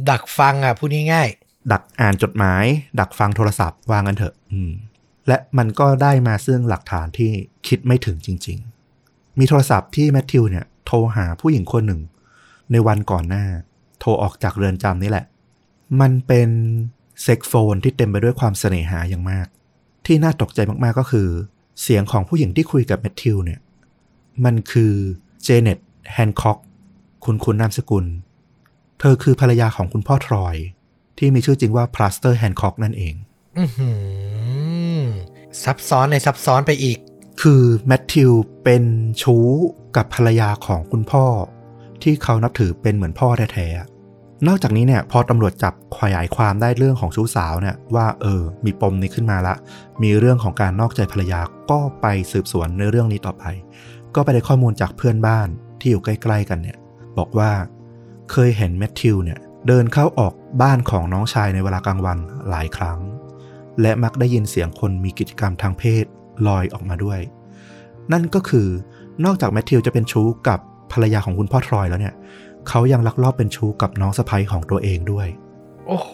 [0.10, 1.30] ดักฟังอะพูดง่าย
[1.72, 2.64] ดักอ่านจดหมาย
[3.00, 4.72] ดักฟังโทรศัพท์วางกันเถอะอืม
[5.28, 7.32] และมันก็ได้มาซึ่งหลักฐานที่
[7.68, 8.58] คิดไม่ถึงจริง
[8.98, 12.02] ๆ มีโทรศัพท์ที่แมทธิวเนี่ย โทรหาผู้หญิงคนหนึ่ง
[12.72, 13.46] ในวันก่อนหน้า
[14.00, 15.26] โทรออกจากเรือนจำนี่แหละ
[16.02, 16.50] มันเป็น
[17.24, 19.48] เซ็กโฟนที่เต็มไปด้วยความเสน่หาอย่างมาก
[20.06, 21.28] ที่น่าตกใจมากๆก็คือ
[21.82, 23.60] เสียงของผู้หญิงที่คุยกับแมทธิวเนี่ย
[24.46, 24.94] มันคือ
[25.44, 25.80] เจเน็ต
[26.12, 26.58] แฮนค็อก
[27.26, 28.06] คุณคุณนามสกุล
[29.00, 30.56] เธอคือภรรยาของคุณพ่อทรอย
[31.18, 33.92] ที่มีชื่อจริงว่าพาสเตอร์แฮนค็อกนั่นเองๆอือหื
[35.00, 35.04] อ
[35.64, 36.98] ซับซ้อนในซับซ้อนไปอีก
[37.42, 38.32] คือแมทธิว
[38.64, 38.84] เป็น
[39.22, 39.48] ชู้
[39.96, 41.26] กับภรรยาของคุณพ่อ
[42.04, 49.56] ที่เขานับถือเป็นเหมือนพ่อแท้ๆนอกจากนี้เนี่ย พอตำรวจจับขยายความได้เรื่องของชู้สาวเนี่ย ว่าเออ มีปมนี้ขึ้นมาละ
[50.04, 53.44] มีเรื่องของการนอกใจภรรยาก็ไปสืบสวนในเรื่องนี้ต่อไป
[54.16, 55.48] ก็ไปได้ข้อมูลจากเพื่อนบ้าน
[55.80, 56.78] ที่อยู่ใกล้ ๆ กันเนี่ย
[57.18, 57.52] บอกว่า
[58.32, 62.18] เคยเห็นแมทธิวเนี่ย เดินเข้าออกบ้านของน้องชายในเวลากลางวัน
[62.50, 63.00] หลายครั้ง
[63.82, 66.06] และมักได้ยินเสียงคนมีกิจกรรมทางเพศ
[66.48, 67.20] ลอยออกมาด้วย
[68.12, 68.68] นั่นก็คือ
[69.26, 70.60] นอกจากแมทธิวจะเป็นชู้กับ
[70.92, 72.14] ภรรยาของคุณพ่อทรอยแล้วเนี่ย
[72.68, 75.28] เขายังลักลอบเป็นชู้กับน้องสะใภ้ของตัวเองด้วย
[75.88, 76.14] โอ้โห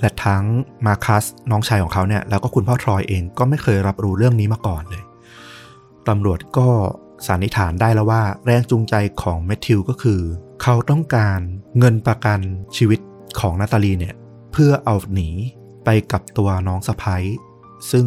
[0.00, 0.44] และทั้ง
[0.86, 5.02] มาคัสน้องชายของเขาเนี่ยแล้วก็คุณพ่อทรอยเองก็ไม่เคยรับรู้เรื่องนี้มาก่อนเลย
[6.08, 6.68] ตำรวจก็
[7.26, 10.20] สันนิษฐานได้แล้วว่าแรงจูงใจของแมทธิวก็คือ
[10.62, 11.40] เขาต้องการ
[11.78, 12.40] เงินประกัน
[12.76, 13.00] ชีวิต
[13.40, 14.14] ของนาตาลีเนี่ย
[14.52, 15.30] เพื่อเอาหนี
[15.84, 17.24] ไปกับตัวน้องสะพ้ย
[17.90, 18.04] ซึ่ง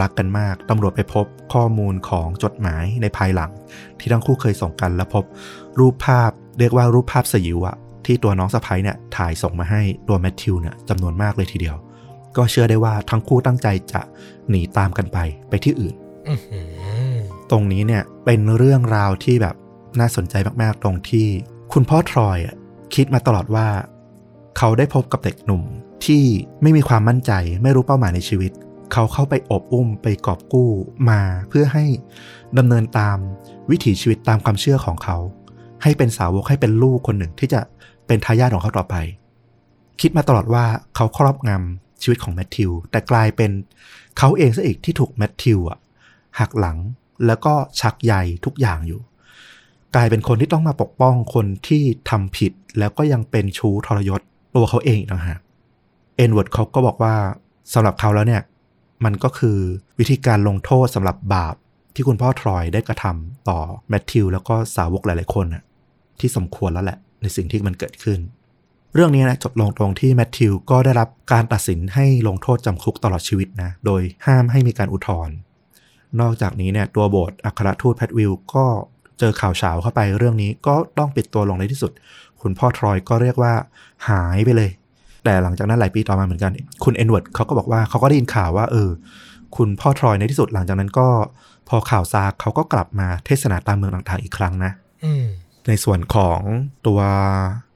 [0.00, 3.50] รักกันมากตำรวจไปพบข้อมูลของจดหมายในภายหลัง
[3.98, 5.24] ที่ทั้งคู่เคยส่งกันแล้วพบ
[5.78, 7.76] รูปภาพเรียกว่ารูปภาพสยิวอะ
[8.06, 11.76] ที่ตัวน้องสะพ้ยเนี่ยถ่ายส่งมาให้ตัวแมทธิวเนี่ยจำนวนมากเลยทีเดียว
[12.36, 14.00] ก็เชื่อได้ว่าทั้งคู่ตั้งใจจะ
[14.48, 15.18] หนีตามกันไป
[15.48, 15.94] ไปที่อื่น
[17.56, 19.56] ตรงนี้เนี่ยเป็นเรื่องราวที่แบบ
[20.00, 21.26] น่าสนใจมาก ๆ ตรงที่
[21.72, 22.38] คุณพ่อทรอย
[22.94, 23.68] คิดมาตลอดว่า
[24.58, 25.62] เขาได้พบกับเด็กหนุ่ม
[26.04, 26.24] ที่
[26.62, 27.32] ไม่มีความมั่นใจ
[27.62, 28.52] ไม่รู้เป้าหมายในชีวิต
[28.92, 30.70] เขาเข้าไปอบอุ้มไปกอบกู้
[31.10, 31.84] มาเพื่อให้
[32.58, 33.18] ดำเนินตาม
[33.70, 35.16] วิถีชีวิตตามความเชื่อของเขา
[35.82, 37.60] ให้เป็นสาวกให้เป็นลูกคนหนึ่งที่จะ
[38.06, 38.96] เป็นทายาทของเขาต่อไป
[40.00, 40.64] คิดมาตลอดว่า
[40.96, 43.50] เขาครอบงำชีวิตของแมทธิว แต่กลายเป็น
[44.18, 45.78] เขาเองซะอีกที่ถูกแมทธิวอะ
[46.40, 46.78] หักหลัง
[47.26, 48.14] แล้วก็ชักใย
[48.44, 49.00] ทุกอย่างอยู่
[49.94, 54.20] กลายเป็นคนที่ต้องมาปกป้องคนที่ทำผิด แล้วก็ยังเป็นชู้ทรยศ
[54.56, 55.40] ตัวเขาเองอีกต่างหาก
[56.16, 57.14] เอ็นเวิร์ดเขาก็บอกว่า
[57.74, 58.42] สำหรับเขาแล้วเนี่ย
[59.04, 59.58] มันก็คือ
[59.98, 61.54] วิธีการลงโทษสำหรับบาป
[61.94, 63.58] ที่คุณพ่อทรอยได้กระทำต่อ
[63.88, 65.62] แมทธิวแล้วก็สาวกหลายๆคนน่ะ
[66.20, 68.18] ที่สมควรแล้วแหละ ในสิ่งที่มันเกิดขึ้น
[68.94, 75.34] เรื่องนี้นะจบลงตรงที่แมทธิวก็ได้รับการตัดสินให้ลงโทษจำคุกตลอดชีวิตนะ โดยห้ามให้มีการอุทธรณ์
[76.20, 78.64] นอกจากนี้เนี่ยตัวโบสถ์อัครทูตแพทวิลก็
[79.18, 81.92] เจอข่าวเฉาเข้าไปเรื่องนี้ก็ต้องปิดตัวลงในที่สุด
[82.42, 83.52] คุณพ่อทรอยก็เรียกว่า
[84.08, 84.70] หายไปเลย
[85.24, 86.52] แต่หลังจากนั้นหลายปีต่อมาเหมือนกัน
[86.84, 88.90] คุณเอ็นเวิร์ดเขาก็บอกว่าเขาก็ได้ยินข่าวว่าเออ
[89.56, 91.08] คุณพ่อทรอยในที่สุดหลังจากนั้นก็
[91.68, 94.72] พอข่าวซาเขาก็กลับมาเทศนาตามเมืองต่างๆอีกครั้งนะ
[95.04, 95.26] อืม
[95.68, 96.40] ในส่วนของ
[96.86, 97.00] ตัว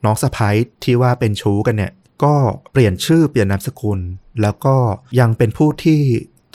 [0.04, 0.54] น้องสะพ้าย
[0.84, 1.92] ที่ว่าเป็นชู้กันเนี่ย
[2.24, 2.34] ก็
[2.72, 4.00] เปลี่ยนชื่อเปลี่ยนนามสกุล
[4.42, 4.76] แล้วก็
[5.20, 6.00] ยังเป็นผู้ที่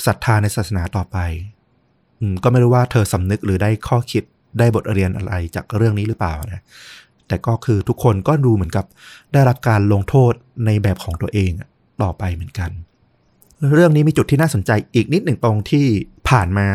[0.06, 1.53] ศรัทธาในศาสนาต่อไปอืม
[2.44, 4.24] ก็ไม่รู้ว่าเธอสำนึกหรือได้ข้อคิด
[4.60, 6.62] ได้บทเรียนอะไรจากเรื่องนี้หรือเปล่านะ
[7.28, 8.86] แต่ก็คือทุกคนก็ดูเหมือนกับ
[9.34, 10.34] ได้รับการลงโทษ
[10.66, 11.52] ในแบบของตัวเอง
[12.02, 12.72] ต่อไปเหมือนกัน
[13.74, 15.86] เรื่องนี้มีจุดที่น่าสนใจอีกนิดหนึ่งตรงที่
[16.30, 16.68] ผ่านมา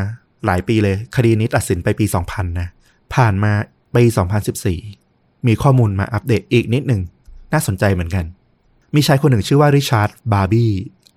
[0.46, 2.68] หลายปีเลย คดีนี้ตัดสินไปปี 2000 นะ
[3.14, 3.52] ผ่านมา
[3.96, 4.04] ปี
[4.74, 7.02] 2014 มีข้อมูลมาอัปเดตอีกนิดหนึ่ง
[7.52, 8.24] น่าสนใจเหมือนกัน
[8.94, 10.70] มีชายคนหนึ่งชื่อว่าริชาร์ดบาร์บี้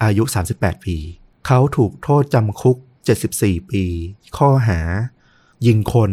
[0.03, 0.24] อายุ
[0.56, 0.98] 38 ปี
[1.48, 2.78] เขาถูกโทษจำคุก
[3.10, 3.84] 74 ปี
[4.38, 4.80] ข้อหา
[5.68, 6.11] ยิงคน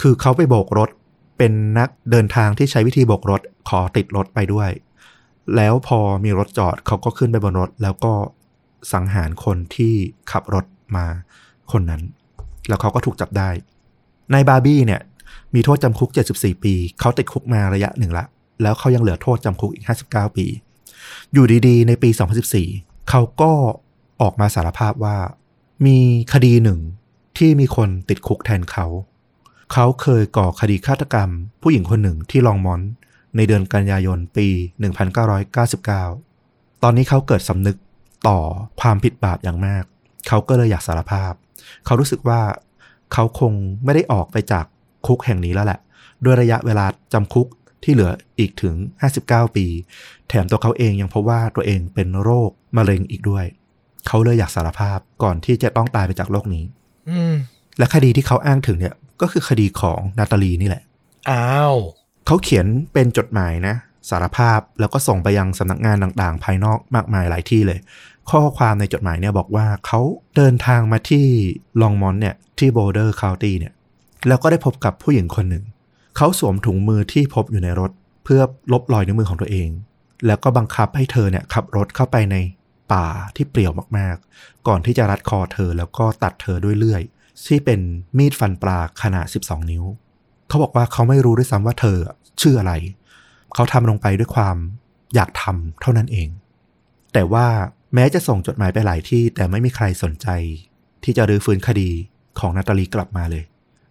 [0.00, 0.90] คือเขาไปโบกรถ
[1.38, 4.70] เป็นนักเดินทางที่ใช้วิธีโบกรถ ขอติดรถไปด้วย
[5.56, 8.14] แล้วพอมีรถจอดเขาก็ขึ้นไปบนรถ แล้วก็
[8.92, 9.94] สังหารคนที่
[10.30, 10.64] ขับรถ
[10.96, 11.06] มา
[11.72, 12.02] คนนั้น
[12.68, 13.50] แล้วเขาก็ถูกจับได้
[14.32, 15.00] นายบาร์บี้เนี่ย
[15.54, 18.24] มีโทษจำคุก 74 ปี เขาติดคุกมาระยะหนึ่งละ
[18.62, 20.46] แล้วเขายังเหลือโทษจำคุกอีก 59 ปี
[21.32, 22.10] อยู่ดีๆ ในปี
[22.58, 23.52] 2014 เขาก็
[24.22, 25.16] ออกมาสารภาพว่า
[25.84, 25.98] มี
[26.32, 26.80] คดีหนึ่ง
[27.38, 28.86] ที่มีคนติดคุกแทนเขา
[29.72, 31.30] เขาเคยก่อคดีฆาตกรรม
[31.62, 32.80] ผู้หญิงคนหนึ่งที่ลองมอน
[33.36, 34.48] ในเดือนกันยายนปี
[35.26, 37.76] 1999 ตอนนี้เขาเกิดสำนึก
[38.28, 38.38] ต่อ
[38.80, 39.84] ความผิดบาปอย่างมาก
[40.28, 41.32] เขาก็เลยอยากสารภาพ
[41.84, 42.40] เขารู้สึกว่า
[43.12, 43.52] เขาคง
[43.84, 44.64] ไม่ได้ออกไปจาก
[45.06, 45.80] คุกแห่งนี้แล้วแหละ
[46.24, 47.46] ด้วยระยะเวลาจำคุก
[47.84, 48.74] ที่เหลืออีกถึง
[49.16, 49.66] 59 ปี
[50.28, 53.44] แถมตัวเขาเองยังพบว่าตัวเองเป็นโรคมะเร็งอีกด้วย
[54.06, 56.64] เขาเลยอยากสารภาพก่อนที่จะต้องตายไปจากโลกนี้
[57.10, 57.34] อืม
[57.78, 60.82] และคดีที่เขาอ้างถึงเนี่ย ก็คือคดีของนาตาลีนี่แหละ
[61.30, 61.76] อ้าว
[62.26, 63.74] เขาเขียนเป็นจดหมายนะ
[64.10, 67.78] สารภาพแล้วก็ส่งไปยังสำนักงานต่างๆ ภายนอกมากมายหลายที่เลย
[68.30, 70.00] ข้อความในจดหมายเนี่ยบอกว่าเขา
[70.36, 71.24] เดินทางมาที่
[71.82, 73.72] ลองมอนเนี่ยที่โบเดอร์คาวตี้เนี่ย
[74.28, 75.64] แล้วก็ได้พบกับผู้หญิงคนหนึ่ง
[76.16, 77.90] เขาสวมถุงมือที่พบอยู่ในรถ
[78.24, 78.42] เพื่อ
[78.72, 79.68] ลบรอยนิ้วมือของตัวเอง
[80.26, 82.36] แล้วก็บังคับให้เธอเนี่ยขับรถเข้าไปใน
[82.92, 83.06] ป่า
[83.36, 87.02] ที่เปลี่ยวมากๆ ก่อนที่จะรัดคอเธอแล้วก็ตัดเธอด้วยเลื่อย
[87.46, 87.80] ที่เป็น
[88.18, 89.84] มีดฟันปลาขนาด 12 นิ้ว
[90.48, 91.98] เขาบอกว่าเขาไม่รู้ด้วยซ้ำว่าเธอ
[92.40, 92.72] ชื่ออะไร
[93.54, 94.56] เขาทำลงไปด้วยความ
[95.14, 96.28] อยากทำเท่านั้นเอง
[97.12, 97.46] แต่ว่า
[97.94, 100.28] แม้จะส่งจดหมายไปหลายที่ แต่ไม่มีใครสนใจ
[101.04, 101.90] ที่จะรื้อฟื้นคดี
[102.38, 103.44] ของนาตาลีกลับมาเลย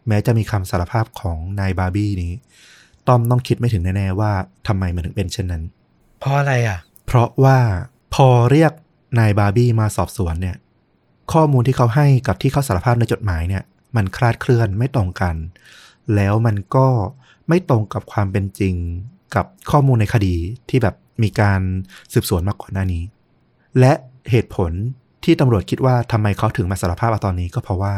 [0.08, 2.34] แม้จะมีคำสารภาพของนายบาร์บี้นี้
[3.08, 4.32] ต้อมต้องคิดไม่ถึงแน่ ๆ ว่า
[4.68, 5.64] ทำไมมันถึงเป็นเช่นนั้น
[6.20, 7.60] เพราะอะไรอะ เพราะว่า
[8.16, 8.72] พอเรียก
[9.20, 10.56] นายบาร์บี้มาสอบสวนเนี่ย
[11.34, 13.64] ข้อมูลที่เขาให้กับที่เขาสารภาพในจดหมายเนี่ย
[13.96, 15.36] มันคลาดเคลื่อนไม่ตรงกัน
[16.16, 16.88] แล้วมันก็
[17.48, 18.76] ไม่ตรงกับความเป็นจริง
[19.36, 20.36] กับข้อมูลในคดี
[20.70, 21.62] ที่แบบมีการ
[22.14, 23.04] สืบสวนมาก่อนหน้านี้
[23.80, 23.94] และ
[24.32, 24.72] เหตุผล
[25.24, 27.96] ที่ตำรวจคิดว่าทำไมเขาถึงมาสารภาพอตอนนี้ก็เพราะว่า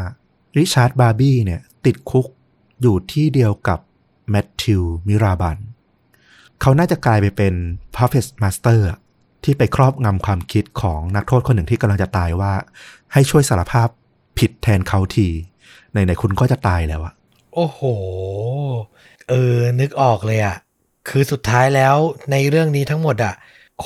[0.56, 2.26] ริชาร์ดบาร์บี้เนี่ย ติดคุก
[2.82, 3.78] อยู่ที่เดียวกับ
[4.30, 5.58] แมทธิวมิราบัน
[6.60, 7.54] เขาน่าจะกลายไปเป็น
[7.94, 8.98] Puppet Master อะ
[9.44, 12.52] ที่ไปครอบงำความคิดของนักโทษคนหนึ่งที่กำลังจะตายว่า
[13.12, 13.88] ให้ช่วยสารภาพ
[14.38, 15.28] ผิดแทนเขาที
[15.90, 17.12] ไหนๆคุณก็จะตายแล้วอะ
[17.54, 17.80] โอ้โห
[19.28, 20.56] เออ นึกออกเลยอะ
[21.08, 21.96] คือสุดท้ายแล้ว
[22.32, 23.34] ในเรื่องนี้ทั้งหมดอะ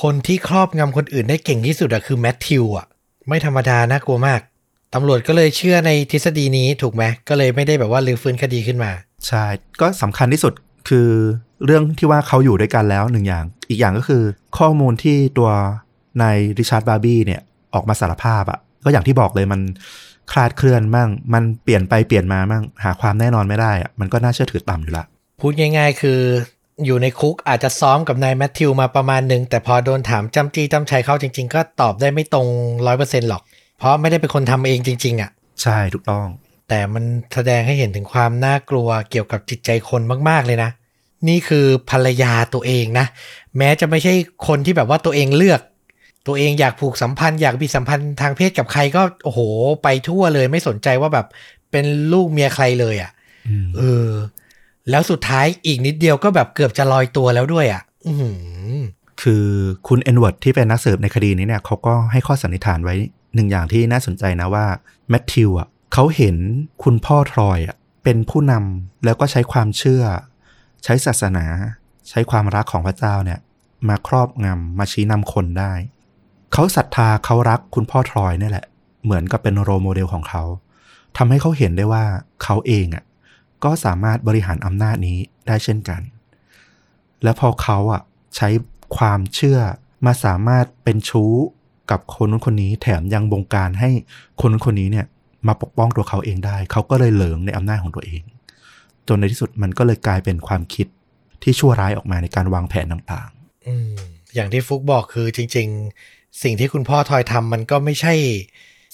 [0.01, 2.85] คนที่ครอบงำคนอื่นได้เก่งที่สุดอะคือแมทธิวอะ
[3.27, 4.41] ไม่ธรรมดาน่ากลัวมาก
[4.93, 8.91] ตำรวจก็เลยเชื่อในทฤษฎีนี้ถูกไหมก็เลยไม่ได้แบบว่าลือฟื้นคดีขึ้นมา
[9.27, 9.45] ใช่
[9.81, 10.53] ก็สำคัญที่สุด
[10.89, 11.09] คือ
[11.65, 14.23] เรื่องที่ว่าเขาอยู่ด้วยกันแล้วหนึ่งอย่าง อีกอย่างก็คือ
[14.57, 15.49] ข้อมูลที่ตัว
[16.21, 17.41] นายริชาร์ดบาร์บี้เนี่ย
[17.73, 19.61] ออกมาสารภาพอะ่ะก็อย่างที่บอกเลยมัน
[20.31, 25.05] คลาดเคลื่อนมั่ง มันเปลี่ยนไปเปลี่ยนมามั่ง หาความแน่นอนไม่ได้อะ่ะมันก็น่าเชื่อถือต่ำอยู่ละ
[25.41, 26.19] พูดง่าย ๆ คือ
[26.85, 32.47] อยู่ในคุกอาจจะซ้อมกับนายแมทธิวมาประมาณหนึ่งแต่พอโดนถามจำจี้จำชัยเข้าจริง ๆ ก็ตอบได้ไม่ตรง
[32.87, 33.41] ร้อยเปอร์เซ็นหรอก
[33.79, 35.29] เพราะไม่ได้เป็นคนทำเองจริง ๆอะ่ะ
[35.61, 36.25] ใช่ถูกต้อง
[36.69, 37.03] แต่มัน
[37.33, 40.69] แสดงให้เห็นถึงความน่ากลัวเกี่ยวกับจิตใจคนมาก ๆเลยนะ
[41.27, 43.05] นี่คือภรรยาตัวเองนะ
[43.57, 44.13] แม้จะไม่ใช่
[44.47, 45.61] คนที่แบบว่าตัวเองเลือก
[46.27, 49.39] ตัวเองอยากผูกสัมพันธ์อยากมีสัมพันธ์ทางเพศกับใครก็โอ้โห
[49.83, 51.27] ไปทั่วเลยไม่สนใจว่าแบบ
[51.71, 53.11] เป็นลูกเมียใครเลยอะ่ะ
[53.47, 54.09] อืมเออ
[54.89, 58.77] แล้วสุดท้ายอีกนิดเดียวก็แบบเกือบจะลอยตัวแล้วด้วยอะ่ะ อือหือ
[59.21, 59.45] คือ
[59.87, 62.95] คุณเอ็ดเวิร์ดที่เป็นนักสืบในคดีนี้เนี่ยเขาก็ให้ข้อสันนิษฐานไว้
[63.35, 64.65] หนึ่งอย่างที่น่าสนใจนะว่า
[65.09, 66.35] แมทธิวอะเขาเห็น
[66.83, 70.03] คุณพ่อทรอยอะเป็นผู้นำแล้วก็ใช้ความเชื่อ
[70.83, 71.45] ใช้ศาสนา
[72.09, 73.39] ใช้ความรักของพระเจ้าเนี่ย
[73.87, 75.73] มาครอบงำมาชี้นำคนได้
[76.53, 78.65] เขาศรัทธาเขารักคุณพ่อทรอยนี่แหละ
[79.03, 80.43] เหมือนกับเป็นโรโมเดลของเขา
[81.17, 82.05] ทำให้เขาเห็นได้ว่า
[82.43, 83.03] เขาเองอะ
[83.63, 86.01] ก็สามารถบริหารอำนาจนี้ได้เช่นกัน
[87.23, 88.01] และพอเขาอะ
[88.35, 88.49] ใช้
[88.97, 89.59] ความเชื่อ
[90.05, 91.33] มาสามารถเป็นชู้
[91.91, 93.89] กับคนนู้นคนนี้แถมยังบงการให้
[94.39, 95.05] คนนู้นคนนี้เนี่ย
[95.47, 98.21] มาปกป้องตัวเขาเองได้ เขาก็เลยเหลิงในอำนาจของตัวเอง
[99.07, 100.87] จนในที่สุดมันก็เลยกลายเป็นความคิด
[101.43, 103.29] ที่ชั่วร้ายออกมาในการวางแผนต่าง
[103.67, 103.95] อืม
[104.35, 105.67] อย่างที่ฟุกบอกคือจริง
[106.03, 108.13] ๆ สิ่งที่คุณพ่อทอยทำมันก็ไม่ใช่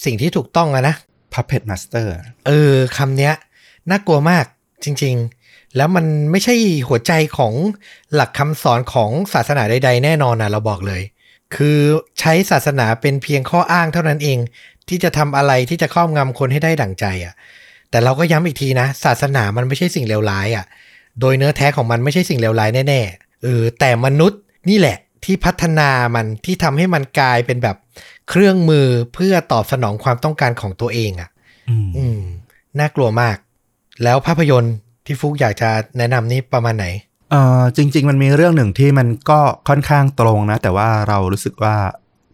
[0.05, 2.07] สิ่งที่ถูกต้องอะนะๆ Puppet Master
[2.47, 3.33] เออคำเนี้ย
[3.89, 4.45] น่ากลัวมาก
[4.83, 5.15] จริง
[5.45, 6.55] ๆ แล้วมันไม่ใช่
[6.87, 7.53] หัวใจของ
[8.13, 11.01] หลักคำสอนของศาสนาใด ๆ แน่นอนนะเราบอกเลย
[11.55, 11.79] คือ
[12.19, 14.39] ใช้ศาสนาเป็นเพียงข้ออ้างเท่านั้นเอง
[14.89, 17.33] ที่จะทำอะไรที่จะครอบงำคนให้ได้ดั่งใจอะ่ะ
[17.91, 20.65] แต่เราก็ย้ำอีกทีนะ ศาสนามันไม่ใช่สิ่งเลวร้ายอะ่ะ
[21.19, 24.39] โดยเนื้อแท้ของมันไม่ใช่สิ่งเลวร้ายแน่ๆเออแต่มนุษย์
[24.69, 27.77] นี่แหละที่พัฒนามันที่ทำให้มันกลายเป็นแบบ
[28.29, 31.29] เครื่องมือเพื่อตอบสนองความต้องการของตัวเองอะ
[31.69, 32.19] อืมอืม
[32.79, 33.37] น่ากลัวมาก
[34.03, 34.75] แล้วภาพยนตร์
[35.05, 36.87] ที่ฟุกอยากจะแนะนำนี่ประมาณไหน
[37.31, 39.39] เอ่อจริง ๆ มันมีเรื่องหนึ่งที่มันก็
[39.69, 41.75] ค่อนข้างตรงนะ แต่ว่าเรารู้สึกว่า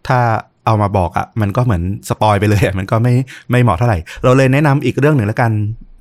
[0.08, 0.20] ถ้า
[0.66, 3.14] เอามาบอกอะ่ะมันก็เหมือนสปอยไปเลยมันก็ไม่
[3.50, 5.52] ไม่เหมาะเท่าไหร่ เราเลยแนะนำอีกเรื่องหนึ่งแล้วกัน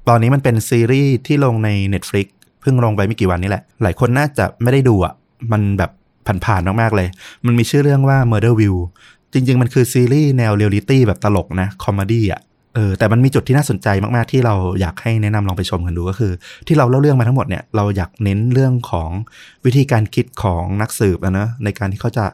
[0.09, 2.27] ตอนนี้มันเป็นซีรีส์ที่ลงใน Netflix
[2.61, 5.13] เพิ่งลงไปไม่กี่วันนี้แหละ หลายคนน่าจะไม่ได้ดูอะ่ะ
[5.51, 5.91] มันแบบ
[6.45, 7.07] ผ่านๆมากๆเลย
[7.45, 8.75] มันมีชื่อเรื่องว่า Murderville
[9.33, 12.41] จริง ๆ มันคือซีรีส์แนวเรียลลิตี้แบบตลกนะ comedy อะ
[12.75, 16.31] เออแต่มันมีจุดที่น่าสนใจมากๆ ที่เราอยากให้แนะนำลองไปชมกันดูก็คือ
[16.67, 19.09] ที่เราเล่าเรื่องมาทั้งหมดเนี่ยเราอยากเน้นเรื่องของ
[19.65, 22.25] วิธีการคิดของนักสืบอะนะในการที่เขาจะ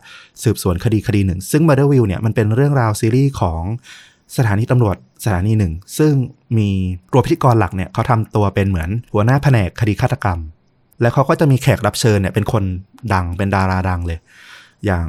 [0.44, 3.62] สืบสวนคดีคดีหนึ่ง ซึ่ง Murder View เนี่ยมันเป็นเรื่องราวซีรีส์ของ
[4.38, 4.96] สถานีตำรวจ
[5.26, 6.14] สถานีหนึ่ง ซึ่ง
[6.58, 6.70] มี
[7.14, 10.40] ตัวพิธีกรหลักเนี่ยเขาทำตัวเป็นเหมือนหัวหน้าแผนกคดีฆาตกรรม
[11.02, 12.64] แล้วเขาก็จะมีแขกรับเชิญเนี่ยเป็นคน
[13.14, 14.20] ดังเป็นดาราดังเลย
[14.86, 15.08] อย่าง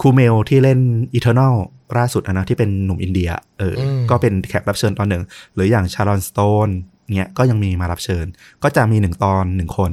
[0.00, 0.80] Kumail ที่เล่น
[1.18, 1.54] Eternals
[1.96, 5.22] ล่าสุดอะนะที่เป็นหนุ่มอินเดียเอออมก็เป็นแขกรับเชิญตอนหนึ่ง
[5.54, 6.68] หรืออย่างชารอนสโตน
[7.16, 8.26] เนี่ยก็ยังมีมารับเชิญ
[8.62, 9.92] ก็จะมีหนึ่งตอนหนึ่งคน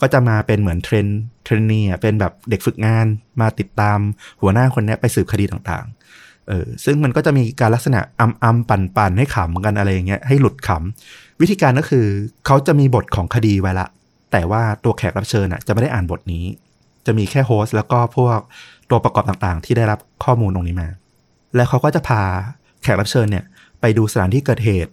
[0.00, 1.06] ก็จะมาเป็นเหมือน train
[1.44, 3.06] trainee อะเป็นแบบเด็กฝึกงาน
[3.40, 3.98] มาติดตาม
[4.40, 12.06] หัวหน้าคนเนี้ยไปสืบคดีต่างๆเออซึ่งมันก็จะมีการลักษณะอำอำปั่นปั่นๆให้ขำกันอะไรอย่างเงี้ยให้หลุดขำวิธีการก็คือ
[12.46, 13.88] เขาจะมีบทของคดีไว้ละ
[14.32, 16.44] แต่ว่าตัวแขกรับเชิญอะจะไม่ได้อ่านบทนี้
[17.06, 18.38] จะมีแค่โฮสต์แล้วก็พวก
[18.90, 20.88] ตัวประกอบต่างๆ ที่ได้รับข้อมูลตรงนี้มา
[21.54, 22.22] แล้วเขาก็จะพา
[22.82, 23.44] แขกรับเชิญเนี่ย
[23.80, 24.92] ไปดูสถานที่เกิดเหตุ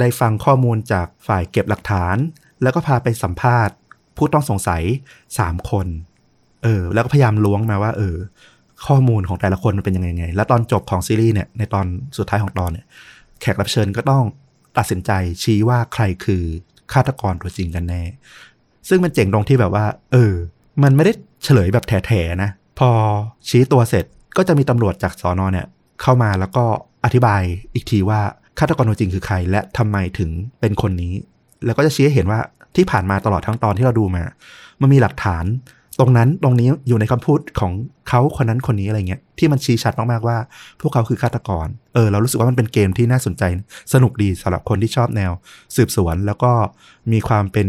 [0.00, 2.16] ได้ฟังข้อมูลจากฝ่ายเก็บหลักฐาน
[2.62, 3.74] แล้วก็พาไปสัมภาษณ์
[4.16, 4.82] ผู้ต้องสงสัย
[5.30, 5.86] 3คน
[6.62, 8.16] เออ แล้วก็พยายามล้วงมาว่า เออ
[8.86, 11.86] ข้อมูลของแต่ละคนมันเป็นยังไงไง แล้วตอนจบของซีรีส์เนี่ย ในตอน
[12.18, 12.86] สุดท้ายของตอนเนี่ย
[13.40, 14.24] แขกรับเชิญก็ต้อง
[14.78, 15.10] ตัดสินใจ
[15.42, 16.42] ชี้ว่าใครคือ
[16.92, 18.02] ฆาตกรตัวจริงกันแน่
[18.88, 20.32] ซึ่งมันเจ๋งตรงที่แบบว่า เออ
[20.82, 21.12] มันไม่ได้
[21.44, 22.90] เฉลยแบบแถๆนะ พอ
[23.48, 24.04] ชี้ตัวเสร็จ
[24.36, 25.66] ก็จะมีตำรวจจากสอนอเนี่ย
[26.02, 26.64] เข้ามาแล้วก็
[27.04, 27.42] อธิบาย
[27.74, 28.20] อีกทีว่า
[28.58, 30.30] ฆาตกรตัวจริงคือใคร และทำไมถึง
[30.60, 31.12] เป็นคนนี้
[31.66, 32.40] แล้วก็จะชี้ให้เห็นว่า
[32.76, 34.24] ที่ผ่านมาตลอดทั้งตอนที่เราดูมา
[34.80, 35.44] มันมีหลักฐาน
[36.00, 37.72] ตรงนั้นตรงนี้อยู่ในคำพูดของ
[38.08, 40.36] เขาคนนั้นคนนี้อะไรเงี้ยที่มันชี้ชัดมากๆว่า
[40.80, 43.42] พวกเขาคือฆาตกร เออ เรารู้สึกว่ามันเป็นเกมที่น่าสนใจ
[43.92, 45.32] สนุกดีสำหรับคนที่ชอบแนว
[45.76, 46.52] สืบสวนแล้วก็
[47.12, 47.68] มีความเป็น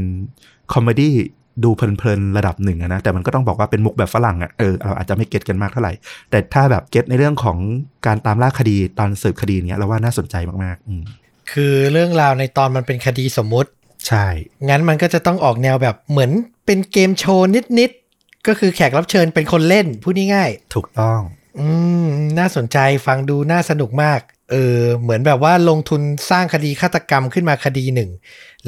[0.73, 1.15] comedy
[1.63, 5.93] ดูเพลินๆระดับหนึ่งอะนะแต่มันก็ต้องบอกว่าเป็นมุกแบบฝรั่งอะเออเราอาจจะไม่ get กันมากเท่าไหร่
[6.29, 7.57] แต่ถ้าแบบ get ในเรื่องของ
[8.05, 11.03] การตามล่าคดีตอนสืบคดีเนี้ยเราว่าน่าสนใจมากๆอืม
[11.51, 13.69] คือเรื่องราวในตอนมันเป็นคดีสมมุติ
[14.07, 14.25] ใช่
[14.69, 16.31] งั้นมันก็จะต้องออกแนวแบบเหมือน
[16.65, 17.49] เป็นเกมโชว์
[17.79, 21.67] นิดๆก็คือแขกรับเชิญเป็นคนเล่นพูดง่ายถูกต้องๆอื
[22.05, 22.07] ม
[22.39, 24.19] น่าสนใจฟังดูน่าสนุกมาก
[24.51, 28.09] เออเหมือนแบบว่าลงทุนสร้างคดีฆาตกรรมขึ้นมาคดีหนึ่ง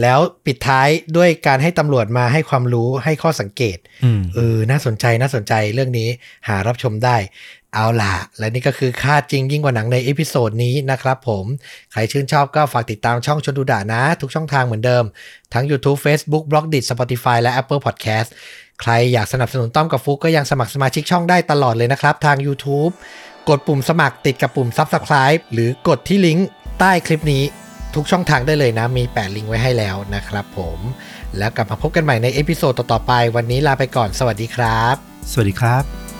[0.01, 0.88] แล้วปิดท้าย
[1.18, 6.09] ด้วยการให้ตำรวจมาให้ความรู้ให้ข้อสังเกตอืมเออน่าสนใจน่าสนใจเรื่องนี้
[6.47, 7.18] หารับชมได้
[7.73, 11.45] เอาล่ะ และนี่ก็คือฆ่าจริงยิ่งกว่าหนังใน episode นี้นะครับผม
[11.91, 15.03] ใครชื่นชอบก็ฝากติดตามช่องชวนดูดะนะ ทุกช่องทางเหมือนเดิม
[15.53, 18.30] ทั้ง YouTube Facebook b l o g d i t Spotify และ Apple Podcast
[18.81, 22.91] ใครอยากสนับสนุนต้อมกับฟุกก็ยังสมัครสมาชิกช่องได้ตลอดเลยนะครับ ทาง YouTube
[23.49, 26.47] กดปุ่มสมัครติดกับปุ่ม Subscribe หรือกดที่ลิงก์
[26.80, 27.43] ใต้คลิปนี้
[27.95, 30.80] ทุกช่องทางได้เลยนะ มีแปะลิงก์ไว้ให้แล้วนะครับผม
[31.38, 34.95] แล้วกลับมาพบกันใหม่ใน episode ต่อๆไป วันนี้ลาไปก่อน สวัสดีครับ
[35.31, 36.10] สวัสดีครับ